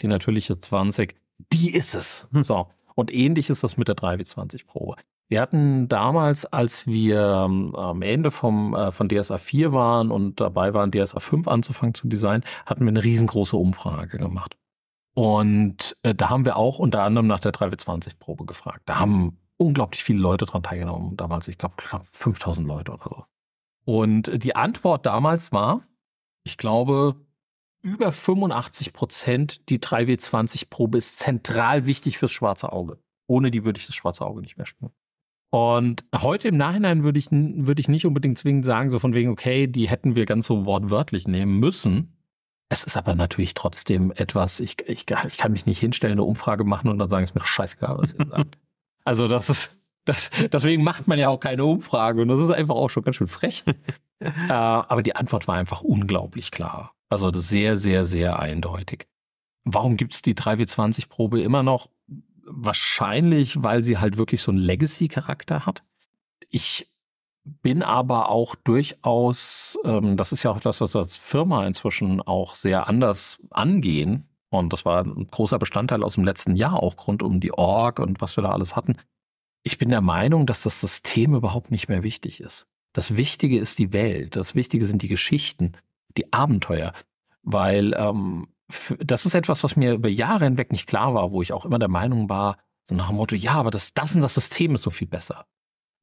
die 0.01 0.07
natürliche 0.07 0.59
20, 0.59 1.15
die 1.53 1.75
ist 1.75 1.95
es. 1.95 2.29
Hm. 2.33 2.43
So. 2.43 2.69
Und 2.95 3.13
ähnlich 3.13 3.51
ist 3.51 3.63
das 3.63 3.77
mit 3.77 3.89
der 3.89 3.97
3W20-Probe. 3.97 4.97
Wir 5.29 5.41
hatten 5.41 5.89
damals, 5.89 6.45
als 6.47 6.87
wir 6.87 7.45
ähm, 7.47 7.75
am 7.75 8.03
Ende 8.03 8.31
vom, 8.31 8.75
äh, 8.75 8.93
von 8.93 9.09
DSA 9.09 9.39
4 9.39 9.73
waren 9.73 10.11
und 10.11 10.41
dabei 10.41 10.75
waren, 10.75 10.91
DSA 10.91 11.19
5 11.19 11.49
anzufangen 11.49 11.95
zu 11.95 12.09
designen, 12.09 12.45
hatten 12.67 12.85
wir 12.85 12.89
eine 12.89 13.03
riesengroße 13.03 13.57
Umfrage 13.57 14.19
gemacht. 14.19 14.57
Und 15.15 15.97
äh, 16.03 16.15
da 16.15 16.29
haben 16.29 16.45
wir 16.45 16.57
auch 16.57 16.79
unter 16.79 17.03
anderem 17.03 17.27
nach 17.27 17.41
der 17.41 17.53
3W20-Probe 17.53 18.45
gefragt. 18.45 18.83
Da 18.87 18.99
haben 18.99 19.39
unglaublich 19.57 20.05
viele 20.05 20.21
Leute 20.21 20.45
dran 20.45 20.63
teilgenommen. 20.63 21.17
Damals, 21.17 21.49
ich 21.49 21.57
glaube, 21.57 21.77
5000 22.11 22.67
Leute 22.67 22.93
oder 22.93 23.05
so. 23.05 23.25
Und 23.85 24.43
die 24.43 24.57
Antwort 24.57 25.07
damals 25.07 25.53
war, 25.53 25.87
ich 26.43 26.57
glaube, 26.57 27.17
über 27.83 28.13
85 28.13 28.93
Prozent, 28.93 29.69
die 29.69 29.79
3W20-Probe 29.79 30.99
ist 30.99 31.19
zentral 31.19 31.87
wichtig 31.87 32.19
fürs 32.19 32.33
schwarze 32.33 32.73
Auge. 32.73 32.99
Ohne 33.27 33.51
die 33.51 33.65
würde 33.65 33.79
ich 33.79 33.87
das 33.87 33.95
schwarze 33.95 34.25
Auge 34.25 34.41
nicht 34.41 34.57
mehr 34.57 34.67
spüren. 34.67 34.93
Und 35.55 36.05
heute 36.13 36.49
im 36.49 36.57
Nachhinein 36.57 37.05
würde 37.05 37.21
ich, 37.21 37.31
würde 37.31 37.81
ich 37.81 37.87
nicht 37.87 38.07
unbedingt 38.07 38.37
zwingend 38.39 38.65
sagen, 38.65 38.91
so 38.91 38.99
von 38.99 39.15
wegen, 39.15 39.31
okay, 39.31 39.69
die 39.69 39.89
hätten 39.89 40.17
wir 40.17 40.25
ganz 40.25 40.49
so 40.49 40.67
wortwörtlich 40.67 41.29
nehmen 41.29 41.61
müssen. 41.61 42.17
Es 42.69 42.83
ist 42.83 42.97
aber 42.97 43.15
natürlich 43.15 43.55
trotzdem 43.55 44.11
etwas, 44.17 44.59
ich, 44.59 44.81
ich, 44.89 45.07
ich 45.09 45.39
kann 45.39 45.53
mich 45.53 45.65
nicht 45.65 45.79
hinstellen, 45.79 46.15
eine 46.15 46.25
Umfrage 46.25 46.65
machen 46.65 46.89
und 46.89 46.99
dann 46.99 47.09
sagen, 47.09 47.23
es 47.23 47.31
ist 47.31 47.35
mir 47.37 47.41
doch 47.43 47.47
scheißegal, 47.47 47.99
was 47.99 48.15
ihr 48.15 48.27
sagt. 48.27 48.59
Also 49.05 49.29
das 49.29 49.49
ist, 49.49 49.77
das, 50.07 50.31
deswegen 50.51 50.83
macht 50.83 51.07
man 51.07 51.21
ja 51.21 51.29
auch 51.29 51.39
keine 51.39 51.65
Umfrage 51.65 52.23
und 52.23 52.29
das 52.29 52.41
ist 52.41 52.51
einfach 52.51 52.75
auch 52.75 52.91
schon 52.91 53.05
ganz 53.05 53.15
schön 53.15 53.29
frech. 53.29 53.63
äh, 54.19 54.51
aber 54.51 55.05
die 55.05 55.15
Antwort 55.15 55.47
war 55.47 55.55
einfach 55.55 55.83
unglaublich 55.83 56.51
klar. 56.51 56.95
Also 57.11 57.31
sehr, 57.33 57.77
sehr, 57.77 58.05
sehr 58.05 58.41
eindeutig. 58.41 59.07
Warum 59.63 59.97
gibt 59.97 60.15
es 60.15 60.23
die 60.23 60.35
3W20-Probe 60.35 61.41
immer 61.43 61.63
noch? 61.63 61.91
Wahrscheinlich, 62.47 63.63
weil 63.63 63.83
sie 63.83 63.99
halt 63.99 64.19
wirklich 64.19 64.43
so 64.43 64.51
einen 64.51 64.61
Legacy-Charakter 64.61 65.67
hat. 65.67 65.83
Ich 66.49 66.91
bin 67.45 67.83
aber 67.83 68.31
auch 68.31 68.55
durchaus, 68.55 69.79
ähm, 69.85 70.17
das 70.17 70.33
ist 70.33 70.43
ja 70.43 70.51
auch 70.51 70.61
das, 70.61 70.81
was 70.81 70.95
wir 70.95 71.01
als 71.01 71.17
Firma 71.17 71.67
inzwischen 71.67 72.21
auch 72.23 72.55
sehr 72.55 72.89
anders 72.89 73.39
angehen. 73.51 74.29
Und 74.49 74.73
das 74.73 74.85
war 74.85 75.05
ein 75.05 75.27
großer 75.31 75.59
Bestandteil 75.59 76.03
aus 76.03 76.15
dem 76.15 76.25
letzten 76.25 76.57
Jahr 76.57 76.83
auch 76.83 76.95
rund 77.07 77.23
um 77.23 77.41
die 77.41 77.53
Org 77.53 77.99
und 77.99 78.21
was 78.21 78.37
wir 78.37 78.43
da 78.43 78.51
alles 78.51 78.77
hatten. 78.77 78.97
Ich 79.63 79.79
bin 79.79 79.89
der 79.89 80.01
Meinung, 80.01 80.47
dass 80.47 80.63
das 80.63 80.81
System 80.81 81.35
überhaupt 81.35 81.71
nicht 81.71 81.89
mehr 81.89 82.03
wichtig 82.03 82.41
ist. 82.41 82.67
Das 82.93 83.17
Wichtige 83.17 83.59
ist 83.59 83.79
die 83.79 83.93
Welt. 83.93 84.37
Das 84.37 84.55
Wichtige 84.55 84.87
sind 84.87 85.03
die 85.03 85.09
Geschichten, 85.09 85.73
die 86.17 86.33
Abenteuer. 86.33 86.93
Weil 87.43 87.95
ähm, 87.95 88.47
das 88.99 89.27
ist 89.27 89.35
etwas, 89.35 89.63
was 89.63 89.77
mir 89.77 89.95
über 89.95 90.09
Jahre 90.09 90.45
hinweg 90.45 90.73
nicht 90.73 90.87
klar 90.87 91.15
war, 91.15 91.33
wo 91.33 91.43
ich 91.43 91.53
auch 91.53 91.65
immer 91.65 91.79
der 91.79 91.89
Meinung 91.89 92.29
war, 92.29 92.59
so 92.89 92.95
nach 92.95 93.09
dem 93.09 93.17
Motto, 93.17 93.35
ja, 93.35 93.53
aber 93.53 93.71
das, 93.71 93.95
das 93.95 94.15
und 94.15 94.21
das 94.21 94.35
System 94.35 94.75
ist 94.75 94.83
so 94.83 94.91
viel 94.91 95.09
besser. 95.09 95.47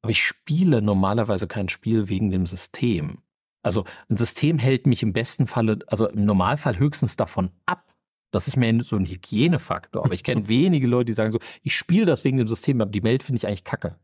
Aber 0.02 0.10
ich 0.10 0.24
spiele 0.24 0.82
normalerweise 0.82 1.46
kein 1.46 1.68
Spiel 1.68 2.08
wegen 2.08 2.30
dem 2.30 2.46
System. 2.46 3.18
Also 3.62 3.84
ein 4.08 4.16
System 4.16 4.58
hält 4.58 4.86
mich 4.86 5.02
im 5.02 5.12
besten 5.12 5.46
Falle, 5.46 5.78
also 5.86 6.08
im 6.08 6.24
Normalfall 6.24 6.78
höchstens 6.78 7.16
davon 7.16 7.50
ab. 7.66 7.94
Das 8.32 8.48
ist 8.48 8.56
mir 8.56 8.82
so 8.82 8.96
ein 8.96 9.06
Hygienefaktor. 9.06 10.04
Aber 10.04 10.14
ich 10.14 10.24
kenne 10.24 10.48
wenige 10.48 10.88
Leute, 10.88 11.06
die 11.06 11.12
sagen 11.12 11.30
so, 11.30 11.38
ich 11.62 11.76
spiele 11.76 12.06
das 12.06 12.24
wegen 12.24 12.38
dem 12.38 12.48
System, 12.48 12.80
aber 12.80 12.90
die 12.90 13.04
Welt 13.04 13.22
finde 13.22 13.36
ich 13.36 13.46
eigentlich 13.46 13.64
kacke. 13.64 13.96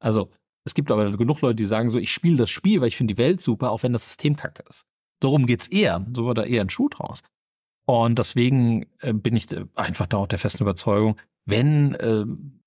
Also 0.00 0.30
es 0.64 0.74
gibt 0.74 0.90
aber 0.90 1.16
genug 1.16 1.40
Leute, 1.42 1.54
die 1.54 1.66
sagen 1.66 1.90
so, 1.90 1.98
ich 1.98 2.12
spiele 2.12 2.36
das 2.36 2.50
Spiel, 2.50 2.80
weil 2.80 2.88
ich 2.88 2.96
finde 2.96 3.14
die 3.14 3.18
Welt 3.18 3.40
super, 3.40 3.70
auch 3.70 3.84
wenn 3.84 3.92
das 3.92 4.04
System 4.04 4.34
kacke 4.34 4.64
ist. 4.68 4.84
Darum 5.20 5.46
geht's 5.46 5.68
eher. 5.68 6.04
So 6.12 6.26
wird 6.26 6.38
da 6.38 6.42
eher 6.42 6.62
ein 6.62 6.70
Schuh 6.70 6.88
draus. 6.88 7.22
Und 7.86 8.18
deswegen 8.18 8.86
äh, 9.00 9.12
bin 9.12 9.36
ich 9.36 9.50
äh, 9.52 9.64
einfach 9.74 10.06
da 10.06 10.26
der 10.26 10.38
festen 10.38 10.64
Überzeugung, 10.64 11.16
wenn 11.44 11.94
äh, 11.94 12.24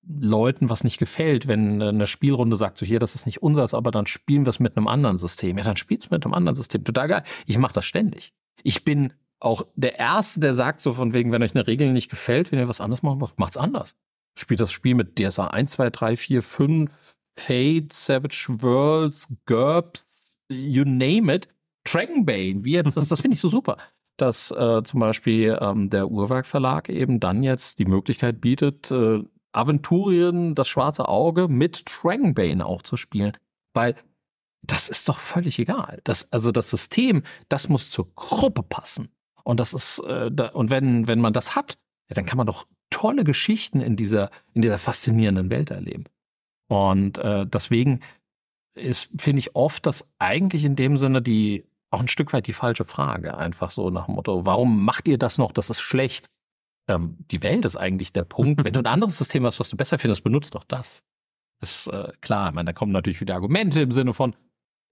Leuten 0.07 0.69
was 0.69 0.83
nicht 0.83 0.97
gefällt, 0.97 1.47
wenn 1.47 1.81
äh, 1.81 1.89
eine 1.89 2.07
Spielrunde 2.07 2.55
sagt, 2.57 2.77
so 2.77 2.85
hier, 2.85 2.99
das 2.99 3.15
ist 3.15 3.25
nicht 3.25 3.43
unseres, 3.43 3.73
aber 3.73 3.91
dann 3.91 4.07
spielen 4.07 4.45
wir 4.45 4.49
es 4.49 4.59
mit 4.59 4.75
einem 4.75 4.87
anderen 4.87 5.17
System. 5.17 5.57
Ja, 5.57 5.63
dann 5.65 5.77
spielt's 5.77 6.09
mit 6.09 6.25
einem 6.25 6.33
anderen 6.33 6.55
System. 6.55 6.83
Total 6.83 7.07
geil. 7.07 7.23
Ich 7.45 7.57
mache 7.57 7.73
das 7.73 7.85
ständig. 7.85 8.33
Ich 8.63 8.83
bin 8.83 9.13
auch 9.41 9.63
der 9.75 9.99
Erste, 9.99 10.39
der 10.39 10.53
sagt 10.53 10.79
so 10.79 10.93
von 10.93 11.13
wegen, 11.13 11.31
wenn 11.31 11.43
euch 11.43 11.55
eine 11.55 11.67
Regel 11.67 11.91
nicht 11.91 12.09
gefällt, 12.09 12.51
wenn 12.51 12.59
ihr 12.59 12.67
was 12.67 12.81
anderes 12.81 13.03
machen 13.03 13.21
wollt, 13.21 13.37
macht's 13.37 13.57
anders. 13.57 13.95
Spielt 14.37 14.59
das 14.61 14.71
Spiel 14.71 14.95
mit 14.95 15.19
DSA 15.19 15.47
1, 15.47 15.71
2, 15.73 15.89
3, 15.89 16.15
4, 16.17 16.43
5, 16.43 16.91
Fate, 17.37 17.93
Savage 17.93 18.47
Worlds, 18.61 19.27
GURPS, 19.45 20.37
you 20.49 20.83
name 20.85 21.33
it 21.33 21.47
Dragonbane, 21.85 22.65
wie 22.65 22.73
jetzt, 22.73 22.97
das, 22.97 23.07
das 23.07 23.21
finde 23.21 23.35
ich 23.35 23.41
so 23.41 23.49
super, 23.49 23.77
dass 24.21 24.51
äh, 24.51 24.83
zum 24.83 24.99
Beispiel 24.99 25.57
ähm, 25.61 25.89
der 25.89 26.09
Uhrwerk 26.09 26.45
Verlag 26.45 26.89
eben 26.89 27.19
dann 27.19 27.43
jetzt 27.43 27.79
die 27.79 27.85
Möglichkeit 27.85 28.41
bietet, 28.41 28.91
äh, 28.91 29.23
Aventurien, 29.51 30.55
das 30.55 30.67
schwarze 30.67 31.07
Auge 31.07 31.47
mit 31.47 31.85
Dragonbane 31.85 32.65
auch 32.65 32.81
zu 32.81 32.97
spielen. 32.97 33.33
Weil 33.73 33.95
das 34.61 34.89
ist 34.89 35.09
doch 35.09 35.19
völlig 35.19 35.59
egal. 35.59 36.01
Das, 36.03 36.31
also 36.31 36.51
das 36.51 36.69
System, 36.69 37.23
das 37.47 37.69
muss 37.69 37.91
zur 37.91 38.13
Gruppe 38.15 38.63
passen. 38.63 39.09
Und 39.43 39.59
das 39.59 39.73
ist, 39.73 39.99
äh, 39.99 40.29
da, 40.31 40.49
und 40.49 40.69
wenn, 40.69 41.07
wenn 41.07 41.19
man 41.19 41.33
das 41.33 41.55
hat, 41.55 41.77
ja, 42.09 42.15
dann 42.15 42.25
kann 42.25 42.37
man 42.37 42.47
doch 42.47 42.65
tolle 42.89 43.23
Geschichten 43.23 43.81
in 43.81 43.95
dieser, 43.95 44.29
in 44.53 44.61
dieser 44.61 44.77
faszinierenden 44.77 45.49
Welt 45.49 45.71
erleben. 45.71 46.05
Und 46.67 47.17
äh, 47.17 47.45
deswegen 47.47 48.01
ist, 48.75 49.11
finde 49.19 49.39
ich 49.39 49.55
oft, 49.55 49.85
dass 49.85 50.07
eigentlich 50.19 50.65
in 50.65 50.75
dem 50.75 50.97
Sinne 50.97 51.21
die 51.21 51.65
auch 51.91 51.99
ein 51.99 52.07
Stück 52.07 52.33
weit 52.33 52.47
die 52.47 52.53
falsche 52.53 52.85
Frage. 52.85 53.37
Einfach 53.37 53.71
so 53.71 53.89
nach 53.89 54.05
dem 54.05 54.15
Motto, 54.15 54.45
warum 54.45 54.83
macht 54.83 55.07
ihr 55.07 55.17
das 55.17 55.37
noch? 55.37 55.51
Das 55.51 55.69
ist 55.69 55.79
schlecht. 55.79 56.27
Ähm, 56.87 57.17
die 57.31 57.41
Welt 57.43 57.65
ist 57.65 57.75
eigentlich 57.75 58.13
der 58.13 58.23
Punkt. 58.23 58.63
Wenn 58.63 58.73
du 58.73 58.79
ein 58.79 58.85
anderes 58.85 59.17
System 59.17 59.45
hast, 59.45 59.59
was 59.59 59.69
du 59.69 59.77
besser 59.77 59.99
findest, 59.99 60.23
benutzt 60.23 60.55
doch 60.55 60.63
das. 60.63 61.03
Ist 61.61 61.87
äh, 61.87 62.11
klar. 62.21 62.49
Ich 62.49 62.55
meine, 62.55 62.67
da 62.67 62.73
kommen 62.73 62.91
natürlich 62.91 63.21
wieder 63.21 63.35
Argumente 63.35 63.81
im 63.81 63.91
Sinne 63.91 64.13
von, 64.13 64.35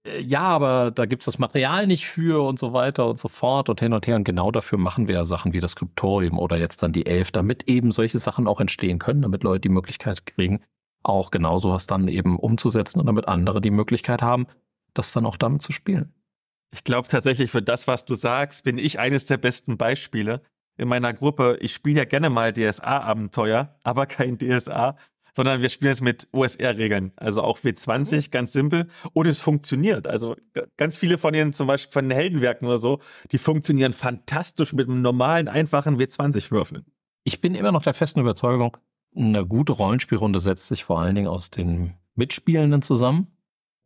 äh, 0.06 0.20
ja, 0.20 0.42
aber 0.42 0.90
da 0.90 1.06
gibt's 1.06 1.24
das 1.24 1.38
Material 1.38 1.86
nicht 1.86 2.06
für 2.06 2.46
und 2.46 2.58
so 2.58 2.72
weiter 2.72 3.08
und 3.08 3.18
so 3.18 3.28
fort 3.28 3.68
und 3.68 3.80
hin 3.80 3.92
und 3.92 4.06
her. 4.06 4.16
Und 4.16 4.24
genau 4.24 4.50
dafür 4.50 4.78
machen 4.78 5.08
wir 5.08 5.16
ja 5.16 5.24
Sachen 5.24 5.52
wie 5.52 5.60
das 5.60 5.72
Skriptorium 5.72 6.38
oder 6.38 6.56
jetzt 6.56 6.82
dann 6.82 6.92
die 6.92 7.06
Elf, 7.06 7.30
damit 7.30 7.68
eben 7.68 7.90
solche 7.90 8.18
Sachen 8.18 8.46
auch 8.46 8.60
entstehen 8.60 8.98
können, 8.98 9.22
damit 9.22 9.42
Leute 9.42 9.60
die 9.60 9.68
Möglichkeit 9.68 10.26
kriegen, 10.26 10.60
auch 11.02 11.30
genau 11.30 11.58
sowas 11.58 11.86
dann 11.86 12.08
eben 12.08 12.38
umzusetzen 12.38 13.00
und 13.00 13.06
damit 13.06 13.28
andere 13.28 13.60
die 13.60 13.70
Möglichkeit 13.70 14.22
haben, 14.22 14.46
das 14.94 15.12
dann 15.12 15.26
auch 15.26 15.36
damit 15.36 15.62
zu 15.62 15.72
spielen. 15.72 16.12
Ich 16.72 16.84
glaube 16.84 17.08
tatsächlich, 17.08 17.50
für 17.50 17.62
das, 17.62 17.86
was 17.86 18.04
du 18.04 18.14
sagst, 18.14 18.64
bin 18.64 18.78
ich 18.78 18.98
eines 18.98 19.26
der 19.26 19.38
besten 19.38 19.78
Beispiele. 19.78 20.42
In 20.76 20.88
meiner 20.88 21.12
Gruppe, 21.12 21.58
ich 21.60 21.72
spiele 21.72 21.98
ja 21.98 22.04
gerne 22.04 22.30
mal 22.30 22.52
DSA-Abenteuer, 22.52 23.76
aber 23.82 24.06
kein 24.06 24.38
DSA, 24.38 24.96
sondern 25.34 25.62
wir 25.62 25.68
spielen 25.68 25.92
es 25.92 26.00
mit 26.00 26.28
OSR-Regeln. 26.32 27.12
Also 27.16 27.42
auch 27.42 27.60
W20, 27.60 28.30
ganz 28.30 28.52
simpel. 28.52 28.88
Und 29.12 29.26
es 29.26 29.40
funktioniert. 29.40 30.06
Also 30.06 30.36
ganz 30.76 30.98
viele 30.98 31.16
von 31.16 31.34
ihnen, 31.34 31.52
zum 31.52 31.66
Beispiel 31.66 31.92
von 31.92 32.08
den 32.08 32.16
Heldenwerken 32.16 32.66
oder 32.66 32.78
so, 32.78 33.00
die 33.32 33.38
funktionieren 33.38 33.92
fantastisch 33.92 34.72
mit 34.72 34.88
einem 34.88 35.00
normalen, 35.00 35.48
einfachen 35.48 35.98
W20-Würfeln. 35.98 36.84
Ich 37.24 37.40
bin 37.40 37.54
immer 37.54 37.72
noch 37.72 37.82
der 37.82 37.94
festen 37.94 38.20
Überzeugung, 38.20 38.76
eine 39.16 39.46
gute 39.46 39.72
Rollenspielrunde 39.72 40.40
setzt 40.40 40.68
sich 40.68 40.84
vor 40.84 41.00
allen 41.00 41.14
Dingen 41.14 41.28
aus 41.28 41.50
den 41.50 41.94
Mitspielenden 42.14 42.82
zusammen 42.82 43.28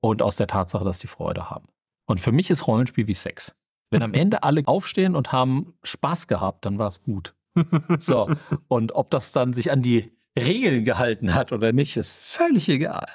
und 0.01 0.22
aus 0.22 0.37
der 0.37 0.47
Tatsache, 0.47 0.85
dass 0.85 0.99
die 0.99 1.07
Freude 1.07 1.51
haben. 1.51 1.68
Und 2.07 2.20
für 2.20 2.32
mich 2.32 2.50
ist 2.50 2.66
Rollenspiel 2.66 3.07
wie 3.07 3.14
Sex. 3.14 3.55
Wenn 3.90 4.03
am 4.03 4.14
Ende 4.14 4.42
alle 4.42 4.62
aufstehen 4.66 5.14
und 5.14 5.32
haben 5.32 5.74
Spaß 5.82 6.26
gehabt, 6.26 6.64
dann 6.64 6.78
war 6.78 6.88
es 6.88 7.03
gut. 7.03 7.34
So. 7.98 8.30
Und 8.68 8.92
ob 8.92 9.11
das 9.11 9.32
dann 9.32 9.53
sich 9.53 9.70
an 9.70 9.82
die 9.82 10.11
Regeln 10.38 10.84
gehalten 10.84 11.34
hat 11.34 11.53
oder 11.53 11.72
nicht, 11.72 11.98
ist 11.98 12.34
völlig 12.34 12.68
egal. 12.68 13.07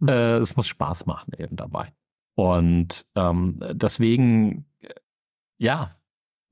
Hm. 0.00 0.08
Äh, 0.08 0.36
es 0.38 0.56
muss 0.56 0.68
Spaß 0.68 1.06
machen 1.06 1.32
eben 1.36 1.56
dabei. 1.56 1.92
Und 2.34 3.06
ähm, 3.14 3.60
deswegen, 3.72 4.66
äh, 4.80 4.94
ja, 5.58 5.96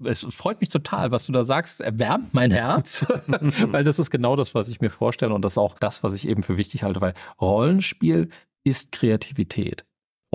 es 0.02 0.26
freut 0.30 0.60
mich 0.60 0.70
total, 0.70 1.10
was 1.10 1.26
du 1.26 1.32
da 1.32 1.44
sagst, 1.44 1.80
erwärmt 1.80 2.34
mein 2.34 2.50
Herz, 2.50 3.06
weil 3.26 3.84
das 3.84 3.98
ist 3.98 4.10
genau 4.10 4.36
das, 4.36 4.54
was 4.54 4.68
ich 4.68 4.80
mir 4.80 4.90
vorstelle 4.90 5.32
und 5.32 5.42
das 5.42 5.52
ist 5.52 5.58
auch 5.58 5.78
das, 5.78 6.02
was 6.02 6.14
ich 6.14 6.28
eben 6.28 6.42
für 6.42 6.56
wichtig 6.56 6.82
halte, 6.82 7.00
weil 7.00 7.14
Rollenspiel 7.40 8.28
ist 8.64 8.92
Kreativität. 8.92 9.86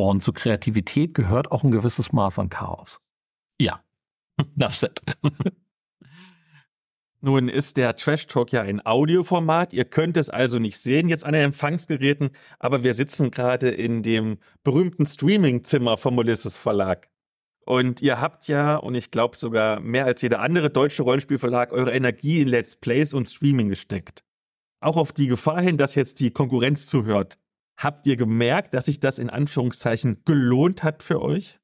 Und 0.07 0.21
zu 0.21 0.31
Kreativität 0.31 1.13
gehört 1.13 1.51
auch 1.51 1.65
ein 1.65 1.71
gewisses 1.71 2.13
Maß 2.13 2.39
an 2.39 2.49
Chaos. 2.49 3.01
Ja, 3.59 3.83
that's 4.59 4.83
it. 4.83 5.01
Nun 7.21 7.49
ist 7.49 7.75
der 7.75 7.97
Trash 7.97 8.27
Talk 8.27 8.53
ja 8.53 8.61
ein 8.61 8.85
Audioformat. 8.85 9.73
Ihr 9.73 9.83
könnt 9.83 10.15
es 10.15 10.29
also 10.29 10.57
nicht 10.57 10.77
sehen 10.77 11.09
jetzt 11.09 11.25
an 11.25 11.33
den 11.33 11.43
Empfangsgeräten, 11.43 12.29
aber 12.59 12.81
wir 12.81 12.93
sitzen 12.93 13.29
gerade 13.29 13.69
in 13.69 14.01
dem 14.01 14.37
berühmten 14.63 15.05
Streaming-Zimmer 15.05 15.97
vom 15.97 16.17
Ulysses 16.17 16.57
Verlag. 16.57 17.09
Und 17.65 18.01
ihr 18.01 18.21
habt 18.21 18.47
ja, 18.47 18.77
und 18.77 18.95
ich 18.95 19.11
glaube 19.11 19.35
sogar 19.35 19.81
mehr 19.81 20.05
als 20.05 20.21
jeder 20.21 20.39
andere 20.39 20.69
deutsche 20.69 21.03
Rollenspielverlag, 21.03 21.73
eure 21.73 21.91
Energie 21.91 22.39
in 22.39 22.47
Let's 22.47 22.77
Plays 22.77 23.13
und 23.13 23.27
Streaming 23.27 23.67
gesteckt. 23.67 24.23
Auch 24.79 24.95
auf 24.95 25.11
die 25.11 25.27
Gefahr 25.27 25.61
hin, 25.61 25.75
dass 25.75 25.95
jetzt 25.95 26.21
die 26.21 26.31
Konkurrenz 26.31 26.87
zuhört. 26.87 27.37
Habt 27.79 28.05
ihr 28.07 28.17
gemerkt, 28.17 28.73
dass 28.73 28.85
sich 28.85 28.99
das 28.99 29.19
in 29.19 29.29
Anführungszeichen 29.29 30.21
gelohnt 30.25 30.83
hat 30.83 31.01
für 31.01 31.21
euch? 31.21 31.59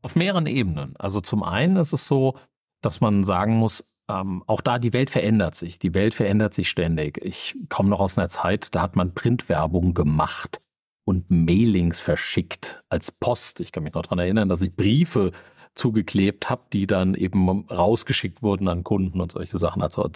Auf 0.00 0.16
mehreren 0.16 0.46
Ebenen. 0.46 0.96
Also 0.96 1.20
zum 1.20 1.42
einen 1.42 1.76
ist 1.76 1.92
es 1.92 2.08
so, 2.08 2.38
dass 2.80 3.02
man 3.02 3.22
sagen 3.22 3.56
muss, 3.56 3.84
ähm, 4.08 4.42
auch 4.46 4.62
da 4.62 4.78
die 4.78 4.94
Welt 4.94 5.10
verändert 5.10 5.54
sich. 5.54 5.78
Die 5.78 5.92
Welt 5.92 6.14
verändert 6.14 6.54
sich 6.54 6.70
ständig. 6.70 7.22
Ich 7.22 7.54
komme 7.68 7.90
noch 7.90 8.00
aus 8.00 8.16
einer 8.16 8.28
Zeit, 8.28 8.74
da 8.74 8.80
hat 8.80 8.96
man 8.96 9.12
Printwerbung 9.12 9.92
gemacht 9.92 10.62
und 11.04 11.30
Mailings 11.30 12.00
verschickt 12.00 12.82
als 12.88 13.12
Post. 13.12 13.60
Ich 13.60 13.70
kann 13.70 13.82
mich 13.82 13.92
noch 13.92 14.02
daran 14.02 14.20
erinnern, 14.20 14.48
dass 14.48 14.62
ich 14.62 14.74
Briefe 14.74 15.32
zugeklebt 15.74 16.48
habe, 16.48 16.62
die 16.72 16.86
dann 16.86 17.14
eben 17.14 17.66
rausgeschickt 17.68 18.42
wurden 18.42 18.68
an 18.68 18.84
Kunden 18.84 19.20
und 19.20 19.32
solche 19.32 19.58
Sachen. 19.58 19.82
Also 19.82 20.08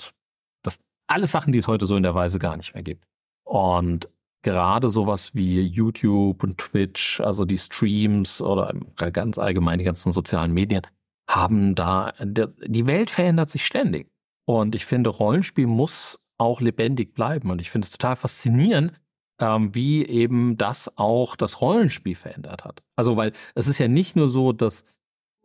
das 0.62 0.78
alles 1.07 1.30
Sachen, 1.30 1.53
die 1.53 1.59
es 1.59 1.68
heute 1.68 1.84
so 1.84 1.96
in 1.96 2.03
der 2.05 2.14
Weise 2.14 2.38
gar 2.38 2.57
nicht 2.57 2.72
mehr 2.72 2.82
gibt. 2.82 3.05
Und 3.44 4.09
gerade 4.43 4.88
sowas 4.88 5.34
wie 5.34 5.61
YouTube 5.61 6.43
und 6.43 6.59
Twitch, 6.59 7.20
also 7.20 7.45
die 7.45 7.59
Streams 7.59 8.40
oder 8.40 8.74
ganz 8.97 9.38
allgemein 9.38 9.78
die 9.78 9.84
ganzen 9.84 10.12
sozialen 10.12 10.53
Medien, 10.53 10.82
haben 11.28 11.74
da, 11.74 12.12
die 12.20 12.86
Welt 12.86 13.11
verändert 13.11 13.51
sich 13.51 13.64
ständig. 13.64 14.11
Und 14.45 14.74
ich 14.74 14.84
finde, 14.84 15.11
Rollenspiel 15.11 15.66
muss 15.66 16.18
auch 16.38 16.61
lebendig 16.61 17.14
bleiben. 17.14 17.51
Und 17.51 17.61
ich 17.61 17.70
finde 17.70 17.86
es 17.86 17.93
total 17.93 18.16
faszinierend, 18.16 18.93
ähm, 19.40 19.74
wie 19.74 20.05
eben 20.05 20.57
das 20.57 20.97
auch 20.99 21.36
das 21.36 21.61
Rollenspiel 21.61 22.16
verändert 22.16 22.64
hat. 22.64 22.82
Also, 22.97 23.16
weil 23.16 23.32
es 23.55 23.68
ist 23.68 23.78
ja 23.78 23.88
nicht 23.88 24.16
nur 24.16 24.28
so, 24.28 24.53
dass 24.53 24.84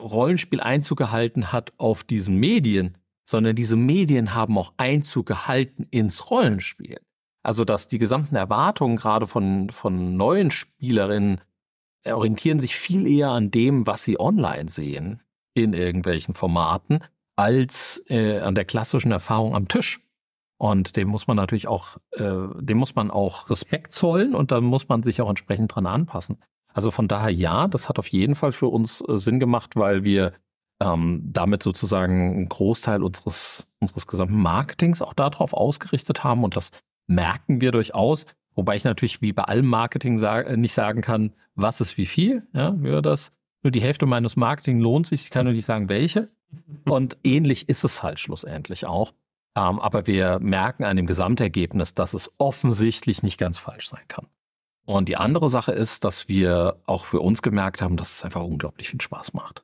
Rollenspiel 0.02 0.60
Einzug 0.60 0.98
gehalten 0.98 1.52
hat 1.52 1.74
auf 1.78 2.04
diesen 2.04 2.38
Medien, 2.38 2.98
sondern 3.28 3.56
diese 3.56 3.76
Medien 3.76 4.34
haben 4.34 4.58
auch 4.58 4.74
Einzug 4.78 5.26
gehalten 5.26 5.88
ins 5.90 6.30
Rollenspiel. 6.30 7.00
Also, 7.48 7.64
dass 7.64 7.88
die 7.88 7.98
gesamten 7.98 8.36
Erwartungen 8.36 8.98
gerade 8.98 9.26
von, 9.26 9.70
von 9.70 10.18
neuen 10.18 10.52
Spielerinnen 10.52 11.40
orientieren 12.04 12.60
sich 12.60 12.76
viel 12.76 13.08
eher 13.08 13.30
an 13.30 13.52
dem, 13.52 13.88
was 13.88 14.04
sie 14.04 14.20
online 14.20 14.68
sehen, 14.68 15.24
in 15.54 15.74
irgendwelchen 15.74 16.34
Formaten, 16.36 17.06
als 17.38 18.04
äh, 18.10 18.40
an 18.40 18.54
der 18.54 18.66
klassischen 18.66 19.14
Erfahrung 19.14 19.56
am 19.56 19.70
Tisch. 19.70 20.02
Und 20.58 20.98
dem 20.98 21.08
muss 21.08 21.28
man 21.28 21.38
natürlich 21.38 21.70
auch, 21.70 21.96
äh, 22.12 22.48
dem 22.60 22.78
muss 22.80 22.96
man 22.96 23.10
auch 23.10 23.50
Respekt 23.50 23.94
zollen 23.94 24.36
und 24.36 24.52
dann 24.52 24.66
muss 24.66 24.90
man 24.90 25.02
sich 25.02 25.22
auch 25.22 25.30
entsprechend 25.30 25.74
dran 25.74 25.86
anpassen. 25.86 26.44
Also 26.74 26.92
von 26.92 27.08
daher 27.08 27.32
ja, 27.32 27.70
das 27.70 27.88
hat 27.88 27.98
auf 27.98 28.10
jeden 28.10 28.36
Fall 28.36 28.52
für 28.52 28.68
uns 28.68 29.00
äh, 29.08 29.18
Sinn 29.18 29.40
gemacht, 29.40 29.78
weil 29.78 30.04
wir 30.04 30.34
ähm, 30.82 31.22
damit 31.24 31.64
sozusagen 31.64 32.34
einen 32.34 32.50
Großteil 32.50 33.02
unseres, 33.02 33.68
unseres 33.80 34.06
gesamten 34.06 34.36
Marketings 34.36 35.02
auch 35.02 35.14
darauf 35.14 35.54
ausgerichtet 35.54 36.26
haben 36.26 36.44
und 36.44 36.58
das 36.58 36.72
merken 37.08 37.62
wir 37.62 37.72
durchaus. 37.72 38.26
Wobei 38.56 38.76
ich 38.76 38.84
natürlich 38.84 39.22
wie 39.22 39.34
bei 39.34 39.44
allem 39.44 39.68
Marketing 39.68 40.18
sag, 40.18 40.56
nicht 40.58 40.74
sagen 40.74 41.02
kann, 41.02 41.34
was 41.56 41.82
ist 41.82 41.98
wie 41.98 42.06
viel. 42.06 42.48
Ja, 42.54 42.72
nur 42.72 43.02
das, 43.02 43.32
nur 43.64 43.72
die 43.72 43.82
Hälfte 43.82 44.06
meines 44.06 44.36
Marketing 44.36 44.80
lohnt 44.80 45.08
sich. 45.08 45.24
Ich 45.24 45.30
kann 45.30 45.46
nur 45.46 45.54
nicht 45.54 45.66
sagen, 45.66 45.90
welche. 45.90 46.30
Und 46.86 47.18
ähnlich 47.24 47.70
ist 47.70 47.84
es 47.84 48.04
halt 48.04 48.20
schlussendlich 48.20 48.86
auch. 48.86 49.14
Ähm, 49.56 49.80
aber 49.80 50.08
wir 50.08 50.40
merken 50.40 50.84
an 50.84 50.98
dem 50.98 51.08
Gesamtergebnis, 51.08 51.94
dass 51.96 52.14
es 52.14 52.32
offensichtlich 52.38 53.24
nicht 53.24 53.40
ganz 53.40 53.58
falsch 53.58 53.90
sein 53.90 54.08
kann. 54.08 54.28
Und 54.86 55.10
die 55.10 55.18
andere 55.18 55.50
Sache 55.50 55.74
ist, 55.74 56.06
dass 56.06 56.28
wir 56.30 56.80
auch 56.86 57.06
für 57.06 57.20
uns 57.20 57.42
gemerkt 57.42 57.82
haben, 57.82 57.98
dass 57.98 58.18
es 58.18 58.24
einfach 58.24 58.44
unglaublich 58.44 58.90
viel 58.90 59.02
Spaß 59.02 59.34
macht. 59.34 59.64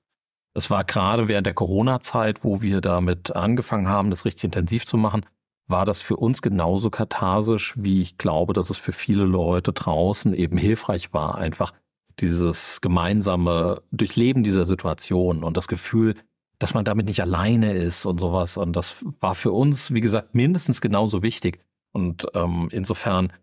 Es 0.54 0.70
war 0.70 0.84
gerade 0.84 1.28
während 1.28 1.48
der 1.48 1.54
Corona-Zeit, 1.54 2.44
wo 2.44 2.62
wir 2.62 2.82
damit 2.82 3.36
angefangen 3.36 3.88
haben, 3.88 4.10
das 4.10 4.26
richtig 4.26 4.44
intensiv 4.46 4.86
zu 4.86 4.98
machen, 4.98 5.26
war 5.74 5.86
das 5.86 6.04
für 6.04 6.18
uns 6.18 6.44
genauso 6.44 6.92
katharsisch, 6.92 7.74
wie 7.76 8.04
ich 8.04 8.20
glaube, 8.20 8.54
dass 8.54 8.70
es 8.70 8.78
für 8.78 8.92
viele 8.92 9.24
Leute 9.24 9.74
draußen 9.74 10.36
eben 10.36 10.56
hilfreich 10.56 11.14
war, 11.14 11.34
einfach 11.34 11.74
dieses 12.20 12.80
gemeinsame 12.80 13.82
Durchleben 13.92 14.44
dieser 14.44 14.68
Situation 14.68 15.44
und 15.44 15.58
das 15.58 15.68
Gefühl, 15.68 16.14
dass 16.60 16.76
man 16.76 16.86
damit 16.86 17.08
nicht 17.08 17.22
alleine 17.22 17.74
ist 17.74 18.06
und 18.06 18.20
sowas. 18.20 18.56
Und 18.56 18.76
das 18.76 19.04
war 19.20 19.34
für 19.34 19.52
uns, 19.52 19.92
wie 19.92 20.02
gesagt, 20.02 20.36
mindestens 20.36 20.80
genauso 20.80 21.24
wichtig. 21.24 21.60
Und 21.92 22.28
ähm, 22.36 22.70
insofern 22.72 23.34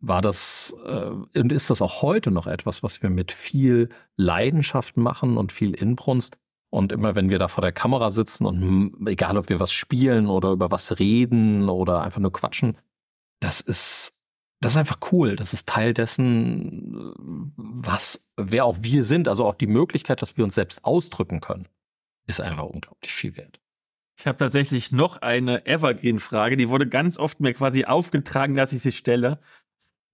war 0.00 0.22
das 0.22 0.74
äh, 0.86 1.10
und 1.38 1.52
ist 1.52 1.68
das 1.68 1.82
auch 1.82 2.00
heute 2.00 2.30
noch 2.30 2.46
etwas, 2.46 2.82
was 2.82 3.02
wir 3.02 3.10
mit 3.10 3.32
viel 3.32 3.90
Leidenschaft 4.16 4.96
machen 4.96 5.36
und 5.36 5.52
viel 5.52 5.74
Inbrunst. 5.74 6.38
Und 6.70 6.92
immer 6.92 7.14
wenn 7.14 7.30
wir 7.30 7.38
da 7.38 7.48
vor 7.48 7.62
der 7.62 7.72
Kamera 7.72 8.10
sitzen 8.10 8.44
und 8.44 9.06
egal 9.06 9.36
ob 9.38 9.48
wir 9.48 9.60
was 9.60 9.72
spielen 9.72 10.26
oder 10.26 10.50
über 10.50 10.70
was 10.70 10.98
reden 10.98 11.68
oder 11.68 12.02
einfach 12.02 12.20
nur 12.20 12.32
quatschen, 12.32 12.76
das 13.40 13.60
ist, 13.60 14.12
das 14.60 14.72
ist 14.72 14.76
einfach 14.76 14.98
cool. 15.12 15.36
Das 15.36 15.52
ist 15.52 15.68
Teil 15.68 15.94
dessen, 15.94 17.12
was, 17.56 18.20
wer 18.36 18.64
auch 18.64 18.78
wir 18.80 19.04
sind. 19.04 19.28
Also 19.28 19.44
auch 19.44 19.54
die 19.54 19.66
Möglichkeit, 19.66 20.22
dass 20.22 20.36
wir 20.36 20.44
uns 20.44 20.54
selbst 20.54 20.84
ausdrücken 20.84 21.40
können, 21.40 21.68
ist 22.26 22.40
einfach 22.40 22.64
unglaublich 22.64 23.12
viel 23.12 23.36
wert. 23.36 23.60
Ich 24.18 24.26
habe 24.26 24.38
tatsächlich 24.38 24.92
noch 24.92 25.18
eine 25.18 25.66
Evergreen-Frage, 25.66 26.56
die 26.56 26.70
wurde 26.70 26.88
ganz 26.88 27.18
oft 27.18 27.38
mir 27.40 27.52
quasi 27.52 27.84
aufgetragen, 27.84 28.54
dass 28.54 28.72
ich 28.72 28.80
sie 28.80 28.92
stelle. 28.92 29.38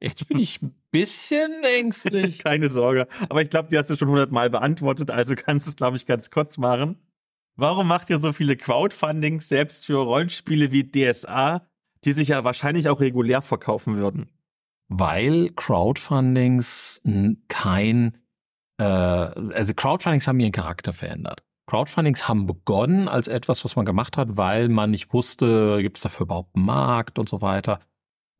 Jetzt 0.01 0.27
bin 0.27 0.41
ich 0.41 0.61
bisschen 0.93 1.65
ängstlich. 1.65 2.39
Keine 2.45 2.69
Sorge. 2.69 3.09
Aber 3.29 3.43
ich 3.43 3.51
glaube, 3.51 3.69
die 3.71 3.79
hast 3.79 3.91
du 3.91 3.97
schon 3.97 4.09
hundertmal 4.09 4.51
beantwortet, 4.51 5.11
also 5.11 5.35
kannst 5.35 5.67
du 5.67 5.71
es, 5.71 5.77
glaube 5.77 5.97
ich, 5.97 6.07
ganz 6.07 6.31
kurz 6.31 6.59
machen. 6.59 6.97
Warum 7.57 7.89
macht 7.89 8.09
ihr 8.09 8.19
so 8.19 8.33
viele 8.33 8.57
Crowdfundings 8.57 9.49
selbst 9.49 9.87
für 9.87 9.99
Rollenspiele 9.99 10.73
wie 10.73 10.91
DSA, 10.91 11.67
die 12.05 12.13
sich 12.13 12.29
ja 12.29 12.45
wahrscheinlich 12.45 12.89
auch 12.89 13.01
regulär 13.01 13.43
verkaufen 13.43 13.97
würden? 13.97 14.31
Weil 14.89 15.51
Crowdfundings 15.57 17.03
kein, 17.49 18.19
äh, 18.79 18.85
also 18.85 19.75
Crowdfundings 19.75 20.29
haben 20.29 20.41
ihren 20.41 20.53
Charakter 20.53 20.93
verändert. 20.93 21.43
Crowdfundings 21.67 22.29
haben 22.29 22.47
begonnen 22.47 23.09
als 23.09 23.29
etwas, 23.29 23.65
was 23.65 23.77
man 23.77 23.85
gemacht 23.85 24.17
hat, 24.17 24.37
weil 24.37 24.69
man 24.69 24.91
nicht 24.91 25.13
wusste, 25.13 25.79
gibt 25.81 25.97
es 25.97 26.03
dafür 26.03 26.25
überhaupt 26.25 26.57
einen 26.57 26.67
Markt 26.67 27.19
und 27.19 27.29
so 27.29 27.41
weiter. 27.41 27.81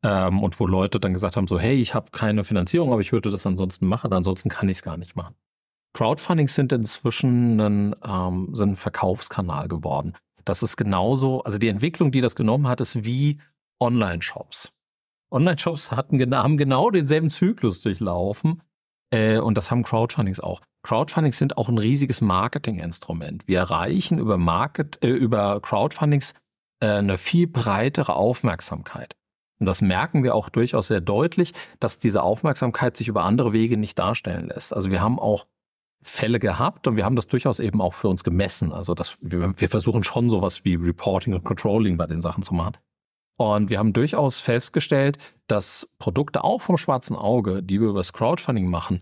Ähm, 0.03 0.43
und 0.43 0.59
wo 0.59 0.67
Leute 0.67 0.99
dann 0.99 1.13
gesagt 1.13 1.37
haben, 1.37 1.47
so, 1.47 1.59
hey, 1.59 1.75
ich 1.75 1.93
habe 1.93 2.11
keine 2.11 2.43
Finanzierung, 2.43 2.91
aber 2.91 3.01
ich 3.01 3.11
würde 3.11 3.31
das 3.31 3.45
ansonsten 3.45 3.87
machen, 3.87 4.11
ansonsten 4.11 4.49
kann 4.49 4.67
ich 4.69 4.77
es 4.77 4.83
gar 4.83 4.97
nicht 4.97 5.15
machen. 5.15 5.35
Crowdfundings 5.93 6.55
sind 6.55 6.71
inzwischen 6.71 7.59
ein, 7.59 7.95
ähm, 8.05 8.49
sind 8.53 8.71
ein 8.71 8.75
Verkaufskanal 8.75 9.67
geworden. 9.67 10.13
Das 10.43 10.63
ist 10.63 10.75
genauso, 10.75 11.43
also 11.43 11.57
die 11.57 11.69
Entwicklung, 11.69 12.11
die 12.11 12.21
das 12.21 12.35
genommen 12.35 12.67
hat, 12.67 12.81
ist 12.81 13.05
wie 13.05 13.39
Online-Shops. 13.79 14.73
Online-Shops 15.31 15.91
haben 15.91 16.57
genau 16.57 16.89
denselben 16.91 17.29
Zyklus 17.29 17.81
durchlaufen 17.81 18.61
äh, 19.11 19.37
und 19.37 19.57
das 19.57 19.71
haben 19.71 19.83
Crowdfundings 19.83 20.39
auch. 20.39 20.61
Crowdfundings 20.83 21.37
sind 21.37 21.57
auch 21.57 21.69
ein 21.69 21.77
riesiges 21.77 22.19
Marketinginstrument. 22.21 23.47
Wir 23.47 23.59
erreichen 23.59 24.19
über 24.19 24.37
Market, 24.37 25.01
äh, 25.03 25.09
über 25.09 25.61
Crowdfundings 25.61 26.33
äh, 26.81 26.87
eine 26.87 27.17
viel 27.17 27.47
breitere 27.47 28.15
Aufmerksamkeit. 28.15 29.15
Und 29.63 29.67
das 29.67 29.81
merken 29.81 30.25
wir 30.25 30.35
auch 30.35 30.49
durchaus 30.49 30.89
sehr 30.89 30.99
deutlich, 30.99 31.53
dass 31.79 31.97
diese 31.97 32.21
Aufmerksamkeit 32.21 32.97
sich 32.97 33.07
über 33.07 33.23
andere 33.23 33.53
Wege 33.53 33.77
nicht 33.77 33.97
darstellen 33.97 34.49
lässt. 34.49 34.75
Also 34.75 34.91
wir 34.91 34.99
haben 34.99 35.19
auch 35.19 35.47
Fälle 36.01 36.37
gehabt 36.39 36.85
und 36.85 36.97
wir 36.97 37.05
haben 37.05 37.15
das 37.15 37.27
durchaus 37.27 37.61
eben 37.61 37.79
auch 37.79 37.93
für 37.93 38.09
uns 38.09 38.25
gemessen. 38.25 38.73
Also 38.73 38.93
das, 38.93 39.17
wir, 39.21 39.53
wir 39.57 39.69
versuchen 39.69 40.03
schon 40.03 40.29
sowas 40.29 40.65
wie 40.65 40.75
Reporting 40.75 41.33
und 41.33 41.45
Controlling 41.45 41.95
bei 41.95 42.07
den 42.07 42.19
Sachen 42.19 42.43
zu 42.43 42.53
machen. 42.53 42.75
Und 43.37 43.69
wir 43.69 43.79
haben 43.79 43.93
durchaus 43.93 44.41
festgestellt, 44.41 45.17
dass 45.47 45.87
Produkte 45.97 46.43
auch 46.43 46.61
vom 46.61 46.75
schwarzen 46.75 47.15
Auge, 47.15 47.63
die 47.63 47.79
wir 47.79 47.87
über 47.87 47.99
das 47.99 48.11
Crowdfunding 48.11 48.69
machen, 48.69 48.99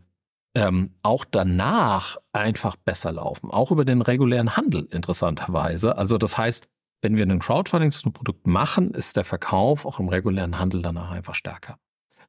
ähm, 0.53 0.93
auch 1.01 1.25
danach 1.25 2.17
einfach 2.33 2.75
besser 2.75 3.13
laufen. 3.13 3.49
Auch 3.49 3.71
über 3.71 3.83
den 3.83 4.03
regulären 4.03 4.55
Handel 4.55 4.87
interessanterweise. 4.91 5.97
Also 5.97 6.19
das 6.19 6.37
heißt, 6.37 6.67
wenn 7.01 7.15
wir 7.15 7.23
einen 7.23 7.39
Crowdfunding 7.39 7.91
zu 7.91 8.03
einem 8.03 8.13
Produkt 8.13 8.47
machen, 8.47 8.93
ist 8.93 9.17
der 9.17 9.25
Verkauf 9.25 9.85
auch 9.85 9.99
im 9.99 10.09
regulären 10.09 10.59
Handel 10.59 10.81
danach 10.81 11.11
einfach 11.11 11.35
stärker. 11.35 11.77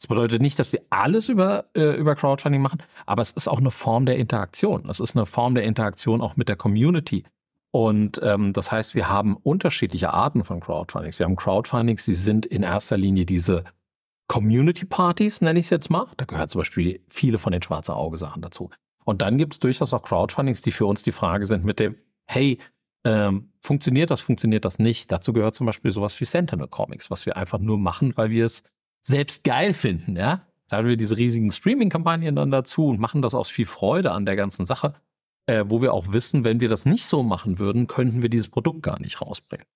Das 0.03 0.09
bedeutet 0.09 0.43
nicht, 0.43 0.59
dass 0.59 0.73
wir 0.73 0.83
alles 0.91 1.29
über, 1.29 1.67
äh, 1.77 1.95
über 1.97 2.17
Crowdfunding 2.17 2.61
machen, 2.61 2.83
aber 3.07 3.23
es 3.23 3.31
ist 3.31 3.47
auch 3.47 3.59
eine 3.59 3.71
Form 3.71 4.05
der 4.05 4.17
Interaktion. 4.17 4.89
Es 4.89 4.99
ist 4.99 5.15
eine 5.15 5.27
Form 5.27 5.55
der 5.55 5.63
Interaktion 5.65 6.21
auch 6.21 6.37
mit 6.37 6.49
der 6.49 6.57
Community. 6.57 7.25
Und 7.71 8.21
ähm, 8.23 8.53
das 8.53 8.73
heißt, 8.73 8.95
wir 8.95 9.09
haben 9.09 9.37
unterschiedliche 9.37 10.13
Arten 10.13 10.45
von 10.45 10.61
Crowdfundings. 10.61 11.19
Wir 11.19 11.27
haben 11.27 11.37
Crowdfundings, 11.37 12.05
die 12.05 12.15
sind 12.15 12.47
in 12.47 12.65
erster 12.65 12.97
Linie 12.97 13.27
diese 13.27 13.65
Community-Partys, 14.27 15.41
nenne 15.41 15.59
ich 15.59 15.67
es 15.67 15.71
jetzt 15.71 15.89
mal. 15.89 16.07
Da 16.17 16.25
gehört 16.25 16.51
zum 16.51 16.61
Beispiel 16.61 17.01
viele 17.09 17.39
von 17.39 17.53
den 17.53 17.63
schwarze 17.63 17.95
Auge-Sachen 17.95 18.43
dazu. 18.43 18.71
Und 19.05 19.23
dann 19.23 19.39
gibt 19.39 19.55
es 19.55 19.61
durchaus 19.61 19.95
auch 19.95 20.03
Crowdfundings, 20.03 20.63
die 20.63 20.71
für 20.73 20.87
uns 20.87 21.03
die 21.03 21.13
Frage 21.13 21.47
sind 21.47 21.65
mit 21.65 21.81
dem, 21.81 21.97
hey, 22.27 22.59
ähm, 23.05 23.53
funktioniert 23.61 24.11
das, 24.11 24.21
funktioniert 24.21 24.65
das 24.65 24.79
nicht? 24.79 25.11
Dazu 25.11 25.33
gehört 25.33 25.55
zum 25.55 25.67
Beispiel 25.67 25.91
sowas 25.91 26.21
wie 26.21 26.25
Sentinel 26.25 26.69
Comics, 26.69 27.11
was 27.11 27.27
wir 27.27 27.37
einfach 27.37 27.59
nur 27.59 27.79
machen, 27.79 28.17
weil 28.17 28.31
wir 28.31 28.47
es 28.47 28.63
selbst 29.03 29.45
geil 29.45 29.75
finden, 29.75 30.17
ja. 30.17 30.47
Da 30.69 30.79
haben 30.79 30.89
wir 30.89 30.97
diese 30.97 31.19
riesigen 31.19 31.53
Streaming-Kampagnen 31.53 32.35
dann 32.35 32.51
dazu 32.51 32.87
und 32.87 32.99
machen 32.99 33.21
das 33.21 33.35
aus 33.35 33.51
viel 33.51 33.67
Freude 33.67 34.13
an 34.13 34.25
der 34.25 34.37
ganzen 34.37 34.65
Sache, 34.65 34.95
äh, 35.47 35.65
wo 35.67 35.83
wir 35.83 35.93
auch 35.93 36.13
wissen, 36.13 36.45
wenn 36.45 36.61
wir 36.61 36.69
das 36.71 36.87
nicht 36.87 37.05
so 37.05 37.23
machen 37.23 37.59
würden, 37.59 37.89
könnten 37.89 38.23
wir 38.23 38.31
dieses 38.31 38.49
Produkt 38.49 38.83
gar 38.83 38.99
nicht 38.99 39.21
rausbringen. 39.21 39.67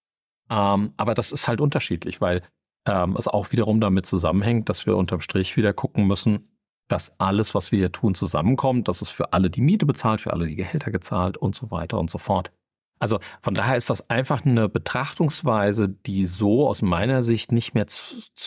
Ähm, 0.49 0.95
aber 0.97 1.15
das 1.15 1.33
ist 1.33 1.49
halt 1.49 1.61
unterschiedlich, 1.61 2.21
weil 2.23 2.43
ähm, 2.87 3.17
es 3.19 3.29
auch 3.29 3.53
wiederum 3.53 3.81
damit 3.81 4.07
zusammenhängt, 4.07 4.69
dass 4.69 4.87
wir 4.87 4.97
unterm 4.97 5.21
Strich 5.21 5.57
wieder 5.57 5.73
gucken 5.73 6.07
müssen, 6.07 6.49
dass 6.89 7.19
alles, 7.21 7.55
was 7.55 7.73
wir 7.73 7.81
hier 7.81 7.93
tun, 7.93 8.15
zusammenkommt, 8.15 8.89
dass 8.89 9.03
es 9.03 9.11
für 9.11 9.33
alle 9.33 9.51
die 9.51 9.61
Miete 9.61 9.87
bezahlt, 9.87 10.21
für 10.21 10.33
alle 10.33 10.47
die 10.47 10.57
Gehälter 10.57 10.91
gezahlt 10.91 11.37
und 11.37 11.57
so 11.57 11.71
weiter 11.71 11.99
und 11.99 12.11
so 12.11 12.19
fort. 12.19 12.53
Also 12.99 13.21
von 13.43 13.55
daher 13.55 13.77
ist 13.77 13.91
das 13.91 14.09
einfach 14.09 14.45
eine 14.45 14.69
Betrachtungsweise, 14.69 15.89
die 15.89 16.27
so 16.27 16.69
aus 16.69 16.83
meiner 16.83 17.23
Sicht 17.23 17.53
nicht 17.53 17.75
mehr, 17.75 17.87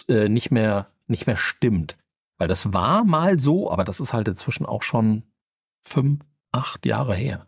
äh, 0.07 0.27
nicht 0.27 0.51
mehr, 0.51 0.87
nicht 1.07 1.27
mehr 1.27 1.35
stimmt. 1.35 1.97
Weil 2.37 2.47
das 2.47 2.73
war 2.73 3.03
mal 3.03 3.39
so, 3.39 3.69
aber 3.69 3.83
das 3.83 3.99
ist 3.99 4.13
halt 4.13 4.27
inzwischen 4.27 4.65
auch 4.65 4.81
schon 4.81 5.23
fünf, 5.81 6.23
acht 6.51 6.85
Jahre 6.85 7.13
her, 7.13 7.45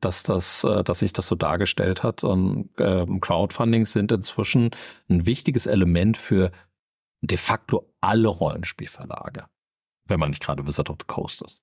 dass 0.00 0.22
das, 0.22 0.64
äh, 0.64 0.84
dass 0.84 1.00
sich 1.00 1.12
das 1.12 1.26
so 1.26 1.34
dargestellt 1.34 2.02
hat. 2.02 2.24
Und 2.24 2.70
ähm, 2.78 3.20
Crowdfundings 3.20 3.92
sind 3.92 4.10
inzwischen 4.12 4.70
ein 5.10 5.26
wichtiges 5.26 5.66
Element 5.66 6.16
für 6.16 6.50
de 7.20 7.36
facto 7.36 7.92
alle 8.00 8.28
Rollenspielverlage, 8.28 9.46
wenn 10.06 10.20
man 10.20 10.30
nicht 10.30 10.42
gerade 10.42 10.66
Wizard 10.66 10.88
of 10.88 10.96
the 11.00 11.06
Coast 11.06 11.42
ist. 11.42 11.62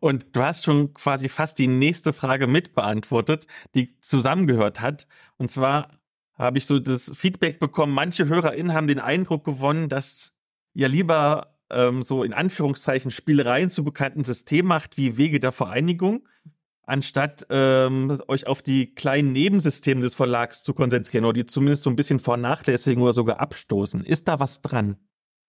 Und 0.00 0.26
du 0.32 0.42
hast 0.42 0.64
schon 0.64 0.94
quasi 0.94 1.28
fast 1.28 1.58
die 1.58 1.66
nächste 1.66 2.12
Frage 2.12 2.46
mitbeantwortet, 2.46 3.46
die 3.74 3.98
zusammengehört 4.00 4.80
hat. 4.80 5.06
Und 5.36 5.50
zwar 5.50 5.88
habe 6.34 6.58
ich 6.58 6.66
so 6.66 6.78
das 6.78 7.12
Feedback 7.14 7.60
bekommen, 7.60 7.92
manche 7.92 8.26
HörerInnen 8.26 8.74
haben 8.74 8.88
den 8.88 8.98
Eindruck 8.98 9.44
gewonnen, 9.44 9.88
dass 9.88 10.32
ihr 10.72 10.88
lieber 10.88 11.54
ähm, 11.70 12.02
so 12.02 12.24
in 12.24 12.32
Anführungszeichen 12.32 13.10
Spielereien 13.10 13.70
zu 13.70 13.84
bekannten 13.84 14.24
Systemen 14.24 14.68
macht 14.68 14.96
wie 14.96 15.16
Wege 15.16 15.40
der 15.40 15.52
Vereinigung, 15.52 16.26
anstatt 16.82 17.46
ähm, 17.50 18.18
euch 18.28 18.46
auf 18.46 18.62
die 18.62 18.94
kleinen 18.94 19.32
Nebensysteme 19.32 20.00
des 20.00 20.14
Verlags 20.14 20.62
zu 20.62 20.74
konzentrieren 20.74 21.24
oder 21.24 21.34
die 21.34 21.46
zumindest 21.46 21.84
so 21.84 21.90
ein 21.90 21.96
bisschen 21.96 22.18
vernachlässigen 22.18 23.02
oder 23.02 23.12
sogar 23.12 23.40
abstoßen. 23.40 24.04
Ist 24.04 24.28
da 24.28 24.40
was 24.40 24.60
dran? 24.60 24.96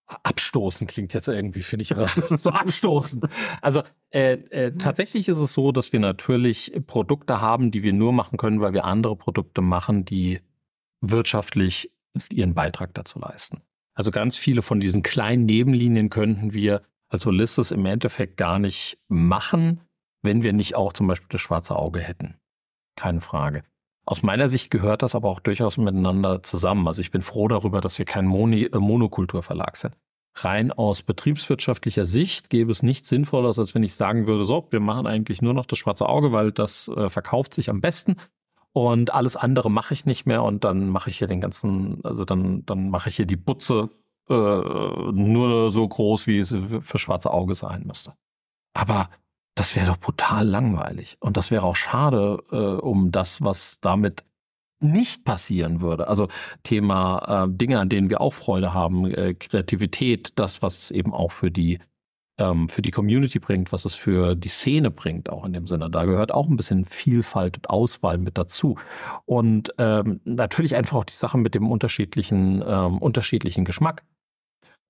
Abstoßen 0.07 0.85
klingt 0.87 1.13
jetzt 1.13 1.27
irgendwie, 1.27 1.63
finde 1.63 1.83
ich, 1.83 1.89
so 2.37 2.49
abstoßen. 2.51 3.21
Also 3.61 3.81
äh, 4.11 4.33
äh, 4.33 4.71
tatsächlich 4.77 5.27
ist 5.27 5.37
es 5.37 5.53
so, 5.53 5.71
dass 5.71 5.93
wir 5.93 5.99
natürlich 5.99 6.71
Produkte 6.85 7.41
haben, 7.41 7.71
die 7.71 7.83
wir 7.83 7.93
nur 7.93 8.13
machen 8.13 8.37
können, 8.37 8.61
weil 8.61 8.73
wir 8.73 8.85
andere 8.85 9.15
Produkte 9.15 9.61
machen, 9.61 10.05
die 10.05 10.41
wirtschaftlich 11.01 11.91
ihren 12.31 12.53
Beitrag 12.53 12.93
dazu 12.93 13.19
leisten. 13.19 13.61
Also 13.93 14.11
ganz 14.11 14.37
viele 14.37 14.61
von 14.61 14.79
diesen 14.79 15.03
kleinen 15.03 15.45
Nebenlinien 15.45 16.09
könnten 16.09 16.53
wir 16.53 16.81
als 17.07 17.25
Ulysses 17.25 17.71
im 17.71 17.85
Endeffekt 17.85 18.37
gar 18.37 18.59
nicht 18.59 18.97
machen, 19.07 19.81
wenn 20.21 20.43
wir 20.43 20.53
nicht 20.53 20.75
auch 20.75 20.93
zum 20.93 21.07
Beispiel 21.07 21.29
das 21.29 21.41
schwarze 21.41 21.75
Auge 21.75 22.01
hätten. 22.01 22.35
Keine 22.95 23.21
Frage. 23.21 23.63
Aus 24.05 24.21
meiner 24.21 24.49
Sicht 24.49 24.69
gehört 24.69 25.01
das 25.01 25.15
aber 25.15 25.29
auch 25.29 25.39
durchaus 25.39 25.77
miteinander 25.77 26.43
zusammen. 26.43 26.87
Also 26.87 27.01
ich 27.01 27.11
bin 27.11 27.21
froh 27.21 27.47
darüber, 27.47 27.81
dass 27.81 27.97
wir 27.97 28.05
kein 28.05 28.25
Moni 28.25 28.65
äh, 28.65 28.77
Monokulturverlag 28.77 29.75
sind. 29.75 29.95
Rein 30.37 30.71
aus 30.71 31.01
betriebswirtschaftlicher 31.01 32.05
Sicht 32.05 32.49
gäbe 32.49 32.71
es 32.71 32.83
nichts 32.83 33.09
Sinnvolles, 33.09 33.57
als 33.57 33.73
wenn 33.73 33.83
ich 33.83 33.95
sagen 33.95 34.27
würde, 34.27 34.45
so, 34.45 34.67
wir 34.69 34.81
machen 34.81 35.07
eigentlich 35.07 35.41
nur 35.41 35.53
noch 35.53 35.65
das 35.65 35.79
schwarze 35.79 36.09
Auge, 36.09 36.33
weil 36.33 36.51
das 36.51 36.89
äh, 36.89 37.09
verkauft 37.09 37.53
sich 37.53 37.69
am 37.69 37.79
besten 37.79 38.17
und 38.73 39.13
alles 39.13 39.37
andere 39.37 39.71
mache 39.71 39.93
ich 39.93 40.05
nicht 40.05 40.25
mehr 40.25 40.43
und 40.43 40.65
dann 40.65 40.89
mache 40.89 41.09
ich 41.09 41.17
hier 41.17 41.29
den 41.29 41.39
ganzen, 41.39 42.01
also 42.03 42.25
dann, 42.25 42.65
dann 42.65 42.89
mache 42.89 43.07
ich 43.07 43.15
hier 43.15 43.25
die 43.25 43.37
Butze 43.37 43.89
äh, 44.27 44.33
nur 44.33 45.71
so 45.71 45.87
groß, 45.87 46.27
wie 46.27 46.39
es 46.39 46.53
für 46.81 46.99
schwarze 46.99 47.31
Auge 47.31 47.55
sein 47.55 47.83
müsste. 47.87 48.13
Aber 48.73 49.09
das 49.55 49.75
wäre 49.75 49.87
doch 49.87 49.97
brutal 49.97 50.47
langweilig. 50.47 51.17
Und 51.19 51.37
das 51.37 51.49
wäre 51.49 51.63
auch 51.63 51.75
schade 51.75 52.43
äh, 52.51 52.55
um 52.55 53.11
das, 53.11 53.41
was 53.41 53.79
damit 53.79 54.23
nicht 54.81 55.23
passieren 55.23 55.81
würde. 55.81 56.07
Also 56.07 56.27
Thema 56.63 57.45
äh, 57.45 57.49
Dinge, 57.49 57.79
an 57.79 57.89
denen 57.89 58.09
wir 58.09 58.21
auch 58.21 58.33
Freude 58.33 58.73
haben, 58.73 59.05
äh, 59.05 59.33
Kreativität, 59.33 60.33
das, 60.35 60.61
was 60.61 60.77
es 60.77 60.91
eben 60.91 61.13
auch 61.13 61.31
für 61.31 61.49
die 61.49 61.79
ähm, 62.37 62.67
für 62.67 62.81
die 62.81 62.91
Community 62.91 63.39
bringt, 63.39 63.71
was 63.71 63.85
es 63.85 63.95
für 63.95 64.35
die 64.35 64.49
Szene 64.49 64.91
bringt, 64.91 65.29
auch 65.29 65.45
in 65.45 65.53
dem 65.53 65.67
Sinne. 65.67 65.89
Da 65.89 66.03
gehört 66.03 66.33
auch 66.33 66.49
ein 66.49 66.57
bisschen 66.57 66.83
Vielfalt 66.83 67.57
und 67.57 67.69
Auswahl 67.69 68.17
mit 68.17 68.37
dazu. 68.37 68.77
Und 69.25 69.73
ähm, 69.77 70.19
natürlich 70.25 70.75
einfach 70.75 70.97
auch 70.97 71.05
die 71.05 71.13
Sache 71.13 71.37
mit 71.37 71.55
dem 71.55 71.71
unterschiedlichen, 71.71 72.61
ähm, 72.67 72.97
unterschiedlichen 72.97 73.63
Geschmack. 73.63 74.03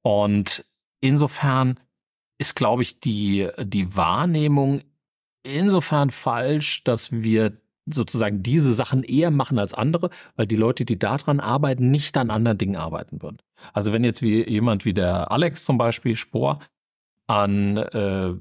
Und 0.02 0.66
insofern 1.02 1.80
ist, 2.38 2.56
glaube 2.56 2.82
ich, 2.82 3.00
die, 3.00 3.50
die 3.64 3.96
Wahrnehmung 3.96 4.82
insofern 5.44 6.10
falsch, 6.10 6.84
dass 6.84 7.12
wir 7.12 7.58
sozusagen 7.86 8.42
diese 8.42 8.74
Sachen 8.74 9.04
eher 9.04 9.32
machen 9.32 9.60
als 9.60 9.74
andere, 9.74 10.10
weil 10.36 10.48
die 10.48 10.56
Leute, 10.56 10.86
die 10.86 10.98
daran 10.98 11.40
arbeiten, 11.40 11.92
nicht 11.92 12.18
an 12.18 12.32
anderen 12.32 12.58
Dingen 12.58 12.76
arbeiten 12.76 13.22
würden. 13.22 13.38
Also 13.74 13.94
wenn 13.94 14.04
jetzt 14.04 14.22
wie 14.22 14.48
jemand 14.50 14.86
wie 14.86 14.94
der 14.94 15.32
Alex 15.32 15.66
zum 15.66 15.78
Beispiel 15.78 16.16
Spor 16.16 16.60
an 17.28 17.78
äh, 17.78 18.34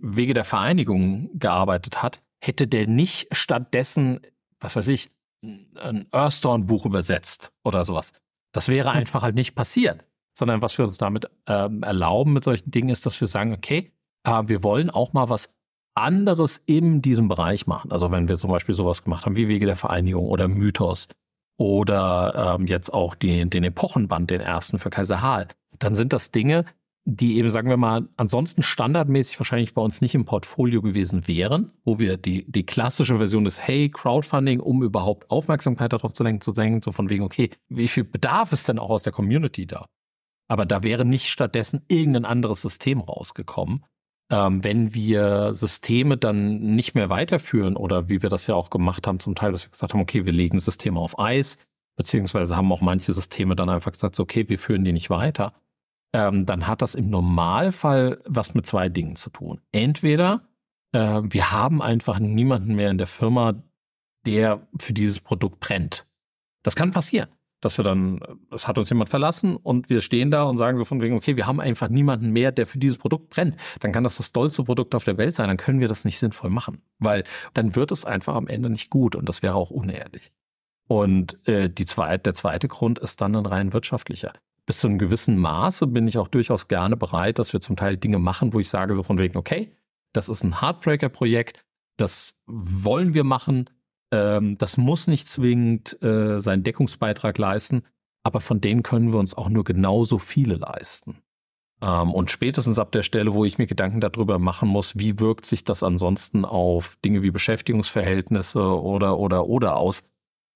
Wege 0.00 0.34
der 0.34 0.44
Vereinigung 0.44 1.30
gearbeitet 1.38 2.02
hat, 2.02 2.22
hätte 2.40 2.66
der 2.66 2.86
nicht 2.86 3.28
stattdessen, 3.32 4.20
was 4.60 4.76
weiß 4.76 4.88
ich, 4.88 5.10
ein 5.42 6.06
Earthstone-Buch 6.10 6.86
übersetzt 6.86 7.52
oder 7.62 7.84
sowas. 7.84 8.12
Das 8.52 8.68
wäre 8.68 8.90
hm. 8.90 8.98
einfach 8.98 9.22
halt 9.22 9.34
nicht 9.34 9.54
passiert. 9.54 10.04
Sondern 10.34 10.62
was 10.62 10.76
wir 10.78 10.84
uns 10.84 10.98
damit 10.98 11.30
ähm, 11.46 11.82
erlauben 11.82 12.32
mit 12.32 12.44
solchen 12.44 12.70
Dingen 12.70 12.88
ist, 12.88 13.06
dass 13.06 13.20
wir 13.20 13.28
sagen, 13.28 13.52
okay, 13.52 13.92
äh, 14.24 14.42
wir 14.46 14.62
wollen 14.62 14.90
auch 14.90 15.12
mal 15.12 15.28
was 15.28 15.50
anderes 15.94 16.60
in 16.66 17.02
diesem 17.02 17.28
Bereich 17.28 17.66
machen. 17.66 17.92
Also 17.92 18.10
wenn 18.10 18.28
wir 18.28 18.36
zum 18.36 18.50
Beispiel 18.50 18.74
sowas 18.74 19.04
gemacht 19.04 19.26
haben 19.26 19.36
wie 19.36 19.48
Wege 19.48 19.66
der 19.66 19.76
Vereinigung 19.76 20.26
oder 20.26 20.48
Mythos 20.48 21.08
oder 21.56 22.56
ähm, 22.58 22.66
jetzt 22.66 22.92
auch 22.92 23.14
die, 23.14 23.48
den 23.48 23.64
Epochenband, 23.64 24.30
den 24.30 24.40
ersten 24.40 24.78
für 24.78 24.90
Kaiser 24.90 25.22
Harl, 25.22 25.48
dann 25.78 25.94
sind 25.94 26.12
das 26.12 26.32
Dinge, 26.32 26.64
die 27.06 27.36
eben, 27.36 27.50
sagen 27.50 27.68
wir 27.68 27.76
mal, 27.76 28.08
ansonsten 28.16 28.62
standardmäßig 28.62 29.38
wahrscheinlich 29.38 29.74
bei 29.74 29.82
uns 29.82 30.00
nicht 30.00 30.14
im 30.14 30.24
Portfolio 30.24 30.80
gewesen 30.80 31.28
wären, 31.28 31.70
wo 31.84 31.98
wir 31.98 32.16
die, 32.16 32.50
die 32.50 32.64
klassische 32.64 33.18
Version 33.18 33.44
des 33.44 33.60
Hey, 33.60 33.90
Crowdfunding, 33.90 34.60
um 34.60 34.82
überhaupt 34.82 35.30
Aufmerksamkeit 35.30 35.92
darauf 35.92 36.14
zu 36.14 36.24
lenken, 36.24 36.40
zu 36.40 36.52
denken, 36.52 36.80
so 36.80 36.92
von 36.92 37.10
wegen, 37.10 37.22
okay, 37.22 37.50
wie 37.68 37.88
viel 37.88 38.04
Bedarf 38.04 38.52
ist 38.52 38.68
denn 38.68 38.78
auch 38.78 38.90
aus 38.90 39.02
der 39.02 39.12
Community 39.12 39.66
da? 39.66 39.86
Aber 40.48 40.66
da 40.66 40.82
wäre 40.82 41.04
nicht 41.04 41.28
stattdessen 41.28 41.84
irgendein 41.88 42.24
anderes 42.24 42.62
System 42.62 43.00
rausgekommen. 43.00 43.84
Ähm, 44.30 44.64
wenn 44.64 44.94
wir 44.94 45.52
Systeme 45.52 46.16
dann 46.16 46.74
nicht 46.74 46.94
mehr 46.94 47.10
weiterführen 47.10 47.76
oder 47.76 48.08
wie 48.08 48.22
wir 48.22 48.30
das 48.30 48.46
ja 48.46 48.54
auch 48.54 48.70
gemacht 48.70 49.06
haben, 49.06 49.20
zum 49.20 49.34
Teil, 49.34 49.52
dass 49.52 49.64
wir 49.64 49.70
gesagt 49.70 49.94
haben, 49.94 50.00
okay, 50.00 50.24
wir 50.24 50.32
legen 50.32 50.60
Systeme 50.60 50.98
auf 50.98 51.18
Eis, 51.18 51.58
beziehungsweise 51.96 52.56
haben 52.56 52.72
auch 52.72 52.80
manche 52.80 53.12
Systeme 53.12 53.56
dann 53.56 53.68
einfach 53.68 53.92
gesagt, 53.92 54.18
okay, 54.18 54.48
wir 54.48 54.58
führen 54.58 54.84
die 54.84 54.92
nicht 54.92 55.10
weiter 55.10 55.52
ähm, 56.14 56.46
dann 56.46 56.68
hat 56.68 56.80
das 56.80 56.94
im 56.94 57.10
Normalfall 57.10 58.22
was 58.24 58.54
mit 58.54 58.64
zwei 58.64 58.88
Dingen 58.88 59.16
zu 59.16 59.30
tun. 59.30 59.60
Entweder 59.72 60.48
äh, 60.92 61.20
wir 61.24 61.50
haben 61.50 61.82
einfach 61.82 62.20
niemanden 62.20 62.76
mehr 62.76 62.90
in 62.90 62.98
der 62.98 63.08
Firma, 63.08 63.54
der 64.24 64.66
für 64.78 64.92
dieses 64.92 65.20
Produkt 65.20 65.58
brennt. 65.58 66.06
Das 66.62 66.76
kann 66.76 66.92
passieren, 66.92 67.28
dass 67.64 67.78
wir 67.78 67.84
dann, 67.84 68.20
es 68.50 68.68
hat 68.68 68.78
uns 68.78 68.88
jemand 68.90 69.10
verlassen 69.10 69.56
und 69.56 69.88
wir 69.88 70.00
stehen 70.00 70.30
da 70.30 70.44
und 70.44 70.58
sagen 70.58 70.76
so 70.76 70.84
von 70.84 71.00
wegen, 71.00 71.16
okay, 71.16 71.36
wir 71.36 71.46
haben 71.46 71.60
einfach 71.60 71.88
niemanden 71.88 72.30
mehr, 72.30 72.52
der 72.52 72.66
für 72.66 72.78
dieses 72.78 72.98
Produkt 72.98 73.30
brennt. 73.30 73.56
Dann 73.80 73.92
kann 73.92 74.04
das 74.04 74.16
das 74.16 74.32
dollste 74.32 74.64
Produkt 74.64 74.94
auf 74.94 75.04
der 75.04 75.18
Welt 75.18 75.34
sein, 75.34 75.48
dann 75.48 75.56
können 75.56 75.80
wir 75.80 75.88
das 75.88 76.04
nicht 76.04 76.18
sinnvoll 76.18 76.50
machen, 76.50 76.82
weil 76.98 77.24
dann 77.54 77.76
wird 77.76 77.92
es 77.92 78.04
einfach 78.04 78.34
am 78.34 78.48
Ende 78.48 78.70
nicht 78.70 78.90
gut 78.90 79.16
und 79.16 79.28
das 79.28 79.42
wäre 79.42 79.54
auch 79.54 79.70
unehrlich. 79.70 80.32
Und 80.86 81.38
äh, 81.48 81.70
die 81.70 81.86
zweite, 81.86 82.24
der 82.24 82.34
zweite 82.34 82.68
Grund 82.68 82.98
ist 82.98 83.20
dann 83.20 83.34
ein 83.34 83.46
rein 83.46 83.72
wirtschaftlicher 83.72 84.32
bis 84.66 84.78
zu 84.78 84.88
einem 84.88 84.98
gewissen 84.98 85.36
Maße 85.36 85.86
bin 85.86 86.08
ich 86.08 86.18
auch 86.18 86.28
durchaus 86.28 86.68
gerne 86.68 86.96
bereit, 86.96 87.38
dass 87.38 87.52
wir 87.52 87.60
zum 87.60 87.76
Teil 87.76 87.96
Dinge 87.96 88.18
machen, 88.18 88.52
wo 88.52 88.60
ich 88.60 88.68
sage 88.68 88.94
so 88.94 89.02
von 89.02 89.18
wegen, 89.18 89.36
okay, 89.36 89.72
das 90.12 90.28
ist 90.28 90.42
ein 90.44 90.60
Heartbreaker-Projekt, 90.60 91.64
das 91.96 92.34
wollen 92.46 93.14
wir 93.14 93.24
machen, 93.24 93.68
ähm, 94.14 94.56
das 94.58 94.76
muss 94.76 95.06
nicht 95.08 95.28
zwingend 95.28 96.00
äh, 96.02 96.40
seinen 96.40 96.62
Deckungsbeitrag 96.62 97.36
leisten, 97.36 97.82
aber 98.22 98.40
von 98.40 98.60
denen 98.60 98.82
können 98.82 99.12
wir 99.12 99.18
uns 99.18 99.34
auch 99.34 99.48
nur 99.48 99.64
genauso 99.64 100.18
viele 100.18 100.54
leisten. 100.54 101.18
Ähm, 101.82 102.14
und 102.14 102.30
spätestens 102.30 102.78
ab 102.78 102.92
der 102.92 103.02
Stelle, 103.02 103.34
wo 103.34 103.44
ich 103.44 103.58
mir 103.58 103.66
Gedanken 103.66 104.00
darüber 104.00 104.38
machen 104.38 104.68
muss, 104.68 104.96
wie 104.96 105.18
wirkt 105.18 105.46
sich 105.46 105.64
das 105.64 105.82
ansonsten 105.82 106.44
auf 106.44 106.96
Dinge 107.04 107.22
wie 107.22 107.32
Beschäftigungsverhältnisse 107.32 108.60
oder 108.60 109.18
oder 109.18 109.46
oder 109.46 109.76
aus, 109.76 110.04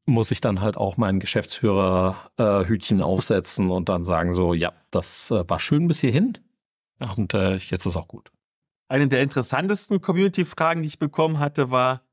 muss 0.07 0.31
ich 0.31 0.41
dann 0.41 0.61
halt 0.61 0.77
auch 0.77 0.97
mein 0.97 1.21
Geschäftsführerhütchen 1.21 3.01
äh, 3.01 3.03
aufsetzen 3.03 3.71
und 3.71 3.89
dann 3.89 4.05
sagen 4.05 4.33
so, 4.35 4.55
ja, 4.55 4.73
das 4.91 5.31
äh, 5.31 5.45
war 5.49 5.59
schön 5.59 5.89
bis 5.89 6.01
hierhin 6.01 6.35
und 7.17 7.35
äh, 7.35 7.57
jetzt 7.57 7.87
ist 7.87 7.97
auch 7.97 8.09
gut. 8.09 8.31
Eine 8.89 9.09
der 9.09 9.23
interessantesten 9.23 10.01
Community-Fragen, 10.01 10.81
die 10.81 10.89
ich 10.89 10.99
bekommen 10.99 11.41
hatte, 11.41 11.71
war, 11.71 12.08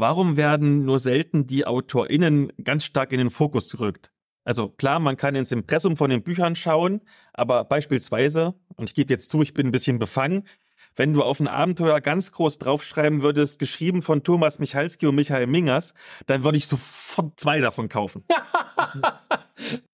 warum 0.00 0.36
werden 0.36 0.84
nur 0.84 0.98
selten 0.98 1.46
die 1.46 1.66
AutorInnen 1.66 2.52
ganz 2.62 2.84
stark 2.84 3.12
in 3.12 3.18
den 3.18 3.30
Fokus 3.30 3.70
gerückt? 3.70 4.12
Also 4.44 4.68
klar, 4.68 4.98
man 4.98 5.16
kann 5.16 5.34
ins 5.34 5.52
Impressum 5.52 5.96
von 5.96 6.10
den 6.10 6.22
Büchern 6.22 6.56
schauen, 6.56 7.02
aber 7.34 7.64
beispielsweise, 7.64 8.54
und 8.76 8.88
ich 8.88 8.94
gebe 8.94 9.12
jetzt 9.12 9.30
zu, 9.30 9.42
ich 9.42 9.52
bin 9.52 9.66
ein 9.66 9.72
bisschen 9.72 9.98
befangen, 9.98 10.44
wenn 10.96 11.12
du 11.12 11.22
auf 11.22 11.40
ein 11.40 11.48
Abenteuer 11.48 12.00
ganz 12.00 12.32
groß 12.32 12.58
draufschreiben 12.58 13.22
würdest, 13.22 13.58
geschrieben 13.58 14.00
von 14.00 14.22
Thomas 14.22 14.58
Michalski 14.58 15.06
und 15.06 15.16
Michael 15.16 15.46
Mingers, 15.46 15.92
dann 16.26 16.44
würde 16.44 16.58
ich 16.58 16.66
sofort 16.66 17.38
zwei 17.38 17.60
davon 17.60 17.88
kaufen. 17.88 18.24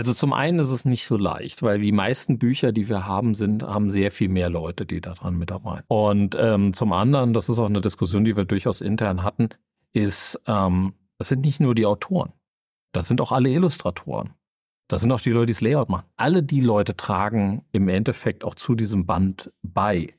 Also 0.00 0.14
zum 0.14 0.32
einen 0.32 0.60
ist 0.60 0.70
es 0.70 0.86
nicht 0.86 1.04
so 1.04 1.18
leicht, 1.18 1.62
weil 1.62 1.78
die 1.78 1.92
meisten 1.92 2.38
Bücher, 2.38 2.72
die 2.72 2.88
wir 2.88 3.06
haben, 3.06 3.34
sind, 3.34 3.64
haben 3.64 3.90
sehr 3.90 4.10
viel 4.10 4.30
mehr 4.30 4.48
Leute, 4.48 4.86
die 4.86 5.02
daran 5.02 5.36
mitarbeiten. 5.36 5.84
Und 5.88 6.38
ähm, 6.40 6.72
zum 6.72 6.94
anderen, 6.94 7.34
das 7.34 7.50
ist 7.50 7.58
auch 7.58 7.66
eine 7.66 7.82
Diskussion, 7.82 8.24
die 8.24 8.34
wir 8.34 8.46
durchaus 8.46 8.80
intern 8.80 9.22
hatten, 9.22 9.50
ist, 9.92 10.40
ähm, 10.46 10.94
das 11.18 11.28
sind 11.28 11.42
nicht 11.42 11.60
nur 11.60 11.74
die 11.74 11.84
Autoren, 11.84 12.32
das 12.92 13.08
sind 13.08 13.20
auch 13.20 13.30
alle 13.30 13.50
Illustratoren. 13.50 14.30
Das 14.88 15.02
sind 15.02 15.12
auch 15.12 15.20
die 15.20 15.32
Leute, 15.32 15.48
die 15.48 15.52
das 15.52 15.60
Layout 15.60 15.90
machen. 15.90 16.06
Alle 16.16 16.42
die 16.42 16.62
Leute 16.62 16.96
tragen 16.96 17.66
im 17.70 17.86
Endeffekt 17.88 18.42
auch 18.42 18.54
zu 18.54 18.74
diesem 18.74 19.04
Band 19.04 19.52
bei. 19.60 20.14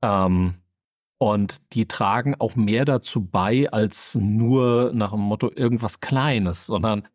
Ähm, 0.00 0.54
und 1.18 1.74
die 1.74 1.86
tragen 1.86 2.34
auch 2.38 2.56
mehr 2.56 2.86
dazu 2.86 3.26
bei 3.26 3.70
als 3.70 4.14
nur 4.14 4.90
nach 4.94 5.10
dem 5.10 5.20
Motto 5.20 5.52
irgendwas 5.54 6.00
Kleines, 6.00 6.64
sondern 6.64 7.06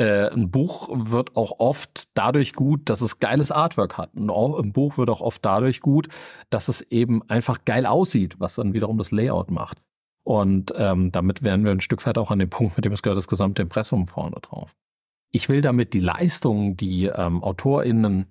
äh, 0.00 0.32
ein 0.32 0.50
Buch 0.50 0.88
wird 0.90 1.36
auch 1.36 1.58
oft 1.58 2.08
dadurch 2.14 2.54
gut, 2.54 2.88
dass 2.88 3.02
es 3.02 3.18
geiles 3.18 3.52
Artwork 3.52 3.98
hat. 3.98 4.10
Auch, 4.28 4.58
ein 4.58 4.72
Buch 4.72 4.96
wird 4.96 5.10
auch 5.10 5.20
oft 5.20 5.44
dadurch 5.44 5.82
gut, 5.82 6.08
dass 6.48 6.68
es 6.68 6.80
eben 6.80 7.22
einfach 7.28 7.66
geil 7.66 7.84
aussieht, 7.84 8.36
was 8.38 8.54
dann 8.54 8.72
wiederum 8.72 8.96
das 8.96 9.10
Layout 9.10 9.50
macht. 9.50 9.78
Und 10.24 10.72
ähm, 10.74 11.12
damit 11.12 11.42
wären 11.42 11.64
wir 11.64 11.70
ein 11.70 11.80
Stück 11.80 12.04
weit 12.06 12.16
auch 12.16 12.30
an 12.30 12.38
dem 12.38 12.48
Punkt, 12.48 12.76
mit 12.76 12.86
dem 12.86 12.92
es 12.92 13.02
gehört 13.02 13.18
das 13.18 13.28
gesamte 13.28 13.60
Impressum 13.60 14.08
vorne 14.08 14.36
drauf. 14.40 14.74
Ich 15.32 15.50
will 15.50 15.60
damit 15.60 15.92
die 15.92 16.00
Leistungen, 16.00 16.78
die 16.78 17.04
ähm, 17.04 17.44
AutorInnen 17.44 18.26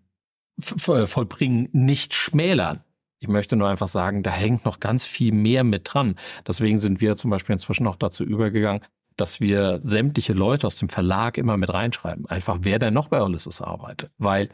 vollbringen, 0.59 1.69
nicht 1.71 2.15
schmälern. 2.15 2.83
Ich 3.19 3.27
möchte 3.27 3.55
nur 3.55 3.67
einfach 3.67 3.87
sagen, 3.89 4.23
da 4.23 4.31
hängt 4.31 4.65
noch 4.65 4.79
ganz 4.79 5.05
viel 5.05 5.33
mehr 5.33 5.63
mit 5.63 5.93
dran. 5.93 6.15
Deswegen 6.47 6.79
sind 6.79 6.99
wir 6.99 7.15
zum 7.15 7.29
Beispiel 7.29 7.53
inzwischen 7.53 7.85
auch 7.85 7.95
dazu 7.95 8.23
übergegangen, 8.23 8.81
dass 9.19 9.39
wir 9.39 9.79
sämtliche 9.83 10.33
Leute 10.33 10.67
aus 10.67 10.77
dem 10.77 10.89
Verlag 10.89 11.37
immer 11.37 11.57
mit 11.57 11.73
reinschreiben. 11.73 12.25
Einfach, 12.27 12.59
wer 12.61 12.79
denn 12.79 12.93
noch 12.93 13.09
bei 13.09 13.21
Ulysses 13.21 13.61
arbeitet. 13.61 14.11
Weil 14.17 14.49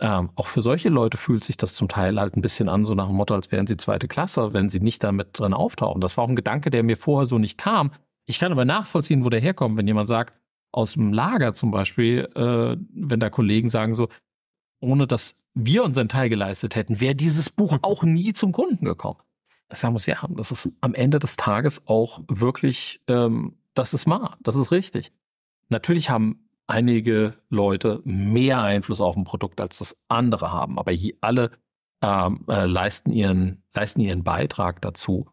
ähm, 0.00 0.30
auch 0.36 0.46
für 0.46 0.62
solche 0.62 0.88
Leute 0.88 1.16
fühlt 1.16 1.44
sich 1.44 1.56
das 1.56 1.74
zum 1.74 1.88
Teil 1.88 2.20
halt 2.20 2.36
ein 2.36 2.42
bisschen 2.42 2.68
an, 2.68 2.84
so 2.84 2.94
nach 2.94 3.08
dem 3.08 3.16
Motto, 3.16 3.34
als 3.34 3.50
wären 3.50 3.66
sie 3.66 3.76
zweite 3.76 4.06
Klasse, 4.06 4.52
wenn 4.52 4.68
sie 4.68 4.80
nicht 4.80 5.02
damit 5.02 5.38
drin 5.38 5.54
auftauchen. 5.54 6.00
Das 6.00 6.16
war 6.16 6.24
auch 6.24 6.28
ein 6.28 6.36
Gedanke, 6.36 6.70
der 6.70 6.82
mir 6.82 6.96
vorher 6.96 7.26
so 7.26 7.38
nicht 7.38 7.58
kam. 7.58 7.90
Ich 8.26 8.38
kann 8.38 8.52
aber 8.52 8.64
nachvollziehen, 8.64 9.24
wo 9.24 9.30
der 9.30 9.40
herkommt, 9.40 9.76
wenn 9.76 9.86
jemand 9.86 10.08
sagt, 10.08 10.34
aus 10.70 10.92
dem 10.92 11.12
Lager 11.12 11.54
zum 11.54 11.70
Beispiel, 11.70 12.28
äh, 12.34 12.76
wenn 12.92 13.20
da 13.20 13.30
Kollegen 13.30 13.70
sagen 13.70 13.94
so, 13.94 14.08
ohne 14.80 15.06
dass 15.06 15.34
wir 15.54 15.82
unseren 15.82 16.08
Teil 16.08 16.28
geleistet 16.28 16.76
hätten, 16.76 17.00
wäre 17.00 17.14
dieses 17.14 17.50
Buch 17.50 17.78
auch 17.82 18.04
nie 18.04 18.32
zum 18.32 18.52
Kunden 18.52 18.84
gekommen. 18.84 19.18
Ich 19.72 19.78
sagen 19.78 19.92
muss, 19.92 20.06
ja, 20.06 20.18
das 20.30 20.52
ist 20.52 20.70
am 20.80 20.94
Ende 20.94 21.18
des 21.18 21.36
Tages 21.36 21.86
auch 21.86 22.20
wirklich, 22.28 23.00
ähm, 23.08 23.56
das 23.78 23.94
ist 23.94 24.06
wahr, 24.06 24.36
das 24.42 24.56
ist 24.56 24.72
richtig. 24.72 25.12
Natürlich 25.68 26.10
haben 26.10 26.48
einige 26.66 27.34
Leute 27.48 28.00
mehr 28.04 28.60
Einfluss 28.60 29.00
auf 29.00 29.16
ein 29.16 29.24
Produkt, 29.24 29.60
als 29.60 29.78
das 29.78 29.96
andere 30.08 30.52
haben, 30.52 30.78
aber 30.78 30.92
alle 31.20 31.50
ähm, 32.02 32.44
äh, 32.48 32.66
leisten, 32.66 33.10
ihren, 33.10 33.62
leisten 33.74 34.00
ihren 34.00 34.24
Beitrag 34.24 34.80
dazu. 34.82 35.28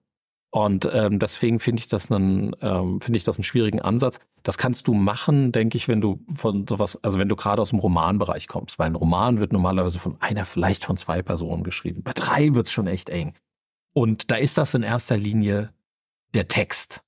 Und 0.52 0.90
ähm, 0.94 1.20
deswegen 1.20 1.60
finde 1.60 1.82
ich 1.82 1.90
das 1.90 2.10
einen, 2.10 2.56
ähm, 2.62 3.02
finde 3.02 3.18
ich 3.18 3.26
das 3.26 3.38
einen 3.38 3.44
schwierigen 3.44 3.82
Ansatz. 3.82 4.20
Das 4.42 4.58
kannst 4.58 4.88
du 4.88 4.94
machen, 4.94 5.52
denke 5.52 5.76
ich, 5.76 5.90
wenn 5.90 6.00
du 6.00 6.24
von 6.34 6.66
sowas, 6.66 6.98
also 7.04 7.20
wenn 7.20 7.28
du 7.28 7.36
gerade 7.36 7.62
aus 7.62 7.72
dem 7.72 7.80
Romanbereich 7.80 8.48
kommst, 8.48 8.80
weil 8.80 8.88
ein 8.88 8.96
Roman 8.96 9.40
wird 9.40 9.52
normalerweise 9.52 10.00
von 10.00 10.16
einer, 10.22 10.46
vielleicht 10.46 10.86
von 10.86 10.96
zwei 10.96 11.22
Personen 11.22 11.64
geschrieben. 11.64 12.04
Bei 12.04 12.14
drei 12.14 12.56
wird's 12.56 12.72
schon 12.72 12.88
echt 12.88 13.10
eng. 13.10 13.34
Und 13.94 14.32
da 14.32 14.38
ist 14.38 14.58
das 14.58 14.74
in 14.74 14.84
erster 14.84 15.18
Linie 15.18 15.74
der 16.34 16.48
Text. 16.48 17.02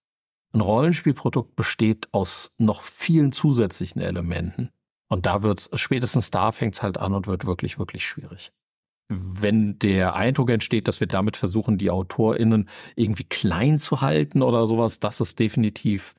Ein 0.54 0.62
Rollenspielprodukt 0.62 1.56
besteht 1.56 2.08
aus 2.14 2.52
noch 2.58 2.84
vielen 2.84 3.32
zusätzlichen 3.32 4.02
Elementen. 4.02 4.72
Und 5.10 5.26
da 5.26 5.44
wird's, 5.44 5.70
spätestens 5.74 6.32
da 6.32 6.52
fängt's 6.52 6.82
halt 6.82 6.98
an 6.98 7.14
und 7.14 7.28
wird 7.28 7.46
wirklich, 7.46 7.80
wirklich 7.80 8.06
schwierig 8.06 8.52
wenn 9.10 9.80
der 9.80 10.16
Eindruck 10.16 10.50
entsteht, 10.50 10.88
dass 10.88 11.00
wir 11.00 11.08
damit 11.08 11.38
versuchen, 11.38 11.78
die 11.78 11.90
AutorInnen 11.90 12.68
irgendwie 12.96 13.24
klein 13.24 13.80
zu 13.80 14.02
halten 14.02 14.42
oder 14.42 14.68
sowas, 14.68 15.00
das 15.00 15.22
ist 15.22 15.40
definitiv 15.40 16.16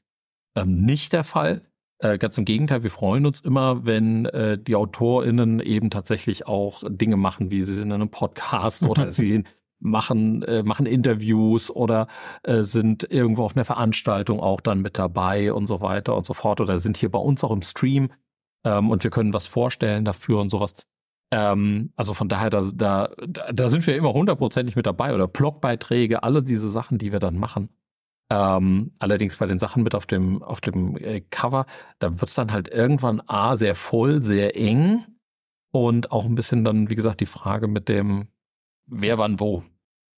ähm, 0.57 0.83
nicht 0.85 1.13
der 1.13 1.25
Fall. 1.25 1.63
Äh, 1.99 2.17
ganz 2.17 2.39
im 2.39 2.45
Gegenteil, 2.45 2.83
wir 2.85 2.91
freuen 2.91 3.27
uns 3.27 3.41
immer, 3.41 3.85
wenn 3.85 4.25
äh, 4.27 4.57
die 4.57 4.77
AutorInnen 4.77 5.61
eben 5.61 5.91
tatsächlich 5.91 6.47
auch 6.47 6.83
Dinge 6.89 7.17
machen, 7.17 7.51
wie 7.51 7.63
sie 7.63 7.75
sind 7.75 7.89
in 7.89 7.93
einem 7.93 8.11
Podcast 8.11 8.83
oder 8.87 9.13
sie 9.13 9.45
machen, 9.81 10.43
äh, 10.43 10.63
machen 10.63 10.87
Interviews 10.87 11.71
oder 11.71 12.07
äh, 12.43 12.63
sind 12.63 13.11
irgendwo 13.11 13.45
auf 13.45 13.57
einer 13.57 13.65
Veranstaltung 13.65 14.41
auch 14.41 14.61
dann 14.61 14.81
mit 14.81 14.99
dabei 14.99 15.53
und 15.53 15.67
so 15.67 15.81
weiter 15.81 16.17
und 16.17 16.27
so 16.27 16.35
fort 16.35 16.61
oder 16.61 16.79
sind 16.81 16.97
hier 16.97 17.11
bei 17.11 17.19
uns 17.19 17.45
auch 17.45 17.53
im 17.53 17.63
Stream 17.63 18.11
ähm, 18.65 18.91
und 18.91 19.05
wir 19.05 19.11
können 19.11 19.33
was 19.33 19.47
vorstellen 19.47 20.05
dafür 20.05 20.41
und 20.41 20.51
sowas. 20.51 20.75
Ähm, 21.31 21.93
also 21.97 22.15
von 22.15 22.29
daher, 22.29 22.51
da, 22.51 22.63
da, 22.75 23.11
da 23.53 23.69
sind 23.69 23.87
wir 23.87 23.97
immer 23.97 24.13
hundertprozentig 24.13 24.77
mit 24.77 24.87
dabei 24.87 25.15
oder 25.15 25.29
Blogbeiträge, 25.29 26.23
alle 26.23 26.43
diese 26.43 26.71
Sachen, 26.71 26.99
die 26.99 27.13
wir 27.13 27.19
dann 27.19 27.39
machen. 27.39 27.69
Ähm, 28.31 28.93
allerdings 28.99 29.37
bei 29.37 29.47
den 29.47 29.59
Sachen 29.59 29.83
mit 29.83 29.95
auf 29.95 30.07
dem, 30.07 30.43
auf 30.43 30.61
dem 30.61 30.97
äh, 30.99 31.21
Cover, 31.21 31.67
da 31.99 32.13
wird 32.21 32.29
es 32.29 32.35
dann 32.35 32.53
halt 32.53 32.69
irgendwann 32.69 33.23
A, 33.27 33.57
sehr 33.57 33.75
voll, 33.75 34.23
sehr 34.23 34.57
eng 34.57 35.05
und 35.71 36.13
auch 36.13 36.25
ein 36.25 36.35
bisschen 36.35 36.65
dann, 36.65 36.91
wie 36.91 36.95
gesagt, 36.95 37.21
die 37.21 37.27
Frage 37.27 37.69
mit 37.69 37.89
dem, 37.89 38.29
wer 38.89 39.19
wann 39.19 39.41
wo. 39.41 39.65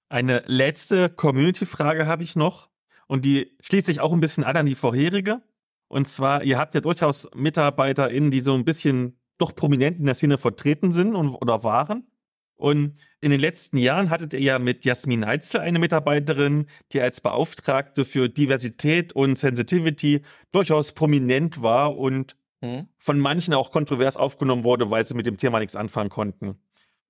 Eine 0.09 0.43
letzte 0.47 1.09
Community-Frage 1.09 2.07
habe 2.07 2.23
ich 2.23 2.37
noch 2.37 2.71
und 3.07 3.25
die 3.25 3.57
schließt 3.61 3.87
sich 3.87 4.01
auch 4.01 4.13
ein 4.13 4.21
bisschen 4.21 4.45
an 4.45 4.57
an 4.57 4.67
die 4.67 4.75
vorherige. 4.75 5.43
Und 5.89 6.07
zwar, 6.07 6.45
ihr 6.45 6.59
habt 6.59 6.75
ja 6.75 6.81
durchaus 6.81 7.29
MitarbeiterInnen, 7.35 8.31
die 8.31 8.41
so 8.41 8.55
ein 8.55 8.65
bisschen 8.65 9.19
doch 9.39 9.55
prominent 9.55 9.99
in 9.99 10.07
der 10.07 10.15
Szene 10.15 10.39
vertreten 10.39 10.93
sind 10.93 11.15
und, 11.15 11.31
oder 11.35 11.65
waren. 11.65 12.07
Und 12.55 12.97
in 13.21 13.31
den 13.31 13.41
letzten 13.41 13.79
Jahren 13.79 14.11
hattet 14.11 14.35
ihr 14.35 14.41
ja 14.41 14.59
mit 14.59 14.85
Jasmin 14.85 15.25
Heitzel 15.25 15.61
eine 15.61 15.79
Mitarbeiterin, 15.79 16.67
die 16.93 17.01
als 17.01 17.23
Beauftragte 17.23 18.05
für 18.05 18.29
Diversität 18.29 19.15
und 19.15 19.39
Sensitivity 19.39 20.23
durchaus 20.53 20.93
prominent 20.93 21.63
war 21.63 21.97
und 21.97 22.37
hm. 22.63 22.87
von 22.99 23.19
manchen 23.19 23.55
auch 23.55 23.71
kontrovers 23.71 24.19
aufgenommen 24.19 24.63
wurde, 24.63 24.91
weil 24.91 25.07
sie 25.07 25.15
mit 25.15 25.27
dem 25.27 25.39
Thema 25.39 25.59
nichts 25.59 25.75
anfangen 25.75 26.11
konnten. 26.11 26.59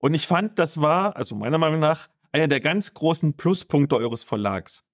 Und 0.00 0.14
ich 0.14 0.26
fand, 0.26 0.58
das 0.58 0.80
war, 0.80 1.16
also 1.16 1.34
meiner 1.34 1.58
Meinung 1.58 1.80
nach, 1.80 2.08
einer 2.32 2.48
der 2.48 2.60
ganz 2.60 2.94
großen 2.94 3.34
Pluspunkte 3.34 3.96
eures 3.96 4.22
Verlags. 4.22 4.84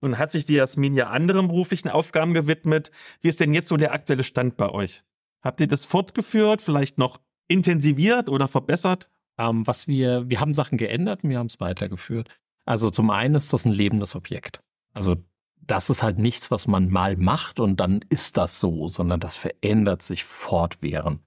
Nun 0.00 0.18
hat 0.18 0.30
sich 0.30 0.44
die 0.44 0.54
Jasmin 0.54 0.94
ja 0.94 1.08
anderen 1.08 1.48
beruflichen 1.48 1.88
Aufgaben 1.88 2.34
gewidmet. 2.34 2.90
Wie 3.20 3.28
ist 3.28 3.40
denn 3.40 3.54
jetzt 3.54 3.68
so 3.68 3.76
der 3.76 3.92
aktuelle 3.92 4.24
Stand 4.24 4.56
bei 4.56 4.68
euch? 4.68 5.02
Habt 5.42 5.60
ihr 5.60 5.66
das 5.66 5.84
fortgeführt, 5.84 6.62
vielleicht 6.62 6.98
noch 6.98 7.20
intensiviert 7.48 8.28
oder 8.28 8.48
verbessert? 8.48 9.10
Ähm, 9.38 9.66
was 9.66 9.88
wir, 9.88 10.28
wir 10.28 10.40
haben 10.40 10.54
Sachen 10.54 10.78
geändert 10.78 11.24
und 11.24 11.30
wir 11.30 11.38
haben 11.38 11.46
es 11.46 11.60
weitergeführt. 11.60 12.28
Also 12.64 12.90
zum 12.90 13.10
einen 13.10 13.34
ist 13.34 13.52
das 13.52 13.64
ein 13.64 13.72
lebendes 13.72 14.14
Objekt. 14.14 14.60
Also 14.92 15.16
das 15.56 15.90
ist 15.90 16.02
halt 16.02 16.18
nichts, 16.18 16.50
was 16.50 16.66
man 16.66 16.90
mal 16.90 17.16
macht 17.16 17.60
und 17.60 17.80
dann 17.80 18.04
ist 18.08 18.36
das 18.36 18.60
so, 18.60 18.88
sondern 18.88 19.20
das 19.20 19.36
verändert 19.36 20.02
sich 20.02 20.24
fortwährend. 20.24 21.20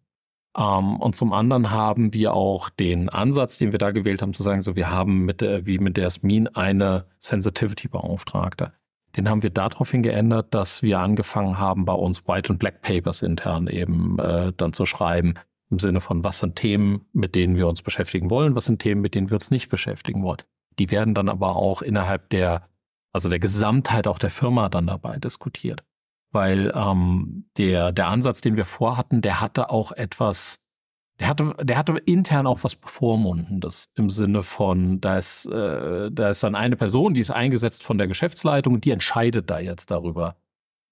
Ähm, 0.57 0.99
und 0.99 1.15
zum 1.15 1.33
anderen 1.33 1.71
haben 1.71 2.13
wir 2.13 2.33
auch 2.33 2.69
den 2.69 3.09
Ansatz, 3.09 3.57
den 3.57 3.71
wir 3.71 3.79
da 3.79 3.91
gewählt 3.91 4.21
haben, 4.21 4.33
zu 4.33 4.43
sagen, 4.43 4.61
so 4.61 4.75
wir 4.75 4.89
haben 4.89 5.25
mit 5.25 5.41
der, 5.41 5.65
wie 5.65 5.77
mit 5.77 5.97
der 5.97 6.05
Jasmin 6.05 6.47
eine 6.47 7.05
Sensitivity-Beauftragte. 7.19 8.73
Den 9.15 9.29
haben 9.29 9.43
wir 9.43 9.49
daraufhin 9.49 10.03
geändert, 10.03 10.53
dass 10.53 10.83
wir 10.83 10.99
angefangen 10.99 11.57
haben, 11.57 11.85
bei 11.85 11.93
uns 11.93 12.27
White 12.27 12.51
und 12.51 12.59
Black 12.59 12.81
Papers 12.81 13.21
intern 13.21 13.67
eben 13.67 14.19
äh, 14.19 14.51
dann 14.55 14.73
zu 14.73 14.85
schreiben. 14.85 15.35
Im 15.69 15.79
Sinne 15.79 15.99
von, 15.99 16.23
was 16.23 16.39
sind 16.39 16.55
Themen, 16.55 17.05
mit 17.13 17.35
denen 17.35 17.57
wir 17.57 17.67
uns 17.67 17.81
beschäftigen 17.81 18.29
wollen, 18.29 18.55
was 18.55 18.65
sind 18.65 18.79
Themen, 18.79 19.01
mit 19.01 19.15
denen 19.15 19.29
wir 19.29 19.35
uns 19.35 19.51
nicht 19.51 19.69
beschäftigen 19.69 20.23
wollen. 20.23 20.43
Die 20.79 20.91
werden 20.91 21.13
dann 21.13 21.29
aber 21.29 21.55
auch 21.55 21.81
innerhalb 21.81 22.29
der, 22.29 22.69
also 23.11 23.27
der 23.27 23.39
Gesamtheit 23.39 24.07
auch 24.07 24.19
der 24.19 24.29
Firma 24.29 24.69
dann 24.69 24.87
dabei 24.87 25.17
diskutiert. 25.17 25.83
Weil 26.37 26.71
ähm, 26.75 27.49
der, 27.57 27.91
der 27.91 28.09
Ansatz, 28.09 28.41
den 28.41 28.57
wir 28.57 28.65
vorhatten, 28.65 29.23
der 29.23 29.41
hatte 29.41 29.71
auch 29.71 29.91
etwas 29.91 30.59
der 31.19 31.29
hatte, 31.29 31.55
der 31.63 31.77
hatte 31.79 31.97
intern 32.05 32.45
auch 32.45 32.63
was 32.63 32.75
Bevormundendes 32.75 33.89
im 33.95 34.11
Sinne 34.11 34.43
von, 34.43 35.01
da 35.01 35.17
ist, 35.17 35.47
äh, 35.47 36.11
da 36.11 36.29
ist 36.29 36.43
dann 36.43 36.53
eine 36.53 36.75
Person, 36.75 37.15
die 37.15 37.21
ist 37.21 37.31
eingesetzt 37.31 37.83
von 37.83 37.97
der 37.97 38.05
Geschäftsleitung 38.05 38.75
und 38.75 38.85
die 38.85 38.91
entscheidet 38.91 39.49
da 39.49 39.57
jetzt 39.57 39.89
darüber. 39.89 40.35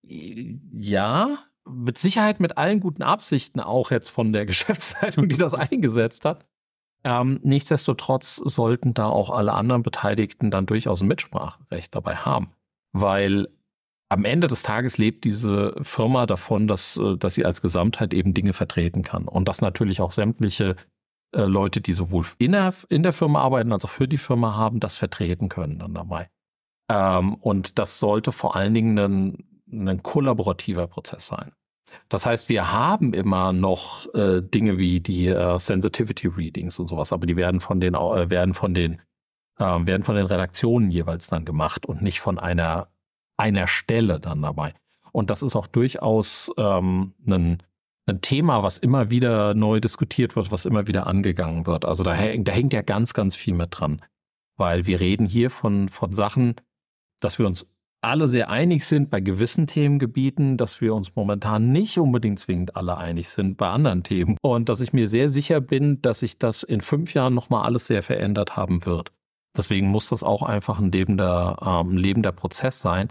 Ja, 0.01 1.37
mit 1.63 1.99
Sicherheit 1.99 2.39
mit 2.39 2.57
allen 2.57 2.79
guten 2.79 3.03
Absichten 3.03 3.59
auch 3.59 3.91
jetzt 3.91 4.09
von 4.09 4.33
der 4.33 4.45
Geschäftsleitung, 4.47 5.29
die 5.29 5.37
das 5.37 5.53
eingesetzt 5.53 6.25
hat. 6.25 6.47
Ähm, 7.03 7.39
nichtsdestotrotz 7.43 8.37
sollten 8.37 8.95
da 8.95 9.05
auch 9.05 9.29
alle 9.29 9.53
anderen 9.53 9.83
Beteiligten 9.83 10.49
dann 10.49 10.65
durchaus 10.65 11.01
ein 11.01 11.07
Mitspracherecht 11.07 11.93
dabei 11.93 12.15
haben, 12.15 12.49
weil 12.93 13.47
am 14.15 14.23
Ende 14.23 14.47
des 14.47 14.63
Tages 14.63 14.97
lebt 14.97 15.25
diese 15.25 15.75
Firma 15.81 16.25
davon, 16.25 16.67
dass, 16.67 16.95
äh, 16.97 17.17
dass 17.17 17.35
sie 17.35 17.45
als 17.45 17.61
Gesamtheit 17.61 18.13
eben 18.13 18.33
Dinge 18.33 18.53
vertreten 18.53 19.03
kann. 19.03 19.27
Und 19.27 19.47
dass 19.49 19.61
natürlich 19.61 19.99
auch 19.99 20.13
sämtliche 20.13 20.77
äh, 21.33 21.41
Leute, 21.41 21.81
die 21.81 21.91
sowohl 21.91 22.25
in 22.37 22.53
der, 22.53 22.73
in 22.87 23.03
der 23.03 23.11
Firma 23.11 23.41
arbeiten 23.41 23.73
als 23.73 23.83
auch 23.83 23.89
für 23.89 24.07
die 24.07 24.17
Firma 24.17 24.55
haben, 24.55 24.79
das 24.79 24.97
vertreten 24.97 25.49
können 25.49 25.79
dann 25.79 25.93
dabei. 25.93 26.29
Ähm, 26.89 27.35
und 27.35 27.77
das 27.77 27.99
sollte 27.99 28.31
vor 28.31 28.55
allen 28.55 28.73
Dingen 28.73 28.97
ein, 28.97 29.89
ein 29.89 30.01
kollaborativer 30.01 30.87
Prozess 30.87 31.27
sein. 31.27 31.51
Das 32.07 32.25
heißt, 32.25 32.47
wir 32.47 32.71
haben 32.71 33.13
immer 33.13 33.51
noch 33.51 34.13
äh, 34.13 34.41
Dinge 34.41 34.77
wie 34.77 35.01
die 35.01 35.27
äh, 35.27 35.59
Sensitivity 35.59 36.27
Readings 36.27 36.79
und 36.79 36.87
sowas, 36.87 37.11
aber 37.11 37.25
die 37.25 37.35
werden 37.35 37.59
von 37.59 37.79
den 37.79 37.95
äh, 37.95 38.29
werden 38.29 38.53
von 38.53 38.73
den 38.73 39.01
äh, 39.57 39.63
werden 39.63 40.03
von 40.03 40.15
den 40.15 40.25
Redaktionen 40.25 40.89
jeweils 40.89 41.27
dann 41.27 41.45
gemacht 41.45 41.85
und 41.85 42.01
nicht 42.01 42.19
von 42.21 42.39
einer 42.39 42.89
einer 43.37 43.67
Stelle 43.67 44.19
dann 44.19 44.41
dabei. 44.41 44.73
Und 45.11 45.29
das 45.29 45.43
ist 45.43 45.55
auch 45.55 45.67
durchaus 45.67 46.51
ähm, 46.57 47.13
ein, 47.25 47.63
ein 48.05 48.21
Thema, 48.21 48.63
was 48.63 48.77
immer 48.77 49.09
wieder 49.09 49.53
neu 49.53 49.79
diskutiert 49.79 50.35
wird, 50.35 50.51
was 50.51 50.65
immer 50.65 50.87
wieder 50.87 51.07
angegangen 51.07 51.65
wird. 51.65 51.85
Also 51.85 52.03
da, 52.03 52.11
da 52.15 52.51
hängt 52.51 52.73
ja 52.73 52.81
ganz, 52.81 53.13
ganz 53.13 53.35
viel 53.35 53.53
mit 53.53 53.69
dran. 53.71 54.01
Weil 54.57 54.85
wir 54.87 54.99
reden 54.99 55.25
hier 55.25 55.49
von, 55.49 55.89
von 55.89 56.11
Sachen, 56.11 56.55
dass 57.19 57.39
wir 57.39 57.47
uns 57.47 57.65
alle 58.01 58.27
sehr 58.27 58.49
einig 58.49 58.85
sind 58.85 59.09
bei 59.09 59.19
gewissen 59.19 59.67
Themengebieten, 59.67 60.57
dass 60.57 60.79
wir 60.79 60.93
uns 60.93 61.15
momentan 61.15 61.71
nicht 61.71 61.97
unbedingt 61.97 62.39
zwingend 62.39 62.75
alle 62.75 62.97
einig 62.97 63.29
sind 63.29 63.57
bei 63.57 63.69
anderen 63.69 64.03
Themen. 64.03 64.37
Und 64.41 64.69
dass 64.69 64.81
ich 64.81 64.93
mir 64.93 65.07
sehr 65.07 65.29
sicher 65.29 65.59
bin, 65.59 66.01
dass 66.01 66.19
sich 66.19 66.37
das 66.37 66.63
in 66.63 66.81
fünf 66.81 67.13
Jahren 67.13 67.33
nochmal 67.33 67.63
alles 67.63 67.87
sehr 67.87 68.03
verändert 68.03 68.55
haben 68.55 68.85
wird. 68.85 69.11
Deswegen 69.57 69.87
muss 69.87 70.09
das 70.09 70.23
auch 70.23 70.43
einfach 70.43 70.79
ein 70.79 70.91
lebender, 70.91 71.57
ähm, 71.65 71.97
lebender 71.97 72.31
Prozess 72.31 72.79
sein, 72.79 73.09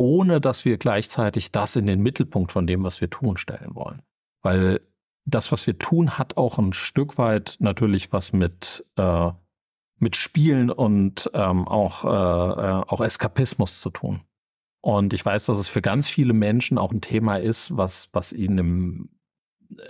ohne 0.00 0.40
dass 0.40 0.64
wir 0.64 0.78
gleichzeitig 0.78 1.52
das 1.52 1.76
in 1.76 1.86
den 1.86 2.00
Mittelpunkt 2.00 2.52
von 2.52 2.66
dem, 2.66 2.82
was 2.82 3.02
wir 3.02 3.10
tun, 3.10 3.36
stellen 3.36 3.74
wollen. 3.74 4.00
Weil 4.42 4.80
das, 5.26 5.52
was 5.52 5.66
wir 5.66 5.78
tun, 5.78 6.16
hat 6.16 6.38
auch 6.38 6.58
ein 6.58 6.72
Stück 6.72 7.18
weit 7.18 7.56
natürlich 7.60 8.10
was 8.10 8.32
mit, 8.32 8.82
äh, 8.96 9.30
mit 9.98 10.16
Spielen 10.16 10.70
und 10.70 11.30
ähm, 11.34 11.68
auch, 11.68 12.04
äh, 12.04 12.08
äh, 12.08 12.82
auch 12.86 13.02
Eskapismus 13.02 13.82
zu 13.82 13.90
tun. 13.90 14.22
Und 14.80 15.12
ich 15.12 15.22
weiß, 15.22 15.44
dass 15.44 15.58
es 15.58 15.68
für 15.68 15.82
ganz 15.82 16.08
viele 16.08 16.32
Menschen 16.32 16.78
auch 16.78 16.92
ein 16.92 17.02
Thema 17.02 17.36
ist, 17.36 17.76
was, 17.76 18.08
was 18.12 18.32
ihnen 18.32 18.56
im, 18.56 19.10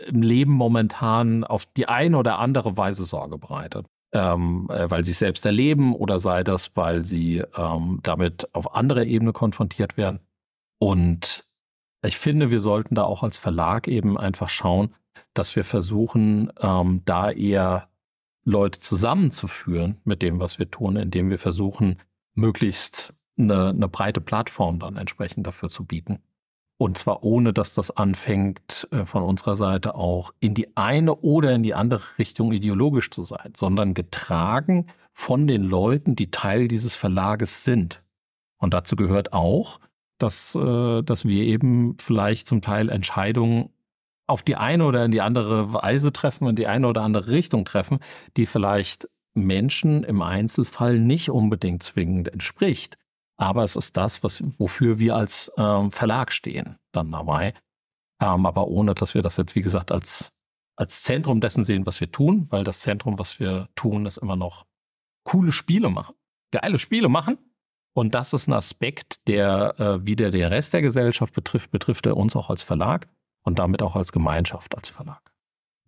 im 0.08 0.22
Leben 0.22 0.52
momentan 0.52 1.44
auf 1.44 1.66
die 1.66 1.86
eine 1.86 2.18
oder 2.18 2.40
andere 2.40 2.76
Weise 2.76 3.04
Sorge 3.04 3.38
bereitet 3.38 3.86
ähm, 4.12 4.68
äh, 4.70 4.90
weil 4.90 5.04
sie 5.04 5.12
es 5.12 5.18
selbst 5.18 5.44
erleben 5.46 5.94
oder 5.94 6.18
sei 6.18 6.42
das, 6.44 6.76
weil 6.76 7.04
sie 7.04 7.42
ähm, 7.56 8.00
damit 8.02 8.48
auf 8.54 8.74
anderer 8.74 9.04
Ebene 9.04 9.32
konfrontiert 9.32 9.96
werden. 9.96 10.20
Und 10.78 11.44
ich 12.02 12.16
finde, 12.16 12.50
wir 12.50 12.60
sollten 12.60 12.94
da 12.94 13.04
auch 13.04 13.22
als 13.22 13.36
Verlag 13.36 13.88
eben 13.88 14.18
einfach 14.18 14.48
schauen, 14.48 14.94
dass 15.34 15.54
wir 15.54 15.64
versuchen, 15.64 16.50
ähm, 16.60 17.02
da 17.04 17.30
eher 17.30 17.88
Leute 18.44 18.80
zusammenzuführen 18.80 20.00
mit 20.04 20.22
dem, 20.22 20.40
was 20.40 20.58
wir 20.58 20.70
tun, 20.70 20.96
indem 20.96 21.30
wir 21.30 21.38
versuchen, 21.38 22.00
möglichst 22.34 23.14
eine, 23.38 23.68
eine 23.68 23.88
breite 23.88 24.20
Plattform 24.20 24.78
dann 24.78 24.96
entsprechend 24.96 25.46
dafür 25.46 25.68
zu 25.68 25.84
bieten. 25.84 26.20
Und 26.80 26.96
zwar 26.96 27.24
ohne, 27.24 27.52
dass 27.52 27.74
das 27.74 27.90
anfängt, 27.90 28.88
äh, 28.90 29.04
von 29.04 29.22
unserer 29.22 29.54
Seite 29.54 29.96
auch 29.96 30.32
in 30.40 30.54
die 30.54 30.78
eine 30.78 31.14
oder 31.16 31.52
in 31.52 31.62
die 31.62 31.74
andere 31.74 32.00
Richtung 32.18 32.52
ideologisch 32.52 33.10
zu 33.10 33.20
sein, 33.20 33.52
sondern 33.54 33.92
getragen 33.92 34.86
von 35.12 35.46
den 35.46 35.62
Leuten, 35.62 36.16
die 36.16 36.30
Teil 36.30 36.68
dieses 36.68 36.94
Verlages 36.94 37.64
sind. 37.64 38.02
Und 38.56 38.72
dazu 38.72 38.96
gehört 38.96 39.34
auch, 39.34 39.78
dass, 40.16 40.54
äh, 40.54 41.02
dass 41.02 41.26
wir 41.26 41.42
eben 41.44 41.98
vielleicht 42.00 42.48
zum 42.48 42.62
Teil 42.62 42.88
Entscheidungen 42.88 43.68
auf 44.26 44.42
die 44.42 44.56
eine 44.56 44.86
oder 44.86 45.04
in 45.04 45.10
die 45.10 45.20
andere 45.20 45.74
Weise 45.74 46.14
treffen, 46.14 46.48
in 46.48 46.56
die 46.56 46.66
eine 46.66 46.88
oder 46.88 47.02
andere 47.02 47.28
Richtung 47.28 47.66
treffen, 47.66 47.98
die 48.38 48.46
vielleicht 48.46 49.06
Menschen 49.34 50.02
im 50.02 50.22
Einzelfall 50.22 50.98
nicht 50.98 51.28
unbedingt 51.28 51.82
zwingend 51.82 52.28
entspricht 52.28 52.96
aber 53.40 53.64
es 53.64 53.74
ist 53.74 53.96
das, 53.96 54.22
was, 54.22 54.42
wofür 54.58 54.98
wir 54.98 55.16
als 55.16 55.50
ähm, 55.56 55.90
Verlag 55.90 56.30
stehen, 56.30 56.76
dann 56.92 57.10
dabei. 57.10 57.54
Ähm, 58.20 58.44
aber 58.44 58.68
ohne, 58.68 58.94
dass 58.94 59.14
wir 59.14 59.22
das 59.22 59.38
jetzt, 59.38 59.54
wie 59.54 59.62
gesagt, 59.62 59.90
als, 59.90 60.30
als 60.76 61.02
Zentrum 61.02 61.40
dessen 61.40 61.64
sehen, 61.64 61.86
was 61.86 62.00
wir 62.00 62.12
tun, 62.12 62.48
weil 62.50 62.64
das 62.64 62.80
Zentrum, 62.80 63.18
was 63.18 63.40
wir 63.40 63.68
tun, 63.74 64.04
ist 64.04 64.18
immer 64.18 64.36
noch 64.36 64.66
coole 65.24 65.52
Spiele 65.52 65.88
machen, 65.88 66.14
geile 66.50 66.78
Spiele 66.78 67.08
machen. 67.08 67.38
Und 67.94 68.14
das 68.14 68.34
ist 68.34 68.46
ein 68.46 68.52
Aspekt, 68.52 69.26
der 69.26 69.74
äh, 69.80 70.06
wieder 70.06 70.30
den 70.30 70.44
Rest 70.44 70.74
der 70.74 70.82
Gesellschaft 70.82 71.32
betrifft, 71.34 71.70
betrifft 71.70 72.04
er 72.04 72.18
uns 72.18 72.36
auch 72.36 72.50
als 72.50 72.62
Verlag 72.62 73.08
und 73.42 73.58
damit 73.58 73.82
auch 73.82 73.96
als 73.96 74.12
Gemeinschaft 74.12 74.76
als 74.76 74.90
Verlag. 74.90 75.32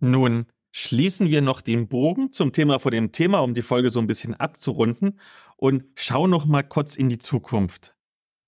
Nun 0.01 0.47
schließen 0.75 1.29
wir 1.29 1.43
noch 1.43 1.61
den 1.61 1.87
Bogen 1.87 2.33
zum 2.33 2.53
Thema 2.53 2.79
vor 2.79 2.91
dem 2.91 3.13
Thema, 3.13 3.41
um 3.41 3.53
die 3.53 3.63
Folge 3.63 3.91
so 3.91 4.01
ein 4.01 4.07
bisschen 4.07 4.35
abzurunden 4.35 5.21
und 5.63 5.85
schau 5.95 6.27
noch 6.27 6.45
mal 6.45 6.65
kurz 6.65 6.97
in 6.97 7.09
die 7.09 7.19
Zukunft. 7.19 7.95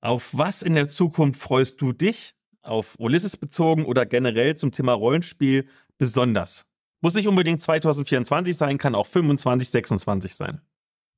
Auf 0.01 0.37
was 0.37 0.63
in 0.63 0.75
der 0.75 0.89
Zukunft 0.89 1.41
freust 1.41 1.81
du 1.81 1.93
dich? 1.93 2.35
Auf 2.61 2.97
Ulysses 2.99 3.37
bezogen 3.37 3.85
oder 3.85 4.05
generell 4.05 4.57
zum 4.57 4.73
Thema 4.73 4.95
Rollenspiel 4.95 5.69
besonders? 5.97 6.67
Muss 7.03 7.15
nicht 7.15 7.29
unbedingt 7.29 7.63
2024 7.63 8.57
sein, 8.57 8.79
kann 8.79 8.97
auch 8.97 9.07
25, 9.07 9.71
26 9.71 10.35
sein. 10.35 10.61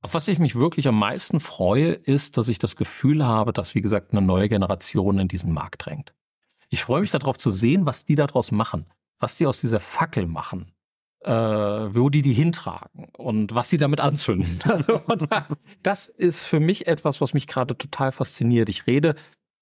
Auf 0.02 0.12
was 0.12 0.28
ich 0.28 0.38
mich 0.38 0.54
wirklich 0.54 0.86
am 0.86 0.98
meisten 0.98 1.40
freue, 1.40 1.92
ist, 1.92 2.36
dass 2.36 2.48
ich 2.48 2.58
das 2.58 2.76
Gefühl 2.76 3.24
habe, 3.24 3.54
dass, 3.54 3.74
wie 3.74 3.80
gesagt, 3.80 4.12
eine 4.12 4.20
neue 4.20 4.50
Generation 4.50 5.18
in 5.18 5.28
diesen 5.28 5.54
Markt 5.54 5.86
drängt. 5.86 6.14
Ich 6.68 6.84
freue 6.84 7.00
mich 7.00 7.10
darauf 7.10 7.38
zu 7.38 7.50
sehen, 7.50 7.86
was 7.86 8.04
die 8.04 8.16
daraus 8.16 8.52
machen, 8.52 8.84
was 9.18 9.38
die 9.38 9.46
aus 9.46 9.62
dieser 9.62 9.80
Fackel 9.80 10.26
machen, 10.26 10.72
äh, 11.26 11.30
wo 11.30 12.08
die 12.08 12.22
die 12.22 12.32
hintragen 12.32 13.08
und 13.18 13.54
was 13.54 13.68
sie 13.68 13.78
damit 13.78 14.00
anzünden. 14.00 14.60
das 15.82 16.08
ist 16.08 16.44
für 16.44 16.60
mich 16.60 16.86
etwas, 16.86 17.20
was 17.20 17.34
mich 17.34 17.48
gerade 17.48 17.76
total 17.76 18.12
fasziniert. 18.12 18.68
Ich 18.68 18.86
rede 18.86 19.16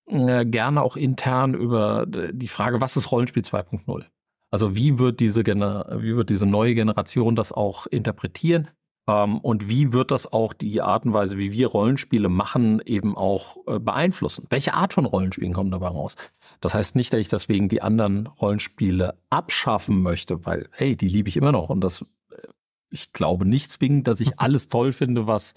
äh, 0.06 0.44
gerne 0.44 0.82
auch 0.82 0.96
intern 0.96 1.54
über 1.54 2.06
die 2.06 2.48
Frage, 2.48 2.82
was 2.82 2.96
ist 2.96 3.10
Rollenspiel 3.10 3.42
2.0? 3.42 4.04
Also 4.50 4.76
wie 4.76 4.98
wird 4.98 5.20
diese, 5.20 5.42
wie 5.44 6.16
wird 6.16 6.30
diese 6.30 6.46
neue 6.46 6.74
Generation 6.74 7.34
das 7.34 7.50
auch 7.50 7.86
interpretieren? 7.86 8.68
Ähm, 9.06 9.38
und 9.38 9.68
wie 9.68 9.92
wird 9.92 10.10
das 10.10 10.32
auch 10.32 10.52
die 10.54 10.80
Art 10.80 11.04
und 11.04 11.12
Weise, 11.12 11.36
wie 11.36 11.52
wir 11.52 11.68
Rollenspiele 11.68 12.28
machen, 12.28 12.80
eben 12.84 13.16
auch 13.16 13.56
äh, 13.66 13.78
beeinflussen? 13.78 14.46
Welche 14.50 14.74
Art 14.74 14.92
von 14.92 15.04
Rollenspielen 15.04 15.52
kommen 15.52 15.70
dabei 15.70 15.88
raus? 15.88 16.16
Das 16.60 16.74
heißt 16.74 16.96
nicht, 16.96 17.12
dass 17.12 17.20
ich 17.20 17.28
deswegen 17.28 17.68
die 17.68 17.82
anderen 17.82 18.26
Rollenspiele 18.26 19.18
abschaffen 19.30 20.02
möchte, 20.02 20.46
weil, 20.46 20.68
hey, 20.72 20.96
die 20.96 21.08
liebe 21.08 21.28
ich 21.28 21.36
immer 21.36 21.52
noch. 21.52 21.68
Und 21.68 21.82
das, 21.82 22.02
äh, 22.30 22.48
ich 22.90 23.12
glaube 23.12 23.46
nicht 23.46 23.70
zwingend, 23.70 24.08
dass 24.08 24.20
ich 24.20 24.38
alles 24.40 24.68
toll 24.68 24.92
finde, 24.92 25.26
was, 25.26 25.52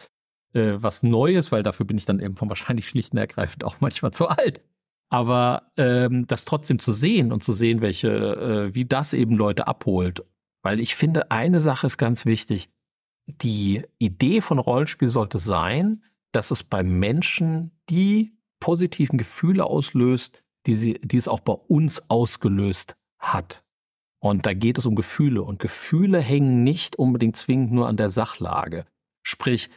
äh, 0.54 0.74
was 0.76 1.04
Neues, 1.04 1.52
weil 1.52 1.64
dafür 1.64 1.86
bin 1.86 1.98
ich 1.98 2.06
dann 2.06 2.20
eben 2.20 2.36
von 2.36 2.50
wahrscheinlich 2.50 2.90
schlicht 2.90 3.14
und 3.14 3.20
ergreifend 3.20 3.64
auch 3.64 3.78
manchmal 3.80 4.12
zu 4.12 4.28
alt. 4.28 4.62
Aber 5.10 5.72
ähm, 5.78 6.28
das 6.28 6.44
trotzdem 6.44 6.80
zu 6.80 6.92
sehen 6.92 7.32
und 7.32 7.42
zu 7.42 7.54
sehen, 7.54 7.80
welche, 7.80 8.10
äh, 8.10 8.76
wie 8.76 8.84
das 8.84 9.14
eben 9.14 9.38
Leute 9.38 9.66
abholt. 9.66 10.26
Weil 10.64 10.82
ich 10.82 10.98
finde, 10.98 11.32
eine 11.32 11.62
Sache 11.62 11.88
ist 11.88 11.98
ganz 11.98 12.26
wichtig 12.26 12.68
die 13.28 13.84
Idee 14.00 14.42
von 14.42 14.60
Rollenspiel 14.60 15.10
sollte 15.10 15.38
sein, 15.38 16.04
dass 16.32 16.52
es 16.52 16.64
bei 16.64 16.84
Menschen 16.84 17.72
die 17.90 18.34
positiven 18.60 19.18
Gefühle 19.18 19.66
auslöst, 19.66 20.44
die, 20.66 20.76
sie, 20.76 20.94
die 21.04 21.18
es 21.18 21.28
auch 21.28 21.40
bei 21.40 21.54
uns 21.54 22.02
ausgelöst 22.10 22.96
hat. 23.20 23.64
Und 24.20 24.46
da 24.46 24.54
geht 24.54 24.78
es 24.78 24.86
um 24.86 24.96
Gefühle. 24.96 25.44
Und 25.44 25.60
Gefühle 25.60 26.20
hängen 26.20 26.64
nicht 26.64 26.98
unbedingt 26.98 27.38
zwingend 27.38 27.72
nur 27.72 27.88
an 27.88 27.98
der 27.98 28.10
Sachlage. 28.10 28.86
Sprich, 29.24 29.70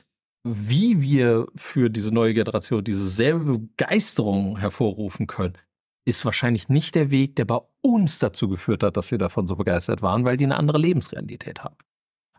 wie 0.42 1.02
wir 1.02 1.46
für 1.54 1.90
diese 1.90 2.12
neue 2.12 2.32
Generation 2.32 2.82
diese 2.82 3.08
selbe 3.08 3.58
Begeisterung 3.58 4.58
hervorrufen 4.58 5.26
können, 5.26 5.58
ist 6.06 6.24
wahrscheinlich 6.24 6.68
nicht 6.68 6.94
der 6.94 7.10
Weg, 7.10 7.36
der 7.36 7.44
bei 7.44 7.60
uns 7.82 8.18
dazu 8.18 8.48
geführt 8.48 8.82
hat, 8.82 8.96
dass 8.96 9.10
wir 9.10 9.18
davon 9.18 9.46
so 9.46 9.56
begeistert 9.56 10.00
waren, 10.02 10.24
weil 10.24 10.38
die 10.38 10.44
eine 10.44 10.56
andere 10.56 10.78
Lebensrealität 10.78 11.62
haben. 11.62 11.76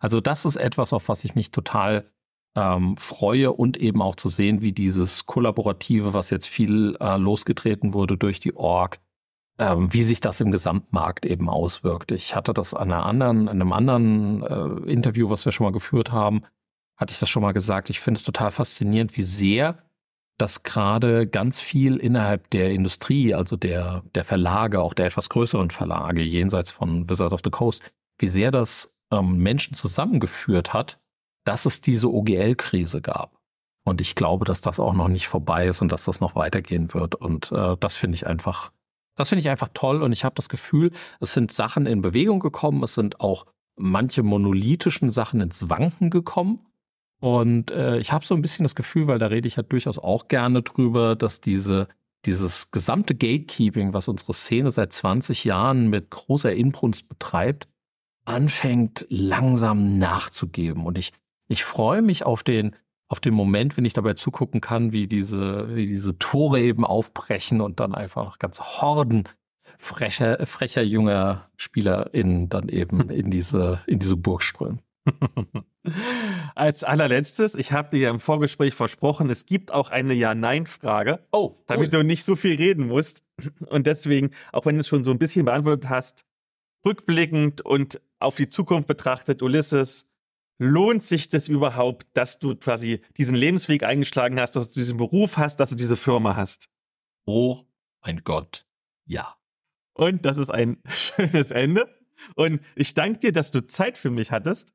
Also 0.01 0.19
das 0.19 0.45
ist 0.45 0.55
etwas, 0.55 0.93
auf 0.93 1.07
was 1.07 1.23
ich 1.23 1.35
mich 1.35 1.51
total 1.51 2.11
ähm, 2.55 2.97
freue 2.97 3.53
und 3.53 3.77
eben 3.77 4.01
auch 4.01 4.15
zu 4.15 4.27
sehen, 4.27 4.61
wie 4.61 4.73
dieses 4.73 5.25
Kollaborative, 5.25 6.13
was 6.13 6.31
jetzt 6.31 6.47
viel 6.47 6.97
äh, 6.99 7.17
losgetreten 7.17 7.93
wurde 7.93 8.17
durch 8.17 8.39
die 8.39 8.55
Org, 8.55 8.99
ähm, 9.59 9.93
wie 9.93 10.03
sich 10.03 10.19
das 10.19 10.41
im 10.41 10.51
Gesamtmarkt 10.51 11.25
eben 11.25 11.49
auswirkt. 11.49 12.11
Ich 12.11 12.35
hatte 12.35 12.53
das 12.53 12.73
an 12.73 12.91
einer 12.91 13.05
anderen, 13.05 13.41
in 13.43 13.49
einem 13.49 13.71
anderen 13.71 14.43
äh, 14.43 14.91
Interview, 14.91 15.29
was 15.29 15.45
wir 15.45 15.51
schon 15.51 15.65
mal 15.65 15.71
geführt 15.71 16.11
haben, 16.11 16.41
hatte 16.97 17.13
ich 17.13 17.19
das 17.19 17.29
schon 17.29 17.43
mal 17.43 17.53
gesagt. 17.53 17.89
Ich 17.89 17.99
finde 17.99 18.17
es 18.17 18.23
total 18.23 18.51
faszinierend, 18.51 19.15
wie 19.15 19.23
sehr 19.23 19.77
das 20.37 20.63
gerade 20.63 21.27
ganz 21.27 21.61
viel 21.61 21.97
innerhalb 21.97 22.49
der 22.49 22.71
Industrie, 22.71 23.35
also 23.35 23.55
der, 23.55 24.03
der 24.15 24.23
Verlage, 24.23 24.81
auch 24.81 24.95
der 24.95 25.05
etwas 25.05 25.29
größeren 25.29 25.69
Verlage 25.69 26.23
jenseits 26.23 26.71
von 26.71 27.07
Wizards 27.07 27.33
of 27.33 27.41
the 27.43 27.51
Coast, 27.51 27.83
wie 28.17 28.27
sehr 28.27 28.49
das 28.49 28.90
ähm, 29.11 29.37
Menschen 29.37 29.75
zusammengeführt 29.75 30.73
hat, 30.73 30.99
dass 31.45 31.65
es 31.65 31.81
diese 31.81 32.11
OGL-Krise 32.11 33.01
gab. 33.01 33.39
Und 33.83 33.99
ich 33.99 34.15
glaube, 34.15 34.45
dass 34.45 34.61
das 34.61 34.79
auch 34.79 34.93
noch 34.93 35.07
nicht 35.07 35.27
vorbei 35.27 35.67
ist 35.67 35.81
und 35.81 35.91
dass 35.91 36.05
das 36.05 36.19
noch 36.19 36.35
weitergehen 36.35 36.93
wird. 36.93 37.15
Und 37.15 37.51
äh, 37.51 37.75
das 37.79 37.95
finde 37.95 38.15
ich 38.15 38.27
einfach, 38.27 38.71
das 39.17 39.29
finde 39.29 39.41
ich 39.41 39.49
einfach 39.49 39.69
toll. 39.73 40.03
Und 40.03 40.11
ich 40.11 40.23
habe 40.23 40.35
das 40.35 40.49
Gefühl, 40.49 40.91
es 41.19 41.33
sind 41.33 41.51
Sachen 41.51 41.87
in 41.87 42.01
Bewegung 42.01 42.39
gekommen. 42.39 42.83
Es 42.83 42.93
sind 42.93 43.19
auch 43.19 43.45
manche 43.75 44.21
monolithischen 44.21 45.09
Sachen 45.09 45.41
ins 45.41 45.69
Wanken 45.69 46.11
gekommen. 46.11 46.67
Und 47.21 47.71
äh, 47.71 47.97
ich 47.97 48.11
habe 48.11 48.25
so 48.25 48.35
ein 48.35 48.41
bisschen 48.41 48.63
das 48.63 48.75
Gefühl, 48.75 49.07
weil 49.07 49.19
da 49.19 49.27
rede 49.27 49.47
ich 49.47 49.55
ja 49.55 49.63
durchaus 49.63 49.97
auch 49.97 50.27
gerne 50.27 50.61
drüber, 50.61 51.15
dass 51.15 51.41
diese 51.41 51.87
dieses 52.25 52.71
gesamte 52.71 53.15
Gatekeeping, 53.15 53.93
was 53.93 54.07
unsere 54.07 54.33
Szene 54.33 54.69
seit 54.69 54.93
20 54.93 55.43
Jahren 55.43 55.89
mit 55.89 56.11
großer 56.11 56.53
Inbrunst 56.53 57.09
betreibt, 57.09 57.67
anfängt 58.31 59.05
langsam 59.09 59.97
nachzugeben. 59.97 60.85
Und 60.85 60.97
ich, 60.97 61.13
ich 61.47 61.63
freue 61.63 62.01
mich 62.01 62.25
auf 62.25 62.43
den, 62.43 62.75
auf 63.07 63.19
den 63.19 63.33
Moment, 63.33 63.77
wenn 63.77 63.85
ich 63.85 63.93
dabei 63.93 64.13
zugucken 64.13 64.61
kann, 64.61 64.91
wie 64.91 65.07
diese, 65.07 65.75
wie 65.75 65.85
diese 65.85 66.17
Tore 66.17 66.61
eben 66.61 66.85
aufbrechen 66.85 67.61
und 67.61 67.79
dann 67.79 67.93
einfach 67.93 68.39
ganz 68.39 68.59
Horden 68.59 69.27
frecher, 69.77 70.45
frecher 70.45 70.81
junger 70.81 71.49
SpielerInnen 71.57 72.49
dann 72.49 72.69
eben 72.69 73.09
in 73.09 73.31
diese, 73.31 73.81
in 73.87 73.99
diese 73.99 74.15
Burg 74.15 74.43
strömen. 74.43 74.81
Als 76.55 76.83
allerletztes, 76.83 77.55
ich 77.55 77.71
habe 77.71 77.89
dir 77.89 77.99
ja 77.99 78.09
im 78.11 78.19
Vorgespräch 78.19 78.75
versprochen, 78.75 79.29
es 79.29 79.47
gibt 79.47 79.71
auch 79.71 79.89
eine 79.89 80.13
Ja-Nein-Frage. 80.13 81.25
Oh, 81.31 81.47
cool. 81.47 81.55
damit 81.67 81.93
du 81.93 82.03
nicht 82.03 82.23
so 82.23 82.35
viel 82.35 82.55
reden 82.55 82.87
musst. 82.87 83.23
Und 83.67 83.87
deswegen, 83.87 84.29
auch 84.51 84.65
wenn 84.65 84.75
du 84.75 84.81
es 84.81 84.87
schon 84.87 85.03
so 85.03 85.11
ein 85.11 85.17
bisschen 85.17 85.45
beantwortet 85.45 85.89
hast, 85.89 86.23
rückblickend 86.85 87.61
und 87.61 88.01
auf 88.19 88.35
die 88.35 88.49
Zukunft 88.49 88.87
betrachtet, 88.87 89.41
Ulysses, 89.41 90.07
lohnt 90.57 91.01
sich 91.01 91.27
das 91.27 91.47
überhaupt, 91.47 92.05
dass 92.13 92.37
du 92.37 92.55
quasi 92.55 93.01
diesen 93.17 93.35
Lebensweg 93.35 93.83
eingeschlagen 93.83 94.39
hast, 94.39 94.55
dass 94.55 94.71
du 94.71 94.79
diesen 94.79 94.97
Beruf 94.97 95.37
hast, 95.37 95.59
dass 95.59 95.71
du 95.71 95.75
diese 95.75 95.97
Firma 95.97 96.35
hast? 96.35 96.69
Oh 97.25 97.63
mein 98.03 98.21
Gott, 98.23 98.65
ja. 99.05 99.35
Und 99.93 100.25
das 100.25 100.37
ist 100.37 100.51
ein 100.51 100.77
schönes 100.87 101.51
Ende. 101.51 101.89
Und 102.35 102.61
ich 102.75 102.93
danke 102.93 103.19
dir, 103.19 103.31
dass 103.31 103.51
du 103.51 103.65
Zeit 103.65 103.97
für 103.97 104.11
mich 104.11 104.31
hattest. 104.31 104.71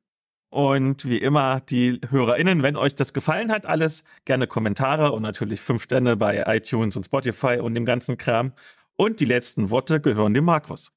Und 0.49 1.05
wie 1.05 1.17
immer, 1.17 1.61
die 1.61 1.99
HörerInnen, 2.09 2.63
wenn 2.63 2.77
euch 2.77 2.95
das 2.95 3.13
gefallen 3.13 3.51
hat, 3.51 3.65
alles 3.65 4.03
gerne 4.25 4.47
Kommentare 4.47 5.11
und 5.11 5.21
natürlich 5.21 5.59
fünf 5.59 5.83
Sterne 5.83 6.15
bei 6.15 6.43
iTunes 6.47 6.95
und 6.95 7.03
Spotify 7.03 7.59
und 7.61 7.75
dem 7.75 7.85
ganzen 7.85 8.17
Kram. 8.17 8.53
Und 8.95 9.19
die 9.19 9.25
letzten 9.25 9.69
Worte 9.69 9.99
gehören 10.01 10.33
dem 10.33 10.45
Markus. 10.45 10.91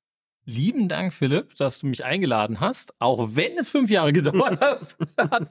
Lieben 0.47 0.89
Dank, 0.89 1.13
Philipp, 1.13 1.55
dass 1.57 1.79
du 1.79 1.87
mich 1.87 2.05
eingeladen 2.05 2.61
hast, 2.61 2.95
auch 2.99 3.37
wenn 3.37 3.57
es 3.59 3.69
fünf 3.69 3.91
Jahre 3.91 4.13
gedauert 4.15 4.61
hat. 4.61 5.51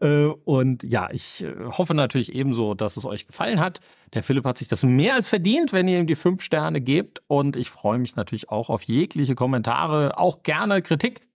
Äh, 0.00 0.24
und 0.24 0.82
ja, 0.84 1.10
ich 1.12 1.44
äh, 1.44 1.54
hoffe 1.66 1.94
natürlich 1.94 2.34
ebenso, 2.34 2.74
dass 2.74 2.96
es 2.96 3.04
euch 3.04 3.26
gefallen 3.26 3.60
hat. 3.60 3.80
Der 4.14 4.22
Philipp 4.22 4.44
hat 4.44 4.58
sich 4.58 4.68
das 4.68 4.82
mehr 4.82 5.14
als 5.14 5.28
verdient, 5.28 5.72
wenn 5.72 5.86
ihr 5.86 5.98
ihm 5.98 6.06
die 6.06 6.14
fünf 6.14 6.42
Sterne 6.42 6.80
gebt. 6.80 7.22
Und 7.28 7.56
ich 7.56 7.70
freue 7.70 7.98
mich 7.98 8.16
natürlich 8.16 8.48
auch 8.48 8.70
auf 8.70 8.82
jegliche 8.84 9.34
Kommentare, 9.34 10.18
auch 10.18 10.42
gerne 10.42 10.82
Kritik. 10.82 11.28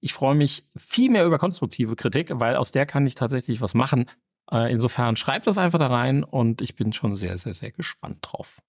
Ich 0.00 0.12
freue 0.12 0.34
mich 0.34 0.64
viel 0.76 1.10
mehr 1.10 1.24
über 1.24 1.38
konstruktive 1.38 1.96
Kritik, 1.96 2.30
weil 2.34 2.56
aus 2.56 2.70
der 2.72 2.86
kann 2.86 3.06
ich 3.06 3.14
tatsächlich 3.14 3.60
was 3.60 3.74
machen. 3.74 4.06
Äh, 4.50 4.72
insofern 4.72 5.16
schreibt 5.16 5.46
das 5.46 5.58
einfach 5.58 5.78
da 5.78 5.88
rein 5.88 6.22
und 6.22 6.60
ich 6.60 6.76
bin 6.76 6.92
schon 6.92 7.14
sehr, 7.14 7.36
sehr, 7.36 7.54
sehr 7.54 7.72
gespannt 7.72 8.18
drauf. 8.20 8.60